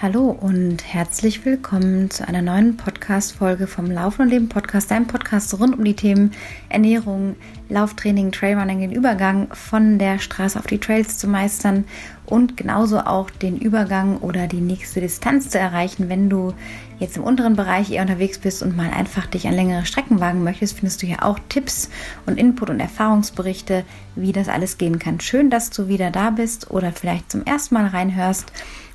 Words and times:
Hallo 0.00 0.30
und 0.30 0.84
herzlich 0.86 1.44
willkommen 1.44 2.08
zu 2.08 2.28
einer 2.28 2.40
neuen 2.40 2.76
Podcast-Folge 2.76 3.66
vom 3.66 3.90
Laufen 3.90 4.22
und 4.22 4.28
Leben 4.28 4.48
Podcast, 4.48 4.92
deinem 4.92 5.08
Podcast 5.08 5.58
rund 5.58 5.76
um 5.76 5.84
die 5.84 5.96
Themen 5.96 6.30
Ernährung, 6.68 7.34
Lauftraining, 7.68 8.30
Trailrunning, 8.30 8.78
den 8.78 8.92
Übergang 8.92 9.52
von 9.52 9.98
der 9.98 10.20
Straße 10.20 10.56
auf 10.56 10.68
die 10.68 10.78
Trails 10.78 11.18
zu 11.18 11.26
meistern 11.26 11.84
und 12.26 12.56
genauso 12.56 13.00
auch 13.00 13.28
den 13.28 13.58
Übergang 13.58 14.18
oder 14.18 14.46
die 14.46 14.60
nächste 14.60 15.00
Distanz 15.00 15.50
zu 15.50 15.58
erreichen. 15.58 16.08
Wenn 16.08 16.30
du 16.30 16.54
jetzt 16.98 17.16
im 17.16 17.22
unteren 17.22 17.56
Bereich 17.56 17.90
eher 17.90 18.02
unterwegs 18.02 18.38
bist 18.38 18.62
und 18.62 18.76
mal 18.76 18.90
einfach 18.90 19.26
dich 19.26 19.46
an 19.46 19.54
längere 19.54 19.86
Strecken 19.86 20.20
wagen 20.20 20.42
möchtest, 20.42 20.78
findest 20.78 21.02
du 21.02 21.06
hier 21.06 21.24
auch 21.24 21.38
Tipps 21.48 21.90
und 22.26 22.38
Input 22.38 22.70
und 22.70 22.80
Erfahrungsberichte, 22.80 23.84
wie 24.16 24.32
das 24.32 24.48
alles 24.48 24.78
gehen 24.78 24.98
kann. 24.98 25.20
Schön, 25.20 25.50
dass 25.50 25.70
du 25.70 25.88
wieder 25.88 26.10
da 26.10 26.30
bist 26.30 26.70
oder 26.70 26.92
vielleicht 26.92 27.30
zum 27.30 27.44
ersten 27.44 27.74
Mal 27.74 27.86
reinhörst. 27.86 28.52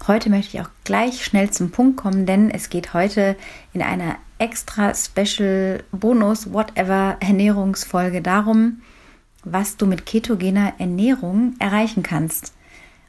Heute 0.07 0.29
möchte 0.29 0.57
ich 0.57 0.63
auch 0.63 0.69
gleich 0.83 1.23
schnell 1.23 1.49
zum 1.51 1.71
Punkt 1.71 1.97
kommen, 1.97 2.25
denn 2.25 2.49
es 2.49 2.69
geht 2.69 2.93
heute 2.93 3.37
in 3.71 3.81
einer 3.81 4.17
extra 4.37 4.93
Special 4.93 5.81
Bonus 5.91 6.51
Whatever 6.51 7.15
Ernährungsfolge 7.21 8.21
darum, 8.21 8.81
was 9.45 9.77
du 9.77 9.85
mit 9.85 10.05
ketogener 10.05 10.73
Ernährung 10.77 11.55
erreichen 11.59 12.03
kannst. 12.03 12.53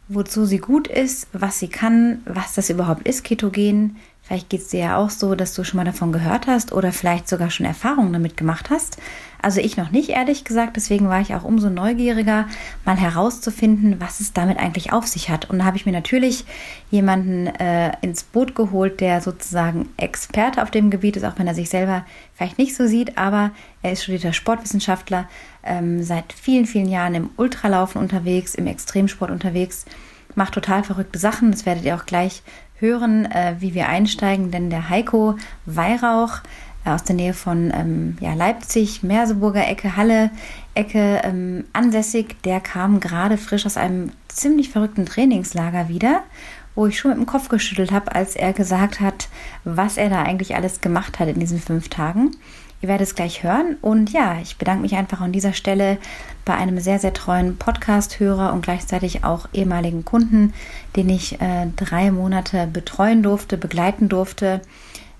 Wozu 0.06 0.44
sie 0.44 0.58
gut 0.58 0.86
ist, 0.86 1.28
was 1.32 1.58
sie 1.58 1.68
kann, 1.68 2.20
was 2.26 2.54
das 2.54 2.68
überhaupt 2.70 3.08
ist, 3.08 3.24
Ketogen, 3.24 3.96
Vielleicht 4.26 4.48
geht 4.48 4.62
es 4.62 4.68
dir 4.68 4.80
ja 4.80 4.96
auch 4.96 5.10
so, 5.10 5.34
dass 5.34 5.52
du 5.52 5.64
schon 5.64 5.76
mal 5.76 5.84
davon 5.84 6.10
gehört 6.10 6.46
hast 6.46 6.72
oder 6.72 6.92
vielleicht 6.92 7.28
sogar 7.28 7.50
schon 7.50 7.66
Erfahrungen 7.66 8.14
damit 8.14 8.38
gemacht 8.38 8.70
hast. 8.70 8.96
Also 9.42 9.60
ich 9.60 9.76
noch 9.76 9.90
nicht, 9.90 10.08
ehrlich 10.08 10.44
gesagt. 10.44 10.76
Deswegen 10.76 11.10
war 11.10 11.20
ich 11.20 11.34
auch 11.34 11.44
umso 11.44 11.68
neugieriger, 11.68 12.48
mal 12.86 12.96
herauszufinden, 12.96 14.00
was 14.00 14.20
es 14.20 14.32
damit 14.32 14.58
eigentlich 14.58 14.94
auf 14.94 15.06
sich 15.06 15.28
hat. 15.28 15.50
Und 15.50 15.58
da 15.58 15.66
habe 15.66 15.76
ich 15.76 15.84
mir 15.84 15.92
natürlich 15.92 16.46
jemanden 16.90 17.48
äh, 17.48 17.92
ins 18.00 18.22
Boot 18.22 18.54
geholt, 18.54 19.00
der 19.00 19.20
sozusagen 19.20 19.90
Experte 19.98 20.62
auf 20.62 20.70
dem 20.70 20.88
Gebiet 20.88 21.18
ist, 21.18 21.24
auch 21.24 21.38
wenn 21.38 21.46
er 21.46 21.54
sich 21.54 21.68
selber 21.68 22.06
vielleicht 22.32 22.56
nicht 22.56 22.74
so 22.74 22.86
sieht. 22.86 23.18
Aber 23.18 23.50
er 23.82 23.92
ist 23.92 24.04
studierter 24.04 24.32
Sportwissenschaftler, 24.32 25.28
ähm, 25.62 26.02
seit 26.02 26.32
vielen, 26.32 26.64
vielen 26.64 26.88
Jahren 26.88 27.14
im 27.14 27.28
Ultralaufen 27.36 28.00
unterwegs, 28.00 28.54
im 28.54 28.66
Extremsport 28.66 29.30
unterwegs 29.30 29.84
macht 30.34 30.54
total 30.54 30.82
verrückte 30.84 31.18
Sachen. 31.18 31.50
Das 31.50 31.66
werdet 31.66 31.84
ihr 31.84 31.94
auch 31.94 32.06
gleich 32.06 32.42
hören, 32.76 33.26
äh, 33.26 33.56
wie 33.60 33.74
wir 33.74 33.88
einsteigen, 33.88 34.50
denn 34.50 34.70
der 34.70 34.88
Heiko 34.88 35.36
Weihrauch 35.66 36.40
äh, 36.84 36.90
aus 36.90 37.04
der 37.04 37.16
Nähe 37.16 37.34
von 37.34 37.72
ähm, 37.74 38.16
ja, 38.20 38.34
Leipzig, 38.34 39.02
Merseburger 39.02 39.66
Ecke, 39.66 39.96
Halle 39.96 40.30
Ecke 40.74 41.20
ähm, 41.24 41.64
ansässig, 41.72 42.36
der 42.42 42.60
kam 42.60 43.00
gerade 43.00 43.38
frisch 43.38 43.66
aus 43.66 43.76
einem 43.76 44.10
ziemlich 44.28 44.70
verrückten 44.70 45.06
Trainingslager 45.06 45.88
wieder, 45.88 46.22
wo 46.74 46.86
ich 46.86 46.98
schon 46.98 47.12
mit 47.12 47.18
dem 47.18 47.26
Kopf 47.26 47.48
geschüttelt 47.48 47.92
habe, 47.92 48.14
als 48.14 48.34
er 48.34 48.52
gesagt 48.52 49.00
hat, 49.00 49.28
was 49.64 49.96
er 49.96 50.10
da 50.10 50.22
eigentlich 50.22 50.56
alles 50.56 50.80
gemacht 50.80 51.20
hat 51.20 51.28
in 51.28 51.38
diesen 51.38 51.60
fünf 51.60 51.88
Tagen. 51.88 52.32
Ihr 52.84 52.88
werdet 52.88 53.06
es 53.06 53.14
gleich 53.14 53.42
hören. 53.42 53.78
Und 53.80 54.10
ja, 54.12 54.36
ich 54.42 54.58
bedanke 54.58 54.82
mich 54.82 54.94
einfach 54.94 55.22
an 55.22 55.32
dieser 55.32 55.54
Stelle 55.54 55.96
bei 56.44 56.54
einem 56.54 56.78
sehr, 56.80 56.98
sehr 56.98 57.14
treuen 57.14 57.56
Podcast-Hörer 57.56 58.52
und 58.52 58.60
gleichzeitig 58.60 59.24
auch 59.24 59.48
ehemaligen 59.54 60.04
Kunden, 60.04 60.52
den 60.96 61.08
ich 61.08 61.40
äh, 61.40 61.66
drei 61.76 62.10
Monate 62.10 62.66
betreuen 62.66 63.22
durfte, 63.22 63.56
begleiten 63.56 64.08
durfte, 64.08 64.60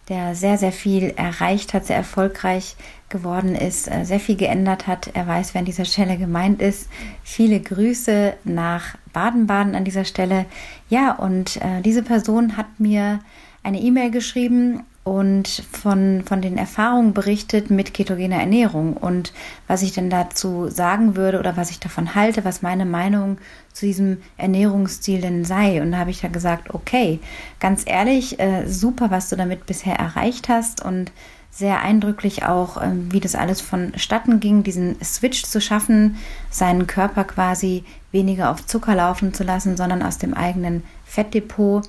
der 0.08 0.34
sehr, 0.34 0.58
sehr 0.58 0.72
viel 0.72 1.14
erreicht 1.16 1.72
hat, 1.72 1.86
sehr 1.86 1.96
erfolgreich 1.96 2.76
geworden 3.08 3.54
ist, 3.54 3.90
äh, 3.90 4.04
sehr 4.04 4.20
viel 4.20 4.36
geändert 4.36 4.86
hat. 4.86 5.10
Er 5.14 5.26
weiß, 5.26 5.54
wer 5.54 5.60
an 5.60 5.64
dieser 5.64 5.84
Stelle 5.84 6.16
gemeint 6.16 6.60
ist. 6.60 6.88
Viele 7.22 7.60
Grüße 7.60 8.34
nach 8.44 8.96
Baden-Baden 9.12 9.74
an 9.74 9.84
dieser 9.84 10.04
Stelle. 10.04 10.46
Ja, 10.90 11.12
und 11.12 11.56
äh, 11.56 11.80
diese 11.82 12.02
Person 12.02 12.56
hat 12.56 12.78
mir 12.78 13.20
eine 13.62 13.80
E-Mail 13.80 14.10
geschrieben 14.10 14.84
und 15.04 15.46
von, 15.70 16.22
von 16.24 16.40
den 16.40 16.56
Erfahrungen 16.56 17.12
berichtet 17.12 17.70
mit 17.70 17.92
ketogener 17.92 18.40
Ernährung 18.40 18.96
und 18.96 19.34
was 19.68 19.82
ich 19.82 19.92
denn 19.92 20.08
dazu 20.08 20.68
sagen 20.70 21.14
würde 21.14 21.38
oder 21.38 21.58
was 21.58 21.70
ich 21.70 21.78
davon 21.78 22.14
halte, 22.14 22.44
was 22.44 22.62
meine 22.62 22.86
Meinung 22.86 23.36
zu 23.74 23.84
diesem 23.84 24.22
Ernährungsstil 24.38 25.20
denn 25.20 25.44
sei. 25.44 25.82
Und 25.82 25.92
da 25.92 25.98
habe 25.98 26.10
ich 26.10 26.22
ja 26.22 26.30
gesagt, 26.30 26.72
okay, 26.72 27.20
ganz 27.60 27.82
ehrlich, 27.84 28.40
äh, 28.40 28.66
super, 28.66 29.10
was 29.10 29.28
du 29.28 29.36
damit 29.36 29.66
bisher 29.66 29.96
erreicht 29.96 30.48
hast 30.48 30.82
und 30.82 31.12
sehr 31.50 31.82
eindrücklich 31.82 32.44
auch, 32.44 32.78
äh, 32.78 32.90
wie 33.10 33.20
das 33.20 33.34
alles 33.34 33.60
vonstatten 33.60 34.40
ging, 34.40 34.62
diesen 34.62 34.96
Switch 35.04 35.44
zu 35.44 35.60
schaffen, 35.60 36.16
seinen 36.48 36.86
Körper 36.86 37.24
quasi 37.24 37.84
weniger 38.10 38.50
auf 38.50 38.64
Zucker 38.64 38.94
laufen 38.94 39.34
zu 39.34 39.44
lassen, 39.44 39.76
sondern 39.76 40.02
aus 40.02 40.16
dem 40.16 40.32
eigenen 40.32 40.82
Fettdepot 41.04 41.86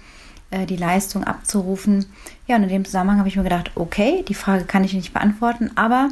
äh, 0.51 0.65
die 0.65 0.77
Leistung 0.77 1.23
abzurufen. 1.23 2.05
Ja, 2.47 2.55
und 2.55 2.63
in 2.63 2.69
dem 2.69 2.85
Zusammenhang 2.85 3.19
habe 3.19 3.29
ich 3.29 3.35
mir 3.35 3.43
gedacht, 3.43 3.71
okay, 3.75 4.23
die 4.27 4.33
Frage 4.33 4.65
kann 4.65 4.83
ich 4.83 4.93
nicht 4.93 5.13
beantworten, 5.13 5.71
aber 5.75 6.09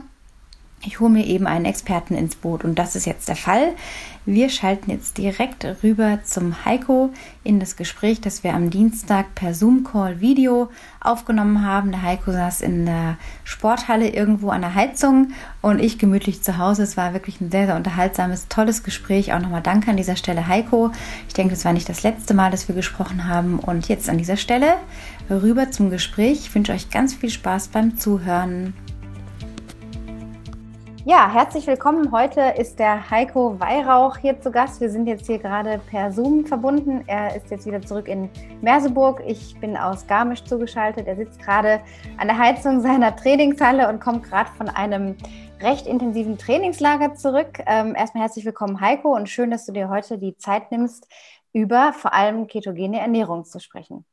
ich 0.85 0.99
hole 0.99 1.09
mir 1.09 1.25
eben 1.25 1.47
einen 1.47 1.65
Experten 1.65 2.15
ins 2.15 2.35
Boot 2.35 2.63
und 2.63 2.77
das 2.77 2.95
ist 2.95 3.05
jetzt 3.05 3.27
der 3.27 3.35
Fall. 3.35 3.73
Wir 4.25 4.49
schalten 4.49 4.89
jetzt 4.89 5.17
direkt 5.17 5.65
rüber 5.83 6.19
zum 6.23 6.63
Heiko 6.63 7.11
in 7.43 7.59
das 7.59 7.75
Gespräch, 7.75 8.21
das 8.21 8.43
wir 8.43 8.53
am 8.53 8.69
Dienstag 8.69 9.35
per 9.35 9.53
Zoom-Call 9.53 10.21
Video 10.21 10.69
aufgenommen 11.01 11.65
haben. 11.65 11.91
Der 11.91 12.01
Heiko 12.01 12.31
saß 12.31 12.61
in 12.61 12.85
der 12.85 13.17
Sporthalle 13.43 14.09
irgendwo 14.09 14.49
an 14.49 14.61
der 14.61 14.75
Heizung 14.75 15.33
und 15.61 15.79
ich 15.79 15.99
gemütlich 15.99 16.41
zu 16.41 16.57
Hause. 16.57 16.83
Es 16.83 16.95
war 16.95 17.13
wirklich 17.13 17.41
ein 17.41 17.51
sehr, 17.51 17.65
sehr 17.65 17.75
unterhaltsames, 17.75 18.47
tolles 18.47 18.83
Gespräch. 18.83 19.33
Auch 19.33 19.39
nochmal 19.39 19.61
danke 19.61 19.91
an 19.91 19.97
dieser 19.97 20.15
Stelle, 20.15 20.47
Heiko. 20.47 20.91
Ich 21.27 21.33
denke, 21.33 21.53
das 21.53 21.65
war 21.65 21.73
nicht 21.73 21.89
das 21.89 22.03
letzte 22.03 22.33
Mal, 22.33 22.51
dass 22.51 22.69
wir 22.69 22.75
gesprochen 22.75 23.27
haben. 23.27 23.59
Und 23.59 23.89
jetzt 23.89 24.09
an 24.09 24.17
dieser 24.17 24.37
Stelle 24.37 24.75
rüber 25.29 25.71
zum 25.71 25.89
Gespräch. 25.89 26.39
Ich 26.39 26.55
wünsche 26.55 26.71
euch 26.71 26.89
ganz 26.89 27.13
viel 27.13 27.29
Spaß 27.29 27.69
beim 27.69 27.97
Zuhören. 27.97 28.73
Ja, 31.05 31.29
herzlich 31.29 31.67
willkommen. 31.67 32.13
Heute 32.13 32.39
ist 32.57 32.79
der 32.79 33.09
Heiko 33.09 33.59
Weihrauch 33.59 34.15
hier 34.15 34.39
zu 34.39 34.51
Gast. 34.51 34.79
Wir 34.79 34.89
sind 34.89 35.05
jetzt 35.05 35.25
hier 35.25 35.37
gerade 35.37 35.81
per 35.89 36.13
Zoom 36.13 36.45
verbunden. 36.45 37.03
Er 37.07 37.35
ist 37.35 37.51
jetzt 37.51 37.65
wieder 37.65 37.81
zurück 37.81 38.07
in 38.07 38.29
Merseburg. 38.61 39.21
Ich 39.27 39.59
bin 39.59 39.75
aus 39.75 40.07
Garmisch 40.07 40.45
zugeschaltet. 40.45 41.05
Er 41.05 41.17
sitzt 41.17 41.41
gerade 41.41 41.81
an 42.15 42.27
der 42.27 42.37
Heizung 42.37 42.79
seiner 42.79 43.13
Trainingshalle 43.17 43.89
und 43.89 43.99
kommt 43.99 44.23
gerade 44.23 44.49
von 44.51 44.69
einem 44.69 45.17
recht 45.59 45.87
intensiven 45.87 46.37
Trainingslager 46.37 47.15
zurück. 47.15 47.59
Ähm, 47.65 47.95
erstmal 47.95 48.23
herzlich 48.23 48.45
willkommen, 48.45 48.79
Heiko, 48.79 49.13
und 49.13 49.27
schön, 49.27 49.51
dass 49.51 49.65
du 49.65 49.73
dir 49.73 49.89
heute 49.89 50.17
die 50.17 50.37
Zeit 50.37 50.71
nimmst, 50.71 51.09
über 51.51 51.91
vor 51.91 52.13
allem 52.13 52.47
ketogene 52.47 53.01
Ernährung 53.01 53.43
zu 53.43 53.59
sprechen. 53.59 54.05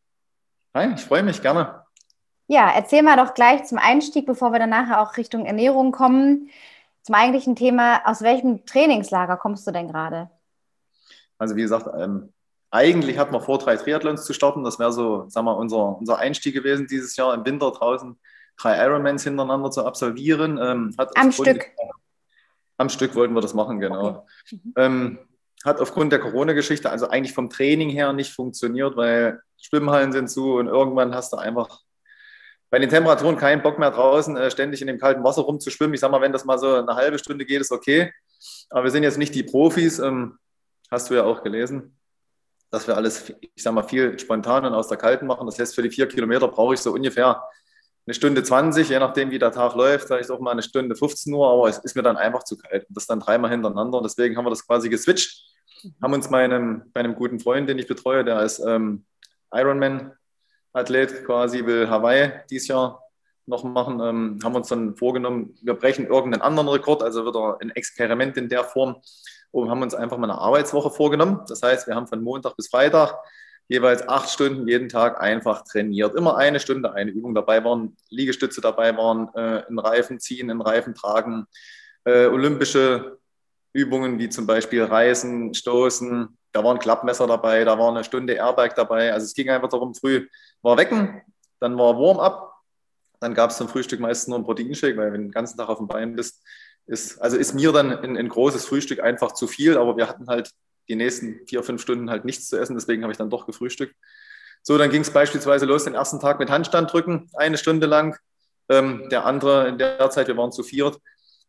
Hi, 0.75 0.93
ich 0.93 1.03
freue 1.03 1.23
mich 1.23 1.41
gerne. 1.41 1.85
Ja, 2.49 2.69
erzähl 2.75 3.03
mal 3.05 3.17
doch 3.17 3.35
gleich 3.35 3.63
zum 3.63 3.79
Einstieg, 3.79 4.27
bevor 4.27 4.51
wir 4.51 4.59
dann 4.59 4.71
nachher 4.71 5.01
auch 5.01 5.17
Richtung 5.17 5.47
Ernährung 5.47 5.93
kommen 5.93 6.51
zum 7.03 7.15
eigentlichen 7.15 7.57
Thema, 7.57 8.03
aus 8.05 8.23
welchem 8.23 8.65
Trainingslager 8.67 9.37
kommst 9.37 9.67
du 9.67 9.71
denn 9.71 9.89
gerade? 9.89 10.31
Also 11.39 11.57
wie 11.57 11.63
gesagt, 11.63 11.89
ähm, 11.99 12.33
eigentlich 12.71 13.19
hatten 13.19 13.33
wir 13.33 13.41
vor, 13.41 13.59
drei 13.59 13.77
Triathlons 13.77 14.25
zu 14.25 14.33
starten. 14.33 14.63
Das 14.63 14.79
wäre 14.79 14.93
so, 14.93 15.29
sagen 15.29 15.47
wir, 15.47 15.57
unser, 15.57 15.99
unser 15.99 16.19
Einstieg 16.19 16.55
gewesen 16.55 16.87
dieses 16.87 17.17
Jahr 17.17 17.35
im 17.35 17.45
Winter 17.45 17.71
draußen, 17.73 18.19
drei 18.57 18.85
Ironmans 18.85 19.25
hintereinander 19.25 19.71
zu 19.71 19.85
absolvieren. 19.85 20.59
Ähm, 20.61 20.95
am 21.15 21.33
Stück? 21.33 21.67
am 22.79 22.89
Stück 22.89 23.15
wollten 23.15 23.35
wir 23.35 23.41
das 23.41 23.55
machen, 23.55 23.81
genau. 23.81 24.27
Okay. 24.45 24.61
Mhm. 24.63 24.73
Ähm, 24.77 25.19
hat 25.65 25.81
aufgrund 25.81 26.13
der 26.13 26.21
Corona-Geschichte, 26.21 26.91
also 26.91 27.09
eigentlich 27.09 27.35
vom 27.35 27.51
Training 27.51 27.91
her 27.91 28.13
nicht 28.13 28.33
funktioniert, 28.33 28.97
weil 28.97 29.43
Schwimmhallen 29.59 30.13
sind 30.13 30.31
zu 30.31 30.55
und 30.55 30.69
irgendwann 30.69 31.15
hast 31.15 31.33
du 31.33 31.37
einfach 31.37 31.81
bei 32.71 32.79
den 32.79 32.89
Temperaturen 32.89 33.37
keinen 33.37 33.63
Bock 33.63 33.79
mehr 33.79 33.91
draußen, 33.91 34.37
äh, 34.37 34.51
ständig 34.51 34.81
in 34.81 34.87
dem 34.87 34.99
kalten 34.99 35.25
Wasser 35.25 35.43
rumzuschwimmen. 35.43 35.95
Ich 35.95 36.01
sag 36.01 36.11
mal, 36.11 36.21
wenn 36.21 36.33
das 36.33 36.45
mal 36.45 36.59
so 36.59 36.77
eine 36.77 36.95
halbe 36.95 37.19
Stunde 37.19 37.45
geht, 37.45 37.61
ist 37.61 37.73
okay. 37.73 38.13
Aber 38.71 38.85
wir 38.85 38.91
sind 38.91 39.03
jetzt 39.03 39.19
nicht 39.19 39.35
die 39.35 39.43
Profis, 39.43 39.99
ähm, 39.99 40.39
hast 40.91 41.11
du 41.11 41.15
ja 41.15 41.25
auch 41.25 41.43
gelesen, 41.43 41.99
dass 42.71 42.87
wir 42.87 42.97
alles, 42.97 43.33
ich 43.41 43.63
sag 43.63 43.75
mal, 43.75 43.83
viel 43.83 44.19
spontan 44.19 44.65
und 44.65 44.73
aus 44.73 44.87
der 44.87 44.97
Kalten 44.97 45.27
machen. 45.27 45.47
Das 45.47 45.59
heißt, 45.59 45.75
für 45.75 45.83
die 45.83 45.91
vier 45.91 46.07
Kilometer 46.07 46.47
brauche 46.47 46.75
ich 46.75 46.81
so 46.81 46.93
ungefähr 46.93 47.43
eine 48.07 48.15
Stunde 48.15 48.43
20, 48.43 48.89
je 48.89 48.99
nachdem, 48.99 49.31
wie 49.31 49.39
der 49.39 49.53
Tag 49.53 49.75
läuft, 49.75 50.07
vielleicht 50.07 50.31
auch 50.31 50.41
mal 50.41 50.53
eine 50.53 50.63
Stunde 50.63 50.95
15 50.95 51.33
Uhr, 51.35 51.51
aber 51.51 51.69
es 51.69 51.79
ist 51.79 51.97
mir 51.97 52.03
dann 52.03 52.17
einfach 52.17 52.45
zu 52.45 52.57
kalt. 52.57 52.89
Und 52.89 52.97
das 52.97 53.07
dann 53.07 53.21
dreimal 53.21 53.51
hintereinander. 53.51 54.01
Deswegen 54.03 54.37
haben 54.37 54.47
wir 54.47 54.51
das 54.51 54.67
quasi 54.67 54.89
geswitcht. 54.89 55.45
Haben 56.01 56.15
uns 56.15 56.31
bei 56.31 56.45
einem 56.45 57.15
guten 57.17 57.41
Freund, 57.41 57.69
den 57.69 57.79
ich 57.79 57.89
betreue, 57.89 58.25
der 58.25 58.43
ist 58.43 58.61
ähm, 58.61 59.05
Ironman 59.53 60.13
Athlet 60.73 61.25
quasi 61.25 61.65
will 61.65 61.89
Hawaii 61.89 62.33
dieses 62.51 62.69
Jahr 62.69 63.03
noch 63.47 63.65
machen, 63.65 64.01
ähm, 64.01 64.39
haben 64.43 64.55
uns 64.55 64.69
dann 64.69 64.97
vorgenommen, 64.97 65.57
wir 65.63 65.75
brechen 65.75 66.07
irgendeinen 66.07 66.43
anderen 66.43 66.69
Rekord, 66.69 67.03
also 67.03 67.27
wieder 67.27 67.59
ein 67.61 67.71
Experiment 67.71 68.37
in 68.37 68.49
der 68.49 68.65
Form 68.65 68.97
und 69.51 69.69
haben 69.69 69.83
uns 69.83 69.95
einfach 69.95 70.17
mal 70.17 70.31
eine 70.31 70.41
Arbeitswoche 70.41 70.91
vorgenommen. 70.91 71.41
Das 71.49 71.63
heißt, 71.63 71.87
wir 71.87 71.95
haben 71.95 72.07
von 72.07 72.23
Montag 72.23 72.57
bis 72.57 72.69
Freitag 72.69 73.19
jeweils 73.69 74.09
acht 74.09 74.31
Stunden 74.31 74.67
jeden 74.67 74.89
Tag 74.89 75.21
einfach 75.21 75.63
trainiert. 75.65 76.15
Immer 76.15 76.37
eine 76.37 76.61
Stunde, 76.61 76.93
eine 76.93 77.11
Übung 77.11 77.35
dabei 77.35 77.65
waren, 77.65 77.97
Liegestütze 78.09 78.61
dabei 78.61 78.97
waren, 78.97 79.33
äh, 79.35 79.69
in 79.69 79.79
Reifen 79.79 80.19
ziehen, 80.19 80.51
in 80.51 80.61
Reifen 80.61 80.95
tragen, 80.95 81.47
äh, 82.05 82.27
olympische 82.27 83.19
Übungen 83.73 84.19
wie 84.19 84.29
zum 84.29 84.47
Beispiel 84.47 84.83
Reisen, 84.83 85.55
Stoßen, 85.55 86.37
da 86.53 86.65
war 86.65 86.73
ein 86.73 86.79
Klappmesser 86.79 87.27
dabei, 87.27 87.65
da 87.65 87.79
war 87.79 87.91
eine 87.91 88.05
Stunde 88.05 88.35
Airbag 88.35 88.75
dabei. 88.75 89.13
Also 89.13 89.25
es 89.25 89.35
ging 89.35 89.51
einfach 89.51 89.69
darum, 89.69 89.95
früh 89.95 90.29
war 90.63 90.77
wecken, 90.77 91.23
dann 91.61 91.77
war 91.79 91.99
Warm-up, 91.99 92.55
dann 93.21 93.35
gab 93.35 93.51
es 93.51 93.57
zum 93.57 93.69
Frühstück 93.69 94.01
meistens 94.01 94.29
nur 94.29 94.39
ein 94.39 94.45
Proteinshake, 94.45 94.97
weil 94.97 95.13
wenn 95.13 95.23
du 95.23 95.27
den 95.29 95.33
ganzen 95.33 95.59
Tag 95.59 95.69
auf 95.69 95.79
dem 95.79 95.89
Bein 95.89 96.17
bist, 96.17 96.43
ist, 96.87 97.21
also 97.21 97.37
ist 97.37 97.55
mir 97.55 97.73
dann 97.73 97.97
ein, 97.99 98.17
ein 98.17 98.29
großes 98.29 98.65
Frühstück 98.65 99.01
einfach 99.01 99.33
zu 99.33 99.47
viel, 99.47 99.77
aber 99.77 99.97
wir 99.97 100.09
hatten 100.09 100.27
halt 100.27 100.51
die 100.89 100.97
nächsten 100.97 101.47
vier, 101.47 101.63
fünf 101.63 101.83
Stunden 101.83 102.11
halt 102.11 102.25
nichts 102.25 102.49
zu 102.49 102.59
essen, 102.59 102.75
deswegen 102.75 103.03
habe 103.03 103.13
ich 103.13 103.19
dann 103.19 103.31
doch 103.31 103.47
gefrühstückt. 103.47 103.95
So, 104.63 104.77
dann 104.77 104.91
ging 104.91 105.03
es 105.03 105.11
beispielsweise 105.11 105.67
los, 105.67 105.85
den 105.85 105.95
ersten 105.95 106.21
Tag 106.21 106.39
mit 106.39 106.51
Handstand 106.51 106.93
drücken, 106.93 107.31
eine 107.35 107.57
Stunde 107.57 107.87
lang. 107.87 108.17
Ähm, 108.69 109.09
der 109.11 109.25
andere 109.25 109.69
in 109.69 109.79
der 109.79 110.11
Zeit, 110.11 110.29
wir 110.29 110.37
waren 110.37 110.53
zu 110.53 110.63
viert, 110.63 110.99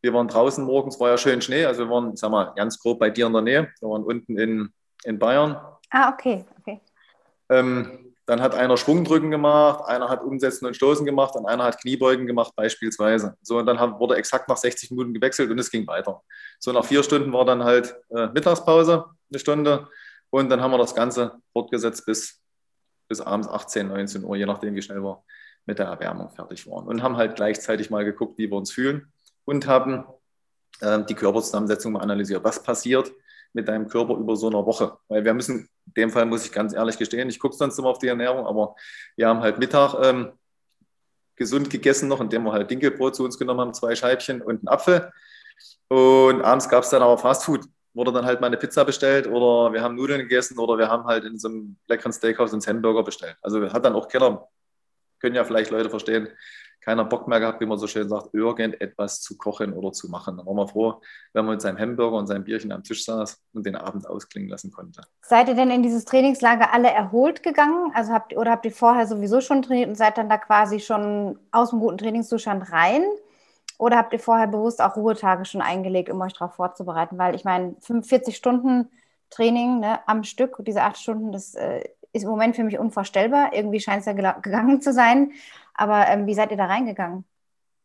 wir 0.01 0.13
waren 0.13 0.27
draußen 0.27 0.63
morgens, 0.63 0.99
war 0.99 1.09
ja 1.09 1.17
schön 1.17 1.41
Schnee, 1.41 1.65
also 1.65 1.85
wir 1.85 1.89
waren, 1.89 2.15
sag 2.15 2.31
mal, 2.31 2.53
ganz 2.55 2.79
grob 2.79 2.99
bei 2.99 3.09
dir 3.09 3.27
in 3.27 3.33
der 3.33 3.41
Nähe. 3.41 3.69
Wir 3.79 3.89
waren 3.89 4.03
unten 4.03 4.37
in, 4.37 4.73
in 5.03 5.19
Bayern. 5.19 5.59
Ah, 5.89 6.09
okay, 6.09 6.45
okay. 6.59 6.81
Ähm, 7.49 8.11
dann 8.25 8.41
hat 8.41 8.55
einer 8.55 8.77
Schwungdrücken 8.77 9.31
gemacht, 9.31 9.83
einer 9.87 10.07
hat 10.07 10.23
Umsetzen 10.23 10.65
und 10.65 10.75
Stoßen 10.75 11.05
gemacht 11.05 11.35
und 11.35 11.45
einer 11.47 11.65
hat 11.65 11.81
Kniebeugen 11.81 12.27
gemacht 12.27 12.53
beispielsweise. 12.55 13.35
So, 13.41 13.57
und 13.57 13.65
dann 13.65 13.79
haben, 13.79 13.99
wurde 13.99 14.15
exakt 14.15 14.47
nach 14.47 14.57
60 14.57 14.91
Minuten 14.91 15.13
gewechselt 15.13 15.49
und 15.51 15.59
es 15.59 15.69
ging 15.69 15.85
weiter. 15.87 16.21
So, 16.59 16.71
nach 16.71 16.85
vier 16.85 17.03
Stunden 17.03 17.33
war 17.33 17.45
dann 17.45 17.63
halt 17.63 17.95
äh, 18.09 18.27
Mittagspause, 18.27 19.05
eine 19.29 19.39
Stunde. 19.39 19.87
Und 20.29 20.49
dann 20.49 20.61
haben 20.61 20.71
wir 20.71 20.77
das 20.77 20.95
Ganze 20.95 21.41
fortgesetzt 21.51 22.05
bis, 22.05 22.41
bis 23.09 23.19
abends 23.19 23.49
18, 23.49 23.89
19 23.89 24.23
Uhr, 24.23 24.37
je 24.37 24.45
nachdem, 24.45 24.75
wie 24.75 24.81
schnell 24.81 25.03
wir 25.03 25.23
mit 25.65 25.79
der 25.79 25.87
Erwärmung 25.87 26.29
fertig 26.29 26.65
waren. 26.67 26.87
Und 26.87 27.03
haben 27.03 27.17
halt 27.17 27.35
gleichzeitig 27.35 27.89
mal 27.89 28.05
geguckt, 28.05 28.37
wie 28.37 28.49
wir 28.49 28.57
uns 28.57 28.71
fühlen 28.71 29.11
und 29.45 29.67
haben 29.67 30.05
äh, 30.79 31.03
die 31.03 31.15
Körperzusammensetzung 31.15 31.91
mal 31.91 31.99
analysiert. 31.99 32.43
Was 32.43 32.63
passiert 32.63 33.11
mit 33.53 33.67
deinem 33.67 33.87
Körper 33.87 34.15
über 34.15 34.35
so 34.35 34.47
eine 34.47 34.65
Woche? 34.65 34.97
Weil 35.07 35.25
wir 35.25 35.33
müssen, 35.33 35.69
in 35.87 35.93
dem 35.93 36.09
Fall 36.09 36.25
muss 36.25 36.45
ich 36.45 36.51
ganz 36.51 36.73
ehrlich 36.73 36.97
gestehen, 36.97 37.29
ich 37.29 37.39
gucke 37.39 37.55
sonst 37.55 37.77
immer 37.77 37.89
auf 37.89 37.99
die 37.99 38.07
Ernährung, 38.07 38.45
aber 38.45 38.75
wir 39.15 39.27
haben 39.27 39.41
halt 39.41 39.59
Mittag 39.59 39.95
ähm, 40.03 40.31
gesund 41.35 41.69
gegessen 41.69 42.07
noch, 42.07 42.21
indem 42.21 42.43
wir 42.43 42.51
halt 42.51 42.69
Dinkelbrot 42.69 43.15
zu 43.15 43.23
uns 43.23 43.37
genommen 43.37 43.61
haben, 43.61 43.73
zwei 43.73 43.95
Scheibchen 43.95 44.41
und 44.41 44.59
einen 44.59 44.67
Apfel. 44.67 45.11
Und 45.87 46.41
abends 46.41 46.69
gab 46.69 46.83
es 46.83 46.89
dann 46.89 47.01
aber 47.01 47.17
Fastfood. 47.17 47.65
Wurde 47.93 48.13
dann 48.13 48.25
halt 48.25 48.39
mal 48.39 48.47
eine 48.47 48.57
Pizza 48.57 48.85
bestellt 48.85 49.27
oder 49.27 49.73
wir 49.73 49.81
haben 49.81 49.95
Nudeln 49.95 50.21
gegessen 50.21 50.57
oder 50.57 50.77
wir 50.77 50.87
haben 50.87 51.05
halt 51.05 51.25
in 51.25 51.37
so 51.37 51.49
einem 51.49 51.75
leckeren 51.87 52.13
Steakhouse 52.13 52.53
uns 52.53 52.65
Hamburger 52.65 53.03
bestellt. 53.03 53.35
Also 53.41 53.61
hat 53.73 53.83
dann 53.83 53.95
auch 53.95 54.07
keiner, 54.07 54.47
können 55.19 55.35
ja 55.35 55.43
vielleicht 55.43 55.71
Leute 55.71 55.89
verstehen, 55.89 56.29
keiner 56.81 57.05
Bock 57.05 57.27
mehr 57.27 57.39
gehabt, 57.39 57.61
wie 57.61 57.65
man 57.65 57.77
so 57.77 57.87
schön 57.87 58.09
sagt, 58.09 58.33
irgendetwas 58.33 59.21
zu 59.21 59.37
kochen 59.37 59.73
oder 59.73 59.91
zu 59.91 60.09
machen. 60.09 60.37
Dann 60.37 60.45
waren 60.45 60.55
wir 60.55 60.67
froh, 60.67 60.99
wenn 61.33 61.45
man 61.45 61.53
mit 61.53 61.61
seinem 61.61 61.77
Hamburger 61.77 62.17
und 62.17 62.27
seinem 62.27 62.43
Bierchen 62.43 62.71
am 62.71 62.83
Tisch 62.83 63.05
saß 63.05 63.39
und 63.53 63.65
den 63.65 63.75
Abend 63.75 64.07
ausklingen 64.07 64.49
lassen 64.49 64.71
konnte. 64.71 65.01
Seid 65.21 65.47
ihr 65.47 65.53
denn 65.53 65.69
in 65.69 65.83
dieses 65.83 66.05
Trainingslager 66.05 66.73
alle 66.73 66.89
erholt 66.89 67.43
gegangen? 67.43 67.91
Also 67.93 68.11
habt, 68.11 68.35
oder 68.35 68.51
habt 68.51 68.65
ihr 68.65 68.71
vorher 68.71 69.05
sowieso 69.05 69.41
schon 69.41 69.61
trainiert 69.61 69.89
und 69.89 69.95
seid 69.95 70.17
dann 70.17 70.29
da 70.29 70.37
quasi 70.37 70.79
schon 70.79 71.39
aus 71.51 71.69
dem 71.69 71.79
guten 71.79 71.99
Trainingszustand 71.99 72.71
rein? 72.71 73.03
Oder 73.77 73.97
habt 73.97 74.13
ihr 74.13 74.19
vorher 74.19 74.47
bewusst 74.47 74.81
auch 74.81 74.95
Ruhetage 74.95 75.45
schon 75.45 75.61
eingelegt, 75.61 76.09
um 76.09 76.21
euch 76.21 76.33
darauf 76.33 76.55
vorzubereiten? 76.55 77.17
Weil 77.17 77.35
ich 77.35 77.45
meine, 77.45 77.75
45 77.79 78.35
Stunden 78.35 78.89
Training 79.29 79.79
ne, 79.79 79.99
am 80.07 80.23
Stück, 80.23 80.57
diese 80.59 80.83
acht 80.83 80.97
Stunden, 80.97 81.31
das 81.31 81.55
äh, 81.55 81.83
ist 82.13 82.23
im 82.23 82.29
Moment 82.29 82.55
für 82.55 82.63
mich 82.63 82.77
unvorstellbar. 82.77 83.53
Irgendwie 83.53 83.79
scheint 83.79 84.01
es 84.01 84.05
ja 84.05 84.13
gegangen 84.13 84.81
zu 84.81 84.93
sein. 84.93 85.31
Aber 85.73 86.07
ähm, 86.07 86.27
wie 86.27 86.33
seid 86.33 86.51
ihr 86.51 86.57
da 86.57 86.65
reingegangen? 86.65 87.25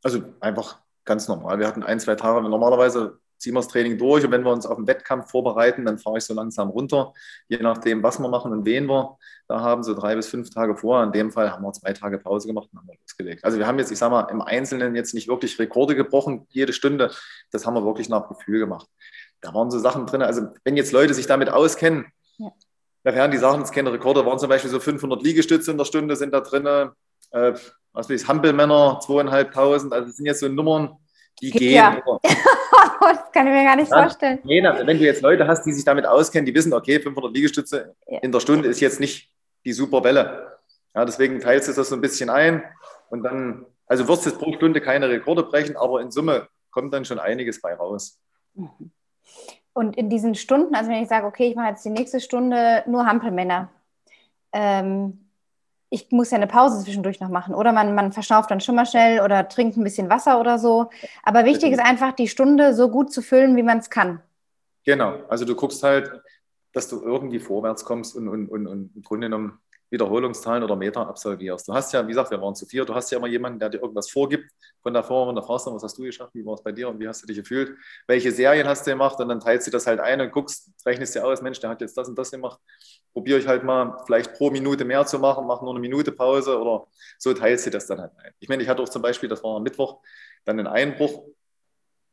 Also 0.03 0.23
einfach 0.41 0.79
ganz 1.05 1.29
normal. 1.29 1.59
Wir 1.59 1.67
hatten 1.67 1.83
ein, 1.83 2.01
zwei 2.01 2.15
Tage, 2.15 2.47
normalerweise 2.49 3.19
ziehen 3.39 3.55
wir 3.55 3.61
das 3.61 3.69
Training 3.69 3.99
durch 3.99 4.25
und 4.25 4.31
wenn 4.31 4.45
wir 4.45 4.53
uns 4.53 4.67
auf 4.67 4.77
den 4.77 4.87
Wettkampf 4.87 5.31
vorbereiten, 5.31 5.85
dann 5.85 5.99
fahre 5.99 6.19
ich 6.19 6.25
so 6.25 6.35
langsam 6.35 6.71
runter, 6.71 7.13
je 7.49 7.59
nachdem, 7.59 8.03
was 8.03 8.19
wir 8.19 8.29
machen 8.29 8.53
und 8.53 8.65
wen 8.65 8.87
wir 8.87 9.19
da 9.49 9.61
haben, 9.61 9.83
so 9.83 9.95
drei 9.95 10.17
bis 10.17 10.29
fünf 10.29 10.51
Tage 10.51 10.77
vor. 10.77 11.03
In 11.03 11.13
dem 11.13 11.31
Fall 11.31 11.53
haben 11.53 11.63
wir 11.63 11.73
zwei 11.73 11.93
Tage 11.93 12.19
Pause 12.19 12.49
gemacht 12.49 12.69
und 12.73 12.79
haben 12.79 12.89
losgelegt. 13.03 13.45
Also 13.45 13.59
wir 13.59 13.67
haben 13.67 13.79
jetzt, 13.79 13.93
ich 13.93 13.99
sage 13.99 14.13
mal, 14.13 14.23
im 14.31 14.41
Einzelnen 14.41 14.95
jetzt 14.97 15.15
nicht 15.15 15.29
wirklich 15.29 15.59
Rekorde 15.59 15.95
gebrochen, 15.95 16.47
jede 16.51 16.73
Stunde. 16.73 17.11
Das 17.51 17.67
haben 17.67 17.75
wir 17.75 17.85
wirklich 17.85 18.09
nach 18.09 18.29
Gefühl 18.29 18.59
gemacht. 18.59 18.89
Da 19.41 19.53
waren 19.55 19.71
so 19.71 19.79
Sachen 19.79 20.07
drin, 20.07 20.23
also 20.23 20.49
wenn 20.65 20.77
jetzt 20.77 20.93
Leute 20.93 21.15
sich 21.15 21.27
damit 21.27 21.51
auskennen, 21.51 22.07
ja. 22.39 22.51
da 23.05 23.15
werden 23.15 23.31
die 23.31 23.39
Sachen 23.39 23.61
jetzt 23.61 23.73
keine 23.73 23.93
Rekorde, 23.93 24.25
waren 24.25 24.39
zum 24.39 24.49
Beispiel 24.49 24.71
so 24.71 24.81
500 24.81 25.23
Liegestütze 25.23 25.71
in 25.71 25.79
der 25.79 25.85
Stunde 25.85 26.17
sind 26.17 26.33
da 26.33 26.41
drin, 26.41 26.91
äh, 27.31 27.53
was 27.93 28.11
weiß 28.11 28.23
ich, 28.23 28.29
Hampelmänner, 28.29 29.01
zweieinhalbtausend, 29.01 29.93
also 29.93 30.09
das 30.09 30.17
sind 30.17 30.27
jetzt 30.27 30.41
so 30.41 30.49
Nummern, 30.49 30.97
die 31.41 31.51
gehen. 31.51 31.75
Ja. 31.75 32.03
das 32.23 33.33
kann 33.33 33.47
ich 33.47 33.53
mir 33.53 33.65
gar 33.65 33.77
nicht 33.77 33.91
ja, 33.91 34.03
vorstellen. 34.03 34.41
Nee, 34.45 34.63
wenn 34.63 34.99
du 34.99 35.05
jetzt 35.05 35.23
Leute 35.23 35.47
hast, 35.47 35.65
die 35.65 35.73
sich 35.73 35.85
damit 35.85 36.07
auskennen, 36.07 36.47
die 36.47 36.55
wissen, 36.55 36.73
okay, 36.73 37.01
500 37.01 37.33
Liegestütze 37.33 37.95
ja. 38.07 38.19
in 38.21 38.33
der 38.33 38.41
Stunde 38.41 38.69
ist 38.69 38.81
jetzt 38.81 39.01
nicht 39.01 39.31
die 39.65 39.73
super 39.73 40.05
Welle. 40.05 40.59
Ja, 40.95 41.05
deswegen 41.05 41.41
teilst 41.41 41.69
du 41.69 41.73
das 41.73 41.89
so 41.89 41.95
ein 41.95 42.01
bisschen 42.01 42.31
ein 42.31 42.63
und 43.11 43.23
dann, 43.23 43.67
also 43.87 44.09
wirst 44.09 44.25
du 44.25 44.31
jetzt 44.31 44.39
pro 44.39 44.53
Stunde 44.53 44.81
keine 44.81 45.09
Rekorde 45.09 45.43
brechen, 45.43 45.77
aber 45.77 46.01
in 46.01 46.11
Summe 46.11 46.49
kommt 46.71 46.93
dann 46.93 47.05
schon 47.05 47.19
einiges 47.19 47.61
bei 47.61 47.75
raus. 47.75 48.21
Mhm. 48.55 48.93
Und 49.73 49.97
in 49.99 50.09
diesen 50.09 50.35
Stunden, 50.35 50.75
also 50.75 50.91
wenn 50.91 51.03
ich 51.03 51.09
sage, 51.09 51.27
okay, 51.27 51.51
ich 51.51 51.57
mache 51.57 51.69
jetzt 51.69 51.85
die 51.85 51.91
nächste 51.91 52.19
Stunde 52.19 52.83
nur 52.87 53.05
Hampelmänner, 53.05 53.71
ähm, 54.53 55.26
ich 55.91 56.11
muss 56.11 56.31
ja 56.31 56.37
eine 56.37 56.47
Pause 56.47 56.83
zwischendurch 56.83 57.21
noch 57.21 57.29
machen. 57.29 57.55
Oder 57.55 57.73
man, 57.73 57.95
man 57.95 58.13
verschnauft 58.13 58.51
dann 58.51 58.61
schon 58.61 58.75
mal 58.75 58.87
schnell 58.87 59.21
oder 59.21 59.49
trinkt 59.49 59.77
ein 59.77 59.85
bisschen 59.85 60.11
Wasser 60.11 60.41
oder 60.41 60.59
so. 60.59 60.91
Aber 61.23 61.45
wichtig 61.45 61.73
ist 61.73 61.81
einfach, 61.81 62.13
die 62.13 62.29
Stunde 62.29 62.75
so 62.75 62.89
gut 62.89 63.13
zu 63.13 63.23
füllen, 63.23 63.57
wie 63.57 63.63
man 63.63 63.79
es 63.79 63.91
kann. 63.91 64.21
Genau. 64.85 65.21
Also 65.29 65.45
du 65.45 65.55
guckst 65.55 65.83
halt, 65.83 66.11
dass 66.73 66.89
du 66.89 67.03
irgendwie 67.03 67.39
vorwärts 67.39 67.85
kommst 67.85 68.17
und, 68.17 68.29
und, 68.29 68.49
und, 68.49 68.67
und 68.67 68.97
im 68.97 69.03
Grunde 69.03 69.27
genommen 69.29 69.59
Wiederholungszahlen 69.91 70.65
oder 70.65 70.75
Meter 70.75 71.07
absolvierst. 71.07 71.69
Du 71.69 71.75
hast 71.75 71.93
ja, 71.93 72.03
wie 72.05 72.09
gesagt, 72.09 72.31
wir 72.31 72.41
waren 72.41 72.55
zu 72.55 72.67
vier, 72.67 72.85
du 72.85 72.95
hast 72.95 73.11
ja 73.11 73.19
immer 73.19 73.29
jemanden, 73.29 73.59
der 73.59 73.69
dir 73.69 73.81
irgendwas 73.81 74.11
vorgibt 74.11 74.51
von 74.83 74.93
der 74.93 75.05
Form 75.05 75.29
und 75.29 75.37
da 75.37 75.43
fragst 75.43 75.67
du, 75.67 75.75
was 75.75 75.83
hast 75.83 75.97
du 75.97 76.03
geschafft, 76.03 76.35
wie 76.35 76.45
war 76.45 76.55
es 76.55 76.63
bei 76.63 76.73
dir 76.73 76.89
und 76.89 76.99
wie 76.99 77.07
hast 77.07 77.23
du 77.23 77.27
dich 77.27 77.37
gefühlt, 77.37 77.77
welche 78.09 78.33
Serien 78.33 78.67
hast 78.67 78.87
du 78.87 78.91
gemacht 78.91 79.19
und 79.21 79.29
dann 79.29 79.39
teilst 79.39 79.67
du 79.67 79.71
das 79.71 79.87
halt 79.87 80.01
ein 80.01 80.21
und 80.21 80.33
guckst, 80.33 80.71
rechnest 80.85 81.15
dir 81.15 81.25
aus, 81.25 81.41
Mensch, 81.41 81.61
der 81.61 81.71
hat 81.71 81.81
jetzt 81.81 81.97
das 81.97 82.09
und 82.09 82.19
das 82.19 82.33
gemacht, 82.33 82.59
probiere 83.17 83.39
ich 83.39 83.47
halt 83.47 83.65
mal 83.65 83.97
vielleicht 84.05 84.35
pro 84.35 84.51
Minute 84.51 84.85
mehr 84.85 85.07
zu 85.07 85.19
machen, 85.19 85.47
mache 85.47 85.65
nur 85.65 85.73
eine 85.73 85.81
Minute 85.81 86.13
Pause 86.13 86.61
oder 86.61 86.87
so 87.17 87.33
teilst 87.33 87.65
du 87.65 87.71
das 87.71 87.87
dann 87.87 87.99
halt 87.99 88.13
ein. 88.19 88.35
Ich 88.41 88.51
meine, 88.51 88.63
ich 88.63 88.69
hatte 88.69 88.83
auch 88.83 88.91
zum 88.91 89.01
Beispiel, 89.01 89.27
das 89.27 89.43
war 89.43 89.57
am 89.57 89.63
Mittwoch, 89.63 90.03
dann 90.45 90.59
einen 90.59 90.67
Einbruch, 90.67 91.25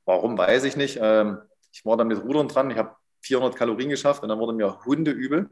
warum 0.05 0.38
weiß 0.38 0.63
ich 0.63 0.77
nicht, 0.77 1.00
ähm, 1.01 1.39
ich 1.73 1.83
war 1.83 1.97
dann 1.97 2.07
mit 2.07 2.23
Rudern 2.23 2.47
dran, 2.47 2.71
ich 2.71 2.77
habe 2.77 2.95
400 3.19 3.53
Kalorien 3.53 3.89
geschafft 3.89 4.23
und 4.23 4.29
dann 4.29 4.39
wurde 4.39 4.53
mir 4.53 4.85
Hundeübel. 4.85 5.50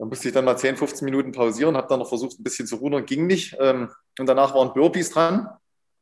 Da 0.00 0.04
musste 0.04 0.26
ich 0.26 0.34
dann 0.34 0.44
mal 0.44 0.56
10, 0.56 0.76
15 0.76 1.04
Minuten 1.04 1.30
pausieren, 1.30 1.76
habe 1.76 1.86
dann 1.86 2.00
noch 2.00 2.08
versucht, 2.08 2.40
ein 2.40 2.42
bisschen 2.42 2.66
zu 2.66 2.76
rudern, 2.76 3.06
ging 3.06 3.28
nicht. 3.28 3.56
Ähm, 3.60 3.92
und 4.18 4.26
danach 4.26 4.56
waren 4.56 4.74
Burpees 4.74 5.10
dran. 5.10 5.48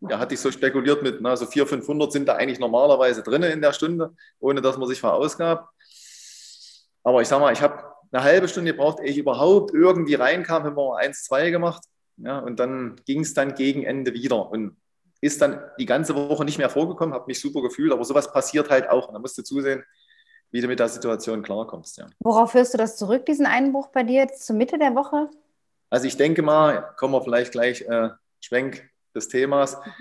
Da 0.00 0.18
hatte 0.18 0.32
ich 0.32 0.40
so 0.40 0.50
spekuliert 0.50 1.02
mit, 1.02 1.20
na, 1.20 1.36
so 1.36 1.44
400, 1.44 1.84
500 1.84 2.10
sind 2.10 2.26
da 2.26 2.36
eigentlich 2.36 2.58
normalerweise 2.58 3.22
drin 3.22 3.42
in 3.42 3.60
der 3.60 3.74
Stunde, 3.74 4.14
ohne 4.40 4.62
dass 4.62 4.78
man 4.78 4.88
sich 4.88 4.98
verausgabt. 4.98 5.68
Aber 7.02 7.20
ich 7.20 7.28
sag 7.28 7.40
mal, 7.40 7.52
ich 7.52 7.60
habe 7.60 7.97
eine 8.10 8.22
halbe 8.22 8.48
Stunde 8.48 8.72
gebraucht, 8.72 9.00
ehe 9.00 9.10
ich 9.10 9.18
überhaupt 9.18 9.74
irgendwie 9.74 10.14
reinkam, 10.14 10.64
haben 10.64 10.76
wir 10.76 10.96
eins, 10.96 11.24
zwei 11.24 11.50
gemacht. 11.50 11.82
Ja, 12.16 12.38
und 12.38 12.58
dann 12.58 13.00
ging 13.06 13.20
es 13.20 13.34
dann 13.34 13.54
gegen 13.54 13.84
Ende 13.84 14.12
wieder. 14.12 14.50
Und 14.50 14.76
ist 15.20 15.42
dann 15.42 15.60
die 15.78 15.86
ganze 15.86 16.14
Woche 16.14 16.44
nicht 16.44 16.58
mehr 16.58 16.70
vorgekommen, 16.70 17.14
habe 17.14 17.26
mich 17.26 17.40
super 17.40 17.62
gefühlt, 17.62 17.92
aber 17.92 18.04
sowas 18.04 18.32
passiert 18.32 18.70
halt 18.70 18.88
auch. 18.88 19.08
Und 19.08 19.14
da 19.14 19.18
musst 19.18 19.36
du 19.38 19.42
zusehen, 19.42 19.84
wie 20.50 20.60
du 20.60 20.68
mit 20.68 20.78
der 20.78 20.88
Situation 20.88 21.42
klarkommst. 21.42 21.98
Ja. 21.98 22.06
Worauf 22.20 22.52
führst 22.52 22.74
du 22.74 22.78
das 22.78 22.96
zurück, 22.96 23.26
diesen 23.26 23.46
Einbruch 23.46 23.88
bei 23.88 24.02
dir 24.02 24.22
jetzt 24.22 24.46
zur 24.46 24.56
Mitte 24.56 24.78
der 24.78 24.94
Woche? 24.94 25.28
Also 25.90 26.06
ich 26.06 26.16
denke 26.16 26.42
mal, 26.42 26.94
kommen 26.96 27.14
wir 27.14 27.22
vielleicht 27.22 27.52
gleich 27.52 27.82
äh, 27.82 28.10
Schwenk 28.40 28.88
des 29.14 29.28
Themas. 29.28 29.76
Mhm. 29.76 29.92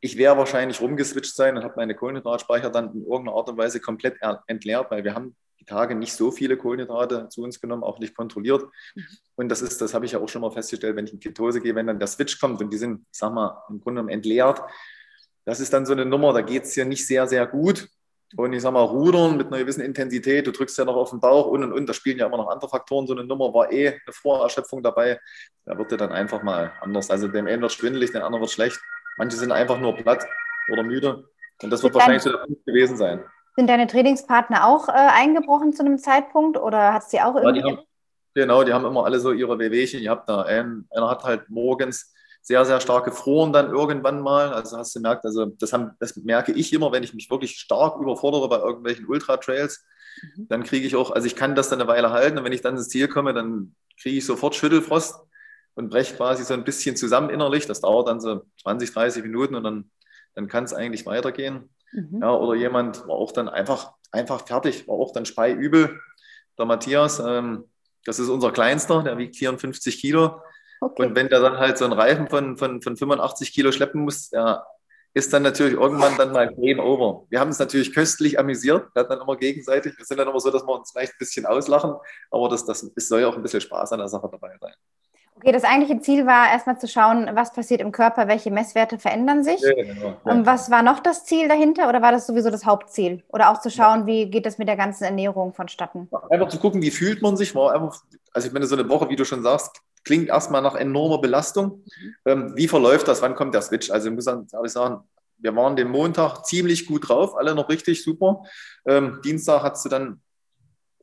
Ich 0.00 0.16
wäre 0.16 0.38
wahrscheinlich 0.38 0.80
rumgeswitcht 0.80 1.34
sein 1.34 1.56
und 1.56 1.64
habe 1.64 1.74
meine 1.76 1.94
Kohlenhydratspeicher 1.94 2.70
dann 2.70 2.92
in 2.94 3.02
irgendeiner 3.02 3.36
Art 3.36 3.48
und 3.50 3.58
Weise 3.58 3.80
komplett 3.80 4.16
entleert, 4.46 4.90
weil 4.90 5.04
wir 5.04 5.14
haben 5.14 5.36
die 5.60 5.64
Tage 5.66 5.94
nicht 5.94 6.14
so 6.14 6.30
viele 6.30 6.56
Kohlenhydrate 6.56 7.28
zu 7.28 7.42
uns 7.42 7.60
genommen, 7.60 7.84
auch 7.84 7.98
nicht 7.98 8.16
kontrolliert. 8.16 8.64
Mhm. 8.94 9.06
Und 9.36 9.48
das 9.50 9.62
ist, 9.62 9.80
das 9.80 9.94
habe 9.94 10.06
ich 10.06 10.12
ja 10.12 10.18
auch 10.18 10.28
schon 10.28 10.42
mal 10.42 10.50
festgestellt, 10.50 10.96
wenn 10.96 11.06
ich 11.06 11.12
in 11.12 11.20
Ketose 11.20 11.60
gehe, 11.60 11.74
wenn 11.74 11.86
dann 11.86 11.98
der 11.98 12.08
Switch 12.08 12.40
kommt 12.40 12.60
und 12.60 12.72
die 12.72 12.78
sind, 12.78 13.02
ich 13.12 13.18
sag 13.18 13.32
mal, 13.32 13.62
im 13.68 13.80
Grunde 13.80 14.00
genommen 14.00 14.08
entleert. 14.08 14.60
Das 15.44 15.60
ist 15.60 15.72
dann 15.72 15.86
so 15.86 15.92
eine 15.92 16.06
Nummer, 16.06 16.32
da 16.32 16.40
geht 16.40 16.64
es 16.64 16.74
hier 16.74 16.84
nicht 16.84 17.06
sehr, 17.06 17.26
sehr 17.26 17.46
gut. 17.46 17.88
Und 18.36 18.52
ich 18.52 18.62
sag 18.62 18.72
mal, 18.72 18.82
Rudern 18.82 19.36
mit 19.36 19.48
einer 19.48 19.58
gewissen 19.58 19.80
Intensität, 19.80 20.46
du 20.46 20.52
drückst 20.52 20.78
ja 20.78 20.84
noch 20.84 20.94
auf 20.94 21.10
den 21.10 21.18
Bauch 21.18 21.46
und 21.46 21.64
und 21.64 21.72
und, 21.72 21.88
da 21.88 21.92
spielen 21.92 22.18
ja 22.18 22.26
immer 22.26 22.36
noch 22.36 22.48
andere 22.48 22.70
Faktoren. 22.70 23.06
So 23.06 23.12
eine 23.12 23.24
Nummer 23.24 23.52
war 23.52 23.72
eh 23.72 23.88
eine 23.88 24.12
Vorerschöpfung 24.12 24.82
dabei. 24.82 25.18
Da 25.64 25.76
wird 25.76 25.90
dir 25.90 25.96
dann 25.96 26.12
einfach 26.12 26.42
mal 26.42 26.72
anders. 26.80 27.10
Also 27.10 27.26
dem 27.26 27.48
einen 27.48 27.62
wird 27.62 27.72
schwindelig, 27.72 28.12
dem 28.12 28.22
anderen 28.22 28.42
wird 28.42 28.52
schlecht. 28.52 28.80
Manche 29.16 29.36
sind 29.36 29.50
einfach 29.50 29.80
nur 29.80 29.96
platt 29.96 30.24
oder 30.72 30.84
müde. 30.84 31.28
Und 31.60 31.70
das 31.70 31.82
wird 31.82 31.92
wahrscheinlich 31.94 32.22
so 32.22 32.30
der 32.30 32.38
Punkt 32.38 32.64
gewesen 32.64 32.96
sein. 32.96 33.24
Sind 33.56 33.68
deine 33.68 33.86
Trainingspartner 33.86 34.66
auch 34.66 34.88
äh, 34.88 34.92
eingebrochen 34.92 35.72
zu 35.72 35.84
einem 35.84 35.98
Zeitpunkt 35.98 36.56
oder 36.56 36.94
hat 36.94 37.02
es 37.02 37.08
die 37.08 37.20
auch 37.20 37.34
irgendwie? 37.34 37.60
Ja, 37.60 37.66
die 37.66 37.76
haben, 37.76 37.86
genau, 38.34 38.64
die 38.64 38.72
haben 38.72 38.84
immer 38.84 39.04
alle 39.04 39.20
so 39.20 39.32
ihre 39.32 39.58
Wehwehchen. 39.58 40.00
Ihr 40.00 40.10
habt 40.10 40.28
da 40.28 40.42
einen, 40.42 40.86
einer 40.90 41.10
hat 41.10 41.24
halt 41.24 41.50
morgens 41.50 42.12
sehr, 42.42 42.64
sehr 42.64 42.80
stark 42.80 43.04
gefroren 43.04 43.52
dann 43.52 43.70
irgendwann 43.70 44.20
mal. 44.20 44.52
Also 44.52 44.78
hast 44.78 44.94
du 44.94 45.00
gemerkt, 45.00 45.24
also 45.24 45.46
das, 45.46 45.72
haben, 45.72 45.92
das 45.98 46.16
merke 46.16 46.52
ich 46.52 46.72
immer, 46.72 46.92
wenn 46.92 47.02
ich 47.02 47.14
mich 47.14 47.30
wirklich 47.30 47.58
stark 47.58 48.00
überfordere 48.00 48.48
bei 48.48 48.58
irgendwelchen 48.58 49.06
Ultra-Trails. 49.06 49.84
Mhm. 50.36 50.48
Dann 50.48 50.64
kriege 50.64 50.86
ich 50.86 50.96
auch, 50.96 51.10
also 51.10 51.26
ich 51.26 51.36
kann 51.36 51.54
das 51.54 51.68
dann 51.68 51.80
eine 51.80 51.88
Weile 51.88 52.10
halten 52.10 52.38
und 52.38 52.44
wenn 52.44 52.52
ich 52.52 52.62
dann 52.62 52.76
ins 52.76 52.88
Ziel 52.88 53.08
komme, 53.08 53.34
dann 53.34 53.74
kriege 54.00 54.16
ich 54.16 54.24
sofort 54.24 54.54
Schüttelfrost 54.54 55.16
und 55.74 55.90
breche 55.90 56.16
quasi 56.16 56.44
so 56.44 56.54
ein 56.54 56.64
bisschen 56.64 56.96
zusammen 56.96 57.30
innerlich. 57.30 57.66
Das 57.66 57.80
dauert 57.80 58.08
dann 58.08 58.20
so 58.20 58.42
20, 58.62 58.92
30 58.92 59.22
Minuten 59.22 59.54
und 59.54 59.64
dann, 59.64 59.90
dann 60.34 60.48
kann 60.48 60.64
es 60.64 60.72
eigentlich 60.72 61.06
weitergehen. 61.06 61.68
Mhm. 61.92 62.20
Ja, 62.22 62.34
oder 62.34 62.54
jemand 62.54 63.06
war 63.06 63.16
auch 63.16 63.32
dann 63.32 63.48
einfach, 63.48 63.92
einfach 64.12 64.46
fertig, 64.46 64.86
war 64.88 64.96
auch 64.96 65.12
dann 65.12 65.26
speiübel. 65.26 66.00
Der 66.58 66.66
Matthias, 66.66 67.20
ähm, 67.20 67.64
das 68.04 68.18
ist 68.18 68.28
unser 68.28 68.52
Kleinster, 68.52 69.02
der 69.02 69.18
wiegt 69.18 69.36
54 69.36 70.00
Kilo. 70.00 70.40
Okay. 70.80 71.06
Und 71.06 71.14
wenn 71.14 71.28
der 71.28 71.40
dann 71.40 71.58
halt 71.58 71.78
so 71.78 71.84
einen 71.84 71.92
Reifen 71.92 72.28
von, 72.28 72.56
von, 72.56 72.80
von 72.80 72.96
85 72.96 73.52
Kilo 73.52 73.72
schleppen 73.72 74.02
muss, 74.02 74.30
der 74.30 74.64
ist 75.12 75.32
dann 75.32 75.42
natürlich 75.42 75.74
irgendwann 75.74 76.16
dann 76.16 76.32
mal 76.32 76.54
Game 76.54 76.78
Over. 76.78 77.26
Wir 77.30 77.40
haben 77.40 77.48
uns 77.48 77.58
natürlich 77.58 77.92
köstlich 77.92 78.38
amüsiert, 78.38 78.86
wir 78.94 79.00
hatten 79.00 79.10
dann 79.10 79.20
immer 79.20 79.36
gegenseitig. 79.36 79.98
Wir 79.98 80.04
sind 80.04 80.18
dann 80.18 80.28
immer 80.28 80.38
so, 80.38 80.50
dass 80.50 80.62
wir 80.62 80.72
uns 80.72 80.92
vielleicht 80.92 81.14
ein 81.14 81.18
bisschen 81.18 81.46
auslachen, 81.46 81.94
aber 82.30 82.48
das, 82.48 82.64
das, 82.64 82.90
es 82.94 83.08
soll 83.08 83.20
ja 83.20 83.28
auch 83.28 83.36
ein 83.36 83.42
bisschen 83.42 83.60
Spaß 83.60 83.92
an 83.92 83.98
der 83.98 84.08
Sache 84.08 84.28
dabei 84.30 84.56
sein. 84.60 84.74
Okay, 85.42 85.52
das 85.52 85.64
eigentliche 85.64 86.00
Ziel 86.02 86.26
war 86.26 86.50
erstmal 86.50 86.78
zu 86.78 86.86
schauen, 86.86 87.30
was 87.32 87.54
passiert 87.54 87.80
im 87.80 87.92
Körper, 87.92 88.28
welche 88.28 88.50
Messwerte 88.50 88.98
verändern 88.98 89.42
sich. 89.42 89.60
Ja, 89.62 89.72
genau. 89.72 90.16
Und 90.24 90.44
was 90.44 90.70
war 90.70 90.82
noch 90.82 91.00
das 91.00 91.24
Ziel 91.24 91.48
dahinter 91.48 91.88
oder 91.88 92.02
war 92.02 92.12
das 92.12 92.26
sowieso 92.26 92.50
das 92.50 92.66
Hauptziel? 92.66 93.22
Oder 93.28 93.50
auch 93.50 93.60
zu 93.60 93.70
schauen, 93.70 94.06
wie 94.06 94.30
geht 94.30 94.44
das 94.44 94.58
mit 94.58 94.68
der 94.68 94.76
ganzen 94.76 95.04
Ernährung 95.04 95.54
vonstatten? 95.54 96.08
Einfach 96.28 96.48
zu 96.48 96.58
gucken, 96.58 96.82
wie 96.82 96.90
fühlt 96.90 97.22
man 97.22 97.38
sich, 97.38 97.56
einfach, 97.56 98.02
also 98.34 98.48
ich 98.48 98.52
meine, 98.52 98.66
so 98.66 98.76
eine 98.76 98.86
Woche, 98.90 99.08
wie 99.08 99.16
du 99.16 99.24
schon 99.24 99.42
sagst, 99.42 99.80
klingt 100.04 100.28
erstmal 100.28 100.60
nach 100.60 100.74
enormer 100.74 101.22
Belastung. 101.22 101.84
Mhm. 101.86 102.14
Ähm, 102.26 102.52
wie 102.56 102.68
verläuft 102.68 103.08
das? 103.08 103.22
Wann 103.22 103.34
kommt 103.34 103.54
der 103.54 103.62
Switch? 103.62 103.90
Also 103.90 104.08
ich 104.10 104.14
muss 104.14 104.26
ehrlich 104.26 104.72
sagen, 104.72 105.00
wir 105.38 105.56
waren 105.56 105.74
den 105.74 105.88
Montag 105.88 106.44
ziemlich 106.44 106.86
gut 106.86 107.08
drauf, 107.08 107.34
alle 107.34 107.54
noch 107.54 107.70
richtig 107.70 108.04
super. 108.04 108.42
Ähm, 108.86 109.20
Dienstag 109.24 109.62
hat 109.62 109.78
sie 109.78 109.88
dann 109.88 110.20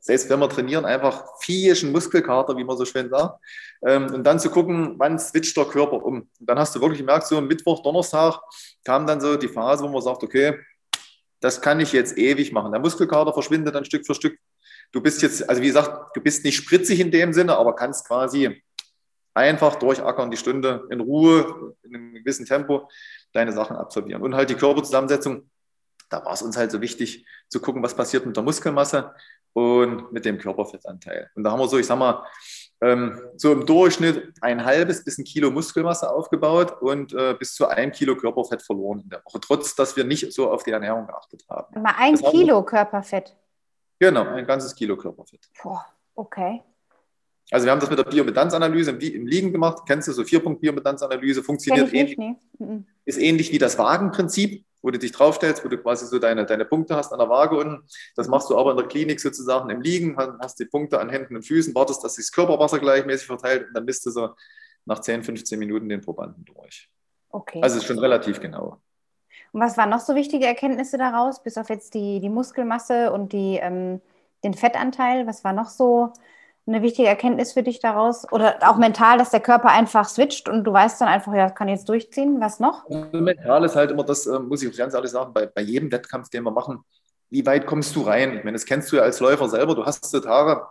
selbst 0.00 0.30
wenn 0.30 0.38
wir 0.38 0.48
trainieren, 0.48 0.84
einfach 0.84 1.24
viehischen 1.40 1.92
Muskelkater, 1.92 2.56
wie 2.56 2.64
man 2.64 2.76
so 2.76 2.84
schön 2.84 3.10
sagt. 3.10 3.40
Ähm, 3.86 4.12
und 4.14 4.24
dann 4.24 4.38
zu 4.38 4.50
gucken, 4.50 4.94
wann 4.98 5.18
switcht 5.18 5.56
der 5.56 5.64
Körper 5.64 6.02
um. 6.04 6.20
Und 6.20 6.30
dann 6.40 6.58
hast 6.58 6.74
du 6.74 6.80
wirklich 6.80 7.00
gemerkt, 7.00 7.26
so 7.26 7.40
Mittwoch, 7.40 7.82
Donnerstag 7.82 8.40
kam 8.84 9.06
dann 9.06 9.20
so 9.20 9.36
die 9.36 9.48
Phase, 9.48 9.84
wo 9.84 9.88
man 9.88 10.02
sagt, 10.02 10.22
okay, 10.22 10.58
das 11.40 11.60
kann 11.60 11.80
ich 11.80 11.92
jetzt 11.92 12.16
ewig 12.18 12.52
machen. 12.52 12.72
Der 12.72 12.80
Muskelkater 12.80 13.32
verschwindet 13.32 13.74
dann 13.74 13.84
Stück 13.84 14.06
für 14.06 14.14
Stück. 14.14 14.38
Du 14.92 15.00
bist 15.00 15.22
jetzt, 15.22 15.48
also 15.48 15.60
wie 15.62 15.66
gesagt, 15.66 16.16
du 16.16 16.20
bist 16.20 16.44
nicht 16.44 16.56
spritzig 16.56 17.00
in 17.00 17.10
dem 17.10 17.32
Sinne, 17.32 17.56
aber 17.56 17.74
kannst 17.74 18.06
quasi 18.06 18.62
einfach 19.34 19.76
durchackern 19.76 20.30
die 20.30 20.36
Stunde 20.36 20.86
in 20.90 21.00
Ruhe, 21.00 21.74
in 21.82 21.94
einem 21.94 22.14
gewissen 22.14 22.46
Tempo 22.46 22.88
deine 23.32 23.52
Sachen 23.52 23.76
absolvieren. 23.76 24.22
Und 24.22 24.34
halt 24.34 24.50
die 24.50 24.54
Körperzusammensetzung, 24.54 25.48
da 26.08 26.24
war 26.24 26.32
es 26.32 26.42
uns 26.42 26.56
halt 26.56 26.70
so 26.70 26.80
wichtig 26.80 27.26
zu 27.48 27.60
gucken, 27.60 27.82
was 27.82 27.94
passiert 27.94 28.26
mit 28.26 28.36
der 28.36 28.42
Muskelmasse 28.42 29.14
und 29.58 30.12
mit 30.12 30.24
dem 30.24 30.38
Körperfettanteil. 30.38 31.30
Und 31.34 31.42
da 31.44 31.50
haben 31.50 31.58
wir 31.60 31.68
so, 31.68 31.78
ich 31.78 31.86
sag 31.86 31.98
mal, 31.98 32.24
ähm, 32.80 33.20
so 33.36 33.52
im 33.52 33.66
Durchschnitt 33.66 34.34
ein 34.40 34.64
halbes 34.64 35.02
bis 35.02 35.18
ein 35.18 35.24
Kilo 35.24 35.50
Muskelmasse 35.50 36.08
aufgebaut 36.10 36.80
und 36.80 37.12
äh, 37.12 37.34
bis 37.36 37.54
zu 37.54 37.66
einem 37.66 37.90
Kilo 37.90 38.16
Körperfett 38.16 38.62
verloren 38.62 39.00
in 39.00 39.08
der 39.10 39.24
Woche, 39.24 39.40
trotz 39.40 39.74
dass 39.74 39.96
wir 39.96 40.04
nicht 40.04 40.32
so 40.32 40.50
auf 40.50 40.62
die 40.62 40.70
Ernährung 40.70 41.06
geachtet 41.06 41.44
haben. 41.48 41.82
Mal 41.82 41.94
ein 41.98 42.16
das 42.16 42.30
Kilo 42.30 42.62
Körperfett? 42.62 43.36
Genau, 43.98 44.28
ein 44.28 44.46
ganzes 44.46 44.74
Kilo 44.74 44.96
Körperfett. 44.96 45.50
Boah, 45.60 45.84
okay. 46.14 46.62
Also 47.50 47.64
wir 47.64 47.72
haben 47.72 47.80
das 47.80 47.90
mit 47.90 47.98
der 47.98 48.04
Biomedanzanalyse 48.04 48.90
im, 48.90 49.00
im 49.00 49.26
Liegen 49.26 49.52
gemacht. 49.52 49.82
Kennst 49.86 50.06
du 50.06 50.12
so 50.12 50.22
Vierpunkt-Biomedanzanalyse? 50.22 51.42
Funktioniert 51.42 51.92
ähnlich. 51.92 52.18
Nicht, 52.18 52.38
nee. 52.58 52.84
Ist 53.06 53.18
ähnlich 53.18 53.50
wie 53.52 53.58
das 53.58 53.78
Wagenprinzip 53.78 54.64
wo 54.82 54.90
du 54.90 54.98
dich 54.98 55.12
draufstellst, 55.12 55.64
wo 55.64 55.68
du 55.68 55.78
quasi 55.78 56.06
so 56.06 56.18
deine, 56.18 56.46
deine 56.46 56.64
Punkte 56.64 56.94
hast 56.96 57.12
an 57.12 57.18
der 57.18 57.28
Waage 57.28 57.56
unten. 57.56 57.84
Das 58.16 58.28
machst 58.28 58.48
du 58.50 58.58
aber 58.58 58.72
in 58.72 58.76
der 58.76 58.86
Klinik 58.86 59.20
sozusagen 59.20 59.70
im 59.70 59.80
Liegen, 59.80 60.16
hast 60.16 60.58
die 60.60 60.66
Punkte 60.66 61.00
an 61.00 61.08
Händen 61.08 61.36
und 61.36 61.42
Füßen, 61.42 61.74
wartest, 61.74 62.04
dass 62.04 62.14
sich 62.14 62.26
das 62.26 62.32
Körperwasser 62.32 62.78
gleichmäßig 62.78 63.26
verteilt 63.26 63.68
und 63.68 63.74
dann 63.74 63.84
misst 63.84 64.06
du 64.06 64.10
so 64.10 64.30
nach 64.84 65.00
10, 65.00 65.22
15 65.22 65.58
Minuten 65.58 65.88
den 65.88 66.00
Probanden 66.00 66.44
durch. 66.44 66.88
Okay. 67.30 67.60
Also 67.62 67.78
ist 67.78 67.84
schon 67.84 67.98
relativ 67.98 68.40
genau. 68.40 68.80
Und 69.52 69.60
was 69.60 69.76
waren 69.76 69.90
noch 69.90 70.00
so 70.00 70.14
wichtige 70.14 70.46
Erkenntnisse 70.46 70.98
daraus, 70.98 71.42
bis 71.42 71.56
auf 71.58 71.68
jetzt 71.68 71.94
die, 71.94 72.20
die 72.20 72.28
Muskelmasse 72.28 73.12
und 73.12 73.32
die, 73.32 73.58
ähm, 73.60 74.00
den 74.44 74.54
Fettanteil? 74.54 75.26
Was 75.26 75.44
war 75.44 75.52
noch 75.52 75.68
so 75.68 76.12
eine 76.68 76.82
wichtige 76.82 77.08
Erkenntnis 77.08 77.52
für 77.52 77.62
dich 77.62 77.80
daraus? 77.80 78.30
Oder 78.30 78.58
auch 78.68 78.76
mental, 78.76 79.18
dass 79.18 79.30
der 79.30 79.40
Körper 79.40 79.70
einfach 79.70 80.08
switcht 80.08 80.48
und 80.48 80.64
du 80.64 80.72
weißt 80.72 81.00
dann 81.00 81.08
einfach, 81.08 81.34
ja, 81.34 81.50
kann 81.50 81.68
jetzt 81.68 81.88
durchziehen. 81.88 82.40
Was 82.40 82.60
noch? 82.60 82.88
Also 82.88 83.20
mental 83.20 83.64
ist 83.64 83.74
halt 83.74 83.90
immer 83.90 84.04
das, 84.04 84.26
äh, 84.26 84.38
muss 84.38 84.62
ich 84.62 84.76
ganz 84.76 84.94
ehrlich 84.94 85.10
sagen, 85.10 85.32
bei, 85.32 85.46
bei 85.46 85.62
jedem 85.62 85.90
Wettkampf, 85.90 86.28
den 86.28 86.44
wir 86.44 86.50
machen, 86.50 86.84
wie 87.30 87.44
weit 87.44 87.66
kommst 87.66 87.96
du 87.96 88.02
rein? 88.02 88.36
Ich 88.36 88.44
meine, 88.44 88.54
das 88.54 88.64
kennst 88.64 88.92
du 88.92 88.96
ja 88.96 89.02
als 89.02 89.20
Läufer 89.20 89.48
selber. 89.48 89.74
Du 89.74 89.84
hast 89.84 90.04
so 90.04 90.20
Tage, 90.20 90.62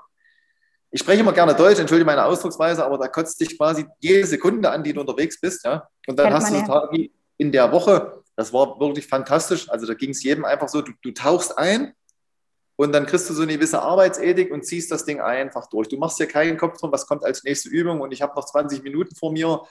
ich 0.92 1.02
spreche 1.02 1.22
immer 1.22 1.34
gerne 1.34 1.54
Deutsch, 1.54 1.80
entschuldige 1.80 2.06
meine 2.06 2.26
Ausdrucksweise, 2.26 2.86
aber 2.86 2.98
da 2.98 3.08
kotzt 3.08 3.40
dich 3.42 3.58
quasi 3.58 3.86
jede 4.00 4.26
Sekunde 4.26 4.70
an, 4.72 4.84
die 4.84 4.94
du 4.94 5.02
unterwegs 5.02 5.40
bist. 5.40 5.66
Ja? 5.66 5.88
Und 6.08 6.18
dann 6.18 6.28
Kennt 6.28 6.38
hast 6.38 6.52
du 6.52 6.60
so 6.60 6.66
Tage 6.66 6.92
wie 6.92 7.12
in 7.38 7.52
der 7.52 7.72
Woche, 7.72 8.24
das 8.36 8.54
war 8.54 8.80
wirklich 8.80 9.08
fantastisch. 9.08 9.70
Also 9.70 9.86
da 9.86 9.94
ging 9.94 10.12
es 10.12 10.24
jedem 10.24 10.46
einfach 10.46 10.70
so, 10.70 10.82
du, 10.82 10.92
du 11.02 11.12
tauchst 11.12 11.58
ein 11.58 11.94
und 12.78 12.94
dann 12.94 13.06
kriegst 13.08 13.30
du 13.30 13.34
so 13.34 13.42
eine 13.42 13.54
gewisse 13.54 13.82
Arbeitsethik 13.82 14.52
und 14.52 14.64
ziehst 14.64 14.92
das 14.92 15.04
Ding 15.04 15.20
einfach 15.20 15.68
durch. 15.68 15.90
Du 15.90 15.98
machst 15.98 16.20
dir 16.20 16.28
keinen 16.28 16.58
Kopf 16.58 16.78
drum, 16.78 16.92
was 16.92 17.08
kommt 17.08 17.26
als 17.26 17.44
nächste 17.44 17.70
Übung 17.70 18.00
und 18.02 18.12
ich 18.14 18.22
habe 18.22 18.36
noch 18.36 18.46
20 18.46 18.84
Minuten 18.84 19.16
vor 19.16 19.32
mir 19.32 19.64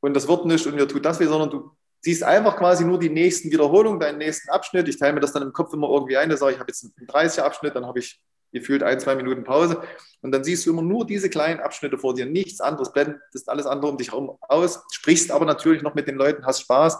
und 0.00 0.14
das 0.14 0.28
wird 0.28 0.44
nicht 0.44 0.66
und 0.66 0.76
mir 0.76 0.86
tut 0.86 1.04
das 1.04 1.18
weh, 1.18 1.26
sondern 1.26 1.50
du 1.50 1.70
ziehst 2.02 2.22
einfach 2.22 2.56
quasi 2.56 2.84
nur 2.84 2.98
die 2.98 3.08
nächsten 3.08 3.50
Wiederholungen, 3.50 3.98
deinen 3.98 4.18
nächsten 4.18 4.50
Abschnitt. 4.50 4.86
Ich 4.88 4.98
teile 4.98 5.14
mir 5.14 5.20
das 5.20 5.32
dann 5.32 5.42
im 5.42 5.52
Kopf 5.52 5.72
immer 5.72 5.88
irgendwie 5.88 6.16
ein, 6.16 6.28
da 6.28 6.36
sage 6.36 6.52
ich, 6.52 6.56
ich 6.56 6.60
habe 6.60 6.70
jetzt 6.70 6.84
einen 6.84 7.08
30er 7.08 7.42
Abschnitt, 7.42 7.74
dann 7.74 7.86
habe 7.86 8.00
ich 8.00 8.20
gefühlt 8.52 8.82
ein, 8.82 9.00
zwei 9.00 9.14
Minuten 9.14 9.44
Pause 9.44 9.80
und 10.20 10.30
dann 10.30 10.44
siehst 10.44 10.66
du 10.66 10.70
immer 10.72 10.82
nur 10.82 11.06
diese 11.06 11.30
kleinen 11.30 11.60
Abschnitte 11.60 11.96
vor 11.96 12.14
dir, 12.14 12.26
nichts 12.26 12.60
anderes, 12.60 12.92
blendest 12.92 13.48
alles 13.48 13.64
andere 13.64 13.90
um 13.90 13.96
dich 13.96 14.10
herum 14.10 14.36
aus, 14.42 14.82
sprichst 14.92 15.30
aber 15.30 15.46
natürlich 15.46 15.82
noch 15.82 15.94
mit 15.94 16.06
den 16.06 16.16
Leuten, 16.16 16.44
hast 16.44 16.60
Spaß 16.60 16.98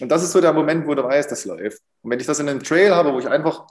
und 0.00 0.10
das 0.10 0.22
ist 0.22 0.32
so 0.32 0.40
der 0.42 0.52
Moment, 0.52 0.86
wo 0.86 0.94
du 0.94 1.02
weißt, 1.02 1.30
das 1.30 1.46
läuft. 1.46 1.80
Und 2.02 2.10
wenn 2.10 2.20
ich 2.20 2.26
das 2.26 2.40
in 2.40 2.48
einem 2.48 2.62
Trail 2.62 2.94
habe, 2.94 3.12
wo 3.14 3.18
ich 3.18 3.28
einfach 3.28 3.66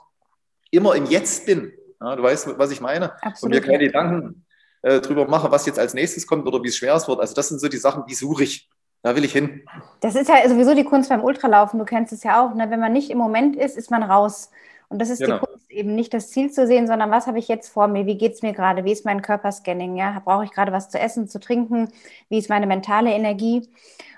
immer 0.72 0.96
im 0.96 1.06
Jetzt 1.06 1.46
bin. 1.46 1.72
Ja, 2.00 2.16
du 2.16 2.22
weißt, 2.24 2.58
was 2.58 2.72
ich 2.72 2.80
meine? 2.80 3.12
Absolut, 3.22 3.54
und 3.54 3.60
mir 3.60 3.60
keine. 3.60 3.86
Gedanken 3.86 4.44
äh, 4.82 5.00
drüber 5.00 5.28
mache, 5.28 5.50
was 5.52 5.66
jetzt 5.66 5.78
als 5.78 5.94
nächstes 5.94 6.26
kommt 6.26 6.46
oder 6.46 6.62
wie 6.62 6.68
es 6.68 6.76
schwer 6.76 6.94
es 6.94 7.06
wird. 7.06 7.20
Also 7.20 7.34
das 7.34 7.48
sind 7.48 7.60
so 7.60 7.68
die 7.68 7.76
Sachen, 7.76 8.04
die 8.06 8.14
suche 8.14 8.42
ich. 8.42 8.68
Da 9.02 9.16
will 9.16 9.24
ich 9.24 9.32
hin. 9.32 9.62
Das 10.00 10.14
ist 10.14 10.28
ja 10.28 10.48
sowieso 10.48 10.74
die 10.74 10.84
Kunst 10.84 11.08
beim 11.08 11.24
Ultralaufen. 11.24 11.78
Du 11.78 11.84
kennst 11.84 12.12
es 12.12 12.22
ja 12.22 12.44
auch. 12.44 12.54
Ne? 12.54 12.70
Wenn 12.70 12.78
man 12.78 12.92
nicht 12.92 13.10
im 13.10 13.18
Moment 13.18 13.56
ist, 13.56 13.76
ist 13.76 13.90
man 13.90 14.02
raus. 14.02 14.50
Und 14.88 15.00
das 15.00 15.10
ist 15.10 15.20
genau. 15.20 15.38
die 15.38 15.46
Kunst, 15.46 15.70
eben 15.70 15.94
nicht 15.94 16.14
das 16.14 16.30
Ziel 16.30 16.52
zu 16.52 16.66
sehen, 16.66 16.86
sondern 16.86 17.10
was 17.10 17.26
habe 17.26 17.38
ich 17.38 17.48
jetzt 17.48 17.70
vor 17.70 17.88
mir? 17.88 18.06
Wie 18.06 18.16
geht 18.16 18.34
es 18.34 18.42
mir 18.42 18.52
gerade? 18.52 18.84
Wie 18.84 18.92
ist 18.92 19.04
mein 19.04 19.22
Körperscanning? 19.22 19.96
Ja? 19.96 20.20
Brauche 20.24 20.44
ich 20.44 20.52
gerade 20.52 20.70
was 20.70 20.88
zu 20.88 21.00
essen, 21.00 21.28
zu 21.28 21.40
trinken? 21.40 21.88
Wie 22.28 22.38
ist 22.38 22.48
meine 22.48 22.66
mentale 22.66 23.10
Energie? 23.10 23.68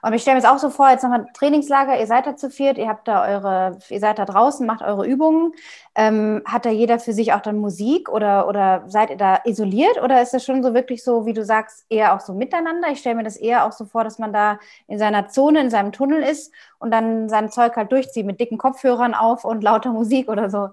Und 0.03 0.13
ich 0.13 0.21
stelle 0.21 0.37
mir 0.37 0.43
jetzt 0.43 0.51
auch 0.51 0.59
so 0.59 0.69
vor, 0.69 0.91
jetzt 0.91 1.03
nochmal 1.03 1.27
Trainingslager, 1.33 1.99
ihr 1.99 2.07
seid 2.07 2.27
da 2.27 2.37
zu 2.37 2.51
viert, 2.51 2.77
ihr 2.77 2.89
habt 2.89 3.09
da 3.09 3.27
eure, 3.27 3.79
ihr 3.89 4.01
seid 4.01 4.19
da 4.19 4.27
draußen, 4.27 4.67
macht 4.67 4.83
eure 4.83 5.07
Übungen. 5.07 5.53
Ähm, 5.97 6.43
hat 6.45 6.67
da 6.67 6.71
jeder 6.71 6.99
für 6.99 7.13
sich 7.13 7.33
auch 7.33 7.41
dann 7.41 7.59
Musik 7.59 8.09
oder, 8.09 8.49
oder 8.49 8.83
seid 8.89 9.11
ihr 9.11 9.17
da 9.17 9.41
isoliert 9.45 10.03
oder 10.03 10.21
ist 10.21 10.35
das 10.35 10.45
schon 10.45 10.63
so 10.63 10.75
wirklich 10.75 11.05
so, 11.05 11.25
wie 11.25 11.33
du 11.33 11.45
sagst, 11.45 11.87
eher 11.89 12.15
auch 12.15 12.21
so 12.21 12.35
miteinander? 12.35 12.89
Ich 12.91 12.99
stelle 12.99 13.15
mir 13.15 13.23
das 13.23 13.37
eher 13.37 13.65
auch 13.65 13.71
so 13.73 13.85
vor, 13.85 14.03
dass 14.03 14.19
man 14.19 14.33
da 14.33 14.59
in 14.89 14.99
seiner 14.99 15.29
Zone, 15.29 15.61
in 15.61 15.71
seinem 15.71 15.93
Tunnel 15.93 16.23
ist 16.23 16.53
und 16.81 16.91
dann 16.91 17.29
sein 17.29 17.49
Zeug 17.51 17.77
halt 17.77 17.93
durchzieht 17.93 18.27
mit 18.27 18.41
dicken 18.41 18.59
Kopfhörern 18.59 19.15
auf 19.15 19.45
und 19.45 19.63
lauter 19.63 19.93
Musik 19.93 20.29
oder 20.29 20.51
so. 20.51 20.71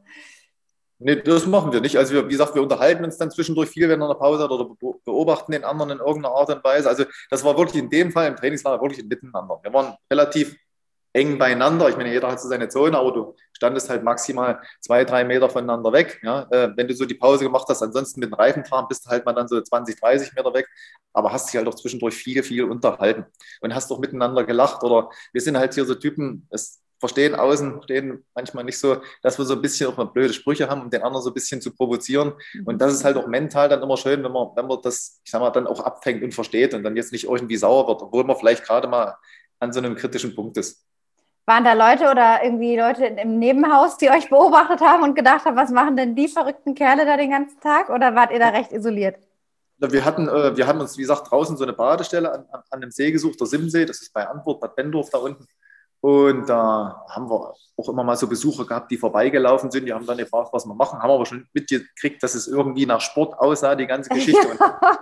Nee, 1.03 1.15
das 1.15 1.47
machen 1.47 1.73
wir 1.73 1.81
nicht. 1.81 1.97
Also 1.97 2.13
wir, 2.13 2.27
wie 2.27 2.31
gesagt, 2.31 2.53
wir 2.53 2.61
unterhalten 2.61 3.03
uns 3.03 3.17
dann 3.17 3.31
zwischendurch 3.31 3.69
viel, 3.69 3.89
wenn 3.89 4.01
er 4.01 4.05
eine 4.05 4.19
Pause 4.19 4.43
hat 4.43 4.51
oder 4.51 4.69
beobachten 5.03 5.51
den 5.51 5.63
anderen 5.63 5.91
in 5.91 5.97
irgendeiner 5.97 6.35
Art 6.35 6.49
und 6.49 6.63
Weise. 6.63 6.87
Also 6.87 7.05
das 7.31 7.43
war 7.43 7.57
wirklich 7.57 7.81
in 7.81 7.89
dem 7.89 8.11
Fall 8.11 8.27
im 8.27 8.35
Trainingslager 8.35 8.79
wirklich 8.81 9.03
ein 9.03 9.07
Miteinander. 9.07 9.59
Wir 9.63 9.73
waren 9.73 9.95
relativ 10.11 10.55
eng 11.13 11.39
beieinander. 11.39 11.89
Ich 11.89 11.97
meine, 11.97 12.11
jeder 12.11 12.29
hat 12.29 12.39
so 12.39 12.47
seine 12.47 12.69
Zone, 12.69 12.95
aber 12.95 13.11
du 13.11 13.35
standest 13.61 13.91
halt 13.91 14.03
maximal 14.03 14.59
zwei, 14.79 15.05
drei 15.05 15.23
Meter 15.23 15.47
voneinander 15.47 15.93
weg. 15.93 16.19
Ja? 16.23 16.47
Äh, 16.49 16.71
wenn 16.75 16.87
du 16.87 16.95
so 16.95 17.05
die 17.05 17.13
Pause 17.13 17.43
gemacht 17.43 17.67
hast, 17.69 17.83
ansonsten 17.83 18.19
mit 18.19 18.29
dem 18.29 18.33
Reifenfahren 18.33 18.87
bist 18.87 19.05
du 19.05 19.09
halt 19.11 19.23
mal 19.23 19.33
dann 19.33 19.47
so 19.47 19.61
20, 19.61 19.99
30 19.99 20.33
Meter 20.33 20.51
weg, 20.51 20.67
aber 21.13 21.31
hast 21.31 21.47
dich 21.47 21.57
halt 21.57 21.67
auch 21.67 21.75
zwischendurch 21.75 22.15
viel, 22.15 22.41
viel 22.41 22.63
unterhalten 22.63 23.25
und 23.61 23.75
hast 23.75 23.91
doch 23.91 23.99
miteinander 23.99 24.43
gelacht 24.45 24.83
oder 24.83 25.11
wir 25.31 25.41
sind 25.41 25.59
halt 25.59 25.75
hier 25.75 25.85
so 25.85 25.93
Typen, 25.93 26.47
es 26.49 26.81
verstehen 26.99 27.35
außen, 27.35 27.83
stehen 27.83 28.25
manchmal 28.33 28.63
nicht 28.63 28.79
so, 28.79 28.97
dass 29.21 29.37
wir 29.37 29.45
so 29.45 29.53
ein 29.53 29.61
bisschen 29.61 29.91
auch 29.91 29.97
mal 29.97 30.05
blöde 30.05 30.33
Sprüche 30.33 30.67
haben, 30.67 30.81
um 30.81 30.89
den 30.89 31.03
anderen 31.03 31.23
so 31.23 31.29
ein 31.29 31.33
bisschen 31.35 31.61
zu 31.61 31.71
provozieren. 31.71 32.33
Und 32.65 32.81
das 32.81 32.93
ist 32.93 33.03
halt 33.03 33.17
auch 33.17 33.27
mental 33.27 33.69
dann 33.69 33.81
immer 33.83 33.97
schön, 33.97 34.23
wenn 34.23 34.31
man, 34.31 34.49
wenn 34.55 34.67
man 34.67 34.79
das, 34.81 35.21
ich 35.23 35.31
sag 35.31 35.39
mal, 35.39 35.51
dann 35.51 35.67
auch 35.67 35.81
abfängt 35.81 36.23
und 36.23 36.33
versteht 36.33 36.73
und 36.73 36.83
dann 36.83 36.95
jetzt 36.95 37.11
nicht 37.11 37.25
irgendwie 37.25 37.57
sauer 37.57 37.87
wird, 37.87 38.01
obwohl 38.01 38.23
man 38.23 38.37
vielleicht 38.37 38.63
gerade 38.63 38.87
mal 38.87 39.15
an 39.59 39.71
so 39.71 39.79
einem 39.79 39.95
kritischen 39.95 40.35
Punkt 40.35 40.57
ist. 40.57 40.83
Waren 41.45 41.63
da 41.63 41.73
Leute 41.73 42.09
oder 42.09 42.43
irgendwie 42.43 42.77
Leute 42.77 43.05
im 43.05 43.39
Nebenhaus, 43.39 43.97
die 43.97 44.09
euch 44.09 44.29
beobachtet 44.29 44.81
haben 44.81 45.03
und 45.03 45.15
gedacht 45.15 45.45
haben, 45.45 45.57
was 45.57 45.71
machen 45.71 45.97
denn 45.97 46.15
die 46.15 46.27
verrückten 46.27 46.75
Kerle 46.75 47.05
da 47.05 47.17
den 47.17 47.31
ganzen 47.31 47.59
Tag? 47.59 47.89
Oder 47.89 48.15
wart 48.15 48.31
ihr 48.31 48.39
da 48.39 48.49
recht 48.49 48.71
isoliert? 48.71 49.17
Wir 49.79 50.05
hatten, 50.05 50.27
äh, 50.29 50.55
wir 50.55 50.67
haben 50.67 50.79
uns, 50.79 50.97
wie 50.97 51.01
gesagt, 51.01 51.31
draußen 51.31 51.57
so 51.57 51.63
eine 51.63 51.73
Badestelle 51.73 52.31
an, 52.31 52.45
an, 52.51 52.61
an 52.69 52.81
einem 52.81 52.91
See 52.91 53.11
gesucht, 53.11 53.39
der 53.39 53.47
Simsee, 53.47 53.85
das 53.85 54.01
ist 54.01 54.13
bei 54.13 54.27
Antwort, 54.27 54.61
Bad 54.61 54.75
Bendorf 54.75 55.09
da 55.09 55.17
unten. 55.17 55.47
Und 56.01 56.49
da 56.49 57.05
haben 57.09 57.29
wir 57.29 57.53
auch 57.77 57.89
immer 57.89 58.03
mal 58.03 58.15
so 58.15 58.27
Besucher 58.27 58.65
gehabt, 58.65 58.89
die 58.89 58.97
vorbeigelaufen 58.97 59.69
sind. 59.69 59.85
Die 59.85 59.93
haben 59.93 60.05
dann 60.05 60.17
gefragt, 60.17 60.49
was 60.51 60.65
wir 60.65 60.73
machen, 60.73 60.99
haben 60.99 61.11
aber 61.11 61.25
schon 61.27 61.47
mitgekriegt, 61.53 62.21
dass 62.23 62.33
es 62.33 62.47
irgendwie 62.47 62.87
nach 62.87 63.01
Sport 63.01 63.37
aussah, 63.39 63.75
die 63.75 63.85
ganze 63.85 64.09
Geschichte. 64.13 64.47
Ja. 64.59 64.99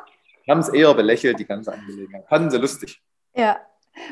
haben 0.49 0.59
es 0.59 0.69
eher 0.69 0.93
belächelt, 0.93 1.39
die 1.39 1.45
ganze 1.45 1.71
Angelegenheit. 1.71 2.27
Fanden 2.27 2.51
sie 2.51 2.57
lustig. 2.57 3.01
Ja. 3.33 3.59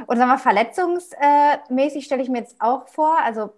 Und 0.07 0.17
sagen 0.17 0.29
wir, 0.29 0.37
verletzungsmäßig 0.37 2.05
stelle 2.05 2.21
ich 2.21 2.29
mir 2.29 2.39
jetzt 2.39 2.57
auch 2.59 2.87
vor, 2.87 3.17
also 3.19 3.53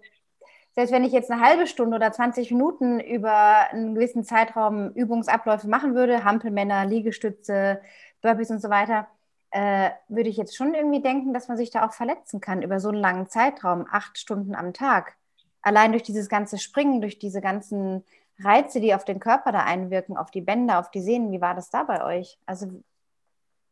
selbst 0.74 0.92
wenn 0.92 1.04
ich 1.04 1.12
jetzt 1.12 1.30
eine 1.30 1.42
halbe 1.42 1.66
Stunde 1.66 1.96
oder 1.96 2.12
20 2.12 2.50
Minuten 2.52 3.00
über 3.00 3.70
einen 3.70 3.94
gewissen 3.94 4.24
Zeitraum 4.24 4.90
Übungsabläufe 4.92 5.68
machen 5.68 5.94
würde, 5.94 6.24
Hampelmänner, 6.24 6.86
Liegestütze, 6.86 7.80
Burpees 8.22 8.50
und 8.50 8.62
so 8.62 8.70
weiter, 8.70 9.08
äh, 9.50 9.90
würde 10.08 10.30
ich 10.30 10.36
jetzt 10.36 10.56
schon 10.56 10.74
irgendwie 10.74 11.02
denken, 11.02 11.34
dass 11.34 11.48
man 11.48 11.56
sich 11.56 11.70
da 11.70 11.86
auch 11.86 11.92
verletzen 11.92 12.40
kann 12.40 12.62
über 12.62 12.78
so 12.78 12.88
einen 12.88 12.98
langen 12.98 13.28
Zeitraum, 13.28 13.86
acht 13.90 14.16
Stunden 14.18 14.54
am 14.54 14.72
Tag. 14.72 15.16
Allein 15.62 15.90
durch 15.92 16.04
dieses 16.04 16.28
ganze 16.28 16.58
Springen, 16.58 17.00
durch 17.00 17.18
diese 17.18 17.40
ganzen 17.40 18.04
Reize, 18.38 18.80
die 18.80 18.94
auf 18.94 19.04
den 19.04 19.20
Körper 19.20 19.52
da 19.52 19.64
einwirken, 19.64 20.16
auf 20.16 20.30
die 20.30 20.40
Bänder, 20.40 20.78
auf 20.78 20.90
die 20.90 21.02
Sehnen. 21.02 21.32
Wie 21.32 21.40
war 21.40 21.54
das 21.54 21.70
da 21.70 21.82
bei 21.82 22.04
euch? 22.04 22.38
Also 22.46 22.68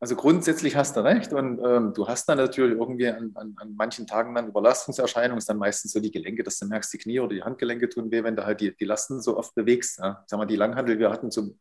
also 0.01 0.15
grundsätzlich 0.15 0.77
hast 0.77 0.97
du 0.97 1.01
recht 1.01 1.33
und 1.33 1.61
ähm, 1.65 1.93
du 1.93 2.07
hast 2.07 2.29
dann 2.29 2.39
natürlich 2.39 2.79
irgendwie 2.79 3.09
an, 3.09 3.33
an, 3.35 3.55
an, 3.57 3.75
manchen 3.77 4.07
Tagen 4.07 4.33
dann 4.35 4.47
Überlastungserscheinungen, 4.47 5.39
ist 5.39 5.49
dann 5.49 5.59
meistens 5.59 5.93
so 5.93 5.99
die 5.99 6.13
Gelenke, 6.13 6.45
dass 6.45 6.59
du 6.59 6.67
merkst, 6.67 6.93
die 6.93 6.99
Knie 6.99 7.19
oder 7.19 7.35
die 7.35 7.43
Handgelenke 7.43 7.89
tun 7.89 8.11
weh, 8.13 8.23
wenn 8.23 8.37
du 8.37 8.47
halt 8.47 8.61
die, 8.61 8.77
die 8.77 8.85
Lasten 8.85 9.21
so 9.21 9.37
oft 9.37 9.57
bewegst. 9.57 9.99
Ja. 9.99 10.23
Sag 10.27 10.39
mal, 10.39 10.47
die 10.47 10.55
Langhandel, 10.55 11.01
wir 11.01 11.11
hatten 11.11 11.33
zum 11.33 11.59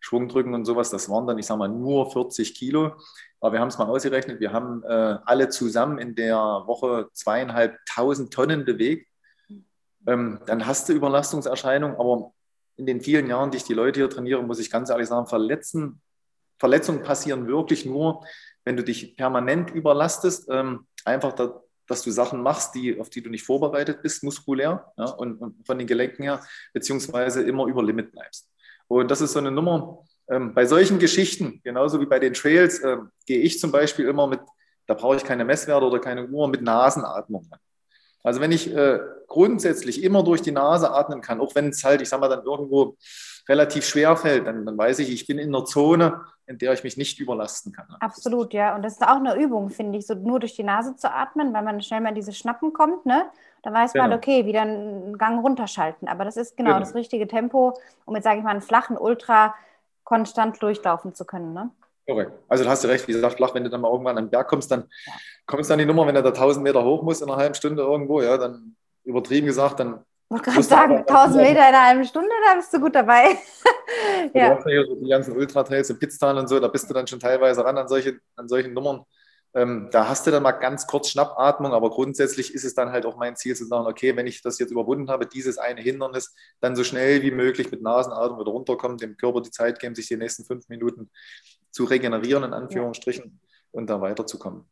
Schwungdrücken 0.00 0.52
und 0.52 0.66
sowas, 0.66 0.90
das 0.90 1.08
waren 1.08 1.26
dann, 1.26 1.38
ich 1.38 1.46
sag 1.46 1.56
mal, 1.56 1.68
nur 1.68 2.12
40 2.12 2.54
Kilo. 2.54 2.92
Aber 3.40 3.54
wir 3.54 3.60
haben 3.60 3.68
es 3.68 3.78
mal 3.78 3.86
ausgerechnet, 3.86 4.38
wir 4.38 4.52
haben 4.52 4.82
äh, 4.84 5.18
alle 5.24 5.48
zusammen 5.48 5.98
in 5.98 6.14
der 6.14 6.36
Woche 6.36 7.08
zweieinhalbtausend 7.14 8.32
Tonnen 8.34 8.66
bewegt. 8.66 9.08
Ähm, 10.06 10.40
dann 10.44 10.66
hast 10.66 10.88
du 10.88 10.92
Überlastungserscheinungen, 10.92 11.96
aber 11.96 12.32
in 12.76 12.84
den 12.84 13.00
vielen 13.00 13.28
Jahren, 13.28 13.50
die 13.50 13.56
ich 13.56 13.64
die 13.64 13.74
Leute 13.74 14.00
hier 14.00 14.10
trainiere, 14.10 14.42
muss 14.42 14.58
ich 14.58 14.70
ganz 14.70 14.90
ehrlich 14.90 15.08
sagen, 15.08 15.26
verletzen 15.26 16.02
Verletzungen 16.58 17.02
passieren 17.02 17.46
wirklich 17.46 17.86
nur, 17.86 18.24
wenn 18.64 18.76
du 18.76 18.84
dich 18.84 19.16
permanent 19.16 19.70
überlastest, 19.70 20.48
ähm, 20.50 20.86
einfach, 21.04 21.32
da, 21.32 21.62
dass 21.86 22.02
du 22.02 22.10
Sachen 22.10 22.42
machst, 22.42 22.74
die, 22.74 23.00
auf 23.00 23.08
die 23.08 23.22
du 23.22 23.30
nicht 23.30 23.44
vorbereitet 23.44 24.02
bist, 24.02 24.22
muskulär 24.22 24.92
ja, 24.96 25.06
und, 25.06 25.36
und, 25.36 25.66
von 25.66 25.78
den 25.78 25.86
Gelenken 25.86 26.22
her, 26.22 26.42
beziehungsweise 26.72 27.42
immer 27.42 27.66
über 27.66 27.82
Limit 27.82 28.12
bleibst. 28.12 28.50
Und 28.86 29.10
das 29.10 29.20
ist 29.20 29.32
so 29.32 29.38
eine 29.38 29.50
Nummer. 29.50 30.04
Ähm, 30.30 30.54
bei 30.54 30.66
solchen 30.66 30.98
Geschichten, 30.98 31.60
genauso 31.64 32.00
wie 32.00 32.06
bei 32.06 32.18
den 32.18 32.34
Trails, 32.34 32.80
äh, 32.80 32.98
gehe 33.26 33.40
ich 33.40 33.58
zum 33.58 33.72
Beispiel 33.72 34.06
immer 34.06 34.26
mit, 34.26 34.40
da 34.86 34.94
brauche 34.94 35.16
ich 35.16 35.24
keine 35.24 35.44
Messwerte 35.44 35.86
oder 35.86 35.98
keine 35.98 36.26
Uhr, 36.26 36.48
mit 36.48 36.62
Nasenatmung 36.62 37.46
an. 37.50 37.58
Also 38.28 38.40
wenn 38.40 38.52
ich 38.52 38.74
äh, 38.74 39.00
grundsätzlich 39.26 40.04
immer 40.04 40.22
durch 40.22 40.42
die 40.42 40.52
Nase 40.52 40.92
atmen 40.92 41.20
kann, 41.20 41.40
auch 41.40 41.54
wenn 41.54 41.68
es 41.68 41.82
halt, 41.82 42.02
ich 42.02 42.08
sage 42.08 42.20
mal, 42.20 42.28
dann 42.28 42.44
irgendwo 42.44 42.96
relativ 43.48 43.86
schwer 43.86 44.16
fällt, 44.16 44.46
dann, 44.46 44.66
dann 44.66 44.76
weiß 44.76 44.98
ich, 44.98 45.10
ich 45.10 45.26
bin 45.26 45.38
in 45.38 45.54
einer 45.54 45.64
Zone, 45.64 46.20
in 46.46 46.58
der 46.58 46.74
ich 46.74 46.84
mich 46.84 46.96
nicht 46.98 47.18
überlasten 47.18 47.72
kann. 47.72 47.86
Absolut, 48.00 48.52
ja. 48.52 48.74
Und 48.74 48.82
das 48.82 48.94
ist 48.94 49.02
auch 49.02 49.16
eine 49.16 49.34
Übung, 49.36 49.70
finde 49.70 49.98
ich, 49.98 50.06
so 50.06 50.14
nur 50.14 50.40
durch 50.40 50.54
die 50.54 50.62
Nase 50.62 50.94
zu 50.96 51.10
atmen, 51.10 51.54
weil 51.54 51.62
man 51.62 51.80
schnell 51.80 52.02
mal 52.02 52.10
in 52.10 52.14
diese 52.14 52.32
Schnappen 52.32 52.72
kommt, 52.72 53.06
ne? 53.06 53.24
Da 53.62 53.72
weiß 53.72 53.94
genau. 53.94 54.08
man, 54.08 54.16
okay, 54.16 54.46
wieder 54.46 54.60
einen 54.62 55.18
Gang 55.18 55.42
runterschalten. 55.42 56.06
Aber 56.06 56.24
das 56.24 56.36
ist 56.36 56.56
genau, 56.56 56.70
genau. 56.70 56.80
das 56.80 56.94
richtige 56.94 57.26
Tempo, 57.26 57.78
um 58.04 58.14
jetzt, 58.14 58.24
sage 58.24 58.38
ich 58.38 58.44
mal, 58.44 58.50
einen 58.50 58.60
flachen 58.60 58.96
Ultra 58.96 59.54
konstant 60.04 60.62
durchlaufen 60.62 61.14
zu 61.14 61.24
können, 61.24 61.54
ne? 61.54 61.70
Korrekt. 62.08 62.32
Also 62.48 62.64
da 62.64 62.70
hast 62.70 62.82
du 62.82 62.88
recht, 62.88 63.06
wie 63.06 63.12
gesagt, 63.12 63.36
flach, 63.36 63.54
wenn 63.54 63.64
du 63.64 63.70
dann 63.70 63.82
mal 63.82 63.90
irgendwann 63.90 64.16
an 64.16 64.24
den 64.24 64.30
Berg 64.30 64.48
kommst, 64.48 64.70
dann 64.70 64.84
kommst 65.44 65.68
du 65.68 65.74
an 65.74 65.78
die 65.78 65.84
Nummer, 65.84 66.06
wenn 66.06 66.16
er 66.16 66.22
da 66.22 66.30
1000 66.30 66.64
Meter 66.64 66.82
hoch 66.82 67.02
muss 67.02 67.20
in 67.20 67.28
einer 67.28 67.36
halben 67.36 67.54
Stunde 67.54 67.82
irgendwo, 67.82 68.22
ja, 68.22 68.38
dann 68.38 68.76
übertrieben 69.04 69.46
gesagt, 69.46 69.80
dann 69.80 70.04
ich 70.30 70.30
wollte 70.30 70.50
gerade 70.50 70.62
sagen, 70.62 70.96
1000 71.06 71.36
Meter 71.36 71.50
in 71.50 71.58
einer 71.58 71.86
halben 71.86 72.04
Stunde, 72.04 72.30
da 72.46 72.54
bist 72.54 72.72
du 72.72 72.80
gut 72.80 72.94
dabei. 72.94 73.36
ja. 74.34 74.50
Du 74.50 74.56
hast 74.56 74.66
ja 74.66 74.84
so 74.86 74.94
die 74.94 75.08
ganzen 75.08 75.36
Ultra-Trails 75.36 75.90
in 75.90 75.98
Pitztal 75.98 76.36
und 76.38 76.48
so, 76.48 76.58
da 76.60 76.68
bist 76.68 76.88
du 76.88 76.94
dann 76.94 77.06
schon 77.06 77.20
teilweise 77.20 77.62
ran 77.62 77.76
an, 77.76 77.88
solche, 77.88 78.18
an 78.36 78.48
solchen 78.48 78.72
Nummern. 78.72 79.04
Ähm, 79.54 79.88
da 79.90 80.08
hast 80.08 80.26
du 80.26 80.30
dann 80.30 80.42
mal 80.42 80.52
ganz 80.52 80.86
kurz 80.86 81.10
Schnappatmung, 81.10 81.72
aber 81.72 81.90
grundsätzlich 81.90 82.54
ist 82.54 82.64
es 82.64 82.74
dann 82.74 82.92
halt 82.92 83.06
auch 83.06 83.16
mein 83.16 83.36
Ziel 83.36 83.56
zu 83.56 83.64
sagen, 83.64 83.86
okay, 83.86 84.14
wenn 84.16 84.26
ich 84.26 84.42
das 84.42 84.58
jetzt 84.58 84.70
überwunden 84.70 85.10
habe, 85.10 85.26
dieses 85.26 85.56
eine 85.58 85.80
Hindernis, 85.80 86.34
dann 86.60 86.76
so 86.76 86.84
schnell 86.84 87.22
wie 87.22 87.30
möglich 87.30 87.70
mit 87.70 87.80
Nasenatmung 87.80 88.40
wieder 88.40 88.50
runterkommen, 88.50 88.98
dem 88.98 89.16
Körper 89.16 89.40
die 89.40 89.50
Zeit 89.50 89.78
geben, 89.78 89.94
sich 89.94 90.08
die 90.08 90.16
nächsten 90.16 90.44
fünf 90.44 90.68
Minuten 90.68 91.10
zu 91.78 91.84
regenerieren, 91.84 92.42
in 92.42 92.54
Anführungsstrichen, 92.54 93.24
ja. 93.24 93.48
und 93.70 93.88
dann 93.88 94.00
weiterzukommen. 94.00 94.64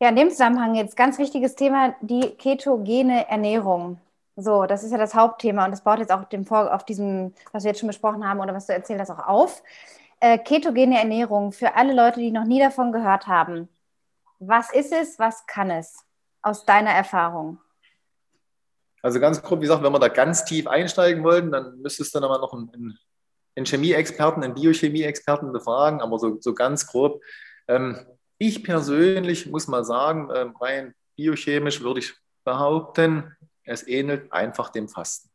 Ja, 0.00 0.10
in 0.10 0.14
dem 0.14 0.30
Zusammenhang 0.30 0.76
jetzt 0.76 0.96
ganz 0.96 1.18
wichtiges 1.18 1.56
Thema, 1.56 1.96
die 2.00 2.36
ketogene 2.36 3.28
Ernährung. 3.28 3.98
So, 4.36 4.66
das 4.66 4.84
ist 4.84 4.92
ja 4.92 4.98
das 4.98 5.16
Hauptthema 5.16 5.64
und 5.64 5.72
das 5.72 5.82
baut 5.82 5.98
jetzt 5.98 6.12
auch 6.12 6.22
dem 6.26 6.44
Vor 6.44 6.72
auf 6.72 6.84
diesem, 6.84 7.34
was 7.50 7.64
wir 7.64 7.72
jetzt 7.72 7.80
schon 7.80 7.88
besprochen 7.88 8.24
haben 8.24 8.38
oder 8.38 8.54
was 8.54 8.68
du 8.68 8.72
erzählt 8.72 9.00
hast, 9.00 9.10
auch 9.10 9.26
auf. 9.26 9.64
Äh, 10.20 10.38
ketogene 10.38 10.96
Ernährung 10.96 11.50
für 11.50 11.74
alle 11.74 11.92
Leute, 11.92 12.20
die 12.20 12.30
noch 12.30 12.44
nie 12.44 12.60
davon 12.60 12.92
gehört 12.92 13.26
haben. 13.26 13.68
Was 14.38 14.72
ist 14.72 14.92
es, 14.92 15.18
was 15.18 15.44
kann 15.48 15.72
es 15.72 16.04
aus 16.40 16.64
deiner 16.66 16.90
Erfahrung? 16.90 17.58
Also 19.02 19.18
ganz 19.18 19.42
grob, 19.42 19.58
wie 19.58 19.62
gesagt, 19.62 19.82
wenn 19.82 19.92
wir 19.92 19.98
da 19.98 20.06
ganz 20.06 20.44
tief 20.44 20.68
einsteigen 20.68 21.24
wollten, 21.24 21.50
dann 21.50 21.80
müsstest 21.80 22.14
du 22.14 22.20
dann 22.20 22.30
aber 22.30 22.38
noch 22.38 22.52
einen, 22.52 22.70
einen 22.72 22.98
Chemieexperten, 23.64 24.42
einen 24.42 24.54
Biochemieexperten 24.54 25.52
befragen, 25.52 26.00
aber 26.00 26.18
so, 26.18 26.38
so 26.40 26.54
ganz 26.54 26.86
grob. 26.86 27.22
Ähm, 27.66 27.98
ich 28.38 28.62
persönlich 28.62 29.46
muss 29.46 29.68
mal 29.68 29.84
sagen, 29.84 30.30
äh, 30.30 30.46
rein 30.60 30.94
biochemisch 31.16 31.82
würde 31.82 32.00
ich 32.00 32.14
behaupten, 32.44 33.36
es 33.64 33.86
ähnelt 33.86 34.32
einfach 34.32 34.70
dem 34.70 34.88
Fasten. 34.88 35.28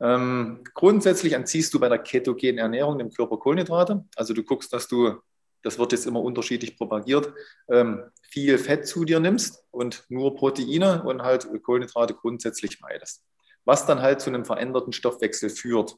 Ähm, 0.00 0.62
grundsätzlich 0.74 1.32
entziehst 1.32 1.72
du 1.72 1.80
bei 1.80 1.88
der 1.88 1.98
ketogenen 1.98 2.58
Ernährung 2.58 2.98
dem 2.98 3.10
Körper 3.10 3.38
Kohlenhydrate. 3.38 4.04
Also 4.14 4.34
du 4.34 4.42
guckst, 4.42 4.72
dass 4.72 4.88
du, 4.88 5.20
das 5.62 5.78
wird 5.78 5.92
jetzt 5.92 6.06
immer 6.06 6.20
unterschiedlich 6.20 6.76
propagiert, 6.76 7.32
ähm, 7.70 8.02
viel 8.22 8.58
Fett 8.58 8.86
zu 8.86 9.04
dir 9.04 9.20
nimmst 9.20 9.64
und 9.70 10.04
nur 10.08 10.34
Proteine 10.36 11.02
und 11.04 11.22
halt 11.22 11.48
Kohlenhydrate 11.62 12.14
grundsätzlich 12.14 12.80
meidest. 12.80 13.24
Was 13.64 13.86
dann 13.86 14.02
halt 14.02 14.20
zu 14.20 14.28
einem 14.28 14.44
veränderten 14.44 14.92
Stoffwechsel 14.92 15.48
führt. 15.48 15.96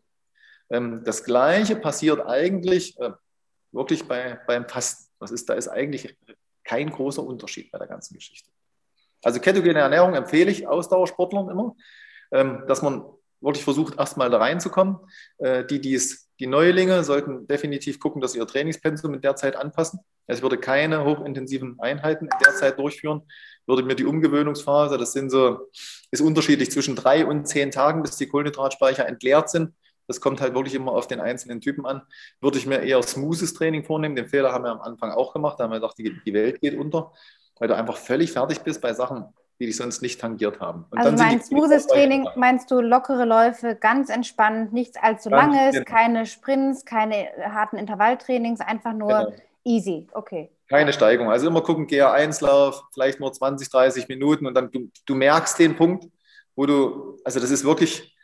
Ähm, 0.71 1.03
das 1.05 1.25
Gleiche 1.25 1.77
passiert 1.77 2.21
eigentlich 2.27 2.99
äh, 2.99 3.11
wirklich 3.73 4.07
bei, 4.07 4.39
beim 4.47 4.69
Fasten. 4.69 5.11
Das 5.21 5.31
ist, 5.31 5.49
da 5.49 5.55
ist 5.55 5.69
eigentlich 5.69 6.17
kein 6.65 6.91
großer 6.91 7.23
Unterschied 7.23 7.71
bei 7.71 7.79
der 7.79 7.89
ganzen 7.89 8.15
Geschichte. 8.15 8.51
Also 9.23 9.41
ketogene 9.41 9.81
Ernährung 9.81 10.15
empfehle 10.15 10.51
ich 10.51 10.69
Ausdauersportlern 10.69 11.49
immer, 11.49 11.75
ähm, 12.31 12.65
dass 12.69 12.83
man 12.83 13.05
wirklich 13.41 13.65
versucht, 13.65 13.99
erstmal 13.99 14.31
da 14.31 14.39
reinzukommen. 14.39 14.99
Äh, 15.39 15.65
die, 15.65 15.81
die's, 15.81 16.29
die 16.39 16.47
Neulinge 16.47 17.05
sollten 17.05 17.47
definitiv 17.47 18.01
gucken, 18.01 18.21
dass 18.21 18.33
sie 18.33 18.39
ihr 18.39 18.47
Trainingspensum 18.47 19.15
in 19.15 19.21
der 19.21 19.37
Zeit 19.37 19.57
anpassen. 19.57 20.01
Es 20.27 20.43
würde 20.43 20.59
keine 20.59 21.05
hochintensiven 21.05 21.81
Einheiten 21.81 22.27
in 22.27 22.39
der 22.45 22.55
Zeit 22.55 22.79
durchführen. 22.79 23.23
Würde 23.67 23.83
mir 23.83 23.97
die 23.97 24.05
Umgewöhnungsphase, 24.05 24.99
das 24.99 25.13
sind 25.13 25.31
so, 25.31 25.69
ist 26.11 26.21
unterschiedlich 26.21 26.71
zwischen 26.71 26.97
drei 26.97 27.27
und 27.27 27.47
zehn 27.47 27.71
Tagen, 27.71 28.03
bis 28.03 28.17
die 28.17 28.29
Kohlenhydratspeicher 28.29 29.07
entleert 29.07 29.51
sind. 29.51 29.75
Das 30.09 30.21
kommt 30.21 30.41
halt 30.41 30.55
wirklich 30.55 30.75
immer 30.75 30.93
auf 30.93 31.07
den 31.07 31.21
einzelnen 31.21 31.61
Typen 31.61 31.87
an. 31.87 32.03
Würde 32.41 32.59
ich 32.59 32.67
mir 32.67 32.81
eher 32.81 33.03
smoothes 33.03 33.55
Training 33.55 33.85
vornehmen. 33.85 34.17
Den 34.17 34.27
Fehler 34.27 34.53
haben 34.53 34.65
wir 34.65 34.73
am 34.73 34.81
Anfang 34.81 35.13
auch 35.13 35.35
gemacht. 35.35 35.61
Da 35.61 35.65
haben 35.65 35.71
wir 35.71 35.81
gedacht, 35.81 35.99
die, 35.99 36.19
die 36.25 36.33
Welt 36.33 36.61
geht 36.61 36.77
unter, 36.77 37.13
weil 37.59 37.69
du 37.69 37.77
einfach 37.77 37.99
völlig 37.99 38.33
fertig 38.33 38.61
bist 38.61 38.81
bei 38.81 38.95
Sachen, 38.95 39.27
die 39.61 39.67
dich 39.67 39.77
sonst 39.77 40.01
nicht 40.01 40.21
tangiert 40.21 40.61
haben. 40.61 40.87
Und 40.91 40.99
also 40.99 41.23
mein 41.23 41.43
smoothes 41.43 41.87
Training 41.87 42.27
meinst 42.37 42.71
du 42.71 42.81
lockere 42.81 43.27
Läufe, 43.27 43.75
ganz 43.75 44.09
entspannt, 44.09 44.73
nichts 44.73 44.97
allzu 44.97 45.29
ganz 45.29 45.55
langes, 45.55 45.75
genau. 45.75 45.85
keine 45.85 46.27
Sprints, 46.27 46.85
keine 46.85 47.29
harten 47.45 47.77
Intervalltrainings, 47.77 48.61
einfach 48.61 48.95
nur 48.95 49.09
genau. 49.09 49.33
easy. 49.65 50.07
Okay. 50.13 50.51
Keine 50.69 50.93
Steigung. 50.93 51.31
Also 51.31 51.49
immer 51.49 51.63
gucken, 51.63 51.87
GR1-Lauf, 51.87 52.85
vielleicht 52.93 53.21
nur 53.21 53.33
20, 53.33 53.69
30 53.69 54.09
Minuten 54.09 54.47
und 54.47 54.55
dann 54.55 54.71
du, 54.71 54.91
du 55.05 55.15
merkst 55.15 55.59
den 55.59 55.77
Punkt, 55.77 56.07
wo 56.55 56.67
du, 56.67 57.19
also 57.25 57.41
das 57.41 57.51
ist 57.51 57.65
wirklich, 57.65 58.15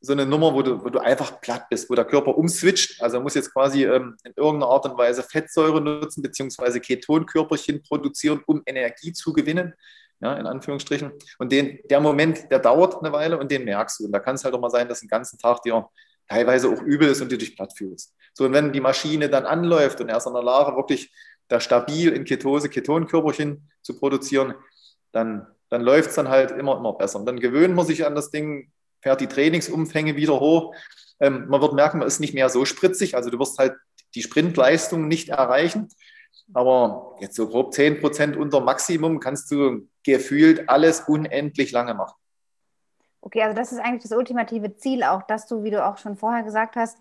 so 0.00 0.12
eine 0.12 0.26
Nummer, 0.26 0.54
wo 0.54 0.62
du, 0.62 0.84
wo 0.84 0.88
du 0.88 0.98
einfach 0.98 1.40
platt 1.40 1.68
bist, 1.68 1.90
wo 1.90 1.94
der 1.94 2.04
Körper 2.04 2.36
umswitcht. 2.36 3.02
Also 3.02 3.16
er 3.16 3.22
muss 3.22 3.34
jetzt 3.34 3.52
quasi 3.52 3.84
ähm, 3.84 4.16
in 4.24 4.32
irgendeiner 4.36 4.70
Art 4.72 4.86
und 4.86 4.98
Weise 4.98 5.22
Fettsäure 5.22 5.80
nutzen, 5.80 6.22
beziehungsweise 6.22 6.80
Ketonkörperchen 6.80 7.82
produzieren, 7.82 8.42
um 8.46 8.62
Energie 8.66 9.12
zu 9.12 9.32
gewinnen. 9.32 9.74
Ja, 10.20 10.34
in 10.34 10.46
Anführungsstrichen. 10.46 11.12
Und 11.38 11.52
den, 11.52 11.78
der 11.90 12.00
Moment, 12.00 12.50
der 12.50 12.58
dauert 12.58 13.02
eine 13.02 13.12
Weile 13.12 13.38
und 13.38 13.50
den 13.50 13.64
merkst 13.64 14.00
du. 14.00 14.06
Und 14.06 14.12
da 14.12 14.18
kann 14.18 14.36
es 14.36 14.44
halt 14.44 14.54
auch 14.54 14.60
mal 14.60 14.70
sein, 14.70 14.88
dass 14.88 15.00
den 15.00 15.10
ganzen 15.10 15.38
Tag 15.38 15.60
dir 15.62 15.88
teilweise 16.26 16.68
auch 16.70 16.80
übel 16.80 17.08
ist 17.08 17.20
und 17.20 17.30
du 17.30 17.36
dich 17.36 17.54
platt 17.54 17.76
fühlst. 17.76 18.14
So, 18.32 18.44
und 18.44 18.52
wenn 18.52 18.72
die 18.72 18.80
Maschine 18.80 19.28
dann 19.28 19.44
anläuft 19.44 20.00
und 20.00 20.08
erst 20.08 20.26
in 20.26 20.32
der 20.32 20.42
Lage 20.42 20.74
wirklich 20.74 21.12
da 21.48 21.60
stabil 21.60 22.12
in 22.12 22.24
Ketose 22.24 22.68
Ketonkörperchen 22.68 23.70
zu 23.82 23.98
produzieren, 23.98 24.54
dann, 25.12 25.46
dann 25.68 25.82
läuft 25.82 26.10
es 26.10 26.16
dann 26.16 26.28
halt 26.28 26.50
immer, 26.50 26.76
immer 26.78 26.94
besser. 26.94 27.18
Und 27.18 27.26
dann 27.26 27.38
gewöhnt 27.38 27.74
man 27.74 27.86
sich 27.86 28.06
an 28.06 28.14
das 28.14 28.30
Ding, 28.30 28.72
fährt 29.06 29.20
die 29.20 29.28
Trainingsumfänge 29.28 30.16
wieder 30.16 30.40
hoch. 30.40 30.74
Ähm, 31.20 31.46
man 31.46 31.60
wird 31.60 31.74
merken, 31.74 31.98
man 31.98 32.08
ist 32.08 32.18
nicht 32.18 32.34
mehr 32.34 32.48
so 32.48 32.64
spritzig, 32.64 33.14
also 33.14 33.30
du 33.30 33.38
wirst 33.38 33.56
halt 33.56 33.74
die 34.16 34.22
Sprintleistung 34.22 35.06
nicht 35.06 35.28
erreichen. 35.28 35.88
Aber 36.52 37.16
jetzt 37.20 37.36
so 37.36 37.48
grob 37.48 37.72
10 37.72 38.00
Prozent 38.00 38.36
unter 38.36 38.60
Maximum 38.60 39.20
kannst 39.20 39.48
du 39.52 39.88
gefühlt 40.02 40.68
alles 40.68 41.02
unendlich 41.02 41.70
lange 41.70 41.94
machen. 41.94 42.16
Okay, 43.20 43.42
also 43.42 43.54
das 43.54 43.70
ist 43.70 43.78
eigentlich 43.78 44.02
das 44.02 44.12
ultimative 44.12 44.76
Ziel 44.76 45.04
auch, 45.04 45.22
dass 45.22 45.46
du, 45.46 45.62
wie 45.62 45.70
du 45.70 45.84
auch 45.84 45.98
schon 45.98 46.16
vorher 46.16 46.42
gesagt 46.42 46.74
hast, 46.74 46.98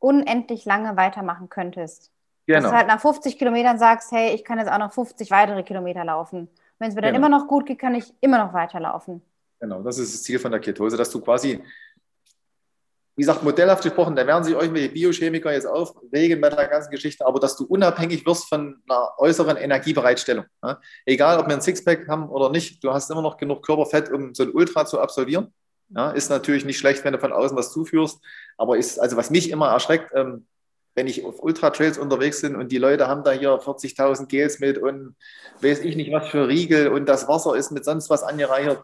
unendlich 0.00 0.64
lange 0.64 0.96
weitermachen 0.96 1.48
könntest. 1.48 2.10
Genau. 2.46 2.62
Dass 2.62 2.70
du 2.70 2.76
halt 2.76 2.88
nach 2.88 3.00
50 3.00 3.38
Kilometern 3.38 3.78
sagst, 3.78 4.10
hey, 4.10 4.34
ich 4.34 4.44
kann 4.44 4.58
jetzt 4.58 4.70
auch 4.70 4.78
noch 4.78 4.92
50 4.92 5.30
weitere 5.30 5.62
Kilometer 5.62 6.04
laufen. 6.04 6.48
Wenn 6.80 6.88
es 6.88 6.96
mir 6.96 7.02
dann 7.02 7.14
genau. 7.14 7.26
immer 7.26 7.38
noch 7.38 7.46
gut 7.46 7.66
geht, 7.66 7.78
kann 7.78 7.94
ich 7.94 8.12
immer 8.20 8.44
noch 8.44 8.52
weiterlaufen. 8.52 9.22
Genau, 9.60 9.82
das 9.82 9.98
ist 9.98 10.14
das 10.14 10.22
Ziel 10.22 10.38
von 10.38 10.50
der 10.50 10.60
Ketose, 10.60 10.96
dass 10.96 11.10
du 11.10 11.20
quasi, 11.20 11.62
wie 13.16 13.22
gesagt, 13.22 13.42
modellhaft 13.42 13.82
gesprochen, 13.82 14.14
da 14.14 14.26
werden 14.26 14.44
sich 14.44 14.54
irgendwelche 14.54 14.90
Biochemiker 14.90 15.52
jetzt 15.52 15.66
aufregen 15.66 16.40
bei 16.40 16.50
der 16.50 16.68
ganzen 16.68 16.90
Geschichte, 16.90 17.24
aber 17.24 17.40
dass 17.40 17.56
du 17.56 17.64
unabhängig 17.64 18.26
wirst 18.26 18.48
von 18.48 18.82
einer 18.88 19.12
äußeren 19.18 19.56
Energiebereitstellung. 19.56 20.44
Ja? 20.62 20.80
Egal, 21.06 21.38
ob 21.38 21.46
wir 21.48 21.54
ein 21.54 21.62
Sixpack 21.62 22.06
haben 22.08 22.28
oder 22.28 22.50
nicht, 22.50 22.84
du 22.84 22.92
hast 22.92 23.10
immer 23.10 23.22
noch 23.22 23.38
genug 23.38 23.64
Körperfett, 23.64 24.10
um 24.10 24.34
so 24.34 24.42
ein 24.42 24.52
Ultra 24.52 24.84
zu 24.84 25.00
absolvieren. 25.00 25.54
Ja? 25.88 26.10
Ist 26.10 26.28
natürlich 26.28 26.66
nicht 26.66 26.78
schlecht, 26.78 27.04
wenn 27.04 27.14
du 27.14 27.18
von 27.18 27.32
außen 27.32 27.56
was 27.56 27.72
zuführst, 27.72 28.22
aber 28.58 28.76
ist, 28.76 28.98
also 28.98 29.16
was 29.16 29.30
mich 29.30 29.50
immer 29.50 29.68
erschreckt, 29.68 30.10
ähm, 30.14 30.46
wenn 30.96 31.06
ich 31.06 31.24
auf 31.24 31.42
Ultra-Trails 31.42 31.98
unterwegs 31.98 32.40
bin 32.40 32.56
und 32.56 32.72
die 32.72 32.78
Leute 32.78 33.06
haben 33.06 33.22
da 33.22 33.30
hier 33.30 33.50
40.000 33.50 34.26
Gels 34.26 34.60
mit 34.60 34.78
und 34.78 35.14
weiß 35.60 35.80
ich 35.80 35.94
nicht 35.94 36.10
was 36.10 36.28
für 36.28 36.48
Riegel 36.48 36.88
und 36.88 37.06
das 37.06 37.28
Wasser 37.28 37.54
ist 37.54 37.70
mit 37.70 37.84
sonst 37.84 38.10
was 38.10 38.22
angereichert. 38.22 38.82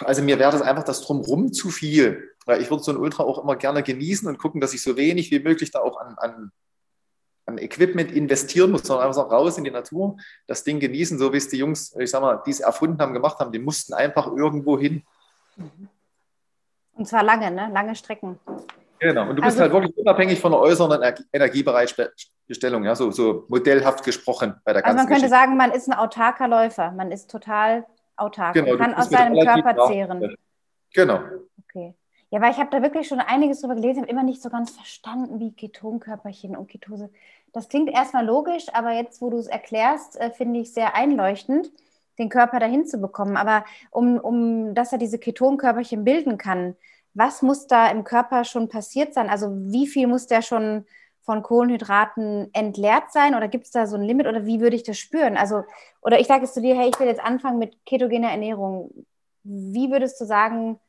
Also 0.00 0.22
mir 0.22 0.38
wäre 0.38 0.52
das 0.52 0.62
einfach 0.62 0.84
das 0.84 1.02
Drumrum 1.02 1.52
zu 1.52 1.70
viel. 1.70 2.30
Weil 2.46 2.62
ich 2.62 2.70
würde 2.70 2.82
so 2.82 2.90
ein 2.90 2.96
Ultra 2.96 3.22
auch 3.24 3.42
immer 3.42 3.56
gerne 3.56 3.82
genießen 3.82 4.26
und 4.28 4.38
gucken, 4.38 4.60
dass 4.60 4.74
ich 4.74 4.82
so 4.82 4.96
wenig 4.96 5.30
wie 5.30 5.40
möglich 5.40 5.70
da 5.70 5.80
auch 5.80 6.00
an, 6.00 6.16
an, 6.18 6.52
an 7.46 7.58
Equipment 7.58 8.10
investieren 8.10 8.70
muss, 8.70 8.82
sondern 8.82 9.06
einfach 9.06 9.30
raus 9.30 9.58
in 9.58 9.64
die 9.64 9.70
Natur, 9.70 10.16
das 10.46 10.64
Ding 10.64 10.80
genießen, 10.80 11.18
so 11.18 11.32
wie 11.32 11.36
es 11.36 11.48
die 11.48 11.58
Jungs, 11.58 11.94
ich 11.98 12.10
sag 12.10 12.22
mal, 12.22 12.42
die 12.46 12.50
es 12.50 12.60
erfunden 12.60 13.00
haben, 13.00 13.12
gemacht 13.12 13.38
haben. 13.38 13.52
Die 13.52 13.58
mussten 13.58 13.92
einfach 13.92 14.26
irgendwo 14.26 14.78
hin. 14.78 15.04
Und 16.94 17.06
zwar 17.06 17.22
lange, 17.22 17.50
ne? 17.50 17.70
Lange 17.72 17.94
Strecken. 17.94 18.38
Genau. 18.98 19.22
Und 19.28 19.36
du 19.36 19.42
bist 19.42 19.58
also, 19.58 19.60
halt 19.60 19.72
wirklich 19.72 19.96
unabhängig 19.96 20.40
von 20.40 20.52
der 20.52 20.60
äußeren 20.60 21.14
Energiebereitstellung, 21.32 22.84
ja, 22.84 22.94
so, 22.94 23.10
so 23.10 23.46
modellhaft 23.48 24.04
gesprochen 24.04 24.54
bei 24.64 24.74
der 24.74 24.82
ganzen 24.82 24.98
Also 24.98 24.98
man 24.98 25.06
könnte 25.06 25.28
Geschichte. 25.28 25.28
sagen, 25.30 25.56
man 25.56 25.72
ist 25.72 25.88
ein 25.88 25.94
autarker 25.94 26.48
Läufer. 26.48 26.92
Man 26.92 27.10
ist 27.10 27.30
total 27.30 27.86
autark 28.20 28.54
genau, 28.54 28.76
kann 28.76 28.94
aus 28.94 29.10
seinem 29.10 29.38
Körper 29.38 29.86
zehren. 29.86 30.36
Genau. 30.92 31.20
Okay. 31.64 31.94
Ja, 32.30 32.40
weil 32.40 32.52
ich 32.52 32.58
habe 32.58 32.70
da 32.70 32.82
wirklich 32.82 33.08
schon 33.08 33.18
einiges 33.18 33.60
drüber 33.60 33.74
gelesen, 33.74 34.02
habe 34.02 34.10
immer 34.10 34.22
nicht 34.22 34.40
so 34.40 34.50
ganz 34.50 34.70
verstanden, 34.70 35.40
wie 35.40 35.52
Ketonkörperchen 35.52 36.56
und 36.56 36.68
Ketose. 36.68 37.10
Das 37.52 37.68
klingt 37.68 37.90
erstmal 37.90 38.24
logisch, 38.24 38.66
aber 38.72 38.92
jetzt, 38.92 39.20
wo 39.20 39.30
du 39.30 39.38
es 39.38 39.48
erklärst, 39.48 40.18
äh, 40.20 40.30
finde 40.30 40.60
ich 40.60 40.72
sehr 40.72 40.94
einleuchtend, 40.94 41.72
den 42.18 42.28
Körper 42.28 42.60
dahin 42.60 42.86
zu 42.86 42.98
bekommen. 42.98 43.36
Aber 43.36 43.64
um, 43.90 44.18
um 44.18 44.74
dass 44.74 44.92
er 44.92 44.98
diese 44.98 45.18
Ketonkörperchen 45.18 46.04
bilden 46.04 46.38
kann, 46.38 46.76
was 47.14 47.42
muss 47.42 47.66
da 47.66 47.88
im 47.90 48.04
Körper 48.04 48.44
schon 48.44 48.68
passiert 48.68 49.14
sein? 49.14 49.28
Also 49.28 49.50
wie 49.52 49.88
viel 49.88 50.06
muss 50.06 50.28
der 50.28 50.42
schon 50.42 50.86
von 51.22 51.42
Kohlenhydraten 51.42 52.50
entleert 52.52 53.12
sein 53.12 53.34
oder 53.34 53.48
gibt 53.48 53.66
es 53.66 53.70
da 53.70 53.86
so 53.86 53.96
ein 53.96 54.02
Limit 54.02 54.26
oder 54.26 54.46
wie 54.46 54.60
würde 54.60 54.76
ich 54.76 54.82
das 54.82 54.98
spüren? 54.98 55.36
Also, 55.36 55.64
oder 56.00 56.18
ich 56.18 56.26
sage 56.26 56.44
es 56.44 56.54
zu 56.54 56.60
dir, 56.60 56.74
hey, 56.74 56.88
ich 56.88 56.98
will 56.98 57.06
jetzt 57.06 57.22
anfangen 57.22 57.58
mit 57.58 57.84
ketogener 57.86 58.30
Ernährung. 58.30 59.06
Wie 59.42 59.90
würdest 59.90 60.20
du 60.20 60.24
sagen, 60.24 60.80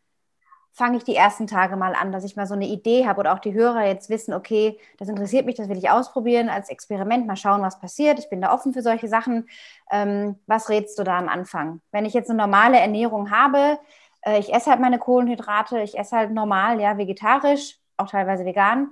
fange 0.73 0.97
ich 0.97 1.03
die 1.03 1.15
ersten 1.15 1.47
Tage 1.47 1.75
mal 1.75 1.95
an, 1.95 2.11
dass 2.11 2.23
ich 2.23 2.35
mal 2.35 2.47
so 2.47 2.53
eine 2.53 2.65
Idee 2.65 3.05
habe 3.05 3.19
oder 3.19 3.33
auch 3.33 3.39
die 3.39 3.53
Hörer 3.53 3.85
jetzt 3.85 4.09
wissen, 4.09 4.33
okay, 4.33 4.79
das 4.97 5.09
interessiert 5.09 5.45
mich, 5.45 5.55
das 5.55 5.67
will 5.67 5.77
ich 5.77 5.89
ausprobieren 5.89 6.49
als 6.49 6.69
Experiment, 6.69 7.27
mal 7.27 7.35
schauen, 7.35 7.61
was 7.61 7.79
passiert. 7.79 8.19
Ich 8.19 8.29
bin 8.29 8.41
da 8.41 8.53
offen 8.53 8.73
für 8.73 8.81
solche 8.81 9.07
Sachen. 9.07 9.49
Ähm, 9.91 10.39
was 10.47 10.69
rätst 10.69 10.97
du 10.97 11.03
da 11.03 11.17
am 11.17 11.27
Anfang? 11.27 11.81
Wenn 11.91 12.05
ich 12.05 12.13
jetzt 12.13 12.29
eine 12.29 12.37
normale 12.37 12.79
Ernährung 12.79 13.31
habe, 13.31 13.79
äh, 14.21 14.39
ich 14.39 14.53
esse 14.53 14.69
halt 14.69 14.79
meine 14.79 14.99
Kohlenhydrate, 14.99 15.81
ich 15.81 15.97
esse 15.97 16.15
halt 16.15 16.31
normal, 16.31 16.79
ja, 16.79 16.97
vegetarisch, 16.97 17.77
auch 17.97 18.09
teilweise 18.09 18.45
vegan. 18.45 18.91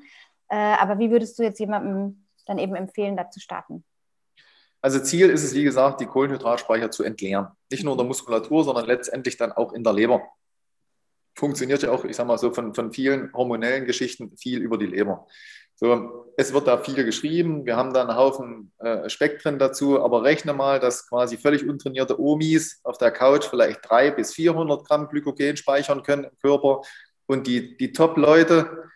Äh, 0.49 0.55
aber 0.55 0.99
wie 0.99 1.12
würdest 1.12 1.38
du 1.39 1.43
jetzt 1.43 1.59
jemandem 1.59 2.25
dann 2.45 2.57
eben 2.57 2.75
empfehlen, 2.75 3.15
da 3.15 3.29
zu 3.29 3.39
starten? 3.39 3.83
Also 4.81 4.99
Ziel 4.99 5.29
ist 5.29 5.43
es, 5.43 5.53
wie 5.53 5.63
gesagt, 5.63 5.99
die 5.99 6.05
Kohlenhydratspeicher 6.05 6.89
zu 6.89 7.03
entleeren. 7.03 7.47
Nicht 7.69 7.83
nur 7.83 7.93
in 7.93 7.97
der 7.97 8.07
Muskulatur, 8.07 8.63
sondern 8.63 8.85
letztendlich 8.85 9.38
dann 9.38 9.51
auch 9.51 9.73
in 9.73 9.83
der 9.83 9.93
Leber. 9.93 10.21
Funktioniert 11.35 11.83
ja 11.83 11.91
auch, 11.91 12.05
ich 12.05 12.15
sage 12.15 12.27
mal 12.27 12.38
so, 12.38 12.51
von, 12.51 12.73
von 12.73 12.91
vielen 12.91 13.31
hormonellen 13.33 13.85
Geschichten 13.85 14.35
viel 14.38 14.59
über 14.59 14.77
die 14.77 14.85
Leber. 14.85 15.27
So, 15.75 16.33
es 16.35 16.53
wird 16.53 16.67
da 16.67 16.77
viel 16.77 17.05
geschrieben, 17.05 17.65
wir 17.65 17.77
haben 17.77 17.93
da 17.93 18.01
einen 18.01 18.17
Haufen 18.17 18.73
äh, 18.79 19.07
Spektren 19.09 19.59
dazu, 19.59 20.03
aber 20.03 20.23
rechne 20.23 20.51
mal, 20.51 20.81
dass 20.81 21.07
quasi 21.07 21.38
völlig 21.38 21.65
untrainierte 21.65 22.19
Omis 22.19 22.81
auf 22.83 22.97
der 22.97 23.12
Couch 23.12 23.45
vielleicht 23.45 23.89
300 23.89 24.17
bis 24.17 24.33
400 24.33 24.85
Gramm 24.85 25.07
Glykogen 25.07 25.55
speichern 25.55 26.03
können 26.03 26.25
im 26.25 26.38
Körper 26.41 26.81
und 27.27 27.47
die, 27.47 27.77
die 27.77 27.93
Top-Leute, 27.93 28.89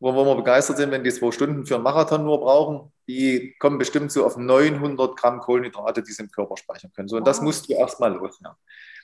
wo, 0.00 0.12
wir 0.14 0.34
begeistert 0.34 0.78
sind, 0.78 0.90
wenn 0.90 1.04
die 1.04 1.12
zwei 1.12 1.30
Stunden 1.30 1.66
für 1.66 1.74
einen 1.74 1.84
Marathon 1.84 2.24
nur 2.24 2.40
brauchen, 2.40 2.90
die 3.06 3.54
kommen 3.58 3.78
bestimmt 3.78 4.10
so 4.10 4.24
auf 4.24 4.36
900 4.36 5.16
Gramm 5.16 5.40
Kohlenhydrate, 5.40 6.02
die 6.02 6.12
sie 6.12 6.22
im 6.22 6.30
Körper 6.30 6.56
speichern 6.56 6.90
können. 6.94 7.08
So, 7.08 7.18
und 7.18 7.26
das 7.26 7.42
musst 7.42 7.68
du 7.68 7.74
erstmal 7.74 8.12
loswerden. 8.12 8.56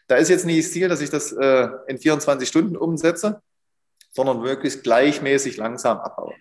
Da 0.08 0.16
ist 0.16 0.30
jetzt 0.30 0.46
nicht 0.46 0.64
das 0.64 0.72
Ziel, 0.72 0.88
dass 0.88 1.00
ich 1.00 1.10
das 1.10 1.32
äh, 1.32 1.68
in 1.88 1.98
24 1.98 2.48
Stunden 2.48 2.76
umsetze, 2.76 3.42
sondern 4.10 4.42
wirklich 4.42 4.82
gleichmäßig 4.82 5.58
langsam 5.58 5.98
abbaue. 5.98 6.34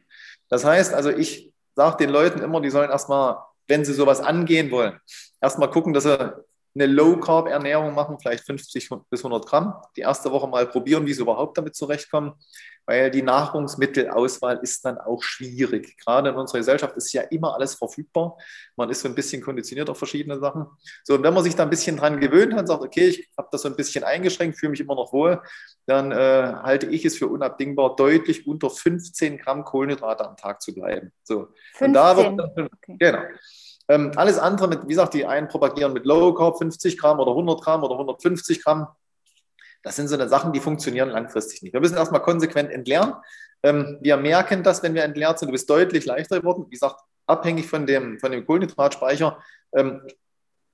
Das 0.48 0.64
heißt 0.64 0.94
also, 0.94 1.10
ich 1.10 1.52
sage 1.76 1.98
den 1.98 2.10
Leuten 2.10 2.40
immer, 2.40 2.62
die 2.62 2.70
sollen 2.70 2.90
erstmal, 2.90 3.38
wenn 3.68 3.84
sie 3.84 3.94
sowas 3.94 4.22
angehen 4.22 4.72
wollen, 4.72 5.00
erstmal 5.42 5.70
gucken, 5.70 5.94
dass 5.94 6.04
sie 6.04 6.34
eine 6.76 6.88
Low-Carb-Ernährung 6.88 7.94
machen, 7.94 8.18
vielleicht 8.20 8.46
50 8.46 8.90
bis 9.10 9.22
100 9.22 9.48
Gramm. 9.48 9.76
Die 9.96 10.02
erste 10.02 10.32
Woche 10.32 10.48
mal 10.48 10.68
probieren, 10.68 11.06
wie 11.06 11.14
sie 11.14 11.22
überhaupt 11.22 11.58
damit 11.58 11.74
zurechtkommen, 11.74 12.34
weil 12.86 13.10
die 13.10 13.22
Nahrungsmittelauswahl 13.22 14.60
ist 14.62 14.84
dann 14.84 14.98
auch 14.98 15.24
schwierig. 15.24 15.98
Gerade 15.98 16.30
in 16.30 16.36
unserer 16.36 16.60
Gesellschaft 16.60 16.98
ist 16.98 17.14
ja 17.14 17.22
immer 17.22 17.56
alles 17.56 17.76
verfügbar. 17.76 18.38
Man 18.76 18.90
ist 18.90 19.02
so 19.02 19.08
ein 19.08 19.16
bisschen 19.16 19.42
konditioniert 19.42 19.90
auf 19.90 19.98
verschiedene 19.98 20.38
Sachen. 20.40 20.66
So, 21.06 21.16
und 21.16 21.24
wenn 21.24 21.34
man 21.34 21.46
sich 21.46 21.56
da 21.56 21.64
ein 21.64 21.70
bisschen 21.70 21.96
dran 21.96 22.20
gewöhnt 22.20 22.54
hat 22.54 22.62
und 22.62 22.68
sagt, 22.68 22.82
okay, 22.82 23.08
ich 23.08 23.30
habe 23.38 23.48
das 23.52 23.62
so 23.62 23.70
ein 23.70 23.76
bisschen 23.78 24.04
eingeschränkt, 24.04 24.60
fühle 24.60 24.72
mich 24.72 24.82
immer 24.82 24.96
noch 24.96 25.14
wohl, 25.14 25.42
dann 25.86 26.12
äh, 26.12 26.16
halte 26.16 26.88
ich 26.88 27.06
es 27.06 27.18
für 27.18 27.28
unabdingbar, 27.28 27.96
deutlich 27.96 28.46
unter 28.48 28.70
15 28.70 29.38
Gramm 29.38 29.64
Kohlenhydrate 29.64 30.28
am 30.28 30.36
Tag 30.36 30.62
zu 30.62 30.74
bleiben. 30.74 31.14
So. 31.24 31.48
15. 31.76 31.88
Und 31.88 31.94
da 31.94 32.18
wird 32.18 32.38
dann, 32.38 32.66
okay. 32.66 32.96
genau. 33.00 33.22
Ähm, 33.88 34.12
alles 34.16 34.40
andere 34.40 34.68
mit, 34.68 34.84
wie 34.84 34.90
gesagt, 34.90 35.14
die 35.14 35.26
einen 35.26 35.48
propagieren 35.48 35.94
mit 35.94 36.06
Low 36.06 36.34
Carb 36.34 36.58
50 36.58 36.98
Gramm 36.98 37.20
oder 37.20 37.32
100 37.32 37.62
Gramm 37.62 37.84
oder 37.84 37.94
150 37.94 38.64
Gramm. 38.64 38.88
Das 39.84 39.96
sind 39.96 40.08
so 40.08 40.16
eine 40.16 40.28
Sachen, 40.28 40.54
die 40.54 40.60
funktionieren 40.60 41.10
langfristig 41.10 41.62
nicht. 41.62 41.74
Wir 41.74 41.80
müssen 41.80 41.98
erstmal 41.98 42.22
konsequent 42.22 42.72
entleeren. 42.72 43.14
Ähm, 43.62 44.00
wir 44.02 44.18
merken 44.18 44.64
das, 44.64 44.82
wenn 44.82 44.96
wir 44.96 45.04
entleert 45.04 45.38
sind. 45.38 45.50
Du 45.50 45.52
bist 45.52 45.70
deutlich 45.70 46.06
leichter 46.06 46.40
geworden. 46.40 46.66
Wie 46.68 46.74
gesagt, 46.74 47.00
abhängig 47.28 47.68
von 47.68 47.86
dem, 47.86 48.20
von 48.20 48.32
dem 48.32 48.46
Kohlenhydratspeicher 48.46 49.38
ähm, 49.74 50.02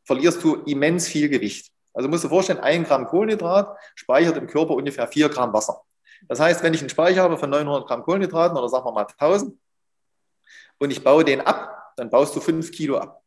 verlierst 0.06 0.44
du 0.44 0.56
immens 0.66 1.08
viel 1.08 1.28
Gewicht. 1.30 1.72
Also 1.94 2.08
musst 2.08 2.24
du 2.24 2.28
dir 2.28 2.34
vorstellen, 2.34 2.60
ein 2.60 2.86
Gramm 2.86 3.08
Kohlenhydrat 3.08 3.78
speichert 3.96 4.38
im 4.38 4.48
Körper 4.48 4.76
ungefähr 4.76 5.08
vier 5.08 5.28
Gramm 5.30 5.52
Wasser. 5.52 5.82
Das 6.28 6.40
heißt, 6.40 6.64
wenn 6.64 6.74
ich 6.74 6.82
einen 6.82 6.90
Speicher 6.90 7.24
habe 7.24 7.38
von 7.38 7.50
900 7.50 7.88
Gramm 7.88 8.04
Kohlenhydraten 8.04 8.58
oder 8.58 8.70
sagen 8.70 8.86
wir 8.86 8.92
mal 8.92 9.08
1000 9.18 9.58
und 10.78 10.92
ich 10.92 11.04
baue 11.04 11.26
den 11.26 11.42
ab, 11.42 11.81
dann 11.98 12.10
baust 12.10 12.36
du 12.36 12.40
fünf 12.40 12.72
Kilo 12.72 12.98
ab. 12.98 13.22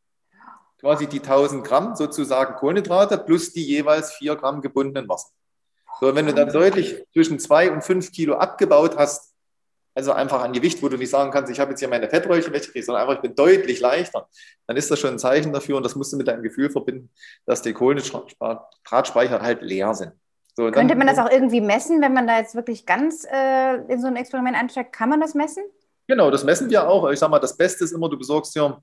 Quasi 0.81 1.07
die 1.07 1.21
1000 1.21 1.65
Gramm 1.65 1.97
sozusagen 1.97 2.57
Kohlenhydrate 2.57 3.19
plus 3.19 3.53
die 3.53 3.65
jeweils 3.65 4.13
vier 4.13 4.37
Gramm 4.37 4.61
gebundenen 4.61 5.09
Wasser. 5.09 5.29
So, 6.01 6.15
wenn 6.15 6.27
du 6.27 6.35
dann 6.35 6.53
deutlich 6.53 7.05
zwischen 7.13 7.39
zwei 7.39 7.71
und 7.71 7.83
fünf 7.83 8.11
Kilo 8.13 8.35
abgebaut 8.35 8.97
hast, 8.97 9.35
also 9.95 10.13
einfach 10.13 10.43
an 10.43 10.53
Gewicht, 10.53 10.83
wo 10.83 10.89
du 10.89 10.97
nicht 10.97 11.11
sagen 11.11 11.31
kannst, 11.31 11.53
ich 11.53 11.61
habe 11.61 11.71
jetzt 11.71 11.79
hier 11.81 11.89
meine 11.89 12.09
Fettröllchen 12.09 12.53
weggekriegt, 12.53 12.85
sondern 12.85 13.03
einfach, 13.03 13.15
ich 13.15 13.23
bin 13.23 13.35
deutlich 13.35 13.81
leichter, 13.81 14.29
dann 14.67 14.77
ist 14.77 14.91
das 14.91 14.99
schon 14.99 15.11
ein 15.11 15.19
Zeichen 15.19 15.53
dafür 15.53 15.77
und 15.77 15.85
das 15.85 15.95
musst 15.95 16.13
du 16.13 16.17
mit 16.17 16.27
deinem 16.27 16.43
Gefühl 16.43 16.69
verbinden, 16.69 17.11
dass 17.47 17.63
die 17.63 17.73
Kohlenhydratspeicher 17.73 19.41
halt 19.41 19.63
leer 19.63 19.95
sind. 19.95 20.13
So, 20.57 20.71
Könnte 20.71 20.95
man 20.95 21.07
das 21.07 21.19
auch 21.19 21.31
irgendwie 21.31 21.61
messen, 21.61 22.01
wenn 22.01 22.13
man 22.13 22.27
da 22.27 22.39
jetzt 22.39 22.55
wirklich 22.55 22.87
ganz 22.87 23.27
äh, 23.31 23.77
in 23.89 24.01
so 24.01 24.07
ein 24.07 24.17
Experiment 24.17 24.57
einsteigt? 24.57 24.93
Kann 24.93 25.09
man 25.09 25.21
das 25.21 25.35
messen? 25.35 25.65
Genau, 26.07 26.31
das 26.31 26.45
messen 26.45 26.69
wir 26.69 26.87
auch. 26.87 27.11
Ich 27.11 27.19
sage 27.19 27.31
mal, 27.31 27.39
das 27.39 27.57
Beste 27.57 27.85
ist 27.85 27.93
immer, 27.93 28.09
du 28.09 28.19
besorgst 28.19 28.55
dir 28.55 28.83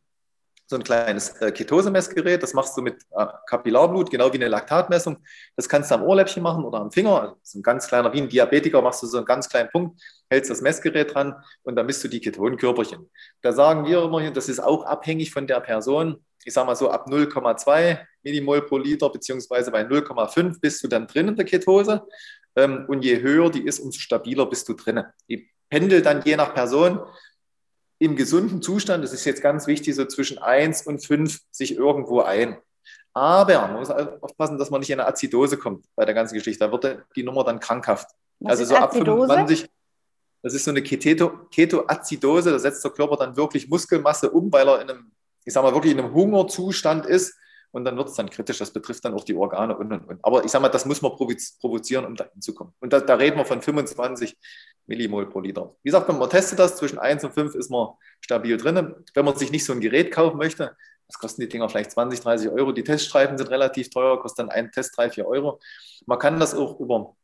so 0.71 0.77
ein 0.77 0.83
kleines 0.83 1.29
äh, 1.41 1.51
Ketose-Messgerät. 1.51 2.41
Das 2.41 2.53
machst 2.53 2.75
du 2.75 2.81
mit 2.81 3.03
äh, 3.11 3.25
Kapillarblut, 3.45 4.09
genau 4.09 4.31
wie 4.31 4.37
eine 4.37 4.47
Laktatmessung. 4.47 5.17
Das 5.55 5.69
kannst 5.69 5.91
du 5.91 5.95
am 5.95 6.03
Ohrläppchen 6.03 6.41
machen 6.41 6.63
oder 6.63 6.79
am 6.79 6.91
Finger. 6.91 7.21
Also 7.21 7.35
so 7.43 7.59
ein 7.59 7.61
ganz 7.61 7.87
kleiner, 7.87 8.11
wie 8.13 8.21
ein 8.21 8.29
Diabetiker, 8.29 8.81
machst 8.81 9.03
du 9.03 9.07
so 9.07 9.17
einen 9.17 9.25
ganz 9.25 9.49
kleinen 9.49 9.69
Punkt, 9.69 10.01
hältst 10.29 10.49
das 10.49 10.61
Messgerät 10.61 11.13
dran 11.13 11.35
und 11.63 11.75
dann 11.75 11.85
misst 11.85 12.03
du 12.03 12.07
die 12.07 12.21
Ketonkörperchen. 12.21 13.09
Da 13.41 13.51
sagen 13.51 13.85
wir 13.85 14.01
immer, 14.03 14.31
das 14.31 14.49
ist 14.49 14.59
auch 14.59 14.85
abhängig 14.85 15.31
von 15.31 15.45
der 15.45 15.59
Person. 15.59 16.23
Ich 16.43 16.53
sage 16.53 16.65
mal 16.65 16.75
so, 16.75 16.89
ab 16.89 17.07
0,2 17.07 17.99
Millimol 18.23 18.61
pro 18.63 18.77
Liter, 18.77 19.09
beziehungsweise 19.09 19.69
bei 19.71 19.81
0,5 19.81 20.59
bist 20.59 20.83
du 20.83 20.87
dann 20.87 21.05
drin 21.05 21.27
in 21.27 21.35
der 21.35 21.45
Ketose. 21.45 22.01
Ähm, 22.55 22.85
und 22.87 23.03
je 23.03 23.21
höher 23.21 23.49
die 23.51 23.65
ist, 23.65 23.79
umso 23.79 23.99
stabiler 23.99 24.45
bist 24.45 24.67
du 24.69 24.73
drin. 24.73 25.03
Die 25.29 25.49
pendelt 25.71 26.05
dann 26.05 26.21
je 26.21 26.35
nach 26.35 26.53
Person 26.53 26.99
im 27.97 28.15
gesunden 28.15 28.61
Zustand, 28.61 29.03
das 29.03 29.13
ist 29.13 29.25
jetzt 29.25 29.41
ganz 29.41 29.65
wichtig, 29.65 29.95
so 29.95 30.05
zwischen 30.05 30.37
1 30.37 30.85
und 30.85 31.03
5 31.03 31.39
sich 31.49 31.75
irgendwo 31.75 32.21
ein. 32.21 32.57
Aber 33.13 33.61
man 33.61 33.73
muss 33.73 33.89
aufpassen, 33.89 34.57
dass 34.57 34.69
man 34.69 34.79
nicht 34.79 34.89
in 34.89 34.99
eine 34.99 35.07
Azidose 35.07 35.57
kommt 35.57 35.85
bei 35.95 36.05
der 36.05 36.13
ganzen 36.13 36.35
Geschichte. 36.35 36.65
Da 36.65 36.71
wird 36.71 37.03
die 37.15 37.23
Nummer 37.23 37.43
dann 37.43 37.59
krankhaft. 37.59 38.07
Was 38.39 38.59
also 38.59 38.65
so 38.65 38.75
ab 38.75 38.93
25, 38.93 39.69
das 40.41 40.53
ist 40.53 40.63
so 40.63 40.71
eine 40.71 40.81
Keto, 40.81 41.29
Ketoazidose, 41.51 42.51
da 42.51 42.59
setzt 42.59 42.83
der 42.83 42.91
Körper 42.91 43.17
dann 43.17 43.37
wirklich 43.37 43.69
Muskelmasse 43.69 44.31
um, 44.31 44.51
weil 44.51 44.67
er 44.67 44.81
in 44.81 44.89
einem, 44.89 45.11
ich 45.45 45.53
sag 45.53 45.63
mal, 45.63 45.73
wirklich 45.73 45.93
in 45.93 45.99
einem 45.99 46.13
Hungerzustand 46.13 47.05
ist 47.05 47.35
und 47.71 47.85
dann 47.85 47.97
wird 47.97 48.09
es 48.09 48.15
dann 48.15 48.29
kritisch. 48.29 48.57
Das 48.57 48.71
betrifft 48.71 49.03
dann 49.05 49.13
auch 49.13 49.23
die 49.23 49.35
Organe 49.35 49.77
und 49.77 49.91
und 49.91 50.07
und. 50.07 50.19
Aber 50.23 50.43
ich 50.43 50.51
sage 50.51 50.61
mal, 50.61 50.69
das 50.69 50.85
muss 50.85 51.01
man 51.01 51.13
provozieren, 51.13 52.05
um 52.05 52.15
da 52.15 52.25
hinzukommen. 52.33 52.73
Und 52.79 52.93
da, 52.93 52.99
da, 52.99 53.15
reden 53.15 53.37
wir 53.37 53.45
von 53.45 53.61
25 53.61 54.37
Millimol 54.87 55.29
pro 55.29 55.39
Liter. 55.39 55.73
Wie 55.83 55.89
gesagt, 55.89 56.07
man 56.09 56.29
testet 56.29 56.59
das, 56.59 56.75
zwischen 56.75 56.99
1 56.99 57.23
und 57.23 57.33
5 57.33 57.55
ist 57.55 57.69
man 57.69 57.89
stabil 58.19 58.57
drin. 58.57 58.93
Wenn 59.13 59.25
man 59.25 59.35
sich 59.35 59.51
nicht 59.51 59.65
so 59.65 59.73
ein 59.73 59.79
Gerät 59.79 60.11
kaufen 60.11 60.37
möchte, 60.37 60.75
das 61.07 61.19
kosten 61.19 61.41
die 61.41 61.49
Dinger 61.49 61.67
vielleicht 61.69 61.91
20, 61.91 62.21
30 62.21 62.49
Euro. 62.49 62.71
Die 62.71 62.83
Teststreifen 62.83 63.37
sind 63.37 63.49
relativ 63.49 63.89
teuer, 63.89 64.19
kostet 64.19 64.39
dann 64.39 64.49
ein 64.49 64.71
Test 64.71 64.97
3, 64.97 65.09
4 65.09 65.27
Euro. 65.27 65.59
Man 66.05 66.19
kann 66.19 66.39
das 66.39 66.53
auch 66.53 66.79
über 66.79 67.15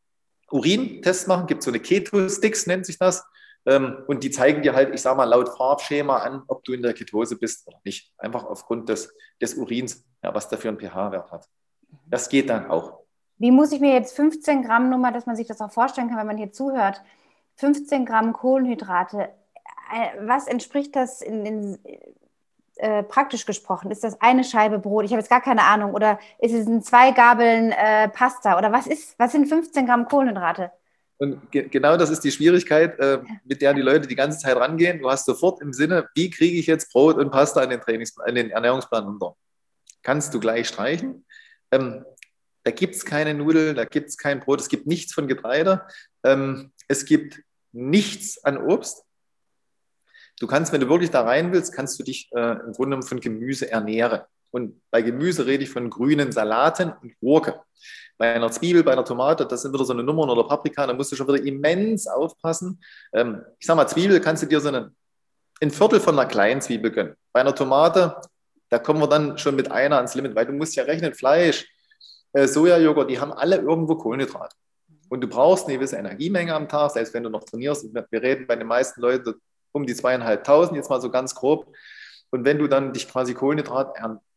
Urin-Tests 0.51 1.27
machen, 1.27 1.47
gibt 1.47 1.63
so 1.63 1.71
eine 1.71 1.79
Keto-Sticks, 1.79 2.67
nennt 2.67 2.85
sich 2.85 2.97
das. 2.97 3.25
Ähm, 3.67 3.97
und 4.07 4.23
die 4.23 4.31
zeigen 4.31 4.61
dir 4.61 4.73
halt, 4.73 4.95
ich 4.95 5.01
sage 5.01 5.17
mal, 5.17 5.25
laut 5.25 5.49
Farbschema 5.49 6.19
an, 6.19 6.41
ob 6.47 6.63
du 6.63 6.71
in 6.71 6.81
der 6.81 6.93
Ketose 6.93 7.37
bist 7.37 7.67
oder 7.67 7.79
nicht. 7.83 8.13
Einfach 8.17 8.45
aufgrund 8.45 8.87
des, 8.87 9.13
des 9.41 9.55
Urins, 9.55 10.05
ja, 10.23 10.33
was 10.33 10.47
der 10.47 10.57
für 10.57 10.69
einen 10.69 10.79
pH-Wert 10.79 11.31
hat. 11.31 11.49
Das 12.05 12.29
geht 12.29 12.49
dann 12.49 12.71
auch. 12.71 13.01
Wie 13.37 13.51
muss 13.51 13.73
ich 13.73 13.81
mir 13.81 13.93
jetzt 13.93 14.15
15 14.15 14.63
Gramm 14.63 14.89
Nummer, 14.89 15.11
dass 15.11 15.25
man 15.25 15.35
sich 15.35 15.47
das 15.47 15.59
auch 15.59 15.71
vorstellen 15.71 16.07
kann, 16.07 16.17
wenn 16.17 16.27
man 16.27 16.37
hier 16.37 16.53
zuhört, 16.53 17.01
15 17.55 18.05
Gramm 18.05 18.31
Kohlenhydrate, 18.31 19.29
äh, 19.93 20.25
was 20.25 20.47
entspricht 20.47 20.95
das 20.95 21.21
in, 21.21 21.45
in 21.45 21.79
äh, 22.77 23.03
praktisch 23.03 23.45
gesprochen? 23.45 23.91
Ist 23.91 24.05
das 24.05 24.21
eine 24.21 24.45
Scheibe 24.45 24.79
Brot? 24.79 25.03
Ich 25.03 25.11
habe 25.11 25.19
jetzt 25.19 25.29
gar 25.29 25.41
keine 25.41 25.63
Ahnung. 25.63 25.93
Oder 25.93 26.19
ist 26.39 26.53
es 26.53 26.67
ein 26.67 26.81
zwei 26.83 27.11
Gabeln 27.11 27.73
äh, 27.73 28.07
Pasta? 28.07 28.57
Oder 28.57 28.71
was 28.71 28.87
ist, 28.87 29.19
was 29.19 29.33
sind 29.33 29.47
15 29.47 29.85
Gramm 29.85 30.05
Kohlenhydrate? 30.05 30.71
Und 31.19 31.51
ge 31.51 31.67
genau 31.67 31.97
das 31.97 32.09
ist 32.09 32.23
die 32.23 32.31
Schwierigkeit, 32.31 32.99
äh, 32.99 33.19
mit 33.43 33.61
der 33.61 33.73
die 33.73 33.81
Leute 33.81 34.07
die 34.07 34.15
ganze 34.15 34.39
Zeit 34.39 34.55
rangehen. 34.55 34.99
Du 34.99 35.09
hast 35.09 35.25
sofort 35.25 35.61
im 35.61 35.73
Sinne, 35.73 36.07
wie 36.13 36.29
kriege 36.29 36.57
ich 36.57 36.67
jetzt 36.67 36.91
Brot 36.91 37.17
und 37.17 37.31
Pasta 37.31 37.63
in 37.63 37.71
den, 37.71 37.81
Trainings 37.81 38.15
in 38.27 38.35
den 38.35 38.51
Ernährungsplan 38.51 39.07
unter? 39.07 39.35
Kannst 40.03 40.33
du 40.33 40.39
gleich 40.39 40.67
streichen. 40.67 41.25
Ähm, 41.71 42.05
da 42.63 42.71
gibt 42.71 42.95
es 42.95 43.05
keine 43.05 43.33
Nudeln, 43.33 43.75
da 43.75 43.85
gibt 43.85 44.09
es 44.09 44.17
kein 44.17 44.41
Brot, 44.41 44.59
es 44.59 44.69
gibt 44.69 44.87
nichts 44.87 45.13
von 45.13 45.27
Getreide, 45.27 45.87
ähm, 46.23 46.71
es 46.87 47.05
gibt 47.05 47.41
nichts 47.71 48.43
an 48.43 48.57
Obst. 48.57 49.03
Du 50.39 50.47
kannst, 50.47 50.71
wenn 50.71 50.81
du 50.81 50.89
wirklich 50.89 51.09
da 51.09 51.21
rein 51.21 51.51
willst, 51.51 51.73
kannst 51.73 51.97
du 51.97 52.03
dich 52.03 52.29
äh, 52.35 52.59
im 52.65 52.73
Grunde 52.73 53.01
von 53.01 53.19
Gemüse 53.19 53.71
ernähren. 53.71 54.21
Und 54.57 54.81
bei 54.89 55.03
Gemüse 55.03 55.45
rede 55.45 55.63
ich 55.63 55.69
von 55.69 55.87
grünen 55.87 56.31
Salaten 56.31 56.91
und 57.03 57.13
Gurke. 57.19 57.61
Bei 58.17 58.33
einer 58.33 58.51
Zwiebel, 58.51 58.83
bei 58.83 58.93
einer 58.93 59.05
Tomate, 59.05 59.45
das 59.45 59.61
sind 59.61 59.71
wieder 59.71 59.85
so 59.85 59.93
eine 59.93 60.01
Nummern 60.01 60.31
oder 60.31 60.45
Paprika, 60.45 60.87
da 60.87 60.93
musst 60.93 61.11
du 61.11 61.15
schon 61.15 61.27
wieder 61.27 61.45
immens 61.45 62.07
aufpassen. 62.07 62.81
Ähm, 63.13 63.43
ich 63.59 63.67
sag 63.67 63.75
mal, 63.75 63.85
Zwiebel 63.85 64.19
kannst 64.19 64.41
du 64.41 64.47
dir 64.47 64.59
so 64.59 64.69
eine, 64.69 64.91
ein 65.61 65.69
Viertel 65.69 65.99
von 65.99 66.17
einer 66.17 66.27
kleinen 66.27 66.59
Zwiebel 66.59 66.89
gönnen. 66.89 67.13
Bei 67.31 67.41
einer 67.41 67.53
Tomate, 67.53 68.19
da 68.69 68.79
kommen 68.79 68.99
wir 68.99 69.07
dann 69.07 69.37
schon 69.37 69.55
mit 69.55 69.71
einer 69.71 69.97
ans 69.97 70.15
Limit, 70.15 70.33
weil 70.33 70.47
du 70.47 70.53
musst 70.53 70.75
ja 70.75 70.85
rechnen, 70.85 71.13
Fleisch, 71.13 71.67
äh, 72.33 72.47
Sojajoghurt, 72.47 73.11
die 73.11 73.19
haben 73.19 73.31
alle 73.31 73.57
irgendwo 73.57 73.93
Kohlenhydrate. 73.93 74.55
Und 75.09 75.21
du 75.21 75.27
brauchst 75.27 75.67
eine 75.67 75.77
gewisse 75.77 75.97
Energiemenge 75.97 76.55
am 76.55 76.67
Tag, 76.67 76.89
selbst 76.89 77.13
wenn 77.13 77.21
du 77.21 77.29
noch 77.29 77.43
trainierst. 77.43 77.85
Wir 77.93 78.21
reden 78.23 78.47
bei 78.47 78.55
den 78.55 78.65
meisten 78.65 79.01
Leuten 79.01 79.35
um 79.71 79.85
die 79.85 79.93
zweieinhalbtausend, 79.93 80.75
jetzt 80.75 80.89
mal 80.89 80.99
so 80.99 81.11
ganz 81.11 81.35
grob. 81.35 81.71
Und 82.31 82.43
wenn 82.43 82.57
du 82.57 82.67
dann 82.67 82.91
dich 82.91 83.07
quasi 83.07 83.35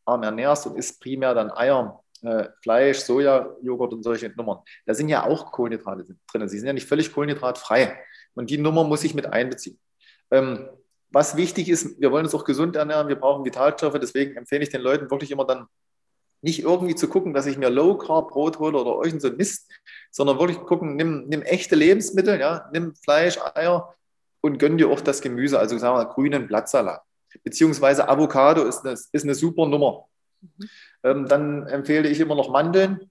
kohlenhydratarm 0.05 0.23
ernährst 0.23 0.67
und 0.67 0.77
isst 0.77 1.01
primär 1.01 1.35
dann 1.35 1.51
Eier, 1.51 2.03
äh, 2.23 2.49
Fleisch, 2.63 2.99
Soja, 2.99 3.57
Joghurt 3.63 3.93
und 3.93 4.03
solche 4.03 4.31
Nummern, 4.31 4.59
da 4.87 4.95
sind 4.95 5.09
ja 5.09 5.25
auch 5.25 5.53
Kohlenhydrate 5.53 6.05
drin. 6.33 6.49
Sie 6.49 6.59
sind 6.59 6.67
ja 6.67 6.73
nicht 6.73 6.89
völlig 6.89 7.13
kohlenhydratfrei. 7.13 7.99
Und 8.35 8.51
die 8.51 8.59
Nummer 8.59 8.85
muss 8.85 9.05
ich 9.05 9.15
mit 9.15 9.27
einbeziehen. 9.27 9.79
Ähm, 10.31 10.69
was 11.11 11.37
wichtig 11.37 11.69
ist, 11.69 12.01
wir 12.01 12.13
wollen 12.13 12.25
uns 12.25 12.35
auch 12.35 12.45
gesund 12.45 12.77
ernähren, 12.77 13.09
wir 13.09 13.17
brauchen 13.17 13.45
Vitalstoffe, 13.45 13.99
deswegen 14.01 14.37
empfehle 14.37 14.63
ich 14.63 14.69
den 14.69 14.81
Leuten 14.81 15.11
wirklich 15.11 15.33
immer 15.33 15.45
dann 15.45 15.67
nicht 16.43 16.63
irgendwie 16.63 16.95
zu 16.95 17.09
gucken, 17.09 17.35
dass 17.35 17.47
ich 17.47 17.59
mir 17.59 17.69
Low 17.69 17.99
Carb 17.99 18.31
Brot 18.31 18.59
hole 18.61 18.79
oder 18.79 18.97
euch 18.97 19.13
so 19.21 19.31
Mist, 19.31 19.69
sondern 20.11 20.39
wirklich 20.39 20.59
gucken, 20.61 20.97
nimm, 20.97 21.27
nimm 21.29 21.43
echte 21.43 21.75
Lebensmittel, 21.75 22.39
ja, 22.39 22.71
nimm 22.73 22.95
Fleisch, 22.95 23.39
Eier 23.55 23.95
und 24.41 24.59
gönn 24.59 24.79
dir 24.79 24.89
auch 24.89 25.01
das 25.01 25.21
Gemüse, 25.21 25.59
also 25.59 25.77
sagen 25.79 25.99
wir 25.99 26.07
grünen 26.07 26.47
Blattsalat. 26.47 27.03
Beziehungsweise 27.43 28.09
Avocado 28.09 28.65
ist 28.65 28.85
eine, 28.85 28.93
ist 28.93 29.25
eine 29.25 29.35
super 29.35 29.67
Nummer. 29.67 30.07
Mhm. 30.41 30.69
Ähm, 31.03 31.29
dann 31.29 31.67
empfehle 31.67 32.09
ich 32.09 32.21
immer 32.21 32.35
noch 32.35 32.51
Mandeln. 32.51 33.09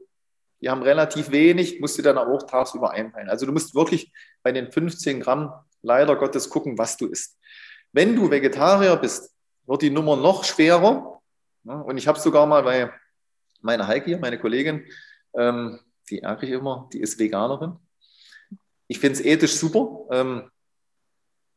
Die 0.61 0.69
haben 0.69 0.83
relativ 0.83 1.31
wenig, 1.31 1.79
musst 1.79 1.97
du 1.97 2.01
dann 2.01 2.17
aber 2.17 2.33
auch 2.33 2.43
tagsüber 2.43 2.91
einpeilen. 2.91 3.29
Also 3.29 3.45
du 3.45 3.51
musst 3.51 3.75
wirklich 3.75 4.11
bei 4.43 4.51
den 4.51 4.71
15 4.71 5.21
Gramm 5.21 5.53
leider 5.81 6.15
Gottes 6.15 6.49
gucken, 6.49 6.77
was 6.77 6.97
du 6.97 7.07
isst. 7.07 7.37
Wenn 7.93 8.15
du 8.15 8.29
Vegetarier 8.29 8.95
bist, 8.97 9.33
wird 9.65 9.81
die 9.81 9.89
Nummer 9.89 10.15
noch 10.15 10.43
schwerer. 10.43 11.21
Und 11.63 11.97
ich 11.97 12.07
habe 12.07 12.19
sogar 12.19 12.45
mal 12.45 12.63
bei 12.63 12.91
meiner 13.61 13.87
Heike 13.87 14.05
hier, 14.05 14.19
meine 14.19 14.39
Kollegin, 14.39 14.85
ähm, 15.33 15.79
die 16.09 16.21
ärgere 16.21 16.43
ich 16.43 16.51
immer, 16.51 16.89
die 16.91 17.01
ist 17.01 17.19
Veganerin. 17.19 17.77
Ich 18.87 18.99
finde 18.99 19.19
es 19.19 19.25
ethisch 19.25 19.55
super. 19.55 20.07
Ähm, 20.11 20.49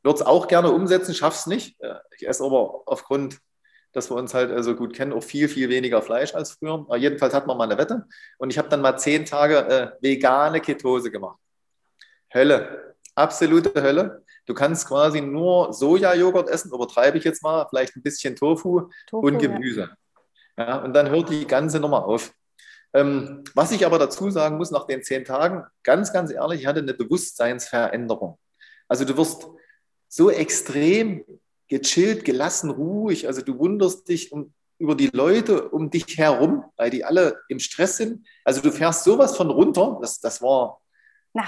würde 0.02 0.16
es 0.16 0.26
auch 0.26 0.48
gerne 0.48 0.70
umsetzen, 0.70 1.14
schaffe 1.14 1.36
es 1.36 1.46
nicht. 1.46 1.76
Ich 2.16 2.26
esse 2.26 2.44
aber 2.44 2.82
aufgrund, 2.86 3.38
dass 3.92 4.10
wir 4.10 4.16
uns 4.16 4.34
halt 4.34 4.50
so 4.50 4.56
also 4.56 4.74
gut 4.74 4.94
kennen, 4.94 5.12
auch 5.12 5.22
viel, 5.22 5.48
viel 5.48 5.68
weniger 5.68 6.02
Fleisch 6.02 6.34
als 6.34 6.52
früher. 6.52 6.74
Aber 6.74 6.96
jedenfalls 6.96 7.34
hat 7.34 7.46
man 7.46 7.56
mal 7.56 7.64
eine 7.64 7.78
Wette. 7.78 8.06
Und 8.38 8.50
ich 8.50 8.58
habe 8.58 8.68
dann 8.68 8.80
mal 8.80 8.96
zehn 8.96 9.24
Tage 9.24 9.58
äh, 9.68 9.90
vegane 10.00 10.60
Ketose 10.60 11.10
gemacht. 11.10 11.38
Hölle. 12.32 12.94
Absolute 13.14 13.82
Hölle. 13.82 14.24
Du 14.46 14.54
kannst 14.54 14.88
quasi 14.88 15.20
nur 15.20 15.72
Sojajoghurt 15.72 16.48
essen, 16.48 16.72
übertreibe 16.72 17.18
ich 17.18 17.24
jetzt 17.24 17.42
mal, 17.42 17.66
vielleicht 17.68 17.94
ein 17.94 18.02
bisschen 18.02 18.34
Tofu, 18.34 18.90
Tofu 19.06 19.26
und 19.26 19.38
Gemüse. 19.38 19.90
Ja. 20.56 20.64
ja. 20.64 20.78
und 20.78 20.94
dann 20.94 21.10
hört 21.10 21.30
die 21.30 21.46
ganze 21.46 21.78
Nummer 21.78 22.06
auf. 22.06 22.32
Ähm, 22.94 23.44
was 23.54 23.70
ich 23.72 23.86
aber 23.86 23.98
dazu 23.98 24.30
sagen 24.30 24.56
muss, 24.56 24.70
nach 24.70 24.86
den 24.86 25.02
zehn 25.02 25.24
Tagen, 25.24 25.64
ganz, 25.82 26.12
ganz 26.12 26.30
ehrlich, 26.32 26.62
ich 26.62 26.66
hatte 26.66 26.80
eine 26.80 26.94
Bewusstseinsveränderung. 26.94 28.38
Also 28.88 29.04
du 29.04 29.16
wirst 29.16 29.46
so 30.12 30.30
extrem 30.30 31.24
gechillt, 31.68 32.26
gelassen, 32.26 32.68
ruhig. 32.68 33.26
Also 33.26 33.40
du 33.40 33.58
wunderst 33.58 34.06
dich 34.08 34.30
um, 34.30 34.52
über 34.78 34.94
die 34.94 35.06
Leute 35.06 35.70
um 35.70 35.88
dich 35.88 36.18
herum, 36.18 36.64
weil 36.76 36.90
die 36.90 37.02
alle 37.02 37.40
im 37.48 37.58
Stress 37.58 37.96
sind. 37.96 38.26
Also 38.44 38.60
du 38.60 38.70
fährst 38.70 39.04
sowas 39.04 39.34
von 39.38 39.48
runter. 39.48 39.98
Das, 40.02 40.20
das 40.20 40.42
war 40.42 40.80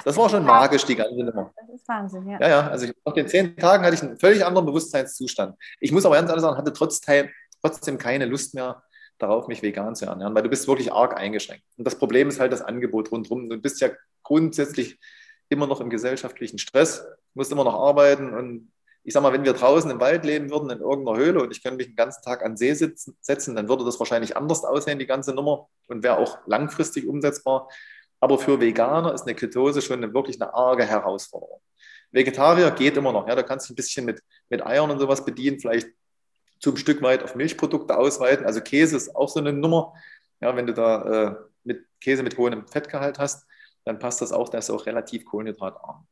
das 0.02 0.16
war 0.16 0.30
schon 0.30 0.46
magisch, 0.46 0.86
die 0.86 0.96
ganze 0.96 1.14
Nummer. 1.14 1.52
Das 1.54 1.68
ist 1.74 1.86
Wahnsinn, 1.86 2.26
ja. 2.26 2.40
Ja, 2.40 2.48
ja. 2.48 2.68
Also 2.68 2.86
nach 3.04 3.12
den 3.12 3.28
zehn 3.28 3.54
Tagen 3.54 3.84
hatte 3.84 3.96
ich 3.96 4.02
einen 4.02 4.18
völlig 4.18 4.42
anderen 4.42 4.64
Bewusstseinszustand. 4.64 5.56
Ich 5.78 5.92
muss 5.92 6.06
aber 6.06 6.14
ganz 6.14 6.30
ehrlich 6.30 6.40
sagen, 6.40 6.56
hatte 6.56 6.72
trotzdem, 6.72 7.28
trotzdem 7.60 7.98
keine 7.98 8.24
Lust 8.24 8.54
mehr 8.54 8.82
darauf, 9.18 9.46
mich 9.46 9.60
vegan 9.60 9.94
zu 9.94 10.06
ernähren, 10.06 10.34
weil 10.34 10.42
du 10.42 10.48
bist 10.48 10.66
wirklich 10.66 10.90
arg 10.90 11.18
eingeschränkt. 11.18 11.66
Und 11.76 11.86
das 11.86 11.98
Problem 11.98 12.28
ist 12.28 12.40
halt 12.40 12.50
das 12.50 12.62
Angebot 12.62 13.12
rundherum. 13.12 13.50
Du 13.50 13.58
bist 13.58 13.82
ja 13.82 13.90
grundsätzlich 14.22 14.98
immer 15.50 15.66
noch 15.66 15.82
im 15.82 15.90
gesellschaftlichen 15.90 16.56
Stress, 16.56 17.04
musst 17.34 17.52
immer 17.52 17.64
noch 17.64 17.74
arbeiten 17.74 18.34
und 18.34 18.72
ich 19.06 19.12
sag 19.12 19.22
mal, 19.22 19.32
wenn 19.32 19.44
wir 19.44 19.52
draußen 19.52 19.90
im 19.90 20.00
Wald 20.00 20.24
leben 20.24 20.50
würden, 20.50 20.70
in 20.70 20.80
irgendeiner 20.80 21.18
Höhle 21.18 21.42
und 21.42 21.50
ich 21.50 21.62
könnte 21.62 21.76
mich 21.76 21.88
den 21.88 21.96
ganzen 21.96 22.22
Tag 22.22 22.42
an 22.42 22.56
See 22.56 22.72
sitzen, 22.72 23.16
setzen, 23.20 23.54
dann 23.54 23.68
würde 23.68 23.84
das 23.84 23.98
wahrscheinlich 23.98 24.36
anders 24.36 24.64
aussehen, 24.64 24.98
die 24.98 25.06
ganze 25.06 25.34
Nummer 25.34 25.68
und 25.88 26.02
wäre 26.02 26.16
auch 26.16 26.38
langfristig 26.46 27.06
umsetzbar. 27.06 27.68
Aber 28.18 28.38
für 28.38 28.60
Veganer 28.60 29.12
ist 29.12 29.26
eine 29.26 29.34
Ketose 29.34 29.82
schon 29.82 30.02
eine, 30.02 30.14
wirklich 30.14 30.40
eine 30.40 30.54
arge 30.54 30.86
Herausforderung. 30.86 31.60
Vegetarier 32.12 32.70
geht 32.70 32.96
immer 32.96 33.12
noch. 33.12 33.28
Ja, 33.28 33.34
da 33.34 33.42
kannst 33.42 33.68
du 33.68 33.74
ein 33.74 33.76
bisschen 33.76 34.06
mit, 34.06 34.22
mit 34.48 34.64
Eiern 34.64 34.90
und 34.90 34.98
sowas 34.98 35.24
bedienen, 35.24 35.60
vielleicht 35.60 35.88
zum 36.60 36.78
Stück 36.78 37.02
weit 37.02 37.22
auf 37.22 37.34
Milchprodukte 37.34 37.98
ausweiten. 37.98 38.46
Also 38.46 38.62
Käse 38.62 38.96
ist 38.96 39.14
auch 39.14 39.28
so 39.28 39.40
eine 39.40 39.52
Nummer. 39.52 39.92
Ja, 40.40 40.56
wenn 40.56 40.66
du 40.66 40.72
da 40.72 41.02
äh, 41.02 41.34
mit 41.64 41.84
Käse 42.00 42.22
mit 42.22 42.38
hohem 42.38 42.66
Fettgehalt 42.66 43.18
hast, 43.18 43.46
dann 43.84 43.98
passt 43.98 44.22
das 44.22 44.32
auch, 44.32 44.48
das 44.48 44.68
ist 44.68 44.74
auch 44.74 44.86
relativ 44.86 45.26
kohlenhydratarm. 45.26 46.06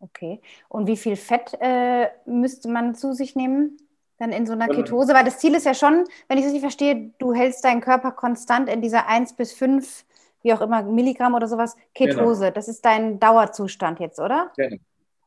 Okay. 0.00 0.40
Und 0.68 0.86
wie 0.86 0.96
viel 0.96 1.16
Fett 1.16 1.56
äh, 1.60 2.08
müsste 2.26 2.68
man 2.68 2.94
zu 2.94 3.12
sich 3.12 3.36
nehmen? 3.36 3.78
Dann 4.18 4.32
in 4.32 4.46
so 4.46 4.52
einer 4.52 4.68
ähm, 4.68 4.76
Ketose? 4.76 5.14
Weil 5.14 5.24
das 5.24 5.38
Ziel 5.38 5.54
ist 5.54 5.66
ja 5.66 5.74
schon, 5.74 6.04
wenn 6.28 6.38
ich 6.38 6.44
es 6.44 6.52
richtig 6.52 6.60
verstehe, 6.60 7.12
du 7.18 7.32
hältst 7.34 7.64
deinen 7.64 7.80
Körper 7.80 8.12
konstant 8.12 8.68
in 8.68 8.80
dieser 8.80 9.08
1 9.08 9.34
bis 9.34 9.52
5, 9.52 10.04
wie 10.42 10.52
auch 10.52 10.60
immer, 10.60 10.82
Milligramm 10.82 11.34
oder 11.34 11.48
sowas, 11.48 11.76
Ketose. 11.94 12.44
Genau. 12.44 12.54
Das 12.54 12.68
ist 12.68 12.84
dein 12.84 13.18
Dauerzustand 13.18 13.98
jetzt, 14.00 14.20
oder? 14.20 14.52
Genau. 14.56 14.76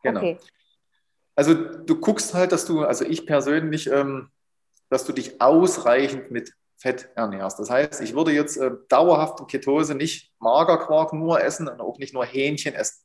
genau. 0.03 0.19
Okay. 0.19 0.37
Also 1.35 1.53
du 1.53 1.99
guckst 1.99 2.33
halt, 2.33 2.51
dass 2.51 2.65
du, 2.65 2.83
also 2.83 3.05
ich 3.05 3.25
persönlich, 3.25 3.87
ähm, 3.91 4.29
dass 4.89 5.05
du 5.05 5.13
dich 5.13 5.41
ausreichend 5.41 6.31
mit 6.31 6.53
Fett 6.77 7.09
ernährst. 7.15 7.59
Das 7.59 7.69
heißt, 7.69 8.01
ich 8.01 8.15
würde 8.15 8.31
jetzt 8.31 8.57
äh, 8.57 8.71
dauerhaft 8.87 9.39
in 9.39 9.47
Ketose 9.47 9.95
nicht 9.95 10.31
Magerquark 10.39 11.13
nur 11.13 11.41
essen 11.41 11.67
und 11.67 11.81
auch 11.81 11.97
nicht 11.97 12.13
nur 12.13 12.25
Hähnchen 12.25 12.75
essen. 12.75 13.03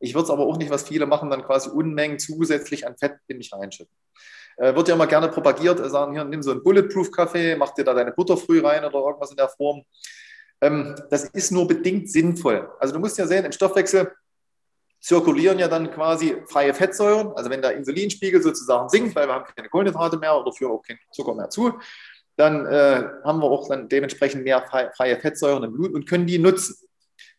Ich 0.00 0.14
würde 0.14 0.24
es 0.24 0.30
aber 0.30 0.46
auch 0.46 0.56
nicht, 0.56 0.70
was 0.70 0.82
viele 0.82 1.06
machen, 1.06 1.30
dann 1.30 1.44
quasi 1.44 1.70
Unmengen 1.70 2.18
zusätzlich 2.18 2.86
an 2.86 2.96
Fett 2.96 3.16
in 3.28 3.38
mich 3.38 3.52
reinschütten. 3.52 3.94
Äh, 4.56 4.74
wird 4.74 4.88
ja 4.88 4.94
immer 4.94 5.06
gerne 5.06 5.28
propagiert, 5.28 5.78
äh, 5.80 5.88
sagen, 5.88 6.12
hier, 6.12 6.24
nimm 6.24 6.42
so 6.42 6.50
einen 6.50 6.62
Bulletproof-Kaffee, 6.62 7.56
mach 7.56 7.74
dir 7.74 7.84
da 7.84 7.94
deine 7.94 8.12
Butter 8.12 8.36
früh 8.36 8.60
rein 8.60 8.84
oder 8.84 8.98
irgendwas 8.98 9.30
in 9.30 9.36
der 9.36 9.48
Form. 9.48 9.82
Ähm, 10.60 10.94
das 11.10 11.24
ist 11.24 11.52
nur 11.52 11.68
bedingt 11.68 12.10
sinnvoll. 12.10 12.70
Also 12.78 12.94
du 12.94 13.00
musst 13.00 13.16
ja 13.18 13.26
sehen, 13.26 13.44
im 13.44 13.52
Stoffwechsel 13.52 14.12
zirkulieren 15.00 15.58
ja 15.58 15.68
dann 15.68 15.90
quasi 15.90 16.42
freie 16.46 16.74
Fettsäuren. 16.74 17.32
Also 17.34 17.50
wenn 17.50 17.62
der 17.62 17.74
Insulinspiegel 17.76 18.42
sozusagen 18.42 18.88
sinkt, 18.88 19.14
weil 19.16 19.26
wir 19.28 19.34
haben 19.34 19.46
keine 19.56 19.68
Kohlenhydrate 19.68 20.18
mehr 20.18 20.36
oder 20.36 20.52
führen 20.52 20.72
auch 20.72 20.82
keinen 20.82 20.98
Zucker 21.12 21.34
mehr 21.34 21.48
zu, 21.48 21.78
dann 22.36 22.66
äh, 22.66 23.08
haben 23.24 23.40
wir 23.40 23.50
auch 23.50 23.68
dann 23.68 23.88
dementsprechend 23.88 24.44
mehr 24.44 24.62
freie 24.96 25.18
Fettsäuren 25.18 25.64
im 25.64 25.72
Blut 25.72 25.94
und 25.94 26.06
können 26.06 26.26
die 26.26 26.38
nutzen. 26.38 26.76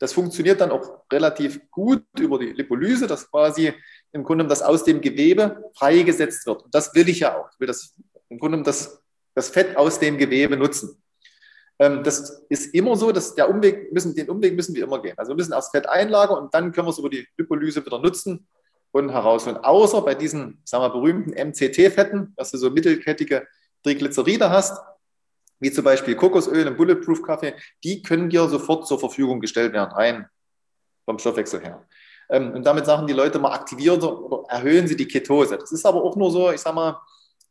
Das 0.01 0.13
funktioniert 0.13 0.59
dann 0.59 0.71
auch 0.71 1.03
relativ 1.13 1.69
gut 1.69 2.03
über 2.19 2.39
die 2.39 2.53
Lipolyse, 2.53 3.05
dass 3.05 3.29
quasi 3.29 3.71
im 4.11 4.23
Grunde 4.23 4.47
das 4.47 4.63
aus 4.63 4.83
dem 4.83 4.99
Gewebe 4.99 5.69
freigesetzt 5.75 6.47
wird. 6.47 6.63
Und 6.63 6.73
das 6.73 6.95
will 6.95 7.07
ich 7.07 7.19
ja 7.19 7.37
auch. 7.37 7.47
Ich 7.53 7.59
will 7.59 7.67
das 7.67 7.93
im 8.27 8.39
Grunde 8.39 8.63
das, 8.63 8.99
das 9.35 9.49
Fett 9.49 9.77
aus 9.77 9.99
dem 9.99 10.17
Gewebe 10.17 10.57
nutzen. 10.57 10.99
Ähm, 11.77 12.03
das 12.03 12.43
ist 12.49 12.73
immer 12.73 12.95
so, 12.95 13.11
dass 13.11 13.35
der 13.35 13.47
Umweg 13.47 13.93
müssen, 13.93 14.15
den 14.15 14.27
Umweg 14.27 14.55
müssen 14.55 14.73
wir 14.73 14.85
immer 14.85 14.99
gehen. 15.03 15.13
Also 15.17 15.33
wir 15.33 15.35
müssen 15.35 15.53
erst 15.53 15.69
Fett 15.69 15.87
einlagern 15.87 16.39
und 16.45 16.53
dann 16.55 16.71
können 16.71 16.87
wir 16.87 16.91
es 16.91 16.97
über 16.97 17.11
die 17.11 17.27
Lipolyse 17.37 17.85
wieder 17.85 17.99
nutzen 17.99 18.47
und 18.91 19.11
herausholen. 19.11 19.57
Außer 19.57 20.01
bei 20.01 20.15
diesen, 20.15 20.63
sagen 20.65 20.83
wir, 20.83 20.89
berühmten 20.89 21.29
MCT-Fetten, 21.29 22.33
dass 22.37 22.49
du 22.49 22.57
so 22.57 22.71
mittelkettige 22.71 23.45
Triglyceride 23.83 24.49
hast, 24.49 24.81
wie 25.61 25.71
zum 25.71 25.85
Beispiel 25.85 26.15
Kokosöl 26.15 26.67
im 26.67 26.75
Bulletproof-Kaffee, 26.75 27.53
die 27.83 28.01
können 28.01 28.29
dir 28.29 28.47
sofort 28.49 28.87
zur 28.87 28.99
Verfügung 28.99 29.39
gestellt 29.39 29.71
werden, 29.71 29.91
rein 29.91 30.27
vom 31.05 31.19
Stoffwechsel 31.19 31.61
her. 31.61 31.87
Ähm, 32.29 32.51
und 32.53 32.65
damit 32.65 32.85
sagen 32.85 33.07
die 33.07 33.13
Leute 33.13 33.39
mal, 33.39 33.53
aktivieren 33.53 34.01
oder 34.01 34.49
erhöhen 34.49 34.87
sie 34.87 34.97
die 34.97 35.07
Ketose. 35.07 35.57
Das 35.57 35.71
ist 35.71 35.85
aber 35.85 36.03
auch 36.03 36.15
nur 36.15 36.31
so, 36.31 36.51
ich 36.51 36.59
sag 36.59 36.73
mal, 36.73 36.99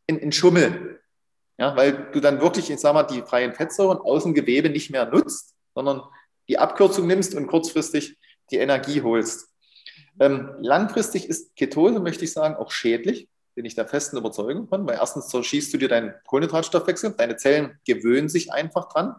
in, 0.06 0.18
in 0.18 0.32
Schummel. 0.32 1.00
Ja, 1.56 1.76
weil 1.76 2.10
du 2.12 2.20
dann 2.20 2.40
wirklich, 2.40 2.70
ich 2.70 2.80
sag 2.80 2.94
mal, 2.94 3.04
die 3.04 3.22
freien 3.22 3.52
Fettsäuren 3.52 3.98
aus 3.98 4.24
dem 4.24 4.34
Gewebe 4.34 4.70
nicht 4.70 4.90
mehr 4.90 5.06
nutzt, 5.06 5.54
sondern 5.74 6.02
die 6.48 6.58
Abkürzung 6.58 7.06
nimmst 7.06 7.34
und 7.34 7.46
kurzfristig 7.46 8.18
die 8.50 8.56
Energie 8.56 9.02
holst. 9.02 9.50
Ähm, 10.18 10.50
langfristig 10.58 11.28
ist 11.28 11.54
Ketose, 11.54 12.00
möchte 12.00 12.24
ich 12.24 12.32
sagen, 12.32 12.56
auch 12.56 12.72
schädlich, 12.72 13.28
bin 13.54 13.64
ich 13.64 13.74
der 13.74 13.86
festen 13.86 14.16
Überzeugung 14.16 14.68
von, 14.68 14.86
weil 14.86 14.96
erstens 14.96 15.28
zerschießt 15.28 15.72
du 15.72 15.78
dir 15.78 15.88
deinen 15.88 16.14
Kohlenhydratstoffwechsel, 16.26 17.14
deine 17.16 17.36
Zellen 17.36 17.78
gewöhnen 17.86 18.28
sich 18.28 18.52
einfach 18.52 18.88
dran. 18.88 19.16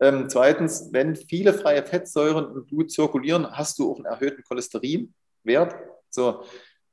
Ähm, 0.00 0.28
zweitens, 0.28 0.88
wenn 0.92 1.16
viele 1.16 1.52
freie 1.52 1.84
Fettsäuren 1.84 2.54
im 2.54 2.66
Blut 2.66 2.90
zirkulieren, 2.90 3.50
hast 3.50 3.78
du 3.78 3.90
auch 3.90 3.96
einen 3.96 4.04
erhöhten 4.04 4.44
Cholesterinwert. 4.44 5.74
So, 6.10 6.44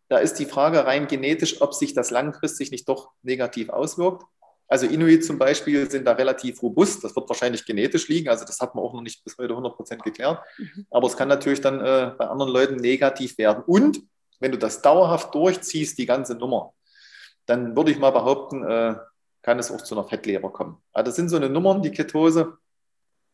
da 0.08 0.18
ist 0.18 0.36
die 0.36 0.46
Frage 0.46 0.86
rein 0.86 1.08
genetisch, 1.08 1.62
ob 1.62 1.74
sich 1.74 1.94
das 1.94 2.12
langfristig 2.12 2.72
nicht 2.72 2.88
doch 2.88 3.12
negativ 3.22 3.70
auswirkt. 3.70 4.24
Also 4.68 4.88
Inuit 4.88 5.24
zum 5.24 5.38
Beispiel 5.38 5.90
sind 5.90 6.06
da 6.06 6.14
relativ 6.14 6.62
robust. 6.64 7.04
Das 7.04 7.16
wird 7.16 7.30
wahrscheinlich 7.30 7.66
genetisch 7.66 8.08
liegen. 8.08 8.30
Also 8.30 8.46
das 8.46 8.60
hat 8.60 8.74
man 8.74 8.84
auch 8.84 8.94
noch 8.94 9.02
nicht 9.02 9.24
bis 9.24 9.38
heute 9.38 9.52
100 9.52 9.76
Prozent 9.76 10.04
geklärt. 10.04 10.40
Mhm. 10.58 10.88
Aber 10.90 11.08
es 11.08 11.16
kann 11.16 11.28
natürlich 11.28 11.62
dann 11.62 11.80
äh, 11.80 12.12
bei 12.18 12.26
anderen 12.28 12.52
Leuten 12.52 12.76
negativ 12.78 13.38
werden. 13.38 13.64
Und 13.66 14.02
wenn 14.40 14.52
du 14.52 14.58
das 14.58 14.82
dauerhaft 14.82 15.34
durchziehst, 15.34 15.98
die 15.98 16.06
ganze 16.06 16.36
Nummer, 16.36 16.74
dann 17.46 17.76
würde 17.76 17.92
ich 17.92 18.00
mal 18.00 18.12
behaupten, 18.12 18.64
äh, 18.64 18.96
kann 19.42 19.60
es 19.60 19.72
auch 19.72 19.82
zu 19.82 19.96
einer 19.96 20.08
Fettleber 20.08 20.52
kommen. 20.52 20.82
Also 20.92 21.10
das 21.10 21.16
sind 21.16 21.30
so 21.30 21.36
eine 21.36 21.50
Nummern, 21.50 21.82
die 21.82 21.92
Ketose, 21.92 22.58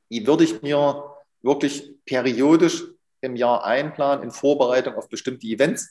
die 0.10 0.28
würde 0.28 0.44
ich 0.44 0.62
mir 0.62 1.04
wirklich 1.42 1.96
periodisch 2.06 2.84
im 3.22 3.36
Jahr 3.36 3.64
einplanen 3.64 4.24
in 4.24 4.32
Vorbereitung 4.32 4.96
auf 4.96 5.08
bestimmte 5.08 5.48
Events. 5.48 5.90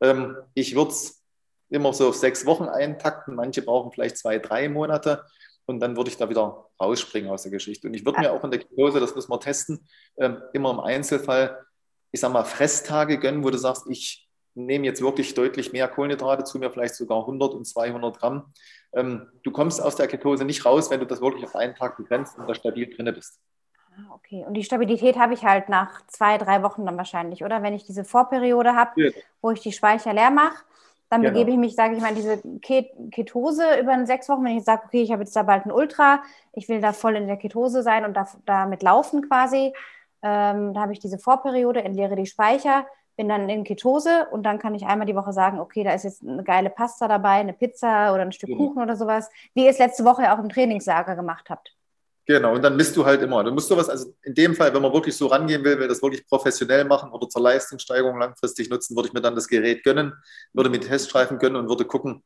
Ähm, 0.00 0.36
ich 0.54 0.74
würde 0.74 0.90
es 0.90 1.22
immer 1.68 1.92
so 1.92 2.08
auf 2.08 2.16
sechs 2.16 2.44
Wochen 2.44 2.64
eintakten. 2.64 3.34
Manche 3.34 3.62
brauchen 3.62 3.92
vielleicht 3.92 4.18
zwei, 4.18 4.38
drei 4.38 4.68
Monate. 4.68 5.24
Und 5.64 5.80
dann 5.80 5.96
würde 5.96 6.10
ich 6.10 6.16
da 6.16 6.28
wieder 6.28 6.66
rausspringen 6.80 7.30
aus 7.30 7.42
der 7.42 7.52
Geschichte. 7.52 7.86
Und 7.86 7.94
ich 7.94 8.04
würde 8.04 8.20
mir 8.20 8.32
auch 8.32 8.42
in 8.42 8.50
der 8.50 8.60
Ketose, 8.60 9.00
das 9.00 9.14
müssen 9.14 9.30
wir 9.30 9.40
testen, 9.40 9.86
ähm, 10.18 10.42
immer 10.52 10.70
im 10.70 10.80
Einzelfall, 10.80 11.64
ich 12.10 12.20
sag 12.20 12.32
mal, 12.32 12.44
Fresstage 12.44 13.18
gönnen, 13.18 13.44
wo 13.44 13.50
du 13.50 13.58
sagst, 13.58 13.84
ich 13.88 14.28
nehme 14.54 14.84
jetzt 14.84 15.02
wirklich 15.02 15.34
deutlich 15.34 15.72
mehr 15.72 15.88
Kohlenhydrate 15.88 16.44
zu 16.44 16.58
mir, 16.58 16.70
vielleicht 16.70 16.94
sogar 16.94 17.20
100 17.20 17.54
und 17.54 17.66
200 17.66 18.18
Gramm. 18.18 18.52
Ähm, 18.94 19.28
du 19.42 19.50
kommst 19.50 19.82
aus 19.82 19.96
der 19.96 20.08
Ketose 20.08 20.44
nicht 20.44 20.64
raus, 20.64 20.90
wenn 20.90 21.00
du 21.00 21.06
das 21.06 21.20
wirklich 21.20 21.44
auf 21.44 21.56
einen 21.56 21.74
Tag 21.74 21.96
begrenzt 21.96 22.38
und 22.38 22.48
da 22.48 22.54
stabil 22.54 22.94
drin 22.94 23.12
bist. 23.14 23.40
Ah, 23.96 24.14
okay, 24.14 24.44
und 24.46 24.54
die 24.54 24.64
Stabilität 24.64 25.18
habe 25.18 25.34
ich 25.34 25.44
halt 25.44 25.68
nach 25.68 26.06
zwei, 26.06 26.38
drei 26.38 26.62
Wochen 26.62 26.86
dann 26.86 26.96
wahrscheinlich, 26.96 27.44
oder? 27.44 27.62
Wenn 27.62 27.74
ich 27.74 27.84
diese 27.84 28.04
Vorperiode 28.04 28.74
habe, 28.74 29.02
ja. 29.02 29.10
wo 29.40 29.50
ich 29.50 29.60
die 29.60 29.72
Speicher 29.72 30.12
leer 30.12 30.30
mache, 30.30 30.64
dann 31.10 31.20
genau. 31.20 31.34
begebe 31.34 31.50
ich 31.50 31.58
mich, 31.58 31.74
sage 31.74 31.94
ich 31.94 32.00
mal, 32.00 32.08
in 32.08 32.14
diese 32.14 32.42
Ketose 33.10 33.78
über 33.78 34.06
sechs 34.06 34.30
Wochen, 34.30 34.44
wenn 34.44 34.56
ich 34.56 34.64
sage, 34.64 34.84
okay, 34.86 35.02
ich 35.02 35.12
habe 35.12 35.22
jetzt 35.22 35.36
da 35.36 35.42
bald 35.42 35.66
ein 35.66 35.72
Ultra, 35.72 36.22
ich 36.54 36.70
will 36.70 36.80
da 36.80 36.94
voll 36.94 37.16
in 37.16 37.26
der 37.26 37.36
Ketose 37.36 37.82
sein 37.82 38.06
und 38.06 38.14
da, 38.14 38.26
damit 38.46 38.82
laufen 38.82 39.28
quasi. 39.28 39.74
Ähm, 40.22 40.72
da 40.72 40.80
habe 40.80 40.94
ich 40.94 41.00
diese 41.00 41.18
Vorperiode, 41.18 41.84
entleere 41.84 42.16
die 42.16 42.24
Speicher, 42.24 42.86
bin 43.22 43.28
dann 43.28 43.48
in 43.48 43.62
Ketose 43.62 44.26
und 44.32 44.42
dann 44.42 44.58
kann 44.58 44.74
ich 44.74 44.84
einmal 44.84 45.06
die 45.06 45.14
Woche 45.14 45.32
sagen, 45.32 45.60
okay, 45.60 45.84
da 45.84 45.94
ist 45.94 46.02
jetzt 46.02 46.24
eine 46.24 46.42
geile 46.42 46.70
Pasta 46.70 47.06
dabei, 47.06 47.34
eine 47.34 47.52
Pizza 47.52 48.12
oder 48.12 48.22
ein 48.22 48.32
Stück 48.32 48.48
genau. 48.48 48.66
Kuchen 48.66 48.82
oder 48.82 48.96
sowas, 48.96 49.30
wie 49.54 49.62
ihr 49.62 49.70
es 49.70 49.78
letzte 49.78 50.04
Woche 50.04 50.32
auch 50.32 50.40
im 50.40 50.48
Trainingslager 50.48 51.14
gemacht 51.14 51.48
habt. 51.48 51.72
Genau, 52.26 52.52
und 52.52 52.62
dann 52.62 52.74
misst 52.74 52.96
du 52.96 53.04
halt 53.04 53.22
immer. 53.22 53.44
Du 53.44 53.52
musst 53.52 53.68
sowas, 53.68 53.88
also 53.88 54.12
in 54.24 54.34
dem 54.34 54.56
Fall, 54.56 54.74
wenn 54.74 54.82
man 54.82 54.92
wirklich 54.92 55.16
so 55.16 55.28
rangehen 55.28 55.62
will, 55.62 55.78
will 55.78 55.86
das 55.86 56.02
wirklich 56.02 56.26
professionell 56.26 56.84
machen 56.84 57.12
oder 57.12 57.28
zur 57.28 57.42
Leistungssteigerung 57.42 58.18
langfristig 58.18 58.68
nutzen, 58.68 58.96
würde 58.96 59.06
ich 59.06 59.14
mir 59.14 59.20
dann 59.20 59.36
das 59.36 59.46
Gerät 59.46 59.84
gönnen, 59.84 60.14
würde 60.52 60.68
mir 60.68 60.80
Teststreifen 60.80 61.38
gönnen 61.38 61.58
und 61.58 61.68
würde 61.68 61.84
gucken, 61.84 62.24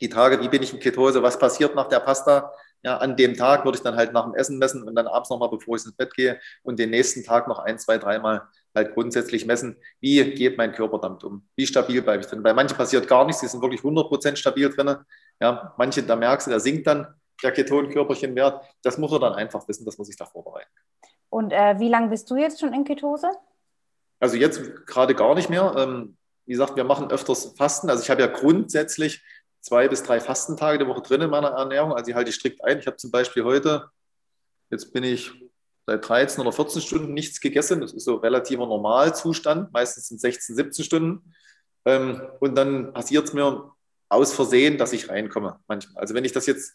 die 0.00 0.08
Tage, 0.08 0.40
wie 0.40 0.48
bin 0.48 0.64
ich 0.64 0.72
in 0.72 0.80
Ketose, 0.80 1.22
was 1.22 1.38
passiert 1.38 1.76
nach 1.76 1.88
der 1.88 2.00
Pasta. 2.00 2.52
Ja, 2.82 2.96
an 2.96 3.16
dem 3.16 3.34
Tag 3.34 3.64
würde 3.64 3.78
ich 3.78 3.82
dann 3.82 3.94
halt 3.94 4.12
nach 4.12 4.24
dem 4.24 4.34
Essen 4.34 4.58
messen 4.58 4.82
und 4.82 4.96
dann 4.96 5.06
abends 5.06 5.30
nochmal, 5.30 5.50
bevor 5.50 5.76
ich 5.76 5.84
ins 5.84 5.96
Bett 5.96 6.12
gehe 6.14 6.40
und 6.64 6.80
den 6.80 6.90
nächsten 6.90 7.22
Tag 7.22 7.46
noch 7.46 7.60
ein, 7.60 7.78
zwei, 7.78 7.98
dreimal 7.98 8.42
halt 8.76 8.94
grundsätzlich 8.94 9.46
messen, 9.46 9.76
wie 10.00 10.22
geht 10.34 10.56
mein 10.56 10.72
Körper 10.72 10.98
damit 10.98 11.24
um, 11.24 11.48
wie 11.56 11.66
stabil 11.66 12.02
bleibe 12.02 12.22
ich 12.22 12.28
drin. 12.28 12.42
Bei 12.42 12.54
manchen 12.54 12.76
passiert 12.76 13.08
gar 13.08 13.24
nichts, 13.24 13.40
die 13.40 13.48
sind 13.48 13.62
wirklich 13.62 13.80
100% 13.80 14.36
stabil 14.36 14.70
drin. 14.70 14.96
Ja, 15.40 15.74
manche, 15.76 16.02
da 16.02 16.14
merkst 16.14 16.46
du, 16.46 16.50
der 16.50 16.60
sinkt 16.60 16.86
dann, 16.86 17.14
der 17.42 17.52
Ketonkörperchenwert. 17.52 18.64
Das 18.82 18.98
muss 18.98 19.12
er 19.12 19.18
dann 19.18 19.34
einfach 19.34 19.66
wissen, 19.68 19.84
dass 19.84 19.98
man 19.98 20.04
sich 20.04 20.16
da 20.16 20.24
vorbereiten 20.24 20.70
Und 21.28 21.52
äh, 21.52 21.78
wie 21.78 21.88
lange 21.88 22.08
bist 22.08 22.30
du 22.30 22.36
jetzt 22.36 22.60
schon 22.60 22.72
in 22.72 22.84
Ketose? 22.84 23.30
Also 24.20 24.36
jetzt 24.36 24.86
gerade 24.86 25.14
gar 25.14 25.34
nicht 25.34 25.50
mehr. 25.50 25.74
Ähm, 25.76 26.16
wie 26.46 26.52
gesagt, 26.52 26.76
wir 26.76 26.84
machen 26.84 27.10
öfters 27.10 27.54
Fasten. 27.56 27.90
Also 27.90 28.02
ich 28.02 28.10
habe 28.10 28.22
ja 28.22 28.28
grundsätzlich 28.28 29.22
zwei 29.60 29.88
bis 29.88 30.02
drei 30.02 30.20
Fastentage 30.20 30.78
die 30.78 30.86
Woche 30.86 31.02
drin 31.02 31.20
in 31.20 31.30
meiner 31.30 31.48
Ernährung. 31.48 31.92
Also 31.92 32.10
ich 32.10 32.14
halte 32.14 32.32
strikt 32.32 32.64
ein. 32.64 32.78
Ich 32.78 32.86
habe 32.86 32.96
zum 32.96 33.10
Beispiel 33.10 33.44
heute, 33.44 33.90
jetzt 34.70 34.92
bin 34.92 35.04
ich 35.04 35.32
seit 35.86 36.08
13 36.08 36.40
oder 36.40 36.52
14 36.52 36.82
Stunden 36.82 37.14
nichts 37.14 37.40
gegessen. 37.40 37.80
Das 37.80 37.92
ist 37.92 38.04
so 38.04 38.16
relativer 38.16 38.66
Normalzustand. 38.66 39.72
Meistens 39.72 40.08
sind 40.08 40.20
16, 40.20 40.56
17 40.56 40.84
Stunden. 40.84 41.32
Ähm, 41.84 42.22
und 42.40 42.56
dann 42.56 42.92
passiert 42.92 43.28
es 43.28 43.32
mir 43.32 43.70
aus 44.08 44.32
Versehen, 44.32 44.78
dass 44.78 44.92
ich 44.92 45.08
reinkomme 45.08 45.60
manchmal. 45.68 46.00
Also 46.00 46.14
wenn 46.14 46.24
ich 46.24 46.32
das 46.32 46.46
jetzt 46.46 46.74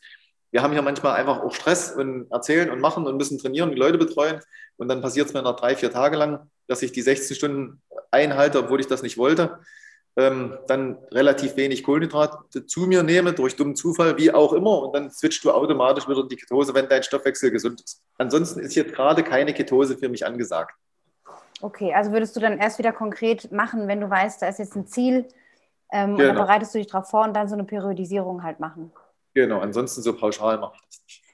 wir 0.52 0.62
haben 0.62 0.74
hier 0.74 0.82
manchmal 0.82 1.14
einfach 1.14 1.42
auch 1.42 1.54
Stress 1.54 1.92
und 1.92 2.30
erzählen 2.30 2.70
und 2.70 2.82
machen 2.82 3.08
und 3.08 3.18
müssen 3.18 3.40
trainieren, 3.40 3.72
die 3.72 3.78
Leute 3.78 3.98
betreuen. 3.98 4.42
Und 4.78 4.90
dann 4.90 5.02
passiert 5.02 5.28
es 5.28 5.34
mir 5.34 5.42
nach 5.42 5.56
drei, 5.56 5.76
vier 5.76 5.92
Tage 5.92 6.18
lang, 6.18 6.50
dass 6.68 6.82
ich 6.82 6.92
die 6.92 7.02
16 7.02 7.38
Stunden 7.38 7.82
einhalte, 8.12 8.60
obwohl 8.60 8.82
ich 8.82 8.88
das 8.88 9.02
nicht 9.02 9.18
wollte. 9.18 9.60
Ähm, 10.18 10.58
dann 10.68 10.98
relativ 11.12 11.56
wenig 11.56 11.84
Kohlenhydrate 11.84 12.66
zu 12.66 12.82
mir 12.82 13.02
nehme, 13.02 13.32
durch 13.32 13.56
dummen 13.56 13.78
Zufall, 13.78 14.18
wie 14.18 14.32
auch 14.32 14.52
immer. 14.52 14.84
Und 14.84 14.94
dann 14.94 15.10
switchst 15.10 15.44
du 15.44 15.52
automatisch 15.52 16.08
wieder 16.08 16.20
in 16.20 16.28
die 16.28 16.36
Ketose, 16.36 16.74
wenn 16.74 16.90
dein 16.90 17.02
Stoffwechsel 17.02 17.50
gesund 17.50 17.82
ist. 17.82 18.02
Ansonsten 18.18 18.60
ist 18.60 18.76
jetzt 18.76 18.94
gerade 18.94 19.24
keine 19.24 19.54
Ketose 19.54 19.98
für 19.98 20.10
mich 20.10 20.26
angesagt. 20.26 20.76
Okay, 21.62 21.94
also 21.94 22.12
würdest 22.12 22.36
du 22.36 22.40
dann 22.40 22.58
erst 22.58 22.80
wieder 22.80 22.92
konkret 22.92 23.52
machen, 23.52 23.88
wenn 23.88 24.02
du 24.02 24.10
weißt, 24.10 24.42
da 24.42 24.48
ist 24.48 24.60
jetzt 24.60 24.76
ein 24.76 24.88
Ziel 24.88 25.28
ähm, 25.92 26.02
genau. 26.02 26.12
und 26.12 26.20
dann 26.20 26.28
genau. 26.36 26.42
bereitest 26.44 26.74
du 26.74 26.80
dich 26.80 26.88
darauf 26.88 27.10
vor 27.10 27.24
und 27.24 27.34
dann 27.34 27.48
so 27.48 27.54
eine 27.54 27.64
Periodisierung 27.64 28.44
halt 28.44 28.60
machen. 28.60 28.92
Genau, 29.34 29.60
ansonsten 29.60 30.02
so 30.02 30.14
pauschal 30.14 30.58
mache 30.58 30.76
ich 30.76 30.82
das. 30.88 30.91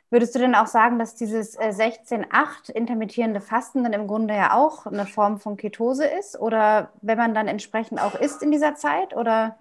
Würdest 0.10 0.36
du 0.36 0.40
denn 0.40 0.56
auch 0.56 0.68
sagen, 0.68 1.00
dass 1.00 1.16
dieses 1.16 1.60
16-8 1.60 2.26
äh, 2.70 2.78
intermittierende 2.78 3.42
Fasten 3.42 3.84
dann 3.84 3.94
im 3.94 4.08
Grunde 4.08 4.34
ja 4.34 4.54
auch 4.54 4.86
eine 4.86 5.06
Form 5.06 5.38
von 5.38 5.58
Ketose 5.58 6.06
ist? 6.06 6.40
Oder 6.40 6.94
wenn 7.02 7.18
man 7.18 7.34
dann 7.34 7.48
entsprechend 7.48 8.00
auch 8.02 8.16
isst 8.16 8.42
in 8.42 8.52
dieser 8.52 8.76
Zeit? 8.76 9.16
Oder? 9.16 9.58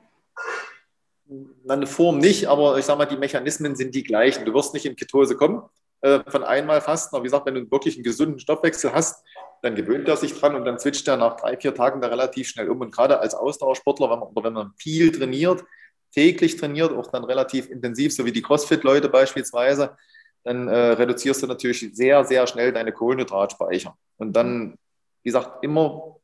Eine 1.68 1.88
Form 1.88 2.18
nicht, 2.18 2.47
aber 2.47 2.78
ich 2.78 2.84
sage 2.84 2.99
mal, 2.99 3.07
die 3.07 3.16
Mechanismen 3.16 3.74
sind 3.74 3.94
die 3.97 4.05
gleichen. 4.05 4.44
Du 4.44 4.55
wirst 4.55 4.72
nicht 4.72 4.86
in 4.86 4.94
Ketose 4.94 5.36
kommen 5.36 5.62
äh, 6.03 6.20
von 6.28 6.44
einmal 6.44 6.80
Fasten. 6.80 7.16
Aber 7.16 7.24
wie 7.24 7.28
gesagt, 7.28 7.47
wenn 7.47 7.55
du 7.55 7.70
wirklich 7.70 7.97
einen 7.97 8.05
gesunden 8.05 8.38
Stoffwechsel 8.38 8.92
hast, 8.92 9.24
dann 9.62 9.74
gewöhnt 9.74 10.07
er 10.07 10.16
sich 10.16 10.38
dran 10.38 10.55
und 10.55 10.64
dann 10.64 10.78
switcht 10.78 11.09
er 11.09 11.16
nach 11.16 11.36
drei, 11.36 11.57
vier 11.57 11.74
Tagen 11.74 12.01
da 12.01 12.07
relativ 12.07 12.49
schnell 12.49 12.68
um. 12.70 12.80
Und 12.80 12.94
gerade 12.94 13.18
als 13.18 13.34
Ausdauersportler, 13.34 14.11
wenn 14.11 14.20
man, 14.20 14.28
oder 14.28 14.44
wenn 14.44 14.53
man 14.53 14.72
viel 14.76 15.11
trainiert, 15.11 15.64
täglich 16.12 16.57
trainiert, 16.57 16.92
auch 16.92 17.11
dann 17.11 17.24
relativ 17.24 17.68
intensiv, 17.68 18.14
so 18.14 18.24
wie 18.24 18.32
die 18.32 18.42
CrossFit-Leute 18.42 19.09
beispielsweise, 19.09 19.97
dann 20.47 20.68
äh, 20.68 20.92
reduzierst 20.92 21.42
du 21.42 21.49
natürlich 21.49 21.90
sehr, 21.92 22.24
sehr 22.24 22.47
schnell 22.47 22.72
deine 22.72 22.92
Kohlenhydratspeicher. 22.92 23.97
Und 24.16 24.34
dann, 24.34 24.78
wie 25.24 25.30
gesagt, 25.30 25.64
immer 25.64 26.16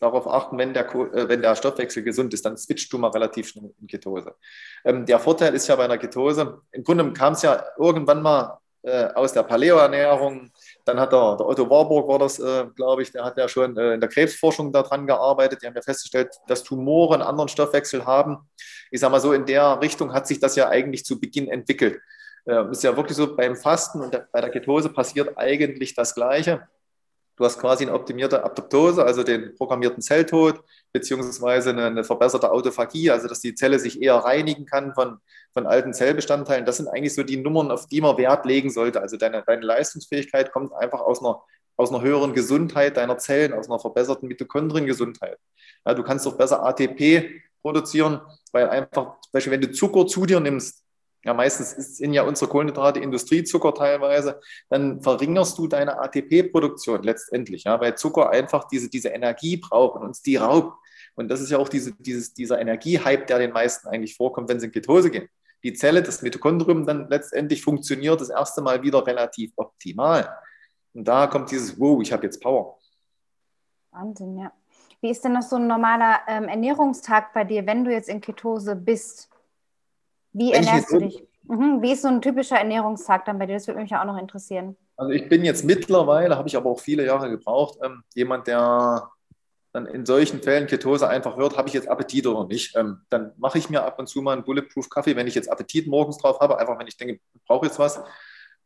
darauf 0.00 0.26
achten, 0.26 0.56
wenn 0.56 0.72
der, 0.72 0.86
äh, 0.94 1.28
wenn 1.28 1.42
der 1.42 1.54
Stoffwechsel 1.54 2.02
gesund 2.02 2.32
ist, 2.32 2.46
dann 2.46 2.56
switcht 2.56 2.90
du 2.90 2.96
mal 2.96 3.10
relativ 3.10 3.48
schnell 3.48 3.74
in 3.78 3.86
Ketose. 3.86 4.34
Ähm, 4.82 5.04
der 5.04 5.18
Vorteil 5.18 5.54
ist 5.54 5.68
ja 5.68 5.76
bei 5.76 5.84
einer 5.84 5.98
Ketose, 5.98 6.62
im 6.72 6.84
Grunde 6.84 7.12
kam 7.12 7.34
es 7.34 7.42
ja 7.42 7.62
irgendwann 7.78 8.22
mal 8.22 8.58
äh, 8.80 9.08
aus 9.14 9.34
der 9.34 9.42
Paleo-Ernährung. 9.42 10.50
Dann 10.86 10.98
hat 10.98 11.12
der, 11.12 11.36
der, 11.36 11.46
Otto 11.46 11.68
Warburg, 11.68 12.08
war 12.08 12.18
das, 12.18 12.38
äh, 12.38 12.64
glaube 12.74 13.02
ich, 13.02 13.12
der 13.12 13.24
hat 13.24 13.36
ja 13.36 13.46
schon 13.46 13.76
äh, 13.76 13.92
in 13.92 14.00
der 14.00 14.08
Krebsforschung 14.08 14.72
daran 14.72 15.06
gearbeitet. 15.06 15.60
Die 15.60 15.66
haben 15.66 15.74
ja 15.74 15.82
festgestellt, 15.82 16.34
dass 16.46 16.62
Tumore 16.62 17.14
einen 17.14 17.22
anderen 17.22 17.48
Stoffwechsel 17.48 18.06
haben. 18.06 18.38
Ich 18.90 19.00
sage 19.00 19.12
mal 19.12 19.20
so, 19.20 19.34
in 19.34 19.44
der 19.44 19.82
Richtung 19.82 20.14
hat 20.14 20.26
sich 20.26 20.40
das 20.40 20.56
ja 20.56 20.68
eigentlich 20.70 21.04
zu 21.04 21.20
Beginn 21.20 21.48
entwickelt. 21.48 22.00
Äh, 22.46 22.70
ist 22.70 22.82
ja 22.82 22.96
wirklich 22.96 23.16
so, 23.16 23.34
beim 23.34 23.56
Fasten 23.56 24.00
und 24.00 24.20
bei 24.32 24.40
der 24.40 24.50
Ketose 24.50 24.88
passiert 24.88 25.36
eigentlich 25.36 25.94
das 25.94 26.14
Gleiche. 26.14 26.66
Du 27.36 27.44
hast 27.44 27.58
quasi 27.58 27.84
eine 27.84 27.94
optimierte 27.94 28.44
Apoptose, 28.44 29.04
also 29.04 29.24
den 29.24 29.56
programmierten 29.56 30.00
Zelltod, 30.00 30.62
beziehungsweise 30.92 31.70
eine, 31.70 32.04
verbesserte 32.04 32.52
Autophagie, 32.52 33.10
also 33.10 33.26
dass 33.26 33.40
die 33.40 33.56
Zelle 33.56 33.80
sich 33.80 34.00
eher 34.00 34.14
reinigen 34.14 34.66
kann 34.66 34.94
von, 34.94 35.18
von 35.52 35.66
alten 35.66 35.92
Zellbestandteilen. 35.92 36.64
Das 36.64 36.76
sind 36.76 36.86
eigentlich 36.86 37.14
so 37.14 37.24
die 37.24 37.38
Nummern, 37.38 37.72
auf 37.72 37.88
die 37.88 38.00
man 38.00 38.16
Wert 38.18 38.46
legen 38.46 38.70
sollte. 38.70 39.00
Also 39.00 39.16
deine, 39.16 39.42
deine 39.44 39.66
Leistungsfähigkeit 39.66 40.52
kommt 40.52 40.72
einfach 40.74 41.00
aus 41.00 41.20
einer, 41.20 41.42
aus 41.76 41.90
einer 41.90 42.02
höheren 42.02 42.34
Gesundheit 42.34 42.96
deiner 42.96 43.18
Zellen, 43.18 43.52
aus 43.52 43.68
einer 43.68 43.80
verbesserten 43.80 44.28
Mitochondriengesundheit. 44.28 45.38
Ja, 45.84 45.94
du 45.94 46.04
kannst 46.04 46.24
doch 46.26 46.38
besser 46.38 46.64
ATP 46.64 47.42
produzieren, 47.62 48.20
weil 48.52 48.68
einfach, 48.68 49.20
zum 49.22 49.32
Beispiel, 49.32 49.54
wenn 49.54 49.60
du 49.60 49.72
Zucker 49.72 50.06
zu 50.06 50.24
dir 50.24 50.38
nimmst, 50.38 50.83
ja, 51.24 51.32
meistens 51.32 51.70
sind 51.96 52.12
ja 52.12 52.22
unsere 52.22 52.50
Kohlenhydrate 52.50 53.00
Industriezucker 53.00 53.74
teilweise, 53.74 54.40
dann 54.68 55.00
verringerst 55.00 55.56
du 55.58 55.66
deine 55.66 55.98
ATP-Produktion 56.00 57.02
letztendlich, 57.02 57.64
ja, 57.64 57.80
weil 57.80 57.96
Zucker 57.96 58.30
einfach 58.30 58.68
diese, 58.68 58.90
diese 58.90 59.08
Energie 59.08 59.56
braucht 59.56 59.96
und 59.96 60.06
uns 60.06 60.22
die 60.22 60.36
raubt. 60.36 60.76
Und 61.14 61.28
das 61.28 61.40
ist 61.40 61.50
ja 61.50 61.58
auch 61.58 61.68
diese, 61.68 61.92
dieses, 61.92 62.34
dieser 62.34 62.60
Energiehype, 62.60 63.24
der 63.24 63.38
den 63.38 63.52
meisten 63.52 63.88
eigentlich 63.88 64.16
vorkommt, 64.16 64.48
wenn 64.48 64.60
sie 64.60 64.66
in 64.66 64.72
Ketose 64.72 65.10
gehen. 65.10 65.28
Die 65.62 65.72
Zelle, 65.72 66.02
das 66.02 66.20
Mitochondrium 66.20 66.84
dann 66.84 67.08
letztendlich 67.08 67.62
funktioniert 67.62 68.20
das 68.20 68.28
erste 68.28 68.60
Mal 68.60 68.82
wieder 68.82 69.06
relativ 69.06 69.52
optimal. 69.56 70.28
Und 70.92 71.08
da 71.08 71.26
kommt 71.26 71.50
dieses, 71.50 71.80
wow, 71.80 72.02
ich 72.02 72.12
habe 72.12 72.24
jetzt 72.24 72.42
Power. 72.42 72.78
Wahnsinn, 73.92 74.38
ja. 74.38 74.52
Wie 75.00 75.10
ist 75.10 75.24
denn 75.24 75.32
noch 75.32 75.42
so 75.42 75.56
ein 75.56 75.66
normaler 75.66 76.20
ähm, 76.28 76.48
Ernährungstag 76.48 77.32
bei 77.32 77.44
dir, 77.44 77.66
wenn 77.66 77.84
du 77.84 77.92
jetzt 77.92 78.08
in 78.08 78.20
Ketose 78.20 78.76
bist? 78.76 79.30
Wie 80.34 80.52
ernährst 80.52 80.92
du 80.92 80.98
dich? 80.98 81.24
Mhm. 81.44 81.80
Wie 81.80 81.92
ist 81.92 82.02
so 82.02 82.08
ein 82.08 82.20
typischer 82.20 82.56
Ernährungstag 82.56 83.24
dann 83.24 83.38
bei 83.38 83.46
dir? 83.46 83.54
Das 83.54 83.66
würde 83.66 83.80
mich 83.80 83.90
ja 83.90 84.02
auch 84.02 84.06
noch 84.06 84.18
interessieren. 84.18 84.76
Also 84.96 85.12
ich 85.12 85.28
bin 85.28 85.44
jetzt 85.44 85.64
mittlerweile, 85.64 86.36
habe 86.36 86.48
ich 86.48 86.56
aber 86.56 86.70
auch 86.70 86.80
viele 86.80 87.04
Jahre 87.04 87.30
gebraucht, 87.30 87.78
ähm, 87.82 88.02
jemand, 88.14 88.46
der 88.46 89.10
dann 89.72 89.86
in 89.86 90.06
solchen 90.06 90.40
Fällen 90.40 90.68
Ketose 90.68 91.08
einfach 91.08 91.36
hört, 91.36 91.56
habe 91.56 91.68
ich 91.68 91.74
jetzt 91.74 91.88
Appetit 91.88 92.26
oder 92.26 92.46
nicht. 92.46 92.76
Ähm, 92.76 93.00
dann 93.10 93.32
mache 93.38 93.58
ich 93.58 93.70
mir 93.70 93.82
ab 93.82 93.98
und 93.98 94.08
zu 94.08 94.22
mal 94.22 94.32
einen 94.32 94.44
Bulletproof 94.44 94.88
Kaffee, 94.88 95.16
wenn 95.16 95.26
ich 95.26 95.34
jetzt 95.34 95.50
Appetit 95.50 95.88
morgens 95.88 96.18
drauf 96.18 96.38
habe, 96.40 96.58
einfach 96.58 96.78
wenn 96.78 96.86
ich 96.86 96.96
denke, 96.96 97.14
ich 97.14 97.44
brauche 97.44 97.66
jetzt 97.66 97.78
was. 97.78 98.00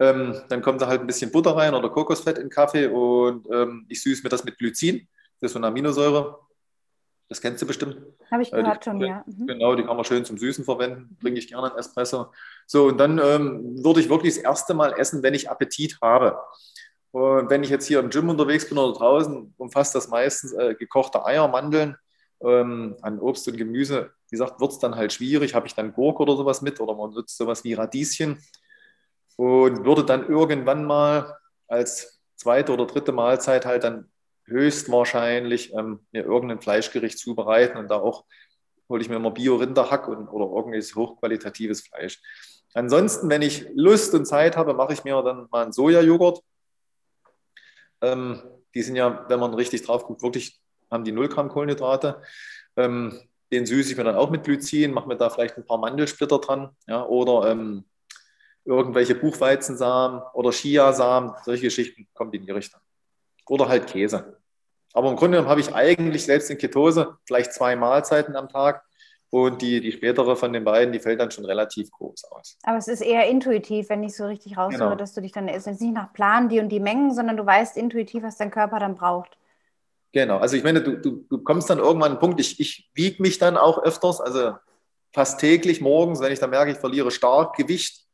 Ähm, 0.00 0.40
dann 0.48 0.62
kommt 0.62 0.80
da 0.82 0.86
halt 0.86 1.00
ein 1.00 1.06
bisschen 1.06 1.32
Butter 1.32 1.56
rein 1.56 1.74
oder 1.74 1.88
Kokosfett 1.88 2.36
in 2.36 2.44
den 2.44 2.50
Kaffee 2.50 2.86
und 2.86 3.46
ähm, 3.50 3.86
ich 3.88 4.02
süße 4.02 4.22
mir 4.22 4.28
das 4.28 4.44
mit 4.44 4.58
Glycin. 4.58 5.08
Das 5.40 5.48
ist 5.48 5.52
so 5.54 5.58
eine 5.58 5.68
Aminosäure. 5.68 6.38
Das 7.28 7.42
kennst 7.42 7.60
du 7.60 7.66
bestimmt. 7.66 7.98
Habe 8.30 8.42
ich 8.42 8.50
gehört 8.50 8.84
die, 8.84 8.90
schon, 8.90 9.00
ja. 9.00 9.22
Mhm. 9.26 9.46
Genau, 9.46 9.74
die 9.74 9.84
kann 9.84 9.96
man 9.96 10.04
schön 10.04 10.24
zum 10.24 10.38
Süßen 10.38 10.64
verwenden. 10.64 11.16
Trinke 11.20 11.38
ich 11.38 11.48
gerne 11.48 11.70
einen 11.70 11.78
Espresso. 11.78 12.32
So, 12.66 12.86
und 12.86 12.98
dann 12.98 13.18
ähm, 13.18 13.84
würde 13.84 14.00
ich 14.00 14.08
wirklich 14.08 14.34
das 14.34 14.42
erste 14.42 14.72
Mal 14.72 14.94
essen, 14.98 15.22
wenn 15.22 15.34
ich 15.34 15.50
Appetit 15.50 15.98
habe. 16.00 16.38
Und 17.10 17.50
wenn 17.50 17.62
ich 17.62 17.70
jetzt 17.70 17.86
hier 17.86 18.00
im 18.00 18.10
Gym 18.10 18.28
unterwegs 18.28 18.68
bin 18.68 18.78
oder 18.78 18.96
draußen, 18.96 19.54
umfasst 19.58 19.94
das 19.94 20.08
meistens 20.08 20.52
äh, 20.52 20.74
gekochte 20.74 21.24
Eier, 21.24 21.48
Mandeln, 21.48 21.96
ähm, 22.40 22.96
an 23.02 23.18
Obst 23.18 23.46
und 23.48 23.56
Gemüse. 23.56 24.10
Wie 24.28 24.36
gesagt, 24.36 24.60
wird 24.60 24.72
es 24.72 24.78
dann 24.78 24.96
halt 24.96 25.12
schwierig. 25.12 25.54
Habe 25.54 25.66
ich 25.66 25.74
dann 25.74 25.92
Gurke 25.92 26.22
oder 26.22 26.36
sowas 26.36 26.62
mit 26.62 26.80
oder 26.80 26.94
man 26.94 27.10
nutzt 27.10 27.36
sowas 27.36 27.64
wie 27.64 27.74
Radieschen 27.74 28.38
und 29.36 29.84
würde 29.84 30.04
dann 30.04 30.28
irgendwann 30.28 30.84
mal 30.84 31.36
als 31.66 32.20
zweite 32.36 32.72
oder 32.72 32.86
dritte 32.86 33.12
Mahlzeit 33.12 33.66
halt 33.66 33.84
dann 33.84 34.10
höchstwahrscheinlich 34.48 35.72
ähm, 35.74 36.00
mir 36.12 36.24
irgendein 36.24 36.60
Fleischgericht 36.60 37.18
zubereiten 37.18 37.78
und 37.78 37.90
da 37.90 37.96
auch 37.96 38.24
hole 38.88 39.02
ich 39.02 39.08
mir 39.08 39.16
immer 39.16 39.30
Bio-Rinderhack 39.30 40.08
oder 40.08 40.46
irgendwelches 40.46 40.94
hochqualitatives 40.94 41.82
Fleisch. 41.82 42.20
Ansonsten, 42.74 43.28
wenn 43.28 43.42
ich 43.42 43.66
Lust 43.74 44.14
und 44.14 44.26
Zeit 44.26 44.56
habe, 44.56 44.74
mache 44.74 44.92
ich 44.92 45.04
mir 45.04 45.20
dann 45.22 45.48
mal 45.50 45.64
einen 45.64 45.72
Sojajoghurt. 45.72 46.42
Ähm, 48.00 48.42
die 48.74 48.82
sind 48.82 48.96
ja, 48.96 49.24
wenn 49.28 49.40
man 49.40 49.54
richtig 49.54 49.82
drauf 49.82 50.04
guckt, 50.04 50.22
wirklich 50.22 50.60
haben 50.90 51.04
die 51.04 51.12
0 51.12 51.28
Gramm 51.28 51.48
Kohlenhydrate. 51.48 52.22
Ähm, 52.76 53.20
den 53.50 53.66
süße 53.66 53.90
ich 53.90 53.96
mir 53.96 54.04
dann 54.04 54.16
auch 54.16 54.30
mit 54.30 54.44
Glycin, 54.44 54.92
mache 54.92 55.08
mir 55.08 55.16
da 55.16 55.30
vielleicht 55.30 55.56
ein 55.56 55.64
paar 55.64 55.78
Mandelsplitter 55.78 56.38
dran 56.38 56.76
ja, 56.86 57.04
oder 57.04 57.50
ähm, 57.50 57.84
irgendwelche 58.64 59.14
Buchweizensamen 59.14 60.22
oder 60.34 60.50
Chiasamen, 60.50 61.32
solche 61.44 61.62
Geschichten 61.62 62.06
kombiniere 62.12 62.58
ich 62.58 62.70
dann. 62.70 62.82
Oder 63.48 63.68
halt 63.68 63.86
Käse. 63.86 64.38
Aber 64.94 65.10
im 65.10 65.16
Grunde 65.16 65.36
genommen 65.36 65.50
habe 65.50 65.60
ich 65.60 65.74
eigentlich 65.74 66.24
selbst 66.24 66.50
in 66.50 66.58
Ketose 66.58 67.16
vielleicht 67.26 67.52
zwei 67.52 67.76
Mahlzeiten 67.76 68.36
am 68.36 68.48
Tag. 68.48 68.82
Und 69.30 69.60
die, 69.60 69.82
die 69.82 69.92
spätere 69.92 70.36
von 70.36 70.54
den 70.54 70.64
beiden, 70.64 70.90
die 70.90 71.00
fällt 71.00 71.20
dann 71.20 71.30
schon 71.30 71.44
relativ 71.44 71.90
groß 71.90 72.24
aus. 72.30 72.56
Aber 72.62 72.78
es 72.78 72.88
ist 72.88 73.02
eher 73.02 73.28
intuitiv, 73.28 73.90
wenn 73.90 74.02
ich 74.02 74.16
so 74.16 74.24
richtig 74.24 74.56
raushöre, 74.56 74.84
genau. 74.84 74.94
dass 74.94 75.12
du 75.12 75.20
dich 75.20 75.32
dann, 75.32 75.48
es 75.48 75.66
ist 75.66 75.82
nicht 75.82 75.92
nach 75.92 76.14
Plan, 76.14 76.48
die 76.48 76.60
und 76.60 76.70
die 76.70 76.80
Mengen, 76.80 77.12
sondern 77.12 77.36
du 77.36 77.44
weißt 77.44 77.76
intuitiv, 77.76 78.22
was 78.22 78.38
dein 78.38 78.50
Körper 78.50 78.78
dann 78.78 78.94
braucht. 78.94 79.36
Genau, 80.12 80.38
also 80.38 80.56
ich 80.56 80.64
meine, 80.64 80.80
du, 80.80 80.96
du, 80.96 81.26
du 81.28 81.38
kommst 81.42 81.68
dann 81.68 81.78
irgendwann 81.78 82.04
an 82.04 82.12
einen 82.12 82.20
Punkt, 82.20 82.40
ich, 82.40 82.58
ich 82.58 82.90
wiege 82.94 83.20
mich 83.20 83.38
dann 83.38 83.58
auch 83.58 83.82
öfters, 83.82 84.22
also 84.22 84.54
fast 85.12 85.40
täglich 85.40 85.82
morgens, 85.82 86.20
wenn 86.20 86.32
ich 86.32 86.38
dann 86.38 86.50
merke, 86.50 86.70
ich 86.70 86.78
verliere 86.78 87.10
stark 87.10 87.54
Gewicht, 87.56 88.06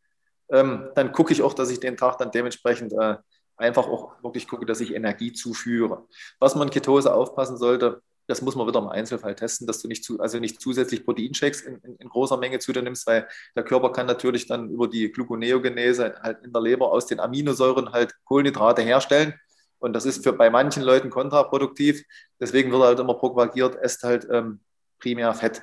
ähm, 0.50 0.90
dann 0.96 1.12
gucke 1.12 1.32
ich 1.32 1.42
auch, 1.42 1.54
dass 1.54 1.70
ich 1.70 1.78
den 1.78 1.96
Tag 1.96 2.18
dann 2.18 2.32
dementsprechend 2.32 2.92
äh, 2.92 3.16
einfach 3.56 3.86
auch 3.86 4.22
wirklich 4.22 4.48
gucke, 4.48 4.66
dass 4.66 4.80
ich 4.80 4.94
Energie 4.94 5.32
zuführe. 5.32 6.06
Was 6.38 6.54
man 6.54 6.70
Ketose 6.70 7.14
aufpassen 7.14 7.56
sollte, 7.56 8.02
das 8.26 8.42
muss 8.42 8.56
man 8.56 8.66
wieder 8.66 8.78
im 8.78 8.88
Einzelfall 8.88 9.34
testen, 9.34 9.66
dass 9.66 9.80
du 9.80 9.88
nicht, 9.88 10.04
zu, 10.04 10.18
also 10.20 10.38
nicht 10.38 10.60
zusätzlich 10.60 11.04
Proteinshakes 11.04 11.60
in, 11.62 11.76
in, 11.80 11.96
in, 11.96 12.08
großer 12.08 12.38
Menge 12.38 12.58
zu 12.58 12.72
dir 12.72 12.82
nimmst, 12.82 13.06
weil 13.06 13.28
der 13.54 13.64
Körper 13.64 13.92
kann 13.92 14.06
natürlich 14.06 14.46
dann 14.46 14.70
über 14.70 14.88
die 14.88 15.12
Gluconeogenese 15.12 16.14
halt 16.22 16.42
in 16.42 16.52
der 16.52 16.62
Leber 16.62 16.90
aus 16.90 17.06
den 17.06 17.20
Aminosäuren 17.20 17.92
halt 17.92 18.14
Kohlenhydrate 18.24 18.82
herstellen. 18.82 19.34
Und 19.78 19.92
das 19.92 20.06
ist 20.06 20.24
für 20.24 20.32
bei 20.32 20.48
manchen 20.48 20.82
Leuten 20.82 21.10
kontraproduktiv. 21.10 22.04
Deswegen 22.40 22.72
wird 22.72 22.82
halt 22.82 22.98
immer 22.98 23.14
propagiert, 23.14 23.76
esst 23.76 24.02
halt 24.02 24.26
ähm, 24.30 24.60
primär 24.98 25.34
Fett. 25.34 25.62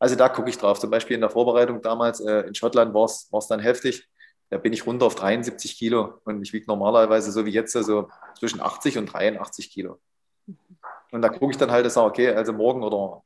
Also 0.00 0.16
da 0.16 0.28
gucke 0.28 0.50
ich 0.50 0.58
drauf. 0.58 0.80
Zum 0.80 0.90
Beispiel 0.90 1.14
in 1.14 1.20
der 1.20 1.30
Vorbereitung 1.30 1.80
damals 1.80 2.18
äh, 2.20 2.40
in 2.40 2.54
Schottland 2.54 2.92
war 2.92 3.04
es 3.04 3.46
dann 3.46 3.60
heftig 3.60 4.08
da 4.50 4.58
bin 4.58 4.72
ich 4.72 4.86
runter 4.86 5.06
auf 5.06 5.14
73 5.14 5.78
Kilo 5.78 6.20
und 6.24 6.42
ich 6.42 6.52
wiege 6.52 6.66
normalerweise 6.66 7.30
so 7.30 7.46
wie 7.46 7.50
jetzt 7.50 7.72
so 7.72 8.08
zwischen 8.38 8.60
80 8.60 8.98
und 8.98 9.06
83 9.06 9.70
Kilo. 9.70 10.00
Und 11.12 11.22
da 11.22 11.28
gucke 11.28 11.52
ich 11.52 11.56
dann 11.56 11.70
halt, 11.70 11.90
sage, 11.90 12.06
okay, 12.06 12.28
also 12.34 12.52
morgen 12.52 12.82
oder 12.82 13.22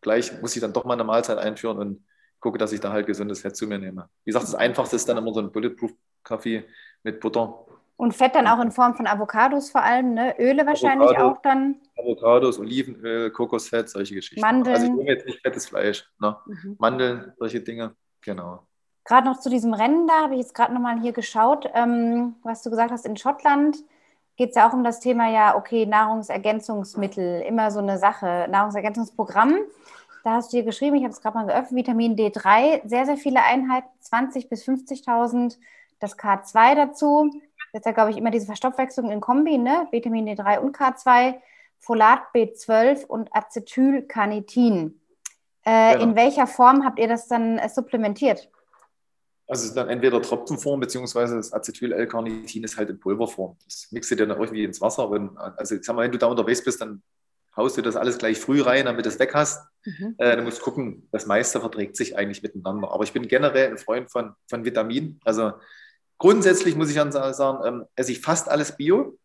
gleich 0.00 0.40
muss 0.40 0.54
ich 0.54 0.62
dann 0.62 0.72
doch 0.72 0.84
mal 0.84 0.94
eine 0.94 1.04
Mahlzeit 1.04 1.38
einführen 1.38 1.78
und 1.78 2.04
gucke, 2.40 2.58
dass 2.58 2.72
ich 2.72 2.80
da 2.80 2.92
halt 2.92 3.06
gesundes 3.06 3.40
Fett 3.40 3.56
zu 3.56 3.66
mir 3.66 3.78
nehme. 3.78 4.08
Wie 4.24 4.30
gesagt, 4.30 4.44
das 4.44 4.54
Einfachste 4.54 4.96
ist 4.96 5.08
dann 5.08 5.16
immer 5.16 5.34
so 5.34 5.40
ein 5.40 5.52
Bulletproof-Kaffee 5.52 6.64
mit 7.02 7.20
Butter. 7.20 7.66
Und 7.96 8.14
Fett 8.14 8.34
dann 8.34 8.46
auch 8.46 8.60
in 8.60 8.72
Form 8.72 8.94
von 8.94 9.06
Avocados 9.06 9.70
vor 9.70 9.82
allem, 9.82 10.14
ne? 10.14 10.34
Öle 10.38 10.66
wahrscheinlich 10.66 11.10
Avocado, 11.10 11.30
auch 11.30 11.42
dann. 11.42 11.76
Avocados, 11.96 12.58
Olivenöl, 12.58 13.30
Kokosfett, 13.30 13.88
solche 13.88 14.14
Geschichten. 14.14 14.40
Mandeln. 14.40 14.74
Also 14.74 14.86
ich 14.86 14.92
nehme 14.92 15.10
jetzt 15.10 15.26
nicht 15.26 15.40
fettes 15.40 15.66
Fleisch. 15.66 16.08
Ne? 16.20 16.36
Mhm. 16.46 16.76
Mandeln, 16.78 17.32
solche 17.38 17.60
Dinge, 17.60 17.94
genau. 18.20 18.66
Gerade 19.04 19.26
noch 19.26 19.40
zu 19.40 19.50
diesem 19.50 19.74
Rennen 19.74 20.06
da, 20.06 20.22
habe 20.22 20.34
ich 20.34 20.40
jetzt 20.40 20.54
gerade 20.54 20.72
nochmal 20.72 21.00
hier 21.00 21.12
geschaut, 21.12 21.68
ähm, 21.74 22.36
was 22.42 22.62
du 22.62 22.70
gesagt 22.70 22.92
hast, 22.92 23.04
in 23.04 23.16
Schottland 23.16 23.78
geht 24.36 24.50
es 24.50 24.56
ja 24.56 24.68
auch 24.68 24.72
um 24.72 24.84
das 24.84 25.00
Thema 25.00 25.28
ja, 25.30 25.56
okay, 25.56 25.86
Nahrungsergänzungsmittel, 25.86 27.42
immer 27.42 27.70
so 27.70 27.80
eine 27.80 27.98
Sache, 27.98 28.46
Nahrungsergänzungsprogramm. 28.50 29.56
Da 30.24 30.34
hast 30.34 30.52
du 30.52 30.56
hier 30.56 30.64
geschrieben, 30.64 30.96
ich 30.96 31.02
habe 31.02 31.12
es 31.12 31.20
gerade 31.20 31.36
mal 31.36 31.46
geöffnet, 31.46 31.74
Vitamin 31.74 32.16
D3, 32.16 32.88
sehr, 32.88 33.06
sehr 33.06 33.16
viele 33.16 33.42
Einheiten, 33.42 33.88
20.000 34.02 34.48
bis 34.48 34.64
50.000, 34.64 35.58
das 35.98 36.16
K2 36.16 36.74
dazu. 36.74 37.30
Ist 37.72 37.86
ja, 37.86 37.92
glaube 37.92 38.10
ich, 38.10 38.18
immer 38.18 38.30
diese 38.30 38.46
Verstoffwechslung 38.46 39.10
in 39.10 39.20
Kombi, 39.20 39.56
ne? 39.56 39.88
Vitamin 39.90 40.28
D3 40.28 40.58
und 40.58 40.76
K2, 40.76 41.36
Folat 41.78 42.20
B12 42.34 43.06
und 43.06 43.34
Acetylcarnitin. 43.34 45.00
Äh, 45.64 45.92
genau. 45.92 46.04
In 46.04 46.16
welcher 46.16 46.46
Form 46.46 46.84
habt 46.84 46.98
ihr 46.98 47.08
das 47.08 47.28
dann 47.28 47.58
äh, 47.58 47.68
supplementiert? 47.68 48.50
Also 49.48 49.62
es 49.64 49.68
ist 49.70 49.76
dann 49.76 49.88
entweder 49.88 50.22
Tropfenform, 50.22 50.80
beziehungsweise 50.80 51.36
das 51.36 51.52
Acetyl-L-Carnitin 51.52 52.64
ist 52.64 52.76
halt 52.76 52.90
in 52.90 53.00
Pulverform. 53.00 53.56
Das 53.64 53.88
mixt 53.90 54.10
du 54.10 54.16
dann 54.16 54.30
irgendwie 54.30 54.64
ins 54.64 54.80
Wasser. 54.80 55.10
Wenn, 55.10 55.36
also 55.36 55.74
ich 55.74 55.84
sag 55.84 55.96
mal, 55.96 56.04
wenn 56.04 56.12
du 56.12 56.18
da 56.18 56.26
unterwegs 56.26 56.64
bist, 56.64 56.80
dann 56.80 57.02
haust 57.56 57.76
du 57.76 57.82
das 57.82 57.96
alles 57.96 58.16
gleich 58.18 58.38
früh 58.38 58.62
rein, 58.62 58.86
damit 58.86 59.04
du 59.04 59.10
es 59.10 59.18
weg 59.18 59.34
hast. 59.34 59.62
Mhm. 59.84 60.14
Äh, 60.18 60.36
du 60.36 60.42
musst 60.42 60.62
gucken, 60.62 61.08
das 61.12 61.26
meiste 61.26 61.60
verträgt 61.60 61.96
sich 61.96 62.16
eigentlich 62.16 62.42
miteinander. 62.42 62.90
Aber 62.90 63.04
ich 63.04 63.12
bin 63.12 63.28
generell 63.28 63.70
ein 63.70 63.78
Freund 63.78 64.10
von, 64.10 64.34
von 64.48 64.64
Vitaminen. 64.64 65.20
Also 65.24 65.52
grundsätzlich 66.16 66.76
muss 66.76 66.88
ich 66.88 66.96
dann 66.96 67.12
sagen, 67.12 67.66
ähm, 67.66 67.84
esse 67.94 68.12
ich 68.12 68.20
fast 68.20 68.48
alles 68.48 68.76
Bio. 68.76 69.18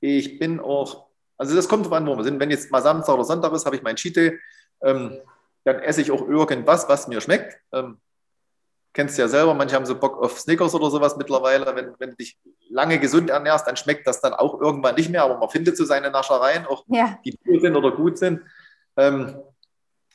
Ich 0.00 0.38
bin 0.38 0.60
auch 0.60 1.08
Also 1.38 1.56
das 1.56 1.68
kommt 1.68 1.86
drauf 1.86 1.94
an, 1.94 2.06
wo 2.06 2.16
wir 2.16 2.24
sind. 2.24 2.38
Wenn 2.40 2.50
jetzt 2.50 2.70
mal 2.70 2.82
Samstag 2.82 3.14
oder 3.14 3.24
Sonntag 3.24 3.52
ist, 3.52 3.64
habe 3.64 3.76
ich 3.76 3.82
mein 3.82 3.96
Cheat 3.96 4.16
Day, 4.16 4.38
ähm, 4.82 5.18
dann 5.64 5.78
esse 5.78 6.02
ich 6.02 6.10
auch 6.10 6.28
irgendwas, 6.28 6.88
was 6.88 7.08
mir 7.08 7.20
schmeckt. 7.20 7.58
Ähm, 7.72 7.98
kennst 8.92 9.16
du 9.16 9.22
ja 9.22 9.28
selber, 9.28 9.54
manche 9.54 9.74
haben 9.74 9.86
so 9.86 9.98
Bock 9.98 10.22
auf 10.22 10.38
Snickers 10.38 10.74
oder 10.74 10.90
sowas 10.90 11.16
mittlerweile. 11.16 11.64
Wenn, 11.74 11.94
wenn 11.98 12.10
du 12.10 12.16
dich 12.16 12.38
lange 12.68 12.98
gesund 12.98 13.30
ernährst, 13.30 13.66
dann 13.66 13.76
schmeckt 13.76 14.06
das 14.06 14.20
dann 14.20 14.34
auch 14.34 14.60
irgendwann 14.60 14.94
nicht 14.94 15.10
mehr, 15.10 15.24
aber 15.24 15.38
man 15.38 15.48
findet 15.48 15.76
so 15.76 15.84
seine 15.84 16.10
Naschereien, 16.10 16.66
auch 16.66 16.84
ja. 16.88 17.18
die 17.24 17.38
gut 17.44 17.62
sind 17.62 17.76
oder 17.76 17.92
gut 17.92 18.18
sind. 18.18 18.42
Ähm, 18.96 19.36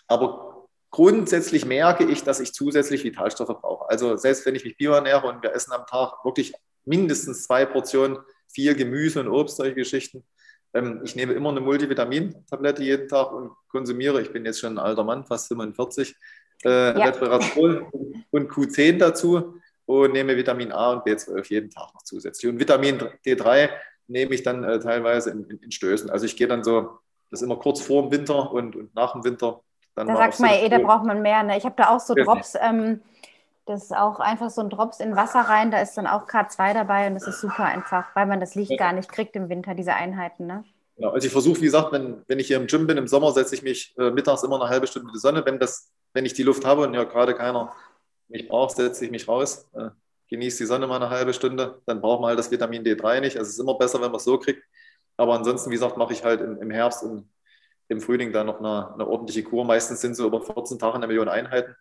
aber 0.08 0.68
grundsätzlich 0.92 1.66
merke 1.66 2.06
ich, 2.06 2.24
dass 2.24 2.40
ich 2.40 2.54
zusätzlich 2.54 3.04
Vitalstoffe 3.04 3.60
brauche. 3.62 3.90
Also 3.90 4.16
selbst 4.18 4.46
wenn 4.46 4.56
ich 4.56 4.64
mich 4.64 4.78
bio 4.78 4.94
ernähre 4.94 5.28
und 5.28 5.42
wir 5.42 5.54
essen 5.54 5.74
am 5.74 5.86
Tag 5.86 6.24
wirklich 6.24 6.54
mindestens 6.86 7.44
zwei 7.44 7.66
Portionen, 7.66 8.18
viel 8.48 8.76
Gemüse 8.76 9.20
und 9.20 9.28
Obst, 9.28 9.58
solche 9.58 9.76
Geschichten. 9.76 10.24
Ähm, 10.74 11.02
ich 11.04 11.16
nehme 11.16 11.34
immer 11.34 11.50
eine 11.50 11.62
Multivitamin-Tablette 11.62 12.84
jeden 12.84 13.08
Tag 13.08 13.32
und 13.32 13.52
konsumiere, 13.70 14.22
ich 14.22 14.32
bin 14.32 14.46
jetzt 14.46 14.60
schon 14.60 14.74
ein 14.74 14.84
alter 14.84 15.04
Mann, 15.04 15.26
fast 15.26 15.48
45, 15.48 16.16
äh, 16.64 16.98
ja. 16.98 17.14
und 18.32 18.52
Q10 18.52 18.98
dazu 18.98 19.60
und 19.86 20.12
nehme 20.14 20.36
Vitamin 20.36 20.72
A 20.72 20.92
und 20.92 21.06
B12 21.06 21.50
jeden 21.50 21.70
Tag 21.70 21.94
noch 21.94 22.04
zusätzlich. 22.04 22.52
Und 22.52 22.60
Vitamin 22.60 23.00
D3 23.26 23.70
nehme 24.08 24.34
ich 24.34 24.44
dann 24.44 24.64
äh, 24.64 24.80
teilweise 24.80 25.32
in, 25.32 25.46
in, 25.50 25.58
in, 25.60 25.72
Stößen. 25.72 26.10
Also 26.10 26.26
ich 26.26 26.36
gehe 26.36 26.48
dann 26.48 26.64
so, 26.64 27.00
das 27.30 27.42
ist 27.42 27.46
immer 27.46 27.58
kurz 27.58 27.82
vor 27.82 28.04
dem 28.04 28.12
Winter 28.12 28.52
und, 28.52 28.76
und 28.76 28.96
nach 28.96 29.14
dem 29.14 29.24
Winter. 29.24 29.62
Dann 29.96 30.08
da 30.08 30.16
sagst 30.16 30.40
du 30.40 30.44
mal, 30.44 30.54
ey, 30.54 30.70
da 30.70 30.80
braucht 30.80 31.06
man 31.06 31.22
mehr. 31.22 31.44
Ne? 31.44 31.58
Ich 31.58 31.66
habe 31.66 31.76
da 31.78 31.90
auch 31.90 32.00
so 32.00 32.14
Drops. 32.14 32.56
Ähm, 32.60 33.02
das 33.68 33.84
ist 33.84 33.96
auch 33.96 34.20
einfach 34.20 34.50
so 34.50 34.62
ein 34.62 34.70
Drops 34.70 35.00
in 35.00 35.16
Wasser 35.16 35.42
rein, 35.42 35.72
da 35.72 35.82
ist 35.82 35.98
dann 35.98 36.08
auch 36.08 36.26
K2 36.26 36.74
dabei 36.74 37.08
und 37.08 37.16
das 37.16 37.28
ist 37.28 37.42
super 37.42 37.66
einfach, 37.66 38.16
weil 38.16 38.26
man 38.26 38.40
das 38.40 38.56
Licht 38.56 38.72
ja. 38.72 38.78
gar 38.78 38.94
nicht 38.94 39.12
kriegt 39.12 39.36
im 39.36 39.50
Winter, 39.50 39.76
diese 39.76 39.94
Einheiten. 39.94 40.48
Ne? 40.48 40.64
Ja, 40.98 41.12
also 41.12 41.28
ich 41.28 41.32
versuche, 41.32 41.62
wie 41.62 41.66
gesagt, 41.66 41.92
wenn, 41.92 42.24
wenn 42.28 42.40
ich 42.40 42.48
hier 42.48 42.58
im 42.58 42.68
Gym 42.68 42.88
bin, 42.88 42.98
im 42.98 43.08
Sommer 43.08 43.32
setze 43.32 43.54
ich 43.54 43.62
mich 43.62 43.94
äh, 43.98 44.10
mittags 44.10 44.44
immer 44.44 44.60
eine 44.60 44.70
halbe 44.70 44.88
Stunde 44.88 45.10
in 45.10 45.14
die 45.14 45.20
Sonne. 45.20 45.46
Wenn, 45.46 45.60
das, 45.60 45.92
wenn 46.14 46.26
ich 46.26 46.34
die 46.34 46.44
Luft 46.44 46.66
habe 46.66 46.82
und 46.84 46.94
ja 46.96 47.04
gerade 47.04 47.36
keiner 47.36 47.74
mich 48.30 48.48
braucht, 48.48 48.76
setze 48.76 49.06
ich 49.06 49.12
mich 49.12 49.28
raus, 49.28 49.70
äh, 49.74 49.90
genieße 50.30 50.58
die 50.60 50.66
Sonne 50.66 50.88
mal 50.88 50.96
eine 50.96 51.10
halbe 51.12 51.34
Stunde. 51.34 51.82
Dann 51.86 52.02
braucht 52.02 52.22
man 52.22 52.30
halt 52.30 52.40
das 52.40 52.50
Vitamin 52.50 52.84
D3 52.84 53.22
nicht. 53.22 53.38
Also 53.38 53.48
es 53.48 53.54
ist 53.56 53.60
immer 53.60 53.78
besser, 53.78 54.02
wenn 54.02 54.12
man 54.12 54.18
es 54.18 54.24
so 54.24 54.40
kriegt. 54.40 54.64
Aber 55.18 55.36
ansonsten, 55.36 55.70
wie 55.70 55.76
gesagt, 55.76 55.98
mache 55.98 56.14
ich 56.14 56.24
halt 56.24 56.42
im, 56.42 56.62
im 56.62 56.72
Herbst 56.72 57.04
und 57.04 57.30
im 57.90 58.02
Frühling 58.02 58.34
dann 58.34 58.48
noch 58.48 58.60
eine, 58.60 58.94
eine 58.94 59.08
ordentliche 59.08 59.44
Kur. 59.44 59.66
Meistens 59.66 60.02
sind 60.02 60.16
so 60.16 60.26
über 60.26 60.42
14 60.42 60.80
Tage 60.80 60.96
eine 60.96 61.08
Million 61.08 61.30
Einheiten 61.30 61.76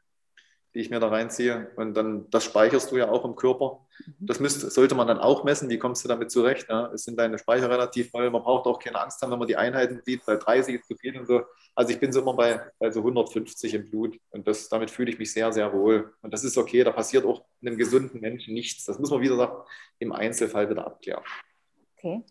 die 0.77 0.83
ich 0.83 0.91
mir 0.91 1.01
da 1.01 1.09
reinziehe. 1.09 1.71
Und 1.77 1.95
dann, 1.95 2.29
das 2.29 2.45
speicherst 2.45 2.93
du 2.93 2.99
ja 2.99 3.09
auch 3.09 3.25
im 3.25 3.35
Körper. 3.35 3.81
Mhm. 3.99 4.27
Das 4.27 4.41
müsste, 4.41 4.69
sollte 4.71 4.95
man 4.95 5.09
dann 5.09 5.19
auch 5.19 5.43
messen. 5.43 5.71
Wie 5.71 5.79
kommst 5.79 6.05
du 6.05 6.09
damit 6.09 6.31
zurecht? 6.31 6.67
Ja? 6.69 6.93
Es 6.93 7.05
sind 7.05 7.19
deine 7.19 7.39
Speicher 7.39 7.71
relativ 7.71 8.11
voll. 8.11 8.29
Man 8.31 8.43
braucht 8.43 8.67
auch 8.67 8.79
keine 8.79 9.01
Angst 9.01 9.23
haben, 9.23 9.33
wenn 9.33 9.39
man 9.39 9.49
die 9.49 9.57
Einheiten 9.57 10.03
sieht. 10.05 10.27
Bei 10.27 10.37
30 10.37 10.75
ist 10.75 10.87
zu 10.87 10.95
viel 10.95 11.19
und 11.19 11.27
so. 11.27 11.41
Also 11.75 11.95
ich 11.95 11.99
bin 11.99 12.13
so 12.13 12.21
immer 12.21 12.35
bei, 12.35 12.61
bei 12.79 12.91
so 12.91 13.01
150 13.01 13.73
im 13.73 13.89
Blut. 13.89 14.21
Und 14.33 14.47
das, 14.47 14.69
damit 14.69 14.91
fühle 14.91 15.11
ich 15.11 15.19
mich 15.19 15.33
sehr, 15.33 15.51
sehr 15.51 15.73
wohl. 15.73 16.13
Und 16.21 16.35
das 16.35 16.45
ist 16.45 16.59
okay. 16.59 16.85
Da 16.85 16.93
passiert 16.93 17.25
auch 17.25 17.47
einem 17.63 17.79
gesunden 17.79 18.21
Menschen 18.21 18.53
nichts. 18.53 18.85
Das 18.85 18.99
muss 18.99 19.11
man 19.11 19.23
wieder 19.23 19.65
im 19.99 20.13
Einzelfall 20.13 20.69
wieder 20.69 20.87
abklären. 20.87 21.25
Okay. 21.97 22.23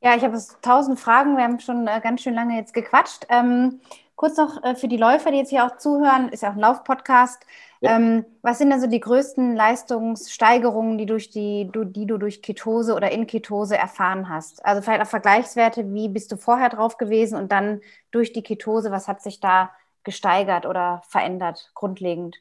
Ja, 0.00 0.14
ich 0.14 0.22
habe 0.22 0.40
tausend 0.62 1.00
Fragen. 1.00 1.36
Wir 1.36 1.42
haben 1.42 1.58
schon 1.58 1.88
äh, 1.88 2.00
ganz 2.00 2.22
schön 2.22 2.34
lange 2.34 2.56
jetzt 2.56 2.74
gequatscht. 2.74 3.26
Ähm, 3.28 3.80
Kurz 4.16 4.36
noch 4.36 4.62
äh, 4.62 4.76
für 4.76 4.88
die 4.88 4.96
Läufer, 4.96 5.30
die 5.30 5.38
jetzt 5.38 5.50
hier 5.50 5.64
auch 5.64 5.76
zuhören, 5.76 6.28
ist 6.28 6.42
ja 6.42 6.50
auch 6.50 6.54
ein 6.54 6.60
Laufpodcast. 6.60 7.44
Ja. 7.80 7.96
Ähm, 7.96 8.24
was 8.42 8.58
sind 8.58 8.70
denn 8.70 8.80
so 8.80 8.86
die 8.86 9.00
größten 9.00 9.56
Leistungssteigerungen, 9.56 10.96
die, 10.98 11.06
durch 11.06 11.30
die, 11.30 11.68
du, 11.70 11.84
die 11.84 12.06
du 12.06 12.16
durch 12.16 12.40
Ketose 12.40 12.94
oder 12.94 13.10
in 13.10 13.26
Ketose 13.26 13.76
erfahren 13.76 14.28
hast? 14.28 14.64
Also 14.64 14.82
vielleicht 14.82 15.02
auch 15.02 15.08
Vergleichswerte, 15.08 15.92
wie 15.92 16.08
bist 16.08 16.30
du 16.30 16.36
vorher 16.36 16.68
drauf 16.68 16.96
gewesen 16.96 17.36
und 17.36 17.50
dann 17.50 17.80
durch 18.12 18.32
die 18.32 18.42
Ketose, 18.42 18.90
was 18.90 19.08
hat 19.08 19.20
sich 19.22 19.40
da 19.40 19.70
gesteigert 20.04 20.64
oder 20.64 21.02
verändert, 21.08 21.72
grundlegend? 21.74 22.36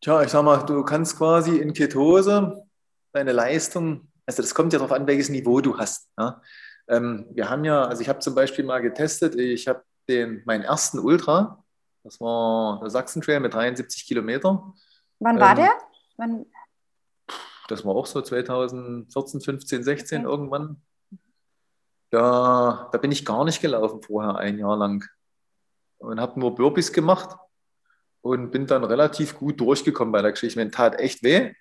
Tja, 0.00 0.22
ich 0.22 0.30
sag 0.30 0.42
mal, 0.42 0.58
du 0.64 0.84
kannst 0.84 1.18
quasi 1.18 1.58
in 1.58 1.72
Ketose 1.72 2.64
deine 3.12 3.32
Leistung, 3.32 4.08
also 4.26 4.42
das 4.42 4.54
kommt 4.54 4.72
ja 4.72 4.78
darauf 4.78 4.92
an, 4.92 5.06
welches 5.06 5.28
Niveau 5.28 5.60
du 5.60 5.78
hast. 5.78 6.08
Ja? 6.18 6.40
Ähm, 6.88 7.26
wir 7.30 7.48
haben 7.48 7.64
ja, 7.64 7.84
also 7.84 8.02
ich 8.02 8.08
habe 8.08 8.18
zum 8.18 8.34
Beispiel 8.34 8.64
mal 8.64 8.80
getestet, 8.80 9.34
ich 9.34 9.68
habe 9.68 9.82
den, 10.08 10.42
meinen 10.44 10.62
ersten 10.62 10.98
Ultra, 10.98 11.62
das 12.04 12.20
war 12.20 12.80
der 12.80 12.90
Sachsen-Trail 12.90 13.40
mit 13.40 13.54
73 13.54 14.06
Kilometer. 14.06 14.72
Wann 15.20 15.38
war 15.38 15.50
ähm, 15.50 15.56
der? 15.56 15.70
Wann? 16.16 16.46
Das 17.68 17.84
war 17.84 17.94
auch 17.94 18.06
so 18.06 18.20
2014, 18.20 19.40
15, 19.40 19.84
16 19.84 20.26
okay. 20.26 20.30
irgendwann. 20.30 20.82
Da, 22.10 22.90
da 22.92 22.98
bin 22.98 23.12
ich 23.12 23.24
gar 23.24 23.44
nicht 23.44 23.62
gelaufen 23.62 24.02
vorher, 24.02 24.36
ein 24.36 24.58
Jahr 24.58 24.76
lang. 24.76 25.04
Und 25.98 26.20
habe 26.20 26.38
nur 26.38 26.54
Burpees 26.54 26.92
gemacht 26.92 27.36
und 28.20 28.50
bin 28.50 28.66
dann 28.66 28.84
relativ 28.84 29.38
gut 29.38 29.60
durchgekommen 29.60 30.12
bei 30.12 30.20
der 30.20 30.32
Geschichte. 30.32 30.58
Mir 30.58 30.70
tat 30.70 30.98
echt 30.98 31.22
weh. 31.22 31.54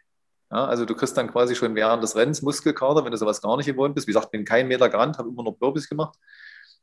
Ja, 0.52 0.66
also 0.66 0.86
du 0.86 0.94
kriegst 0.96 1.16
dann 1.16 1.32
quasi 1.32 1.56
schon 1.56 1.76
während 1.76 2.04
des 2.04 2.16
Rennens 2.16 2.42
Muskelkater, 2.42 3.06
wenn 3.06 3.12
du 3.12 3.18
sowas 3.18 3.42
gar 3.42 3.56
nicht 3.56 3.68
gewohnt 3.68 3.96
bist. 3.96 4.08
Wie 4.08 4.12
gesagt, 4.12 4.32
bin 4.32 4.44
kein 4.44 4.68
Meter 4.68 4.90
gerannt, 4.90 5.18
habe 5.18 5.30
immer 5.30 5.44
noch 5.44 5.54
Burpees 5.54 5.88
gemacht 5.88 6.20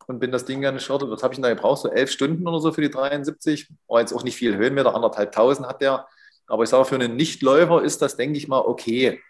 und 0.07 0.21
bin 0.21 0.33
das 0.33 0.47
Ding 0.47 0.63
gerne 0.63 0.79
gestartet. 0.79 1.11
Was 1.11 1.23
habe 1.23 1.35
ich 1.35 1.37
denn 1.37 1.43
da 1.43 1.51
gebraucht? 1.51 1.83
So 1.83 1.91
elf 1.91 2.11
Stunden 2.11 2.49
oder 2.49 2.61
so 2.61 2.73
für 2.73 2.81
die 2.81 2.91
73. 2.91 3.69
War 3.87 4.01
jetzt 4.01 4.15
auch 4.15 4.25
nicht 4.25 4.37
viel 4.37 4.57
Höhenmeter, 4.57 4.95
anderthalb 4.95 5.33
tausend 5.33 5.69
hat 5.69 5.83
der. 5.83 6.07
Aber 6.47 6.63
ich 6.63 6.71
sage, 6.71 6.87
für 6.87 6.95
einen 6.95 7.15
Nichtläufer 7.17 7.83
ist 7.83 8.01
das, 8.01 8.17
denke 8.17 8.39
ich 8.39 8.49
mal, 8.49 8.61
okay. 8.61 9.21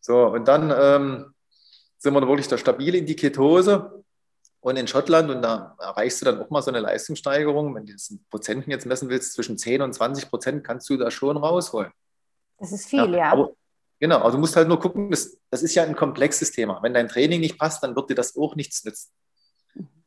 So, 0.00 0.26
und 0.26 0.48
dann 0.48 0.72
ähm, 0.74 1.34
sind 1.98 2.14
wir 2.14 2.26
wirklich 2.26 2.48
da 2.48 2.56
stabil 2.56 2.94
in 2.94 3.04
die 3.04 3.16
Ketose 3.16 4.04
und 4.60 4.76
in 4.76 4.88
Schottland 4.88 5.30
und 5.30 5.42
da 5.42 5.76
erreichst 5.78 6.22
du 6.22 6.24
dann 6.24 6.40
auch 6.40 6.48
mal 6.48 6.62
so 6.62 6.70
eine 6.70 6.80
Leistungssteigerung. 6.80 7.74
Wenn 7.74 7.84
du 7.84 7.92
das 7.92 8.08
in 8.08 8.24
Prozenten 8.30 8.70
jetzt 8.70 8.86
messen 8.86 9.10
willst, 9.10 9.34
zwischen 9.34 9.58
10 9.58 9.82
und 9.82 9.92
20 9.92 10.30
Prozent 10.30 10.64
kannst 10.64 10.88
du 10.88 10.96
da 10.96 11.10
schon 11.10 11.36
rausholen. 11.36 11.92
Das 12.64 12.72
ist 12.72 12.88
viel, 12.88 13.10
ja. 13.10 13.18
ja. 13.18 13.32
Aber, 13.32 13.50
genau, 14.00 14.20
also 14.20 14.38
du 14.38 14.40
musst 14.40 14.56
halt 14.56 14.68
nur 14.68 14.80
gucken, 14.80 15.10
das, 15.10 15.38
das 15.50 15.62
ist 15.62 15.74
ja 15.74 15.82
ein 15.82 15.94
komplexes 15.94 16.50
Thema. 16.50 16.82
Wenn 16.82 16.94
dein 16.94 17.08
Training 17.08 17.40
nicht 17.40 17.58
passt, 17.58 17.82
dann 17.82 17.94
wird 17.94 18.08
dir 18.08 18.14
das 18.14 18.38
auch 18.38 18.56
nichts 18.56 18.82
nützen. 18.84 19.12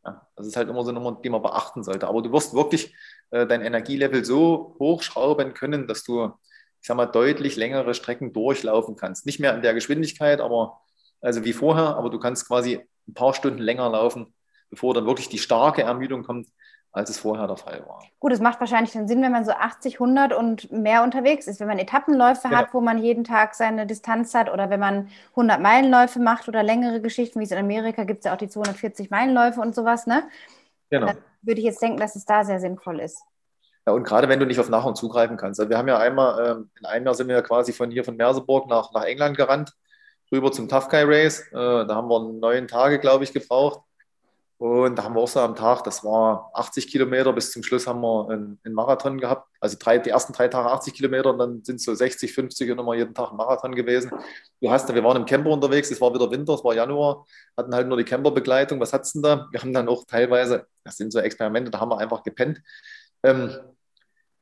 Ja, 0.04 0.28
das 0.36 0.48
ist 0.48 0.58
halt 0.58 0.68
immer 0.68 0.84
so 0.84 0.90
eine 0.90 1.00
Nummer, 1.00 1.20
die 1.24 1.30
man 1.30 1.44
beachten 1.44 1.84
sollte. 1.84 2.08
Aber 2.08 2.24
du 2.24 2.32
wirst 2.32 2.56
wirklich 2.56 2.96
äh, 3.30 3.46
dein 3.46 3.62
Energielevel 3.62 4.26
so 4.26 4.76
hochschrauben 4.80 5.54
können, 5.54 5.86
dass 5.86 6.04
du, 6.04 6.32
ich 6.82 6.88
sag 6.88 6.98
mal, 6.98 7.06
deutlich 7.06 7.58
längere 7.58 7.94
Strecken 7.94 8.34
durchlaufen 8.34 8.96
kannst. 8.96 9.28
Nicht 9.28 9.40
mehr 9.40 9.54
in 9.54 9.62
der 9.62 9.76
Geschwindigkeit, 9.76 10.42
aber 10.42 10.82
also 11.22 11.46
wie 11.46 11.54
vorher, 11.54 11.96
aber 11.96 12.10
du 12.10 12.18
kannst 12.18 12.48
quasi 12.48 12.80
ein 13.08 13.14
paar 13.14 13.36
Stunden 13.36 13.60
länger 13.60 13.88
laufen, 13.88 14.34
bevor 14.72 14.96
dann 14.96 15.06
wirklich 15.06 15.30
die 15.30 15.38
starke 15.38 15.84
Ermüdung 15.84 16.24
kommt, 16.24 16.48
als 16.98 17.10
es 17.10 17.20
vorher 17.20 17.48
der 17.48 17.58
Fall 17.58 17.84
war. 17.88 18.04
Gut, 18.20 18.32
es 18.32 18.40
macht 18.40 18.60
wahrscheinlich 18.60 18.92
dann 18.92 19.08
Sinn, 19.08 19.22
wenn 19.22 19.32
man 19.32 19.46
so 19.46 19.52
80, 19.52 19.96
100 19.96 20.34
und 20.34 20.72
mehr 20.72 21.04
unterwegs 21.04 21.48
ist. 21.48 21.60
Wenn 21.60 21.68
man 21.68 21.80
Etappenläufe 21.80 22.48
ja. 22.50 22.58
hat, 22.58 22.74
wo 22.74 22.82
man 22.82 22.98
jeden 22.98 23.24
Tag 23.24 23.54
seine 23.54 23.86
Distanz 23.86 24.34
hat 24.34 24.52
oder 24.52 24.70
wenn 24.70 24.80
man 24.80 25.10
100 25.32 25.62
Meilenläufe 25.62 26.20
macht 26.20 26.48
oder 26.48 26.64
längere 26.64 27.00
Geschichten, 27.00 27.40
wie 27.40 27.44
es 27.44 27.52
in 27.52 27.58
Amerika 27.58 28.04
gibt 28.04 28.20
es 28.20 28.26
ja 28.26 28.34
auch 28.34 28.38
die 28.38 28.50
240 28.50 29.10
Meilenläufe 29.10 29.62
und 29.62 29.76
sowas, 29.76 30.08
ne? 30.08 30.24
Genau. 30.90 31.08
Dann 31.08 31.18
würde 31.42 31.60
ich 31.60 31.66
jetzt 31.66 31.82
denken, 31.82 32.00
dass 32.00 32.16
es 32.16 32.26
da 32.26 32.44
sehr 32.44 32.60
sinnvoll 32.60 33.00
ist. 33.00 33.22
Ja, 33.86 33.94
und 33.94 34.04
gerade 34.04 34.28
wenn 34.28 34.40
du 34.40 34.46
nicht 34.46 34.60
auf 34.60 34.70
Nahrung 34.70 34.96
zugreifen 34.96 35.38
kannst. 35.38 35.60
Also 35.60 35.70
wir 35.70 35.78
haben 35.78 35.88
ja 35.88 35.98
einmal, 35.98 36.46
ähm, 36.46 36.70
in 36.80 36.86
einem 36.86 37.06
Jahr 37.06 37.16
sind 37.16 37.28
wir 37.28 37.36
ja 37.36 37.42
quasi 37.42 37.72
von 37.72 37.90
hier 37.90 38.04
von 38.04 38.18
Merseburg 38.18 38.68
nach, 38.68 38.92
nach 38.92 39.04
England 39.04 39.38
gerannt, 39.38 39.74
rüber 40.32 40.52
zum 40.52 40.68
Tough 40.68 40.90
Guy 40.90 41.04
Race. 41.04 41.42
Äh, 41.52 41.86
da 41.86 41.96
haben 41.96 42.10
wir 42.10 42.34
neun 42.34 42.68
Tage, 42.68 43.00
glaube 43.00 43.24
ich, 43.24 43.32
gebraucht. 43.32 43.82
Und 44.60 44.96
da 44.96 45.04
haben 45.04 45.14
wir 45.14 45.22
auch 45.22 45.28
so 45.28 45.40
am 45.40 45.56
Tag, 45.56 45.84
das 45.84 46.04
war 46.04 46.50
80 46.56 46.88
Kilometer, 46.88 47.32
bis 47.32 47.52
zum 47.52 47.62
Schluss 47.62 47.86
haben 47.86 48.02
wir 48.02 48.30
einen, 48.30 48.60
einen 48.64 48.74
Marathon 48.74 49.20
gehabt. 49.20 49.48
Also 49.60 49.78
drei, 49.80 50.00
die 50.00 50.10
ersten 50.10 50.34
drei 50.34 50.48
Tage 50.48 50.72
80 50.72 50.96
Kilometer 50.96 51.30
und 51.30 51.38
dann 51.38 51.64
sind 51.64 51.80
so 51.80 51.94
60, 51.94 52.34
50 52.34 52.72
und 52.72 52.80
immer 52.80 52.96
jeden 52.96 53.14
Tag 53.14 53.30
ein 53.30 53.38
Marathon 53.38 53.76
gewesen. 53.76 54.12
Du 54.60 54.72
hast, 54.72 54.92
wir 54.92 55.04
waren 55.04 55.18
im 55.18 55.26
Camper 55.26 55.52
unterwegs, 55.52 55.92
es 55.92 56.02
war 56.02 56.12
wieder 56.12 56.32
Winter, 56.32 56.56
es 56.56 56.64
war 56.64 56.74
Januar, 56.74 57.28
hatten 57.56 57.76
halt 57.76 57.88
nur 57.88 57.98
die 57.98 58.04
Camperbegleitung. 58.04 58.80
Was 58.80 58.94
hat's 58.94 59.14
denn 59.14 59.22
da? 59.22 59.48
Wir 59.52 59.62
haben 59.62 59.74
dann 59.74 59.88
auch 59.88 60.06
teilweise, 60.06 60.66
das 60.84 60.98
sind 60.98 61.14
so 61.14 61.20
Experimente, 61.20 61.70
da 61.70 61.80
haben 61.80 61.92
wir 61.92 62.00
einfach 62.00 62.24
gepennt. 62.24 62.64
Ähm, 63.22 63.56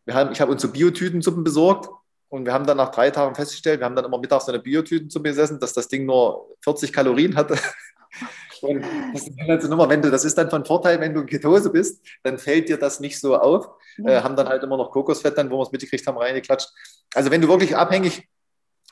wir 0.06 0.14
haben, 0.14 0.32
ich 0.32 0.40
habe 0.40 0.52
uns 0.52 0.62
so 0.62 0.72
Biotütensuppen 0.72 1.44
besorgt 1.44 1.90
und 2.30 2.46
wir 2.46 2.54
haben 2.54 2.66
dann 2.66 2.78
nach 2.78 2.92
drei 2.92 3.12
Tagen 3.12 3.36
festgestellt, 3.36 3.82
wir 3.82 3.86
haben 3.86 3.98
dann 3.98 4.06
immer 4.06 4.18
mittags 4.18 4.46
so 4.46 4.54
eine 4.54 4.62
Biotütensuppe 4.62 5.28
gesessen, 5.28 5.60
dass 5.60 5.74
das 5.74 5.90
Ding 5.90 6.06
nur 6.06 6.56
40 6.62 6.94
Kalorien 6.94 7.36
hatte. 7.36 7.58
Und 8.66 8.84
das 9.14 9.28
ist 9.28 9.62
so 9.62 9.68
Nummer, 9.70 9.90
wenn 9.90 10.02
du, 10.02 10.12
das 10.12 10.26
ist 10.26 10.38
dann 10.38 10.50
von 10.50 10.66
Vorteil, 10.66 11.00
wenn 11.00 11.14
du 11.14 11.22
in 11.22 11.28
Ketose 11.28 11.70
bist, 11.70 12.06
dann 12.24 12.38
fällt 12.38 12.70
dir 12.70 12.78
das 12.78 13.00
nicht 13.00 13.20
so 13.20 13.36
auf. 13.38 13.70
Ja. 13.98 14.12
Äh, 14.12 14.22
haben 14.22 14.36
dann 14.36 14.48
halt 14.48 14.64
immer 14.64 14.78
noch 14.78 14.92
Kokosfett 14.92 15.38
dann, 15.38 15.50
wo 15.50 15.58
wir 15.58 15.64
es 15.64 15.72
mitgekriegt 15.72 16.06
haben, 16.08 16.18
reingeklatscht. 16.18 16.70
Also 17.14 17.32
wenn 17.32 17.42
du 17.42 17.48
wirklich 17.48 17.76
abhängig 17.76 18.28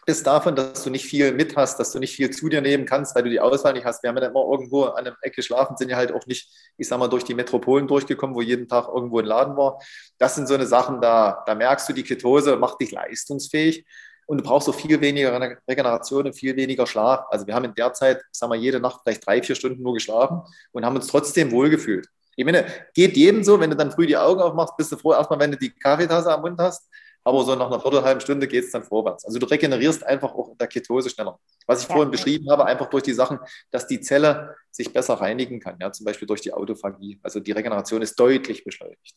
bist 0.06 0.28
davon, 0.28 0.56
dass 0.56 0.84
du 0.84 0.90
nicht 0.90 1.06
viel 1.06 1.32
mit 1.34 1.56
hast, 1.56 1.80
dass 1.80 1.92
du 1.92 2.00
nicht 2.00 2.16
viel 2.16 2.30
zu 2.30 2.50
dir 2.50 2.62
nehmen 2.62 2.86
kannst, 2.86 3.16
weil 3.16 3.24
du 3.24 3.30
die 3.30 3.40
Auswahl 3.40 3.74
nicht 3.74 3.86
hast. 3.86 4.04
Wir 4.04 4.10
haben 4.10 4.18
ja 4.18 4.28
immer 4.28 4.44
irgendwo 4.44 4.84
an 4.84 5.06
einem 5.06 5.16
Eck 5.22 5.36
geschlafen, 5.36 5.78
sind 5.78 5.90
ja 5.90 5.98
halt 5.98 6.12
auch 6.12 6.26
nicht, 6.26 6.50
ich 6.78 6.88
sag 6.88 7.00
mal, 7.00 7.08
durch 7.08 7.24
die 7.24 7.34
Metropolen 7.34 7.88
durchgekommen, 7.88 8.36
wo 8.36 8.42
jeden 8.42 8.68
Tag 8.68 8.88
irgendwo 8.88 9.20
ein 9.20 9.26
Laden 9.26 9.56
war. 9.56 9.80
Das 10.18 10.36
sind 10.36 10.48
so 10.48 10.56
eine 10.56 10.66
Sachen, 10.66 11.00
da, 11.00 11.44
da 11.46 11.56
merkst 11.56 11.88
du, 11.88 11.94
die 11.94 12.04
Ketose 12.04 12.58
macht 12.58 12.82
dich 12.82 12.92
leistungsfähig. 12.92 13.86
Und 14.26 14.38
du 14.38 14.44
brauchst 14.44 14.66
so 14.66 14.72
viel 14.72 15.00
weniger 15.02 15.58
Regeneration 15.68 16.26
und 16.26 16.34
viel 16.34 16.56
weniger 16.56 16.88
Schlaf. 16.88 17.26
Also 17.30 17.48
wir 17.48 17.54
haben 17.54 17.66
in 17.66 17.76
der 17.76 17.94
Zeit, 17.94 18.22
sagen 18.32 18.52
wir, 18.52 18.58
jede 18.58 18.80
Nacht 18.80 19.02
vielleicht 19.04 19.26
drei, 19.26 19.42
vier 19.42 19.56
Stunden 19.56 19.82
nur 19.82 19.94
geschlafen 19.94 20.42
und 20.72 20.86
haben 20.86 20.96
uns 20.96 21.08
trotzdem 21.08 21.52
wohlgefühlt. 21.52 22.08
Ich 22.36 22.46
meine, 22.46 22.66
geht 22.94 23.16
jedem 23.16 23.44
so, 23.44 23.60
wenn 23.60 23.70
du 23.70 23.76
dann 23.76 23.92
früh 23.92 24.08
die 24.08 24.18
Augen 24.18 24.42
aufmachst, 24.42 24.76
bist 24.78 24.92
du 24.92 24.98
froh, 24.98 25.14
erstmal, 25.14 25.40
wenn 25.40 25.52
du 25.52 25.58
die 25.58 25.70
Kaffeetasse 25.70 26.34
am 26.34 26.42
Mund 26.42 26.60
hast. 26.60 26.90
Aber 27.26 27.44
so 27.44 27.56
nach 27.56 27.68
einer 27.68 27.80
Viertelhalben 27.80 28.20
Stunde 28.20 28.48
geht 28.48 28.66
es 28.66 28.72
dann 28.72 28.84
vorwärts. 28.84 29.24
Also 29.26 29.40
du 29.40 29.46
regenerierst 29.46 30.06
einfach 30.06 30.34
auch 30.34 30.50
in 30.50 30.58
der 30.58 30.68
Ketose 30.68 31.10
schneller. 31.10 31.40
Was 31.68 31.82
ich 31.82 31.88
ja. 31.88 31.94
vorhin 31.94 32.12
beschrieben 32.12 32.50
habe, 32.50 32.66
einfach 32.66 32.90
durch 32.90 33.04
die 33.04 33.14
Sachen, 33.14 33.40
dass 33.72 33.88
die 33.88 34.02
Zelle 34.02 34.56
sich 34.72 34.92
besser 34.92 35.14
reinigen 35.14 35.60
kann, 35.62 35.78
ja, 35.80 35.92
zum 35.92 36.06
Beispiel 36.06 36.28
durch 36.28 36.42
die 36.42 36.52
Autophagie. 36.52 37.20
Also 37.24 37.40
die 37.40 37.54
Regeneration 37.54 38.02
ist 38.02 38.20
deutlich 38.20 38.66
beschleunigt. 38.66 39.16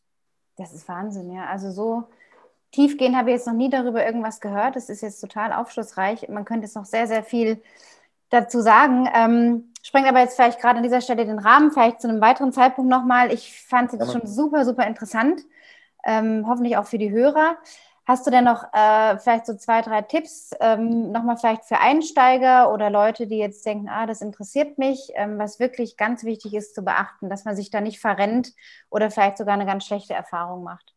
Das 0.56 0.72
ist 0.72 0.88
Wahnsinn, 0.88 1.32
ja. 1.32 1.46
Also 1.46 1.72
so 1.72 2.08
tiefgehend 2.76 3.16
habe 3.16 3.30
ich 3.30 3.36
jetzt 3.36 3.46
noch 3.46 3.54
nie 3.54 3.70
darüber 3.70 4.04
irgendwas 4.04 4.40
gehört. 4.40 4.76
Das 4.76 4.90
ist 4.90 5.00
jetzt 5.00 5.20
total 5.20 5.52
aufschlussreich. 5.52 6.28
Man 6.28 6.44
könnte 6.44 6.66
jetzt 6.66 6.76
noch 6.76 6.84
sehr, 6.84 7.06
sehr 7.06 7.24
viel 7.24 7.62
dazu 8.28 8.60
sagen. 8.60 9.08
Ähm, 9.14 9.72
sprengt 9.82 10.06
aber 10.06 10.20
jetzt 10.20 10.36
vielleicht 10.36 10.60
gerade 10.60 10.76
an 10.76 10.82
dieser 10.82 11.00
Stelle 11.00 11.24
den 11.24 11.38
Rahmen, 11.38 11.72
vielleicht 11.72 12.00
zu 12.02 12.08
einem 12.08 12.20
weiteren 12.20 12.52
Zeitpunkt 12.52 12.90
nochmal. 12.90 13.32
Ich 13.32 13.64
fand 13.66 13.92
es 13.92 13.98
jetzt 13.98 14.12
schon 14.12 14.26
super, 14.26 14.64
super 14.64 14.86
interessant. 14.86 15.40
Ähm, 16.04 16.44
hoffentlich 16.46 16.76
auch 16.76 16.86
für 16.86 16.98
die 16.98 17.10
Hörer. 17.10 17.56
Hast 18.04 18.26
du 18.26 18.30
denn 18.30 18.44
noch 18.44 18.62
äh, 18.72 19.18
vielleicht 19.18 19.46
so 19.46 19.54
zwei, 19.54 19.82
drei 19.82 20.02
Tipps, 20.02 20.50
ähm, 20.60 21.10
nochmal 21.10 21.38
vielleicht 21.38 21.64
für 21.64 21.78
Einsteiger 21.78 22.72
oder 22.72 22.88
Leute, 22.90 23.26
die 23.26 23.38
jetzt 23.38 23.66
denken, 23.66 23.88
ah, 23.88 24.06
das 24.06 24.20
interessiert 24.20 24.78
mich, 24.78 25.10
ähm, 25.14 25.38
was 25.38 25.58
wirklich 25.58 25.96
ganz 25.96 26.22
wichtig 26.22 26.54
ist 26.54 26.74
zu 26.74 26.82
beachten, 26.82 27.28
dass 27.30 27.44
man 27.44 27.56
sich 27.56 27.70
da 27.70 27.80
nicht 27.80 27.98
verrennt 27.98 28.52
oder 28.90 29.10
vielleicht 29.10 29.38
sogar 29.38 29.54
eine 29.54 29.66
ganz 29.66 29.86
schlechte 29.86 30.14
Erfahrung 30.14 30.62
macht? 30.62 30.95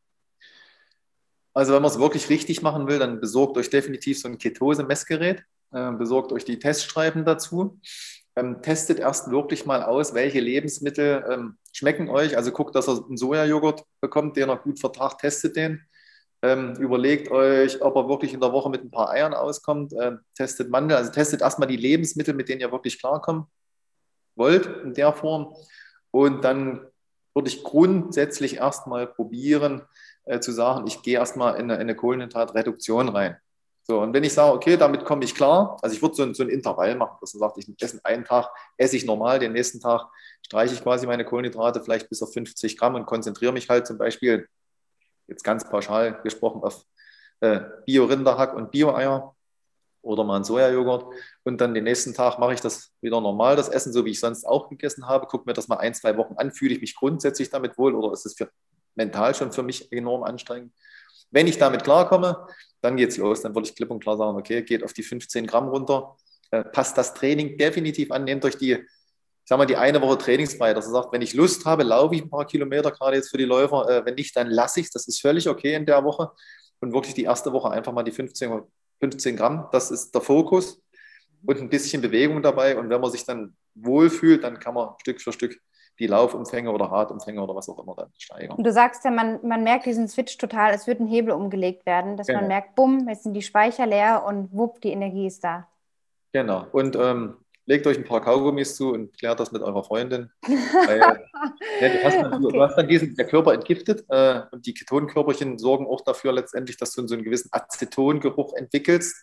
Also 1.54 1.74
wenn 1.74 1.82
man 1.82 1.92
es 1.92 2.00
wirklich 2.00 2.30
richtig 2.30 2.62
machen 2.62 2.88
will, 2.88 3.00
dann 3.00 3.20
besorgt 3.20 3.58
euch 3.58 3.70
definitiv 3.70 4.20
so 4.20 4.28
ein 4.28 4.38
Ketose-Messgerät, 4.38 5.44
äh, 5.72 5.92
besorgt 5.92 6.32
euch 6.32 6.46
die 6.46 6.60
Teststreifen 6.60 7.26
dazu. 7.26 7.80
Ähm, 8.36 8.62
testet 8.62 9.00
erst 9.00 9.32
wirklich 9.32 9.66
mal 9.66 9.84
aus, 9.84 10.14
welche 10.14 10.40
Lebensmittel 10.40 11.26
ähm, 11.30 11.58
schmecken 11.74 12.10
euch. 12.10 12.38
Also 12.38 12.52
guckt, 12.52 12.76
dass 12.76 12.88
ihr 12.88 13.04
einen 13.06 13.18
Sojajoghurt 13.18 13.84
bekommt, 14.02 14.38
den 14.38 14.50
ihr 14.50 14.56
gut 14.58 14.80
vertragt, 14.80 15.22
testet 15.22 15.56
den 15.56 15.82
ähm, 16.42 16.76
überlegt 16.76 17.30
euch, 17.32 17.82
ob 17.82 17.96
er 17.96 18.08
wirklich 18.08 18.34
in 18.34 18.40
der 18.40 18.54
Woche 18.54 18.70
mit 18.70 18.84
ein 18.84 18.92
paar 18.92 19.10
Eiern 19.10 19.34
auskommt. 19.34 19.94
Ähm, 20.00 20.20
testet 20.36 20.70
Mandel, 20.70 20.98
also 20.98 21.12
testet 21.12 21.42
erstmal 21.42 21.68
die 21.68 21.76
Lebensmittel, 21.76 22.34
mit 22.34 22.48
denen 22.48 22.62
ihr 22.62 22.72
wirklich 22.72 23.00
klarkommen 23.00 23.46
wollt 24.36 24.68
in 24.84 24.94
der 24.94 25.12
Form. 25.12 25.54
Und 26.12 26.44
dann 26.44 26.88
würde 27.34 27.50
ich 27.50 27.64
grundsätzlich 27.64 28.56
erstmal 28.58 29.06
probieren 29.08 29.82
äh, 30.26 30.40
zu 30.40 30.52
sagen, 30.52 30.86
ich 30.88 31.02
gehe 31.02 31.18
erstmal 31.18 31.56
in 31.56 31.64
eine, 31.64 31.76
in 31.76 31.82
eine 31.82 31.96
Kohlenhydratreduktion 31.96 33.10
rein. 33.10 33.38
So, 33.84 34.02
und 34.02 34.14
wenn 34.14 34.24
ich 34.24 34.34
sage, 34.34 34.54
okay, 34.54 34.78
damit 34.78 35.04
komme 35.04 35.26
ich 35.26 35.34
klar, 35.34 35.78
also 35.82 35.96
ich 35.96 36.02
würde 36.02 36.14
so, 36.14 36.22
ein, 36.22 36.36
so 36.36 36.44
ein 36.44 36.50
Intervall 36.50 36.96
machen, 36.96 37.18
dass 37.22 37.34
man 37.34 37.40
sagt, 37.40 37.58
ich 37.58 37.68
esse 37.82 38.00
einen 38.04 38.24
Tag, 38.24 38.48
esse 38.78 38.96
ich 38.96 39.04
normal, 39.04 39.40
den 39.40 39.54
nächsten 39.54 39.80
Tag 39.80 40.06
streiche 40.46 40.76
ich 40.76 40.84
quasi 40.84 41.08
meine 41.08 41.26
Kohlenhydrate 41.26 41.82
vielleicht 41.82 42.08
bis 42.08 42.22
auf 42.22 42.32
50 42.32 42.78
Gramm 42.78 42.94
und 42.94 43.08
konzentriere 43.08 43.52
mich 43.52 43.68
halt 43.68 43.88
zum 43.88 43.98
Beispiel 43.98 44.48
jetzt 45.28 45.44
ganz 45.44 45.68
pauschal 45.68 46.22
gesprochen 46.22 46.62
auf 46.62 46.86
äh, 47.40 47.62
Bio-Rinderhack 47.88 48.54
und 48.54 48.70
Bio-Eier 48.70 49.36
oder 50.02 50.24
mal 50.24 50.36
einen 50.36 50.44
Sojajoghurt. 50.44 51.14
Und 51.44 51.62
dann 51.62 51.74
den 51.74 51.84
nächsten 51.84 52.14
Tag 52.14 52.40
mache 52.40 52.54
ich 52.54 52.62
das 52.62 52.92
wieder 53.02 53.22
normal, 53.22 53.56
das 53.56 53.70
Essen, 53.70 53.94
so 53.94 54.06
wie 54.06 54.12
ich 54.12 54.20
sonst 54.20 54.46
auch 54.46 54.70
gegessen 54.70 55.08
habe. 55.08 55.28
Gucke 55.28 55.46
mir 55.46 55.54
das 55.54 55.68
mal 55.68 55.78
ein, 55.78 55.94
zwei 55.94 56.18
Wochen 56.18 56.36
an. 56.38 56.52
Fühle 56.52 56.74
ich 56.74 56.82
mich 56.82 56.96
grundsätzlich 56.96 57.50
damit 57.50 57.78
wohl 57.78 57.96
oder 57.96 58.14
ist 58.14 58.26
es 58.26 58.36
für, 58.36 58.50
mental 58.96 59.36
schon 59.36 59.52
für 59.52 59.64
mich 59.64 59.92
enorm 59.92 60.24
anstrengend? 60.24 60.74
Wenn 61.32 61.48
ich 61.48 61.58
damit 61.58 61.84
klarkomme, 61.84 62.48
dann 62.82 62.98
geht 62.98 63.10
es 63.10 63.18
los. 63.18 63.42
Dann 63.42 63.56
würde 63.56 63.68
ich 63.68 63.76
klipp 63.76 63.92
und 63.92 64.02
klar 64.02 64.18
sagen, 64.18 64.38
okay, 64.38 64.64
geht 64.64 64.84
auf 64.84 64.94
die 64.94 65.04
15 65.04 65.46
Gramm 65.48 65.70
runter. 65.70 66.16
Äh, 66.52 66.64
passt 66.64 66.98
das 66.98 67.14
Training 67.14 67.58
definitiv 67.58 68.12
an. 68.12 68.24
Nehmt 68.24 68.46
euch 68.46 68.58
die 68.58 68.86
sag 69.50 69.58
mal, 69.58 69.66
die 69.66 69.78
eine 69.78 70.00
Woche 70.00 70.20
trainingsfrei, 70.20 70.76
dass 70.76 70.86
er 70.86 70.92
sagt, 70.92 71.12
wenn 71.12 71.24
ich 71.24 71.34
Lust 71.34 71.66
habe, 71.66 71.82
laufe 71.82 72.14
ich 72.14 72.22
ein 72.22 72.30
paar 72.30 72.46
Kilometer, 72.46 72.92
gerade 72.92 73.18
jetzt 73.18 73.32
für 73.32 73.38
die 73.40 73.46
Läufer. 73.46 73.90
Äh, 73.90 74.06
wenn 74.06 74.14
nicht, 74.14 74.36
dann 74.36 74.48
lasse 74.48 74.80
ich 74.80 74.86
es. 74.86 74.92
Das 74.92 75.08
ist 75.08 75.22
völlig 75.22 75.50
okay 75.50 75.74
in 75.74 75.88
der 75.88 76.04
Woche. 76.04 76.30
Und 76.82 76.94
wirklich 76.94 77.16
die 77.16 77.24
erste 77.24 77.52
Woche 77.52 77.72
einfach 77.72 77.92
mal 77.92 78.04
die 78.04 78.12
15, 78.12 78.62
15 79.00 79.36
Gramm, 79.36 79.68
das 79.72 79.92
ist 79.92 80.14
der 80.14 80.22
Fokus. 80.22 80.82
Und 81.46 81.60
ein 81.60 81.70
bisschen 81.70 82.02
Bewegung 82.02 82.42
dabei. 82.42 82.78
Und 82.78 82.90
wenn 82.90 83.00
man 83.00 83.12
sich 83.12 83.26
dann 83.26 83.56
wohlfühlt, 83.76 84.44
dann 84.44 84.60
kann 84.60 84.74
man 84.74 84.90
Stück 85.00 85.22
für 85.22 85.32
Stück 85.32 85.60
die 86.00 86.08
Laufumfänge 86.08 86.72
oder 86.72 86.86
Radumfänge 86.86 87.42
oder 87.42 87.56
was 87.56 87.68
auch 87.70 87.80
immer 87.80 87.94
dann 87.96 88.12
steigern. 88.18 88.58
Und 88.58 88.64
du 88.64 88.72
sagst 88.72 89.04
ja, 89.04 89.12
man, 89.12 89.46
man 89.46 89.64
merkt 89.64 89.86
diesen 89.86 90.08
Switch 90.08 90.38
total, 90.38 90.74
es 90.74 90.88
wird 90.88 91.02
ein 91.02 91.08
Hebel 91.08 91.34
umgelegt 91.34 91.86
werden, 91.86 92.16
dass 92.16 92.28
genau. 92.28 92.40
man 92.40 92.48
merkt, 92.48 92.76
bumm, 92.76 93.08
jetzt 93.10 93.24
sind 93.24 93.34
die 93.34 93.42
Speicher 93.42 93.86
leer 93.86 94.24
und 94.26 94.50
wupp, 94.54 94.80
die 94.82 94.92
Energie 94.92 95.28
ist 95.28 95.44
da. 95.44 95.68
Genau. 96.32 96.66
Und 96.72 96.96
ähm, 96.96 97.38
legt 97.70 97.86
euch 97.86 97.98
ein 97.98 98.04
paar 98.04 98.22
Kaugummis 98.22 98.76
zu 98.76 98.92
und 98.92 99.16
klärt 99.16 99.40
das 99.40 99.52
mit 99.52 99.62
eurer 99.62 99.84
Freundin. 99.84 100.32
Weil, 100.42 101.00
ja, 101.80 101.90
du, 101.90 102.04
hast 102.04 102.16
dann, 102.16 102.44
okay. 102.44 102.54
du, 102.58 102.62
hast 102.62 102.76
dann, 102.76 102.88
diesen, 102.88 103.16
der 103.16 103.28
Körper 103.28 103.54
entgiftet 103.54 104.04
äh, 104.10 104.42
und 104.52 104.66
die 104.66 104.74
Ketonkörperchen 104.74 105.60
sorgen 105.60 105.86
auch 105.86 106.02
dafür 106.02 106.34
letztendlich, 106.34 106.78
dass 106.78 106.94
du 106.94 107.08
so 107.08 107.14
einen 107.14 107.24
gewissen 107.24 107.50
Acetongeruch 107.52 108.56
entwickelst. 108.56 109.16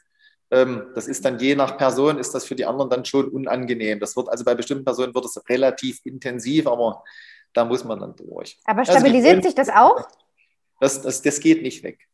Ähm, 0.52 0.86
das 0.94 1.08
ist 1.08 1.24
dann 1.24 1.40
je 1.40 1.56
nach 1.56 1.76
Person, 1.76 2.18
ist 2.18 2.36
das 2.36 2.46
für 2.46 2.54
die 2.54 2.64
anderen 2.64 2.88
dann 2.88 3.04
schon 3.04 3.28
unangenehm. 3.28 3.98
Das 3.98 4.16
wird 4.16 4.28
also 4.28 4.44
bei 4.44 4.54
bestimmten 4.54 4.84
Personen 4.84 5.12
wird 5.12 5.24
es 5.24 5.42
relativ 5.48 6.06
intensiv, 6.06 6.68
aber 6.68 7.02
da 7.52 7.64
muss 7.64 7.82
man 7.82 7.98
dann 7.98 8.14
durch. 8.14 8.60
Aber 8.64 8.80
also 8.80 8.92
stabilisiert 8.92 9.38
also, 9.38 9.48
sich 9.48 9.56
das 9.56 9.70
auch? 9.70 10.06
Das, 10.78 11.02
das, 11.02 11.20
das 11.20 11.40
geht 11.40 11.62
nicht 11.62 11.82
weg. 11.82 12.06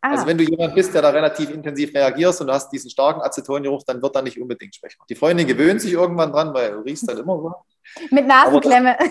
Ah. 0.00 0.12
Also 0.12 0.26
wenn 0.26 0.38
du 0.38 0.44
jemand 0.44 0.74
bist, 0.74 0.94
der 0.94 1.02
da 1.02 1.10
relativ 1.10 1.50
intensiv 1.50 1.94
reagierst 1.94 2.40
und 2.40 2.46
du 2.46 2.52
hast 2.52 2.70
diesen 2.70 2.90
starken 2.90 3.20
Acetongeruch, 3.20 3.82
dann 3.84 4.00
wird 4.00 4.16
er 4.16 4.22
nicht 4.22 4.40
unbedingt 4.40 4.74
schwächer. 4.74 4.98
Die 5.08 5.14
Freundin 5.14 5.46
gewöhnt 5.46 5.82
sich 5.82 5.92
irgendwann 5.92 6.32
dran, 6.32 6.54
weil 6.54 6.72
du 6.72 6.80
riechst 6.80 7.08
dann 7.08 7.18
immer 7.18 7.36
so. 7.36 7.54
Mit 8.10 8.26
Nasenklemme. 8.26 8.96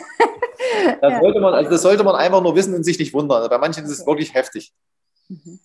Das, 0.62 1.00
das, 1.02 1.12
ja. 1.14 1.20
sollte 1.22 1.40
man, 1.40 1.54
also 1.54 1.70
das 1.70 1.82
sollte 1.82 2.04
man 2.04 2.16
einfach 2.16 2.42
nur 2.42 2.54
wissen 2.54 2.76
und 2.76 2.84
sich 2.84 3.00
nicht 3.00 3.14
wundern. 3.14 3.38
Also 3.38 3.50
bei 3.50 3.58
manchen 3.58 3.86
ist 3.86 3.92
es 3.92 4.06
wirklich 4.06 4.34
heftig. 4.34 4.74
Mhm. 5.30 5.60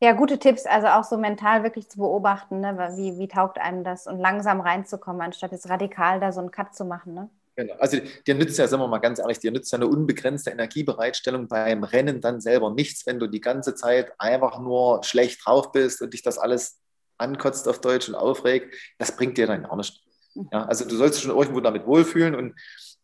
Ja, 0.00 0.12
gute 0.12 0.38
Tipps, 0.38 0.64
also 0.64 0.86
auch 0.86 1.02
so 1.02 1.18
mental 1.18 1.64
wirklich 1.64 1.90
zu 1.90 1.98
beobachten, 1.98 2.60
ne? 2.60 2.92
wie, 2.96 3.18
wie 3.18 3.26
taugt 3.26 3.58
einem 3.58 3.82
das 3.82 4.06
und 4.06 4.20
langsam 4.20 4.60
reinzukommen, 4.60 5.20
anstatt 5.20 5.50
jetzt 5.50 5.68
radikal 5.68 6.20
da 6.20 6.30
so 6.30 6.40
einen 6.40 6.52
Cut 6.52 6.72
zu 6.74 6.84
machen. 6.84 7.14
Ne? 7.14 7.28
Genau. 7.60 7.74
Also 7.74 7.98
dir 8.26 8.34
nützt 8.34 8.58
ja, 8.58 8.66
sagen 8.66 8.82
wir 8.82 8.88
mal 8.88 9.00
ganz 9.00 9.18
ehrlich, 9.18 9.38
dir 9.38 9.50
nützt 9.50 9.70
ja 9.70 9.76
eine 9.76 9.86
unbegrenzte 9.86 10.48
Energiebereitstellung 10.50 11.46
beim 11.46 11.84
Rennen 11.84 12.22
dann 12.22 12.40
selber 12.40 12.70
nichts, 12.70 13.04
wenn 13.06 13.18
du 13.18 13.26
die 13.26 13.42
ganze 13.42 13.74
Zeit 13.74 14.12
einfach 14.18 14.58
nur 14.60 15.04
schlecht 15.04 15.44
drauf 15.44 15.70
bist 15.70 16.00
und 16.00 16.14
dich 16.14 16.22
das 16.22 16.38
alles 16.38 16.80
ankotzt 17.18 17.68
auf 17.68 17.82
Deutsch 17.82 18.08
und 18.08 18.14
aufregt. 18.14 18.74
Das 18.96 19.14
bringt 19.14 19.36
dir 19.36 19.46
dann 19.46 19.64
gar 19.64 19.76
nichts. 19.76 19.98
Mhm. 20.34 20.48
Ja, 20.50 20.64
also 20.64 20.88
du 20.88 20.96
sollst 20.96 21.16
dich 21.16 21.24
schon 21.24 21.36
irgendwo 21.36 21.60
damit 21.60 21.86
wohlfühlen 21.86 22.34
und 22.34 22.54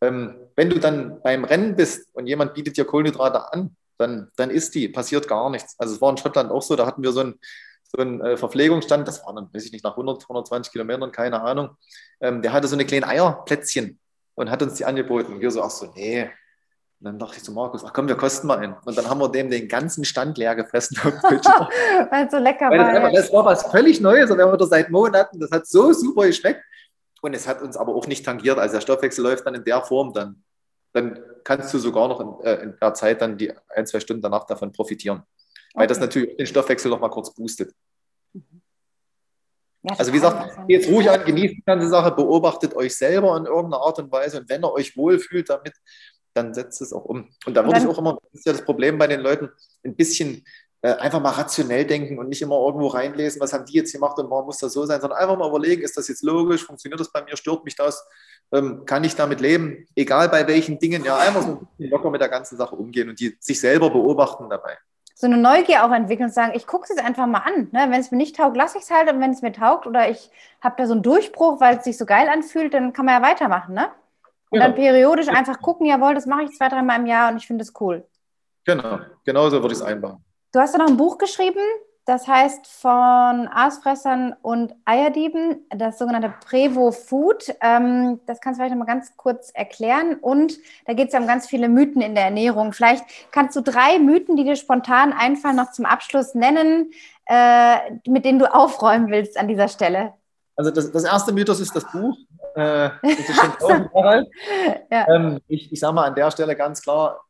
ähm, 0.00 0.36
wenn 0.56 0.70
du 0.70 0.80
dann 0.80 1.20
beim 1.22 1.44
Rennen 1.44 1.76
bist 1.76 2.08
und 2.14 2.26
jemand 2.26 2.54
bietet 2.54 2.78
dir 2.78 2.86
Kohlenhydrate 2.86 3.52
an, 3.52 3.76
dann, 3.98 4.30
dann 4.36 4.48
isst 4.48 4.74
die, 4.74 4.88
passiert 4.88 5.28
gar 5.28 5.50
nichts. 5.50 5.74
Also 5.78 5.96
es 5.96 6.00
war 6.00 6.10
in 6.10 6.16
Schottland 6.16 6.50
auch 6.50 6.62
so, 6.62 6.76
da 6.76 6.86
hatten 6.86 7.02
wir 7.02 7.12
so 7.12 7.20
einen, 7.20 7.34
so 7.94 8.00
einen 8.00 8.22
äh, 8.22 8.38
Verpflegungsstand, 8.38 9.06
das 9.06 9.22
war 9.26 9.34
dann, 9.34 9.50
weiß 9.52 9.66
ich 9.66 9.72
nicht, 9.72 9.84
nach 9.84 9.92
100, 9.92 10.22
120 10.22 10.72
Kilometern, 10.72 11.12
keine 11.12 11.42
Ahnung. 11.42 11.76
Ähm, 12.22 12.40
der 12.40 12.54
hatte 12.54 12.68
so 12.68 12.74
eine 12.74 12.86
kleine 12.86 13.06
Eierplätzchen 13.06 13.98
und 14.36 14.50
hat 14.50 14.62
uns 14.62 14.74
die 14.74 14.84
angeboten. 14.84 15.34
Und 15.34 15.40
wir 15.40 15.50
so, 15.50 15.62
ach 15.62 15.70
so, 15.70 15.92
nee. 15.96 16.30
Und 17.00 17.04
dann 17.04 17.18
dachte 17.18 17.36
ich 17.36 17.42
zu 17.42 17.52
Markus, 17.52 17.84
ach 17.84 17.92
komm, 17.92 18.08
wir 18.08 18.16
kosten 18.16 18.46
mal 18.46 18.58
einen. 18.58 18.76
Und 18.84 18.96
dann 18.96 19.08
haben 19.08 19.20
wir 19.20 19.28
dem 19.28 19.50
den 19.50 19.68
ganzen 19.68 20.04
Stand 20.04 20.38
leer 20.38 20.54
gefressen. 20.54 20.96
Weil 21.02 22.30
so 22.30 22.38
lecker 22.38 22.70
Weil 22.70 22.78
war. 22.78 23.00
Das, 23.10 23.12
das, 23.12 23.32
war 23.32 23.44
was 23.44 23.64
völlig 23.64 24.00
Neues 24.00 24.30
und 24.30 24.38
wir 24.38 24.46
haben 24.46 24.56
das 24.56 24.68
seit 24.68 24.90
Monaten. 24.90 25.40
Das 25.40 25.50
hat 25.50 25.66
so 25.66 25.92
super 25.92 26.26
geschmeckt. 26.26 26.62
Und 27.22 27.34
es 27.34 27.48
hat 27.48 27.60
uns 27.60 27.76
aber 27.76 27.94
auch 27.94 28.06
nicht 28.06 28.24
tangiert. 28.24 28.58
Also 28.58 28.74
der 28.74 28.80
Stoffwechsel 28.80 29.24
läuft 29.24 29.46
dann 29.46 29.54
in 29.54 29.64
der 29.64 29.82
Form, 29.82 30.12
dann, 30.12 30.42
dann 30.92 31.18
kannst 31.44 31.72
du 31.74 31.78
sogar 31.78 32.08
noch 32.08 32.20
in, 32.20 32.46
äh, 32.46 32.62
in 32.62 32.76
der 32.80 32.94
Zeit 32.94 33.20
dann 33.20 33.36
die 33.36 33.52
ein, 33.74 33.86
zwei 33.86 34.00
Stunden 34.00 34.22
danach 34.22 34.46
davon 34.46 34.70
profitieren. 34.72 35.22
Weil 35.74 35.84
okay. 35.84 35.88
das 35.88 36.00
natürlich 36.00 36.36
den 36.36 36.46
Stoffwechsel 36.46 36.90
noch 36.90 37.00
mal 37.00 37.08
kurz 37.08 37.34
boostet. 37.34 37.74
Mhm. 38.32 38.62
Ja, 39.88 39.94
also 39.98 40.12
wie 40.12 40.16
gesagt, 40.16 40.58
jetzt 40.66 40.88
ruhig 40.88 41.08
an, 41.08 41.24
genießt 41.24 41.54
die 41.54 41.64
ganze 41.64 41.88
Sache, 41.88 42.10
beobachtet 42.10 42.74
euch 42.74 42.96
selber 42.96 43.36
in 43.36 43.46
irgendeiner 43.46 43.82
Art 43.82 44.00
und 44.00 44.10
Weise 44.10 44.40
und 44.40 44.48
wenn 44.48 44.64
ihr 44.64 44.72
euch 44.72 44.96
wohlfühlt 44.96 45.48
damit, 45.48 45.74
dann 46.34 46.52
setzt 46.52 46.80
es 46.80 46.92
auch 46.92 47.04
um. 47.04 47.28
Und 47.46 47.54
da 47.54 47.64
würde 47.64 47.78
ich 47.78 47.86
auch 47.86 47.98
immer, 47.98 48.18
das 48.20 48.40
ist 48.40 48.46
ja 48.46 48.52
das 48.52 48.64
Problem 48.64 48.98
bei 48.98 49.06
den 49.06 49.20
Leuten, 49.20 49.48
ein 49.84 49.94
bisschen 49.94 50.44
äh, 50.82 50.94
einfach 50.94 51.20
mal 51.20 51.30
rationell 51.30 51.84
denken 51.86 52.18
und 52.18 52.28
nicht 52.28 52.42
immer 52.42 52.56
irgendwo 52.56 52.88
reinlesen, 52.88 53.40
was 53.40 53.52
haben 53.52 53.64
die 53.64 53.74
jetzt 53.74 53.92
gemacht 53.92 54.18
und 54.18 54.28
warum 54.28 54.46
muss 54.46 54.58
das 54.58 54.72
so 54.72 54.84
sein, 54.86 55.00
sondern 55.00 55.20
einfach 55.20 55.38
mal 55.38 55.48
überlegen, 55.48 55.82
ist 55.82 55.96
das 55.96 56.08
jetzt 56.08 56.24
logisch, 56.24 56.64
funktioniert 56.64 56.98
das 56.98 57.12
bei 57.12 57.22
mir, 57.22 57.36
stört 57.36 57.64
mich 57.64 57.76
das, 57.76 58.04
ähm, 58.52 58.84
kann 58.86 59.04
ich 59.04 59.14
damit 59.14 59.40
leben, 59.40 59.86
egal 59.94 60.28
bei 60.28 60.48
welchen 60.48 60.80
Dingen, 60.80 61.04
ja, 61.04 61.16
einfach 61.16 61.42
so 61.42 61.48
ein 61.48 61.68
bisschen 61.76 61.92
locker 61.92 62.10
mit 62.10 62.20
der 62.20 62.28
ganzen 62.28 62.58
Sache 62.58 62.74
umgehen 62.74 63.08
und 63.08 63.20
die, 63.20 63.36
sich 63.38 63.60
selber 63.60 63.88
beobachten 63.90 64.50
dabei 64.50 64.78
so 65.18 65.26
eine 65.26 65.38
Neugier 65.38 65.82
auch 65.82 65.92
entwickeln 65.92 66.26
und 66.26 66.34
sagen, 66.34 66.52
ich 66.54 66.66
gucke 66.66 66.82
es 66.82 66.90
jetzt 66.90 67.02
einfach 67.02 67.26
mal 67.26 67.38
an. 67.38 67.68
Ne? 67.72 67.86
Wenn 67.88 68.00
es 68.00 68.10
mir 68.10 68.18
nicht 68.18 68.36
taugt, 68.36 68.54
lasse 68.54 68.76
ich 68.76 68.84
es 68.84 68.90
halt. 68.90 69.10
Und 69.10 69.18
wenn 69.18 69.30
es 69.30 69.40
mir 69.40 69.50
taugt 69.50 69.86
oder 69.86 70.10
ich 70.10 70.30
habe 70.60 70.74
da 70.76 70.86
so 70.86 70.92
einen 70.92 71.02
Durchbruch, 71.02 71.58
weil 71.58 71.78
es 71.78 71.84
sich 71.84 71.96
so 71.96 72.04
geil 72.04 72.28
anfühlt, 72.28 72.74
dann 72.74 72.92
kann 72.92 73.06
man 73.06 73.22
ja 73.22 73.26
weitermachen. 73.26 73.74
Ne? 73.74 73.86
Und 74.50 74.58
genau. 74.58 74.66
dann 74.66 74.74
periodisch 74.74 75.28
einfach 75.28 75.58
gucken, 75.62 75.86
jawohl, 75.86 76.14
das 76.14 76.26
mache 76.26 76.42
ich 76.42 76.50
zwei, 76.50 76.68
dreimal 76.68 77.00
im 77.00 77.06
Jahr 77.06 77.30
und 77.30 77.38
ich 77.38 77.46
finde 77.46 77.62
es 77.62 77.72
cool. 77.80 78.06
Genau, 78.66 78.98
genau 79.24 79.48
so 79.48 79.62
würde 79.62 79.72
ich 79.72 79.80
es 79.80 79.86
einbauen. 79.86 80.22
Du 80.52 80.60
hast 80.60 80.74
ja 80.74 80.78
noch 80.78 80.88
ein 80.88 80.98
Buch 80.98 81.16
geschrieben, 81.16 81.62
das 82.06 82.28
heißt 82.28 82.68
von 82.68 83.48
Aasfressern 83.48 84.36
und 84.40 84.72
Eierdieben, 84.84 85.66
das 85.70 85.98
sogenannte 85.98 86.32
Prevo 86.46 86.92
Food. 86.92 87.52
Ähm, 87.60 88.20
das 88.26 88.40
kannst 88.40 88.58
du 88.58 88.62
vielleicht 88.62 88.78
noch 88.78 88.86
mal 88.86 88.92
ganz 88.92 89.16
kurz 89.16 89.50
erklären. 89.50 90.14
Und 90.14 90.56
da 90.86 90.92
geht 90.92 91.08
es 91.08 91.14
ja 91.14 91.18
um 91.18 91.26
ganz 91.26 91.48
viele 91.48 91.68
Mythen 91.68 92.00
in 92.00 92.14
der 92.14 92.26
Ernährung. 92.26 92.72
Vielleicht 92.72 93.04
kannst 93.32 93.56
du 93.56 93.60
drei 93.60 93.98
Mythen, 93.98 94.36
die 94.36 94.44
dir 94.44 94.54
spontan 94.54 95.12
einfallen, 95.12 95.56
noch 95.56 95.72
zum 95.72 95.84
Abschluss 95.84 96.36
nennen, 96.36 96.92
äh, 97.26 97.76
mit 98.06 98.24
denen 98.24 98.38
du 98.38 98.54
aufräumen 98.54 99.10
willst 99.10 99.36
an 99.36 99.48
dieser 99.48 99.66
Stelle. 99.66 100.12
Also 100.54 100.70
das, 100.70 100.92
das 100.92 101.02
erste 101.02 101.32
Mythos 101.32 101.58
ist 101.58 101.74
das 101.74 101.90
Buch. 101.90 102.16
Äh, 102.54 102.90
das 103.02 103.18
ist 103.18 103.36
schon 103.36 103.90
ja. 104.92 105.08
ähm, 105.08 105.40
ich, 105.48 105.72
ich 105.72 105.80
sage 105.80 105.92
mal 105.92 106.04
an 106.04 106.14
der 106.14 106.30
Stelle 106.30 106.54
ganz 106.54 106.82
klar, 106.82 107.25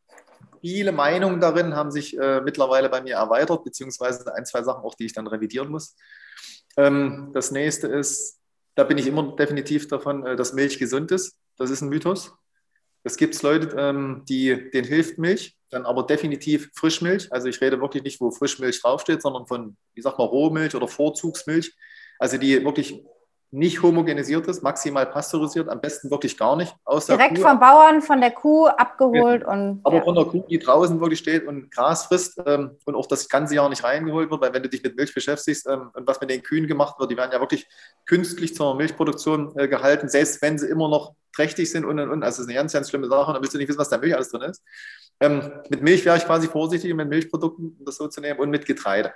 viele 0.66 0.92
Meinungen 0.92 1.40
darin 1.40 1.74
haben 1.74 1.90
sich 1.90 2.18
äh, 2.18 2.40
mittlerweile 2.40 2.88
bei 2.88 3.00
mir 3.00 3.14
erweitert, 3.14 3.64
beziehungsweise 3.64 4.34
ein, 4.34 4.44
zwei 4.44 4.62
Sachen 4.62 4.82
auch, 4.82 4.94
die 4.94 5.06
ich 5.06 5.12
dann 5.12 5.26
revidieren 5.26 5.68
muss. 5.68 5.96
Ähm, 6.76 7.30
das 7.32 7.50
nächste 7.50 7.86
ist, 7.86 8.40
da 8.74 8.84
bin 8.84 8.98
ich 8.98 9.06
immer 9.06 9.36
definitiv 9.36 9.86
davon, 9.88 10.26
äh, 10.26 10.36
dass 10.36 10.52
Milch 10.52 10.78
gesund 10.78 11.12
ist. 11.12 11.36
Das 11.56 11.70
ist 11.70 11.82
ein 11.82 11.88
Mythos. 11.88 12.32
Es 13.04 13.16
gibt 13.16 13.40
Leute, 13.42 13.76
ähm, 13.78 14.24
die, 14.28 14.70
denen 14.72 14.86
hilft 14.86 15.18
Milch, 15.18 15.56
dann 15.70 15.86
aber 15.86 16.02
definitiv 16.02 16.70
Frischmilch. 16.74 17.32
Also 17.32 17.46
ich 17.46 17.60
rede 17.60 17.80
wirklich 17.80 18.02
nicht, 18.02 18.20
wo 18.20 18.32
Frischmilch 18.32 18.82
draufsteht, 18.82 19.22
sondern 19.22 19.46
von, 19.46 19.76
wie 19.94 20.02
sagt 20.02 20.18
man, 20.18 20.26
Rohmilch 20.26 20.74
oder 20.74 20.88
Vorzugsmilch. 20.88 21.72
Also 22.18 22.36
die 22.36 22.64
wirklich 22.64 23.04
nicht 23.50 23.82
homogenisiert 23.82 24.46
ist, 24.48 24.62
maximal 24.62 25.06
pasteurisiert, 25.06 25.68
am 25.68 25.80
besten 25.80 26.10
wirklich 26.10 26.36
gar 26.36 26.56
nicht. 26.56 26.74
Aus 26.84 27.06
Direkt 27.06 27.38
vom 27.38 27.60
Bauern, 27.60 28.02
von 28.02 28.20
der 28.20 28.32
Kuh 28.32 28.66
abgeholt. 28.66 29.42
Ja. 29.42 29.52
und 29.52 29.80
Aber 29.84 29.96
ja. 29.96 30.02
von 30.02 30.14
der 30.14 30.24
Kuh, 30.24 30.44
die 30.48 30.58
draußen 30.58 31.00
wirklich 31.00 31.20
steht 31.20 31.46
und 31.46 31.70
Gras 31.70 32.06
frisst 32.06 32.40
ähm, 32.44 32.76
und 32.84 32.94
auch 32.96 33.06
das 33.06 33.28
ganze 33.28 33.54
Jahr 33.54 33.68
nicht 33.68 33.84
reingeholt 33.84 34.30
wird, 34.30 34.40
weil 34.40 34.52
wenn 34.52 34.62
du 34.62 34.68
dich 34.68 34.82
mit 34.82 34.96
Milch 34.96 35.14
beschäftigst 35.14 35.66
ähm, 35.68 35.90
und 35.94 36.06
was 36.06 36.20
mit 36.20 36.30
den 36.30 36.42
Kühen 36.42 36.66
gemacht 36.66 36.98
wird, 36.98 37.10
die 37.10 37.16
werden 37.16 37.30
ja 37.32 37.40
wirklich 37.40 37.68
künstlich 38.04 38.54
zur 38.54 38.74
Milchproduktion 38.74 39.56
äh, 39.56 39.68
gehalten, 39.68 40.08
selbst 40.08 40.42
wenn 40.42 40.58
sie 40.58 40.68
immer 40.68 40.88
noch 40.88 41.14
trächtig 41.34 41.70
sind 41.70 41.84
und 41.84 42.00
und 42.00 42.10
und. 42.10 42.22
Also 42.24 42.38
das 42.38 42.46
ist 42.46 42.48
eine 42.48 42.58
ganz, 42.58 42.72
ganz 42.72 42.90
schlimme 42.90 43.08
Sache 43.08 43.28
und 43.28 43.34
dann 43.34 43.42
willst 43.42 43.54
du 43.54 43.58
nicht 43.58 43.68
wissen, 43.68 43.78
was 43.78 43.90
da 43.90 43.98
Milch 43.98 44.14
alles 44.14 44.30
drin 44.30 44.42
ist. 44.42 44.62
Ähm, 45.20 45.50
mit 45.70 45.82
Milch 45.82 46.04
wäre 46.04 46.16
ich 46.16 46.24
quasi 46.24 46.46
vorsichtig, 46.48 46.92
mit 46.94 47.08
Milchprodukten 47.08 47.78
das 47.84 47.96
so 47.96 48.08
zu 48.08 48.20
nehmen 48.20 48.40
und 48.40 48.50
mit 48.50 48.66
Getreide. 48.66 49.12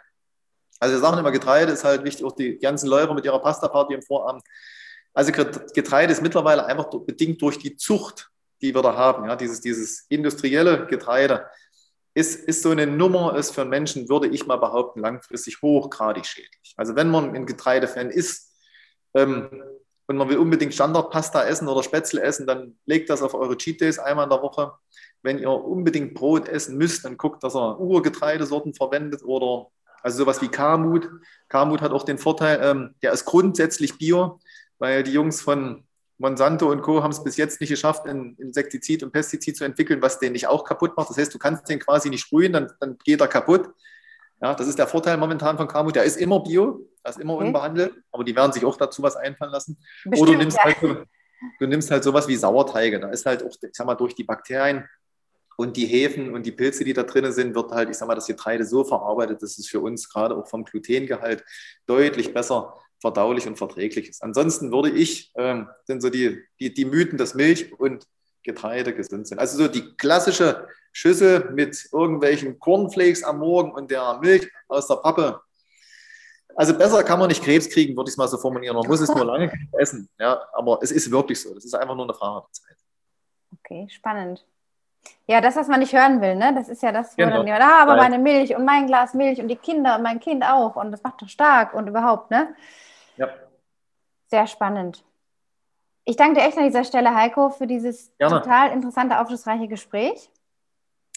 Also 0.81 0.95
wir 0.95 1.01
sagen 1.01 1.19
immer, 1.19 1.31
Getreide 1.31 1.73
ist 1.73 1.85
halt 1.85 2.05
wichtig, 2.05 2.25
auch 2.25 2.33
die 2.33 2.59
ganzen 2.59 2.89
Läufer 2.89 3.15
mit 3.15 3.25
ihrer 3.25 3.39
Pasta-Party 3.39 3.95
im 3.95 4.03
Vorabend. 4.03 4.43
Also 5.13 5.31
Getreide 5.31 6.13
ist 6.13 6.23
mittlerweile 6.23 6.65
einfach 6.65 6.87
bedingt 6.87 7.41
durch 7.43 7.59
die 7.59 7.77
Zucht, 7.77 8.31
die 8.63 8.75
wir 8.75 8.83
da 8.83 8.95
haben, 8.95 9.27
ja, 9.29 9.37
dieses, 9.37 9.61
dieses 9.61 10.07
industrielle 10.09 10.87
Getreide, 10.87 11.47
ist, 12.15 12.45
ist 12.49 12.63
so 12.63 12.71
eine 12.71 12.87
Nummer, 12.87 13.37
ist 13.37 13.53
für 13.53 13.61
einen 13.61 13.71
Menschen, 13.71 14.09
würde 14.09 14.29
ich 14.29 14.47
mal 14.47 14.57
behaupten, 14.57 15.01
langfristig 15.01 15.63
hochgradig 15.63 16.27
schädlich. 16.27 16.75
Also 16.77 16.97
wenn 16.97 17.11
man 17.11 17.35
ein 17.35 17.47
Getreidefan 17.47 18.11
ist 18.11 18.53
ähm, 19.15 19.63
und 20.07 20.17
man 20.17 20.29
will 20.29 20.39
unbedingt 20.39 20.75
Standardpasta 20.75 21.45
essen 21.45 21.69
oder 21.69 21.83
Spätzle 21.83 22.23
essen, 22.23 22.47
dann 22.47 22.79
legt 22.87 23.11
das 23.11 23.23
auf 23.23 23.35
eure 23.35 23.57
Cheat 23.57 23.81
Days 23.81 23.99
einmal 23.99 24.25
in 24.25 24.31
der 24.31 24.43
Woche. 24.43 24.73
Wenn 25.23 25.39
ihr 25.39 25.51
unbedingt 25.51 26.15
Brot 26.15 26.49
essen 26.49 26.77
müsst, 26.79 27.05
dann 27.05 27.17
guckt, 27.17 27.45
dass 27.45 27.55
ihr 27.55 27.79
Urgetreidesorten 27.79 28.75
verwendet 28.75 29.23
oder 29.23 29.69
also 30.03 30.19
sowas 30.19 30.41
wie 30.43 30.49
Kamut. 30.49 31.11
Kamut 31.49 31.81
hat 31.81 31.93
auch 31.93 32.05
den 32.05 32.19
Vorteil, 32.19 32.61
ähm, 32.63 32.95
der 33.03 33.13
ist 33.13 33.25
grundsätzlich 33.25 33.99
bio, 33.99 34.41
weil 34.79 35.03
die 35.03 35.13
Jungs 35.13 35.41
von 35.41 35.85
Monsanto 36.19 36.71
und 36.71 36.83
Co. 36.83 37.03
haben 37.03 37.13
es 37.13 37.25
bis 37.25 37.39
jetzt 37.39 37.61
nicht 37.61 37.71
geschafft, 37.71 38.07
ein 38.07 38.37
Insektizid 38.39 39.03
und 39.03 39.11
Pestizid 39.11 39.57
zu 39.57 39.65
entwickeln, 39.65 40.03
was 40.03 40.19
den 40.19 40.33
nicht 40.33 40.47
auch 40.47 40.65
kaputt 40.65 40.97
macht. 40.97 41.09
Das 41.09 41.17
heißt, 41.17 41.33
du 41.33 41.39
kannst 41.39 41.69
den 41.69 41.79
quasi 41.79 42.11
nicht 42.11 42.21
sprühen, 42.21 42.53
dann, 42.53 42.71
dann 42.79 42.99
geht 43.05 43.21
er 43.21 43.29
kaputt. 43.29 43.71
Ja, 44.43 44.55
das 44.55 44.69
ist 44.69 44.79
der 44.79 44.87
Vorteil 44.87 45.17
momentan 45.17 45.57
von 45.57 45.67
Kamut. 45.67 45.97
Der 45.97 46.05
ist 46.05 46.17
immer 46.17 46.41
bio, 46.41 46.87
der 47.05 47.11
ist 47.11 47.21
immer 47.21 47.35
okay. 47.35 47.47
unbehandelt, 47.47 47.95
aber 48.13 48.25
die 48.25 48.37
werden 48.37 48.53
sich 48.53 48.65
auch 48.65 48.77
dazu 48.77 49.03
was 49.03 49.17
einfallen 49.17 49.53
lassen. 49.53 49.79
Bestimmt, 50.05 50.21
Oder 50.21 50.33
du 50.33 50.39
nimmst, 50.39 50.57
ja. 50.59 50.65
halt, 50.65 51.07
du 51.59 51.67
nimmst 51.67 51.91
halt 51.91 52.05
sowas 52.05 52.29
wie 52.29 52.37
Sauerteige. 52.37 53.01
Da 53.01 53.09
ist 53.09 53.25
halt 53.25 53.43
auch, 53.43 53.57
ich 53.63 53.71
sag 53.73 53.87
mal, 53.87 53.95
durch 53.95 54.15
die 54.15 54.25
Bakterien 54.25 54.87
und 55.57 55.77
die 55.77 55.87
Hefen 55.87 56.33
und 56.35 56.47
die 56.47 56.53
Pilze, 56.53 56.85
die 56.85 56.93
da 56.93 57.03
drin 57.03 57.31
sind, 57.33 57.55
wird 57.55 57.71
halt, 57.73 57.91
ich 57.91 57.97
sag 57.97 58.09
mal, 58.09 58.15
das 58.15 58.27
Getreide 58.27 58.65
so 58.65 58.85
verarbeitet, 58.85 59.43
dass 59.43 59.59
es 59.59 59.69
für 59.69 59.81
uns 59.81 60.09
gerade 60.09 60.37
auch 60.37 60.49
vom 60.49 60.65
Glutengehalt 60.65 61.45
deutlich 61.87 62.33
besser 62.33 62.75
verdaulich 63.01 63.47
und 63.47 63.57
verträglich 63.57 64.09
ist. 64.09 64.23
Ansonsten 64.23 64.73
würde 64.73 64.91
ich, 64.91 65.33
ähm, 65.37 65.69
sind 65.85 66.03
so 66.03 66.11
die, 66.11 66.43
die, 66.61 66.73
die 66.73 66.85
Mythen, 66.85 67.19
dass 67.19 67.35
Milch 67.35 67.79
und 67.79 68.07
Getreide 68.43 68.95
gesund 68.95 69.27
sind. 69.27 69.39
Also 69.39 69.59
so 69.59 69.69
die 69.69 69.97
klassische 69.97 70.69
Schüssel 70.93 71.51
mit 71.53 71.89
irgendwelchen 71.93 72.59
Cornflakes 72.59 73.23
am 73.23 73.39
Morgen 73.39 73.73
und 73.73 73.91
der 73.91 74.19
Milch 74.21 74.51
aus 74.69 74.87
der 74.87 74.97
Pappe. 74.97 75.41
Also 76.57 76.77
besser 76.77 77.03
kann 77.05 77.19
man 77.19 77.29
nicht 77.29 77.43
Krebs 77.43 77.69
kriegen, 77.69 77.97
würde 77.97 78.09
ich 78.09 78.15
es 78.15 78.17
mal 78.19 78.29
so 78.29 78.39
formulieren. 78.39 78.77
Man 78.77 78.87
muss 78.87 79.01
es 79.01 79.09
nur 79.09 79.25
lange 79.25 79.53
essen. 79.79 80.09
Ja, 80.19 80.43
aber 80.53 80.79
es 80.83 80.91
ist 80.91 81.11
wirklich 81.11 81.41
so. 81.41 81.55
Das 81.55 81.65
ist 81.65 81.75
einfach 81.75 81.95
nur 81.95 82.05
eine 82.05 82.15
Frage 82.15 82.47
der 82.47 82.53
Zeit. 82.53 82.77
Okay, 83.59 83.89
spannend. 83.91 84.45
Ja, 85.27 85.41
das, 85.41 85.57
was 85.57 85.69
man 85.69 85.81
nicht 85.81 85.93
hören 85.93 86.21
will, 86.21 86.35
ne? 86.35 86.53
Das 86.55 86.69
ist 86.69 86.83
ja 86.83 86.91
das, 86.91 87.13
wo 87.13 87.23
genau. 87.23 87.37
dann 87.37 87.47
jemand, 87.47 87.65
ah, 87.65 87.83
aber 87.83 87.97
meine 87.97 88.19
Milch 88.19 88.55
und 88.57 88.65
mein 88.65 88.87
Glas 88.87 89.15
Milch 89.15 89.41
und 89.41 89.49
die 89.49 89.57
Kinder 89.57 89.97
und 89.97 90.03
mein 90.03 90.19
Kind 90.19 90.45
auch 90.45 90.77
und 90.77 90.91
das 90.91 91.03
macht 91.03 91.23
doch 91.23 91.29
stark 91.29 91.73
und 91.75 91.87
überhaupt, 91.87 92.31
ne? 92.31 92.55
Ja. 93.17 93.29
Sehr 94.27 94.47
spannend. 94.47 95.05
Ich 96.05 96.17
danke 96.17 96.41
dir 96.41 96.47
echt 96.47 96.59
an 96.59 96.65
dieser 96.65 96.85
Stelle, 96.85 97.15
Heiko, 97.15 97.51
für 97.51 97.67
dieses 97.67 98.17
Gerne. 98.19 98.41
total 98.41 98.73
interessante, 98.73 99.21
aufschlussreiche 99.21 99.69
Gespräch. 99.69 100.31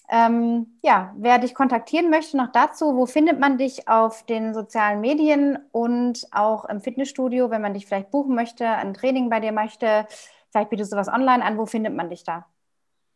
Ähm, 0.10 0.78
ja, 0.84 1.14
wer 1.18 1.40
dich 1.40 1.56
kontaktieren 1.56 2.10
möchte, 2.10 2.38
noch 2.38 2.52
dazu, 2.52 2.96
wo 2.96 3.06
findet 3.06 3.40
man 3.40 3.58
dich 3.58 3.88
auf 3.88 4.24
den 4.26 4.54
sozialen 4.54 5.02
Medien 5.02 5.58
und 5.72 6.28
auch 6.32 6.66
im 6.66 6.82
Fitnessstudio, 6.82 7.50
wenn 7.50 7.62
man 7.62 7.74
dich 7.74 7.88
vielleicht 7.88 8.12
buchen 8.12 8.36
möchte, 8.36 8.68
ein 8.68 8.94
Training 8.94 9.30
bei 9.30 9.40
dir 9.40 9.54
möchte, 9.54 10.06
vielleicht 10.52 10.70
bietest 10.70 10.92
du 10.92 10.98
was 10.98 11.08
online 11.08 11.44
an, 11.44 11.58
wo 11.58 11.66
findet 11.66 11.96
man 11.96 12.10
dich 12.10 12.24
da? 12.24 12.46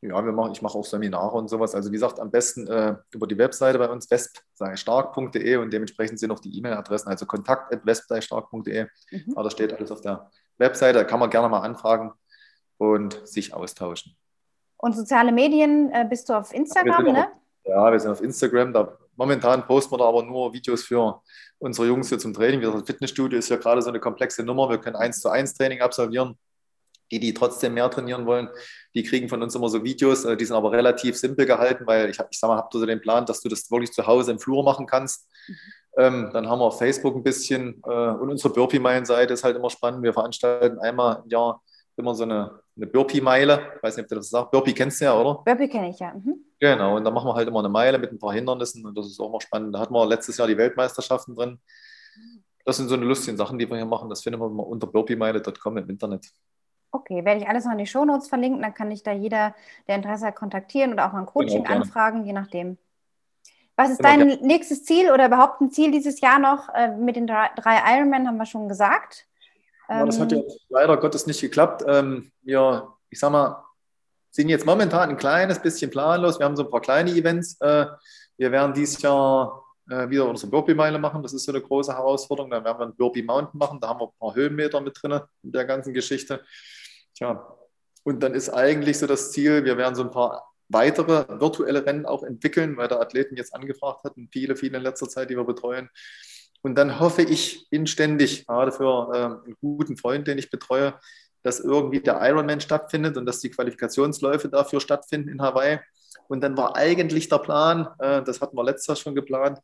Ja, 0.02 0.24
wir 0.24 0.32
machen, 0.32 0.52
ich 0.52 0.62
mache 0.62 0.78
auch 0.78 0.86
Seminare 0.86 1.36
und 1.36 1.50
sowas. 1.50 1.74
Also 1.74 1.90
wie 1.90 1.96
gesagt, 1.96 2.20
am 2.20 2.30
besten 2.30 2.68
äh, 2.68 2.96
über 3.12 3.26
die 3.26 3.38
Webseite 3.38 3.80
bei 3.80 3.90
uns, 3.90 4.10
wesp-stark.de 4.12 5.56
und 5.56 5.74
dementsprechend 5.74 6.20
sind 6.20 6.32
auch 6.32 6.40
die 6.40 6.56
E-Mail-Adressen, 6.56 7.10
also 7.10 7.26
kontakt.wesp-stark.de. 7.26 8.88
Mhm. 9.12 9.34
Aber 9.34 9.44
da 9.44 9.50
steht 9.50 9.74
alles 9.74 9.92
auf 9.92 10.02
der 10.02 10.30
Webseite, 10.60 11.00
da 11.00 11.04
kann 11.04 11.20
man 11.20 11.32
gerne 11.32 11.50
mal 11.50 11.62
anfragen 11.62 12.14
und 12.78 13.28
sich 13.28 13.56
austauschen. 13.56 14.16
Und 14.78 14.96
soziale 14.96 15.32
Medien 15.32 15.92
äh, 15.92 16.06
bist 16.08 16.30
du 16.30 16.34
auf 16.34 16.54
Instagram, 16.54 17.08
ja, 17.08 17.14
ne? 17.14 17.28
Auf, 17.28 17.32
ja, 17.66 17.92
wir 17.92 18.00
sind 18.00 18.12
auf 18.12 18.22
Instagram. 18.22 18.74
Da, 18.74 18.96
momentan 19.16 19.66
posten 19.66 19.94
wir 19.94 19.98
da 19.98 20.06
aber 20.06 20.22
nur 20.22 20.54
Videos 20.54 20.84
für 20.84 21.22
unsere 21.58 21.88
Jungs 21.88 22.10
hier 22.10 22.20
zum 22.20 22.36
Training. 22.36 22.62
Das 22.62 22.84
Fitnessstudio 22.84 23.40
ist 23.40 23.50
ja 23.50 23.56
gerade 23.56 23.82
so 23.82 23.90
eine 23.90 24.00
komplexe 24.00 24.44
Nummer. 24.44 24.70
Wir 24.70 24.78
können 24.78 24.96
eins 24.96 25.22
zu 25.22 25.30
eins 25.30 25.56
Training 25.56 25.82
absolvieren 25.82 26.38
die, 27.12 27.20
die 27.20 27.34
trotzdem 27.34 27.74
mehr 27.74 27.90
trainieren 27.90 28.26
wollen, 28.26 28.50
die 28.96 29.04
kriegen 29.04 29.30
von 29.30 29.42
uns 29.42 29.56
immer 29.56 29.70
so 29.70 29.84
Videos, 29.84 30.26
äh, 30.26 30.36
die 30.38 30.46
sind 30.46 30.56
aber 30.56 30.72
relativ 30.72 31.18
simpel 31.18 31.46
gehalten, 31.46 31.86
weil 31.88 32.10
ich, 32.10 32.20
ich 32.30 32.40
sag 32.40 32.48
mal, 32.48 32.58
habe 32.58 32.70
so 32.72 32.86
den 32.86 33.02
Plan, 33.02 33.26
dass 33.26 33.42
du 33.42 33.50
das 33.50 33.70
wirklich 33.72 33.92
zu 33.92 34.06
Hause 34.08 34.32
im 34.32 34.40
Flur 34.40 34.64
machen 34.64 34.86
kannst. 34.86 35.28
Mhm. 35.48 35.56
Ähm, 35.98 36.30
dann 36.32 36.48
haben 36.48 36.60
wir 36.60 36.66
auf 36.66 36.78
Facebook 36.78 37.16
ein 37.16 37.24
bisschen 37.24 37.82
äh, 37.84 37.90
und 37.90 38.30
unsere 38.30 38.54
Burpee-Meilen-Seite 38.54 39.34
ist 39.34 39.44
halt 39.44 39.56
immer 39.56 39.70
spannend. 39.70 40.04
Wir 40.04 40.14
veranstalten 40.14 40.78
einmal 40.80 41.24
im 41.24 41.30
Jahr 41.30 41.62
immer 41.96 42.14
so 42.14 42.24
eine, 42.24 42.60
eine 42.76 42.86
Burpee-Meile. 42.86 43.74
Ich 43.76 43.84
weiß 43.84 43.98
nicht, 43.98 44.04
ob 44.04 44.10
du 44.10 44.16
das 44.16 44.30
sagst. 44.30 44.52
Burpee 44.52 44.74
kennst 44.74 45.02
du 45.02 45.06
ja, 45.06 45.20
oder? 45.20 45.42
Burpee 45.44 45.68
kenne 45.68 45.90
ich 45.90 46.00
ja. 46.00 46.14
Mhm. 46.14 46.46
Genau, 46.60 46.98
und 46.98 47.04
da 47.04 47.10
machen 47.10 47.28
wir 47.28 47.34
halt 47.34 47.48
immer 47.48 47.60
eine 47.60 47.70
Meile 47.70 47.98
mit 47.98 48.12
ein 48.12 48.20
paar 48.20 48.34
Hindernissen 48.34 48.86
und 48.86 48.96
das 48.96 49.08
ist 49.08 49.20
auch 49.20 49.32
mal 49.32 49.42
spannend. 49.42 49.74
Da 49.74 49.80
hatten 49.80 49.94
wir 49.94 50.06
letztes 50.06 50.38
Jahr 50.38 50.48
die 50.48 50.58
Weltmeisterschaften 50.58 51.36
drin. 51.36 51.60
Das 52.64 52.78
sind 52.78 52.90
so 52.90 52.96
eine 52.96 53.06
lustigen 53.06 53.38
Sachen, 53.38 53.58
die 53.58 53.68
wir 53.70 53.78
hier 53.78 53.86
machen. 53.86 54.10
Das 54.10 54.22
finden 54.22 54.40
wir 54.40 54.46
unter 54.46 54.88
burpeemeile.com 54.88 55.78
im 55.78 55.90
Internet. 55.90 56.28
Okay, 56.92 57.26
werde 57.26 57.42
ich 57.42 57.48
alles 57.48 57.66
noch 57.66 57.74
in 57.74 57.78
die 57.78 57.88
Shownotes 57.88 58.30
verlinken, 58.30 58.62
dann 58.62 58.74
kann 58.74 58.92
ich 58.92 59.04
da 59.04 59.12
jeder, 59.12 59.54
der 59.88 59.96
Interesse 59.96 60.28
hat, 60.28 60.36
kontaktieren 60.36 60.94
oder 60.94 61.08
auch 61.08 61.14
ein 61.14 61.26
Coaching 61.26 61.64
genau, 61.64 61.82
anfragen, 61.82 62.26
je 62.26 62.34
nachdem. 62.34 62.78
Was 63.76 63.92
ist 63.92 64.00
genau, 64.00 64.10
dein 64.10 64.40
nächstes 64.42 64.86
Ziel 64.86 65.12
oder 65.12 65.28
überhaupt 65.28 65.62
ein 65.62 65.70
Ziel 65.70 65.92
dieses 65.92 66.20
Jahr 66.22 66.40
noch 66.40 66.74
äh, 66.74 66.90
mit 66.96 67.16
den 67.16 67.28
drei, 67.28 67.50
drei 67.56 67.98
Ironman, 67.98 68.28
haben 68.28 68.38
wir 68.38 68.46
schon 68.46 68.68
gesagt. 68.68 69.28
Ja, 69.90 70.06
das 70.06 70.20
hat 70.20 70.32
ja 70.32 70.40
ähm, 70.40 70.46
leider 70.70 70.98
Gottes 70.98 71.28
nicht 71.28 71.40
geklappt. 71.40 71.84
Ähm, 71.88 72.32
wir, 72.42 72.88
ich 73.10 73.20
sag 73.20 73.32
mal, 73.32 73.64
sind 74.32 74.50
jetzt 74.50 74.66
momentan 74.66 75.10
ein 75.10 75.18
kleines 75.18 75.60
bisschen 75.60 75.90
planlos. 75.90 76.40
Wir 76.40 76.46
haben 76.46 76.56
so 76.56 76.64
ein 76.64 76.70
paar 76.70 76.82
kleine 76.82 77.12
Events. 77.12 77.60
Äh, 77.62 77.86
wir 78.38 78.52
werden 78.52 78.74
dieses 78.74 79.02
Jahr 79.02 79.64
äh, 79.90 80.10
wieder 80.10 80.28
unsere 80.28 80.52
Burpee-Meile 80.52 81.00
machen. 81.00 81.24
Das 81.24 81.34
ist 81.34 81.46
so 81.46 81.52
eine 81.52 81.62
große 81.62 81.94
Herausforderung. 81.94 82.52
Dann 82.52 82.64
werden 82.64 82.80
wir 82.80 82.86
ein 82.86 82.96
Burpee 82.96 83.24
Mountain 83.24 83.58
machen. 83.58 83.80
Da 83.80 83.90
haben 83.90 84.00
wir 84.00 84.08
ein 84.08 84.20
paar 84.20 84.36
Höhenmeter 84.36 84.82
mit 84.82 85.02
drin 85.02 85.20
in 85.44 85.52
der 85.52 85.66
ganzen 85.66 85.94
Geschichte. 85.94 86.44
Tja, 87.18 87.48
und 88.04 88.22
dann 88.22 88.36
ist 88.36 88.50
eigentlich 88.50 89.00
so 89.00 89.08
das 89.08 89.32
Ziel, 89.32 89.66
wir 89.66 89.76
werden 89.76 89.96
so 89.96 90.04
ein 90.04 90.12
paar 90.12 90.54
weitere 90.70 91.26
virtuelle 91.40 91.86
Rennen 91.86 92.06
auch 92.06 92.24
entwickeln, 92.24 92.78
weil 92.78 92.88
der 92.88 93.02
Athleten 93.02 93.36
jetzt 93.36 93.56
angefragt 93.56 94.04
hatten, 94.04 94.30
viele, 94.32 94.56
viele 94.56 94.78
in 94.78 94.84
letzter 94.84 95.10
Zeit, 95.10 95.30
die 95.30 95.36
wir 95.36 95.44
betreuen. 95.44 95.90
Und 96.62 96.76
dann 96.76 97.00
hoffe 97.00 97.24
ich 97.24 97.68
inständig, 97.72 98.46
gerade 98.46 98.72
für 98.72 99.12
äh, 99.14 99.46
einen 99.46 99.56
guten 99.62 99.98
Freund, 99.98 100.28
den 100.28 100.38
ich 100.38 100.52
betreue, 100.52 100.94
dass 101.42 101.60
irgendwie 101.60 102.02
der 102.02 102.20
Ironman 102.22 102.62
stattfindet 102.62 103.18
und 103.18 103.26
dass 103.26 103.40
die 103.40 103.50
Qualifikationsläufe 103.50 104.50
dafür 104.50 104.80
stattfinden 104.80 105.30
in 105.30 105.42
Hawaii. 105.42 105.80
Und 106.28 106.42
dann 106.42 106.56
war 106.56 106.76
eigentlich 106.76 107.30
der 107.30 107.40
Plan, 107.40 107.88
äh, 108.00 108.22
das 108.22 108.42
hatten 108.42 108.58
wir 108.58 108.64
letztes 108.64 108.88
Jahr 108.88 108.98
schon 108.98 109.16
geplant, 109.16 109.60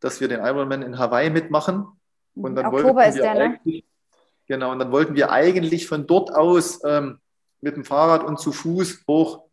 dass 0.00 0.20
wir 0.20 0.28
den 0.28 0.40
Ironman 0.40 0.82
in 0.82 0.98
Hawaii 0.98 1.30
mitmachen. 1.30 1.86
Und 2.34 2.56
dann 2.56 2.66
Oktober 2.66 3.06
ist 3.06 3.18
der, 3.18 3.34
ne? 3.34 3.82
Genau, 4.46 4.72
und 4.72 4.78
dann 4.78 4.92
wollten 4.92 5.14
wir 5.14 5.30
eigentlich 5.30 5.88
von 5.88 6.06
dort 6.06 6.32
aus 6.34 6.80
ähm, 6.84 7.18
mit 7.60 7.76
dem 7.76 7.84
Fahrrad 7.84 8.24
und 8.24 8.38
zu 8.38 8.52
Fuß 8.52 9.04
hoch 9.08 9.44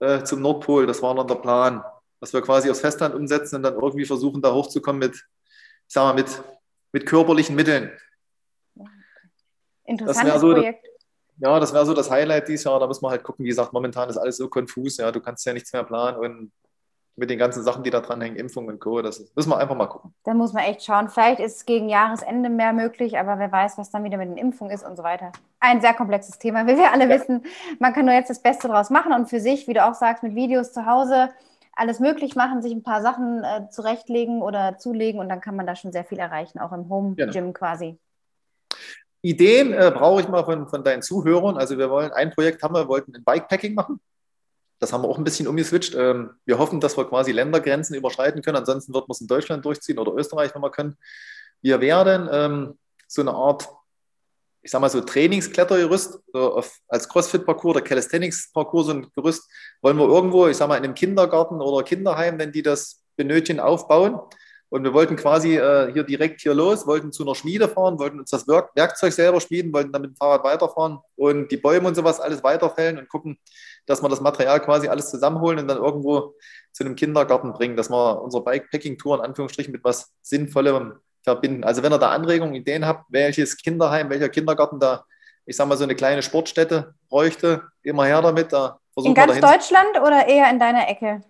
äh, 0.00 0.24
zum 0.24 0.40
Nordpol. 0.40 0.86
Das 0.86 1.02
war 1.02 1.14
noch 1.14 1.26
der 1.26 1.36
Plan. 1.36 1.84
Dass 2.20 2.32
wir 2.32 2.42
quasi 2.42 2.70
aufs 2.70 2.80
Festland 2.80 3.14
umsetzen 3.14 3.56
und 3.56 3.62
dann 3.62 3.74
irgendwie 3.74 4.04
versuchen, 4.04 4.42
da 4.42 4.52
hochzukommen 4.52 4.98
mit, 4.98 5.14
ich 5.14 5.24
sag 5.86 6.04
mal, 6.04 6.14
mit, 6.14 6.42
mit 6.92 7.06
körperlichen 7.06 7.56
Mitteln. 7.56 7.90
Interessantes 9.84 10.40
so 10.40 10.52
Projekt. 10.52 10.84
Das, 10.84 11.48
ja, 11.48 11.60
das 11.60 11.72
wäre 11.72 11.86
so 11.86 11.94
das 11.94 12.10
Highlight 12.10 12.48
dieses 12.48 12.64
Jahr. 12.64 12.78
Da 12.78 12.86
muss 12.86 13.00
man 13.00 13.10
halt 13.10 13.22
gucken. 13.22 13.44
Wie 13.44 13.48
gesagt, 13.48 13.72
momentan 13.72 14.08
ist 14.10 14.18
alles 14.18 14.36
so 14.36 14.48
konfus. 14.48 14.98
Ja, 14.98 15.10
du 15.10 15.20
kannst 15.20 15.44
ja 15.46 15.54
nichts 15.54 15.72
mehr 15.72 15.84
planen 15.84 16.18
und 16.18 16.52
mit 17.16 17.30
den 17.30 17.38
ganzen 17.38 17.62
Sachen, 17.62 17.82
die 17.82 17.90
da 17.90 18.00
dran 18.00 18.20
hängen, 18.20 18.36
Impfung 18.36 18.66
und 18.68 18.80
Co. 18.80 19.02
Das 19.02 19.32
müssen 19.34 19.50
wir 19.50 19.58
einfach 19.58 19.76
mal 19.76 19.86
gucken. 19.86 20.14
Da 20.24 20.34
muss 20.34 20.52
man 20.52 20.64
echt 20.64 20.82
schauen. 20.84 21.08
Vielleicht 21.08 21.40
ist 21.40 21.56
es 21.56 21.66
gegen 21.66 21.88
Jahresende 21.88 22.48
mehr 22.48 22.72
möglich, 22.72 23.18
aber 23.18 23.38
wer 23.38 23.52
weiß, 23.52 23.78
was 23.78 23.90
dann 23.90 24.04
wieder 24.04 24.16
mit 24.16 24.28
den 24.28 24.36
Impfungen 24.36 24.72
ist 24.72 24.84
und 24.84 24.96
so 24.96 25.02
weiter. 25.02 25.32
Ein 25.60 25.80
sehr 25.80 25.94
komplexes 25.94 26.38
Thema, 26.38 26.66
wie 26.66 26.76
wir 26.76 26.92
alle 26.92 27.08
ja. 27.08 27.10
wissen. 27.10 27.44
Man 27.78 27.92
kann 27.92 28.06
nur 28.06 28.14
jetzt 28.14 28.30
das 28.30 28.40
Beste 28.40 28.68
draus 28.68 28.90
machen 28.90 29.12
und 29.12 29.28
für 29.28 29.40
sich, 29.40 29.68
wie 29.68 29.74
du 29.74 29.84
auch 29.84 29.94
sagst, 29.94 30.22
mit 30.22 30.34
Videos 30.34 30.72
zu 30.72 30.86
Hause 30.86 31.30
alles 31.74 32.00
möglich 32.00 32.36
machen, 32.36 32.62
sich 32.62 32.72
ein 32.72 32.82
paar 32.82 33.00
Sachen 33.00 33.42
äh, 33.42 33.68
zurechtlegen 33.70 34.42
oder 34.42 34.76
zulegen 34.78 35.20
und 35.20 35.28
dann 35.28 35.40
kann 35.40 35.56
man 35.56 35.66
da 35.66 35.76
schon 35.76 35.92
sehr 35.92 36.04
viel 36.04 36.18
erreichen, 36.18 36.58
auch 36.58 36.72
im 36.72 36.88
Home-Gym 36.88 37.30
genau. 37.30 37.52
quasi. 37.52 37.98
Ideen 39.22 39.72
äh, 39.72 39.90
brauche 39.94 40.20
ich 40.20 40.28
mal 40.28 40.44
von, 40.44 40.68
von 40.68 40.82
deinen 40.82 41.02
Zuhörern. 41.02 41.56
Also 41.56 41.76
wir 41.78 41.90
wollen 41.90 42.12
ein 42.12 42.30
Projekt 42.30 42.62
haben, 42.62 42.74
wir 42.74 42.88
wollten 42.88 43.14
ein 43.14 43.24
Bikepacking 43.24 43.74
machen. 43.74 44.00
Das 44.80 44.92
haben 44.92 45.02
wir 45.02 45.08
auch 45.08 45.18
ein 45.18 45.24
bisschen 45.24 45.46
umgeswitcht. 45.46 45.94
Ähm, 45.94 46.30
wir 46.46 46.58
hoffen, 46.58 46.80
dass 46.80 46.96
wir 46.96 47.04
quasi 47.04 47.32
Ländergrenzen 47.32 47.94
überschreiten 47.94 48.42
können. 48.42 48.56
Ansonsten 48.56 48.94
wird 48.94 49.06
man 49.06 49.14
es 49.14 49.20
in 49.20 49.28
Deutschland 49.28 49.64
durchziehen 49.64 49.98
oder 49.98 50.12
Österreich, 50.14 50.54
wenn 50.54 50.62
wir 50.62 50.70
können. 50.70 50.96
Wir 51.60 51.80
werden 51.80 52.28
ähm, 52.32 52.78
so 53.06 53.20
eine 53.20 53.32
Art, 53.32 53.68
ich 54.62 54.70
sag 54.70 54.80
mal 54.80 54.88
so 54.88 55.02
Trainingsklettergerüst 55.02 56.20
so 56.32 56.62
als 56.88 57.08
Crossfit-Parcours 57.08 57.76
oder 57.76 57.82
Calisthenics-Parcours, 57.82 58.86
so 58.86 58.92
ein 58.92 59.06
Gerüst, 59.14 59.48
wollen 59.82 59.98
wir 59.98 60.08
irgendwo, 60.08 60.48
ich 60.48 60.56
sag 60.56 60.68
mal, 60.68 60.76
in 60.76 60.84
einem 60.84 60.94
Kindergarten 60.94 61.60
oder 61.60 61.84
Kinderheim, 61.84 62.38
wenn 62.38 62.52
die 62.52 62.62
das 62.62 63.02
benötigen, 63.16 63.60
aufbauen 63.60 64.18
und 64.70 64.84
wir 64.84 64.94
wollten 64.94 65.16
quasi 65.16 65.56
äh, 65.56 65.92
hier 65.92 66.04
direkt 66.04 66.40
hier 66.40 66.54
los, 66.54 66.86
wollten 66.86 67.12
zu 67.12 67.24
einer 67.24 67.34
Schmiede 67.34 67.68
fahren, 67.68 67.98
wollten 67.98 68.20
uns 68.20 68.30
das 68.30 68.46
Werk 68.46 68.70
Werkzeug 68.76 69.12
selber 69.12 69.40
schmieden, 69.40 69.72
wollten 69.72 69.92
dann 69.92 70.02
mit 70.02 70.12
dem 70.12 70.16
Fahrrad 70.16 70.44
weiterfahren 70.44 71.00
und 71.16 71.50
die 71.50 71.56
Bäume 71.56 71.88
und 71.88 71.96
sowas 71.96 72.20
alles 72.20 72.42
weiterfällen 72.44 72.98
und 72.98 73.08
gucken, 73.08 73.36
dass 73.90 74.02
wir 74.02 74.08
das 74.08 74.20
Material 74.20 74.60
quasi 74.60 74.88
alles 74.88 75.10
zusammenholen 75.10 75.58
und 75.58 75.68
dann 75.68 75.78
irgendwo 75.78 76.34
zu 76.72 76.84
einem 76.84 76.94
Kindergarten 76.94 77.52
bringen, 77.52 77.76
dass 77.76 77.90
wir 77.90 78.22
unsere 78.22 78.44
Bikepacking-Tour 78.44 79.18
in 79.18 79.24
Anführungsstrichen 79.24 79.72
mit 79.72 79.84
was 79.84 80.12
Sinnvollem 80.22 80.94
verbinden. 81.22 81.64
Also 81.64 81.82
wenn 81.82 81.92
ihr 81.92 81.98
da 81.98 82.10
Anregungen, 82.10 82.54
Ideen 82.54 82.86
habt, 82.86 83.04
welches 83.10 83.56
Kinderheim, 83.56 84.08
welcher 84.08 84.28
Kindergarten 84.28 84.78
da, 84.78 85.04
ich 85.44 85.56
sag 85.56 85.68
mal, 85.68 85.76
so 85.76 85.84
eine 85.84 85.94
kleine 85.94 86.22
Sportstätte 86.22 86.94
bräuchte, 87.08 87.62
immer 87.82 88.06
her 88.06 88.22
damit. 88.22 88.52
Da 88.52 88.78
in 88.96 89.14
ganz 89.14 89.40
Deutschland 89.40 90.00
oder 90.00 90.26
eher 90.26 90.48
in 90.50 90.58
deiner 90.58 90.88
Ecke? 90.88 91.22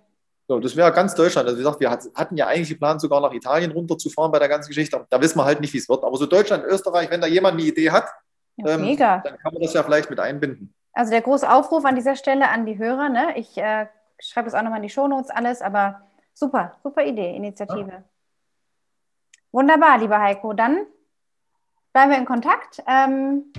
So, 0.49 0.59
das 0.59 0.77
wäre 0.77 0.93
ganz 0.93 1.15
Deutschland. 1.15 1.47
Also 1.47 1.59
wie 1.59 1.63
gesagt, 1.63 1.81
wir 1.81 1.91
hatten 1.91 2.37
ja 2.37 2.47
eigentlich 2.49 2.71
geplant, 2.71 3.01
sogar 3.01 3.21
nach 3.21 3.33
Italien 3.33 3.71
runterzufahren 3.71 4.33
bei 4.33 4.39
der 4.39 4.49
ganzen 4.49 4.69
Geschichte. 4.69 5.07
Da 5.09 5.21
wissen 5.21 5.39
wir 5.39 5.45
halt 5.45 5.61
nicht, 5.61 5.73
wie 5.73 5.79
es 5.79 5.89
wird. 5.89 6.03
Aber 6.03 6.17
so 6.17 6.27
Deutschland, 6.27 6.65
Österreich, 6.65 7.09
wenn 7.11 7.21
da 7.21 7.27
jemand 7.27 7.55
eine 7.55 7.63
Idee 7.63 7.91
hat, 7.91 8.09
ja, 8.57 8.75
ähm, 8.75 8.97
dann 8.97 9.23
kann 9.23 9.53
man 9.53 9.63
das 9.63 9.73
ja 9.73 9.83
vielleicht 9.83 10.11
mit 10.11 10.19
einbinden. 10.19 10.75
Also 10.93 11.11
der 11.11 11.23
große 11.23 11.51
Aufruf 11.51 11.85
an 11.85 11.95
dieser 11.95 12.17
Stelle 12.17 12.49
an 12.49 12.67
die 12.67 12.79
Hörer. 12.79 13.09
Ne? 13.09 13.37
Ich 13.37 13.57
äh, 13.59 13.87
schreibe 14.19 14.49
es 14.49 14.55
auch 14.55 14.63
nochmal 14.63 14.79
in 14.79 14.85
die 14.85 14.91
Shownotes 14.91 15.31
alles, 15.31 15.63
aber 15.63 16.03
super, 16.35 16.73
super 16.83 17.05
Idee, 17.05 17.37
Initiative. 17.37 17.91
Ja. 17.91 18.03
Wunderbar, 19.53 19.99
lieber 19.99 20.21
Heiko. 20.21 20.53
Dann 20.53 20.87
bleiben 21.93 22.11
wir 22.11 22.19
in 22.19 22.25
Kontakt. 22.25 22.83
Ähm, 22.87 23.53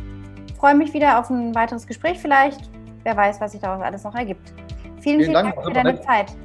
freue 0.58 0.76
mich 0.76 0.94
wieder 0.94 1.20
auf 1.20 1.30
ein 1.30 1.54
weiteres 1.56 1.88
Gespräch 1.88 2.20
vielleicht. 2.20 2.70
Wer 3.04 3.18
weiß, 3.18 3.42
was 3.42 3.54
sich 3.54 3.62
daraus 3.62 3.82
alles 3.82 4.04
noch 4.04 4.16
ergibt. 4.16 4.54
Vielen, 5.00 5.02
vielen, 5.02 5.20
vielen 5.22 5.34
Dank, 5.34 5.56
Dank 5.56 5.66
für 5.66 5.74
deine 5.74 6.02
Zeit. 6.02 6.36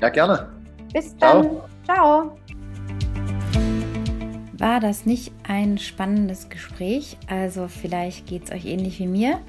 Ja, 0.00 0.08
gerne. 0.08 0.52
Bis 0.92 1.16
dann. 1.16 1.42
Ciao. 1.84 2.30
Ciao. 2.30 2.38
War 4.58 4.80
das 4.80 5.04
nicht 5.04 5.32
ein 5.46 5.76
spannendes 5.78 6.48
Gespräch? 6.48 7.18
Also 7.28 7.68
vielleicht 7.68 8.26
geht 8.26 8.44
es 8.44 8.52
euch 8.52 8.64
ähnlich 8.64 8.98
wie 9.00 9.06
mir. 9.06 9.40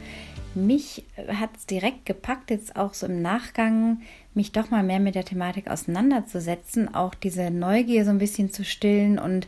Mich 0.57 1.05
hat 1.27 1.51
es 1.55 1.67
direkt 1.67 2.05
gepackt, 2.05 2.49
jetzt 2.49 2.75
auch 2.75 2.95
so 2.95 3.05
im 3.05 3.21
Nachgang, 3.21 4.01
mich 4.33 4.51
doch 4.51 4.71
mal 4.71 4.83
mehr 4.83 4.99
mit 4.99 5.15
der 5.15 5.23
Thematik 5.23 5.69
auseinanderzusetzen, 5.69 6.93
auch 6.95 7.13
diese 7.13 7.51
Neugier 7.51 8.05
so 8.05 8.09
ein 8.09 8.17
bisschen 8.17 8.51
zu 8.51 8.65
stillen 8.65 9.19
und 9.19 9.47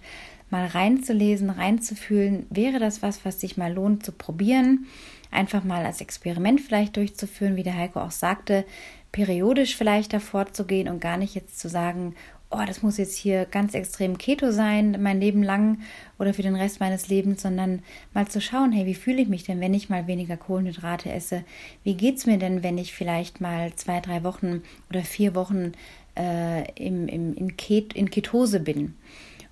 mal 0.52 0.68
reinzulesen, 0.68 1.50
reinzufühlen. 1.50 2.46
Wäre 2.50 2.80
das 2.80 3.02
was, 3.02 3.26
was 3.26 3.42
sich 3.42 3.58
mal 3.58 3.74
lohnt 3.74 4.06
zu 4.06 4.12
probieren? 4.12 4.86
Einfach 5.32 5.64
mal 5.64 5.86
als 5.86 6.00
Experiment 6.02 6.62
vielleicht 6.62 6.96
durchzuführen, 6.96 7.56
wie 7.56 7.64
der 7.64 7.76
Heiko 7.78 8.02
auch 8.02 8.12
sagte, 8.12 8.66
periodisch 9.12 9.76
vielleicht 9.76 10.14
davor 10.14 10.54
zu 10.54 10.66
gehen 10.66 10.88
und 10.88 11.02
gar 11.02 11.18
nicht 11.18 11.34
jetzt 11.34 11.60
zu 11.60 11.70
sagen, 11.70 12.16
oh, 12.52 12.62
das 12.66 12.82
muss 12.82 12.98
jetzt 12.98 13.16
hier 13.16 13.46
ganz 13.46 13.74
extrem 13.76 14.18
Keto 14.18 14.52
sein, 14.52 14.98
mein 15.02 15.20
Leben 15.22 15.44
lang 15.44 15.80
oder 16.18 16.34
für 16.34 16.42
den 16.42 16.56
Rest 16.56 16.80
meines 16.80 17.08
Lebens, 17.08 17.44
sondern 17.44 17.84
mal 18.14 18.28
zu 18.28 18.42
schauen, 18.42 18.72
hey, 18.72 18.86
wie 18.86 18.96
fühle 18.96 19.22
ich 19.22 19.28
mich 19.28 19.44
denn, 19.44 19.60
wenn 19.60 19.74
ich 19.74 19.90
mal 19.90 20.08
weniger 20.08 20.36
Kohlenhydrate 20.36 21.12
esse? 21.12 21.44
Wie 21.84 21.94
geht 21.94 22.18
es 22.18 22.26
mir 22.26 22.38
denn, 22.38 22.64
wenn 22.64 22.78
ich 22.78 22.94
vielleicht 22.94 23.40
mal 23.40 23.74
zwei, 23.76 24.00
drei 24.00 24.24
Wochen 24.24 24.64
oder 24.90 25.02
vier 25.02 25.36
Wochen 25.36 25.74
äh, 26.18 26.72
im, 26.74 27.08
im, 27.08 27.36
in, 27.36 27.56
Ket 27.56 27.94
in 27.94 28.10
Ketose 28.10 28.60
bin? 28.60 28.96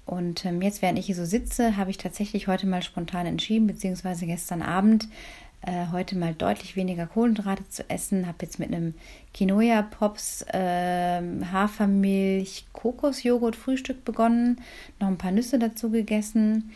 Und 0.05 0.45
ähm, 0.45 0.61
jetzt, 0.61 0.81
während 0.81 0.97
ich 0.97 1.05
hier 1.07 1.15
so 1.15 1.25
sitze, 1.25 1.77
habe 1.77 1.91
ich 1.91 1.97
tatsächlich 1.97 2.47
heute 2.47 2.65
mal 2.65 2.81
spontan 2.81 3.25
entschieden, 3.25 3.67
beziehungsweise 3.67 4.25
gestern 4.25 4.61
Abend, 4.61 5.07
äh, 5.61 5.87
heute 5.91 6.17
mal 6.17 6.33
deutlich 6.33 6.75
weniger 6.75 7.07
Kohlenhydrate 7.07 7.67
zu 7.69 7.89
essen. 7.89 8.27
Habe 8.27 8.37
jetzt 8.41 8.59
mit 8.59 8.73
einem 8.73 8.93
Quinoa 9.33 9.81
Pops 9.81 10.43
äh, 10.53 11.21
Hafermilch 11.51 12.65
Kokosjoghurt 12.73 13.55
Frühstück 13.55 14.05
begonnen, 14.05 14.61
noch 14.99 15.07
ein 15.07 15.17
paar 15.17 15.31
Nüsse 15.31 15.59
dazu 15.59 15.89
gegessen. 15.89 16.71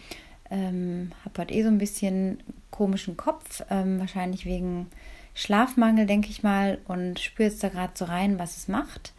Ähm, 0.50 1.12
habe 1.24 1.44
heute 1.44 1.54
eh 1.54 1.64
so 1.64 1.70
ein 1.70 1.78
bisschen 1.78 2.42
komischen 2.72 3.18
Kopf, 3.18 3.64
ähm, 3.70 4.00
wahrscheinlich 4.00 4.46
wegen 4.46 4.88
Schlafmangel, 5.34 6.08
denke 6.08 6.30
ich 6.30 6.44
mal, 6.44 6.80
und 6.88 7.20
spüre 7.20 7.50
jetzt 7.50 7.64
da 7.64 7.70
gerade 7.70 7.94
so 7.96 8.06
rein, 8.06 8.40
was 8.40 8.58
es 8.58 8.68
macht. 8.68 9.14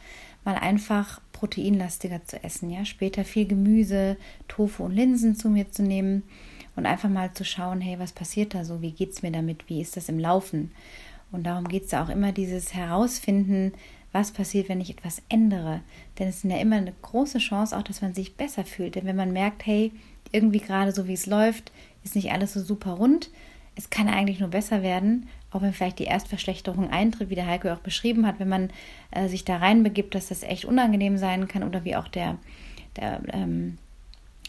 Mal 0.44 0.56
einfach 0.56 1.20
proteinlastiger 1.32 2.24
zu 2.24 2.42
essen, 2.42 2.68
ja. 2.68 2.84
Später 2.84 3.24
viel 3.24 3.46
Gemüse, 3.46 4.16
Tofu 4.48 4.84
und 4.84 4.92
Linsen 4.92 5.36
zu 5.36 5.48
mir 5.48 5.70
zu 5.70 5.82
nehmen 5.82 6.24
und 6.76 6.86
einfach 6.86 7.08
mal 7.08 7.32
zu 7.32 7.44
schauen, 7.44 7.80
hey, 7.80 7.98
was 7.98 8.12
passiert 8.12 8.54
da 8.54 8.64
so? 8.64 8.80
Wie 8.80 8.92
geht 8.92 9.12
es 9.12 9.22
mir 9.22 9.32
damit? 9.32 9.68
Wie 9.68 9.80
ist 9.80 9.96
das 9.96 10.08
im 10.08 10.18
Laufen? 10.18 10.72
Und 11.30 11.44
darum 11.44 11.68
geht 11.68 11.84
es 11.84 11.92
ja 11.92 12.04
auch 12.04 12.08
immer, 12.08 12.32
dieses 12.32 12.74
Herausfinden, 12.74 13.72
was 14.12 14.30
passiert, 14.30 14.68
wenn 14.68 14.80
ich 14.80 14.90
etwas 14.90 15.22
ändere. 15.28 15.80
Denn 16.18 16.28
es 16.28 16.44
ist 16.44 16.50
ja 16.50 16.58
immer 16.58 16.76
eine 16.76 16.92
große 17.02 17.38
Chance 17.38 17.76
auch, 17.76 17.82
dass 17.82 18.02
man 18.02 18.14
sich 18.14 18.36
besser 18.36 18.64
fühlt. 18.64 18.94
Denn 18.94 19.06
wenn 19.06 19.16
man 19.16 19.32
merkt, 19.32 19.64
hey, 19.66 19.92
irgendwie 20.30 20.60
gerade 20.60 20.92
so 20.92 21.06
wie 21.08 21.14
es 21.14 21.26
läuft, 21.26 21.72
ist 22.04 22.14
nicht 22.14 22.30
alles 22.30 22.52
so 22.52 22.60
super 22.62 22.92
rund, 22.92 23.30
es 23.74 23.90
kann 23.90 24.08
eigentlich 24.08 24.40
nur 24.40 24.50
besser 24.50 24.82
werden, 24.82 25.28
auch 25.50 25.62
wenn 25.62 25.72
vielleicht 25.72 25.98
die 25.98 26.04
Erstverschlechterung 26.04 26.90
eintritt, 26.90 27.30
wie 27.30 27.34
der 27.34 27.46
Heiko 27.46 27.68
auch 27.70 27.78
beschrieben 27.78 28.26
hat, 28.26 28.38
wenn 28.38 28.48
man 28.48 28.70
äh, 29.10 29.28
sich 29.28 29.44
da 29.44 29.56
reinbegibt, 29.56 30.14
dass 30.14 30.28
das 30.28 30.42
echt 30.42 30.64
unangenehm 30.64 31.16
sein 31.16 31.48
kann 31.48 31.62
oder 31.62 31.84
wie 31.84 31.96
auch 31.96 32.08
der, 32.08 32.36
der 32.96 33.22
ähm, 33.32 33.78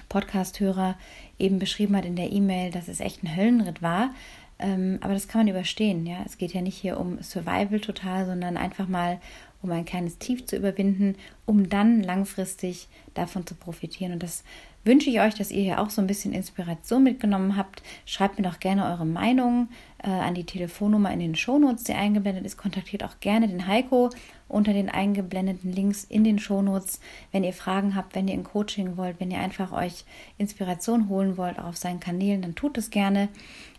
Podcast-Hörer 0.09 0.95
eben 1.43 1.59
beschrieben 1.59 1.95
hat 1.95 2.05
in 2.05 2.15
der 2.15 2.31
E-Mail, 2.31 2.71
dass 2.71 2.87
es 2.87 2.99
echt 2.99 3.23
ein 3.23 3.35
Höllenritt 3.35 3.81
war. 3.81 4.11
Ähm, 4.59 4.97
aber 5.01 5.13
das 5.13 5.27
kann 5.27 5.41
man 5.41 5.49
überstehen. 5.49 6.05
Ja? 6.05 6.17
Es 6.25 6.37
geht 6.37 6.53
ja 6.53 6.61
nicht 6.61 6.77
hier 6.77 6.99
um 6.99 7.21
Survival 7.21 7.79
total, 7.79 8.25
sondern 8.25 8.57
einfach 8.57 8.87
mal 8.87 9.19
um 9.61 9.71
ein 9.71 9.85
kleines 9.85 10.17
Tief 10.17 10.45
zu 10.45 10.57
überwinden, 10.57 11.15
um 11.45 11.69
dann 11.69 12.03
langfristig 12.03 12.87
davon 13.13 13.47
zu 13.47 13.55
profitieren. 13.55 14.13
Und 14.13 14.23
das 14.23 14.43
wünsche 14.83 15.09
ich 15.09 15.21
euch, 15.21 15.33
dass 15.35 15.51
ihr 15.51 15.63
hier 15.63 15.79
auch 15.79 15.89
so 15.89 16.01
ein 16.01 16.07
bisschen 16.07 16.33
Inspiration 16.33 17.03
mitgenommen 17.03 17.55
habt. 17.55 17.81
Schreibt 18.05 18.37
mir 18.37 18.43
doch 18.43 18.59
gerne 18.59 18.85
eure 18.85 19.05
Meinung 19.05 19.69
äh, 20.03 20.09
an 20.09 20.35
die 20.35 20.45
Telefonnummer 20.45 21.11
in 21.11 21.19
den 21.19 21.35
Shownotes, 21.35 21.85
die 21.85 21.93
eingeblendet 21.93 22.45
ist. 22.45 22.57
Kontaktiert 22.57 23.03
auch 23.03 23.19
gerne 23.21 23.47
den 23.47 23.67
Heiko 23.67 24.09
unter 24.53 24.73
den 24.73 24.89
eingeblendeten 24.89 25.71
Links 25.71 26.03
in 26.03 26.23
den 26.23 26.39
Shownotes, 26.39 26.99
wenn 27.31 27.43
ihr 27.43 27.53
Fragen 27.53 27.95
habt, 27.95 28.15
wenn 28.15 28.27
ihr 28.27 28.35
ein 28.35 28.43
Coaching 28.43 28.97
wollt, 28.97 29.19
wenn 29.19 29.31
ihr 29.31 29.39
einfach 29.39 29.71
euch 29.71 30.05
Inspiration 30.37 31.09
holen 31.09 31.37
wollt 31.37 31.59
auf 31.59 31.75
seinen 31.75 31.99
Kanälen, 31.99 32.41
dann 32.41 32.55
tut 32.55 32.77
es 32.77 32.89
gerne. 32.89 33.29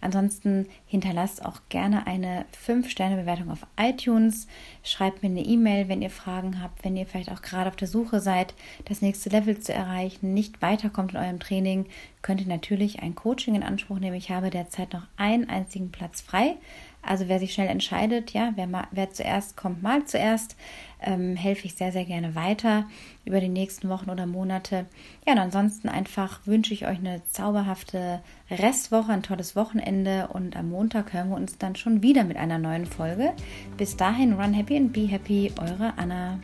Ansonsten 0.00 0.66
hinterlasst 0.86 1.44
auch 1.44 1.60
gerne 1.68 2.06
eine 2.06 2.44
5-Sterne-Bewertung 2.66 3.50
auf 3.50 3.66
iTunes. 3.80 4.46
Schreibt 4.82 5.22
mir 5.22 5.30
eine 5.30 5.44
E-Mail, 5.44 5.88
wenn 5.88 6.02
ihr 6.02 6.10
Fragen 6.10 6.60
habt, 6.62 6.84
wenn 6.84 6.96
ihr 6.96 7.06
vielleicht 7.06 7.32
auch 7.32 7.40
gerade 7.40 7.68
auf 7.70 7.76
der 7.76 7.88
Suche 7.88 8.20
seid, 8.20 8.54
das 8.84 9.00
nächste 9.00 9.30
Level 9.30 9.58
zu 9.58 9.72
erreichen, 9.72 10.34
nicht 10.34 10.60
weiterkommt 10.60 11.12
in 11.12 11.18
eurem 11.18 11.40
Training, 11.40 11.86
könnt 12.20 12.40
ihr 12.40 12.48
natürlich 12.48 13.00
ein 13.00 13.14
Coaching 13.14 13.54
in 13.54 13.62
Anspruch 13.62 13.98
nehmen. 13.98 14.16
Ich 14.16 14.30
habe 14.30 14.50
derzeit 14.50 14.92
noch 14.92 15.06
einen 15.16 15.48
einzigen 15.48 15.90
Platz 15.90 16.20
frei. 16.20 16.56
Also 17.06 17.28
wer 17.28 17.38
sich 17.38 17.54
schnell 17.54 17.68
entscheidet, 17.68 18.32
ja, 18.32 18.52
wer, 18.56 18.66
mal, 18.66 18.86
wer 18.90 19.10
zuerst 19.10 19.56
kommt, 19.56 19.82
mal 19.82 20.04
zuerst, 20.04 20.56
ähm, 21.00 21.36
helfe 21.36 21.66
ich 21.66 21.74
sehr, 21.74 21.92
sehr 21.92 22.04
gerne 22.04 22.34
weiter 22.34 22.86
über 23.24 23.40
die 23.40 23.48
nächsten 23.48 23.88
Wochen 23.88 24.10
oder 24.10 24.26
Monate. 24.26 24.86
Ja, 25.26 25.34
und 25.34 25.38
ansonsten 25.38 25.88
einfach 25.88 26.40
wünsche 26.46 26.74
ich 26.74 26.86
euch 26.86 26.98
eine 26.98 27.22
zauberhafte 27.26 28.20
Restwoche, 28.50 29.12
ein 29.12 29.22
tolles 29.22 29.56
Wochenende 29.56 30.28
und 30.28 30.56
am 30.56 30.70
Montag 30.70 31.12
hören 31.12 31.30
wir 31.30 31.36
uns 31.36 31.58
dann 31.58 31.76
schon 31.76 32.02
wieder 32.02 32.24
mit 32.24 32.36
einer 32.36 32.58
neuen 32.58 32.86
Folge. 32.86 33.32
Bis 33.76 33.96
dahin, 33.96 34.34
run 34.34 34.54
happy 34.54 34.76
and 34.76 34.92
be 34.92 35.06
happy, 35.06 35.52
eure 35.58 35.92
Anna. 35.96 36.38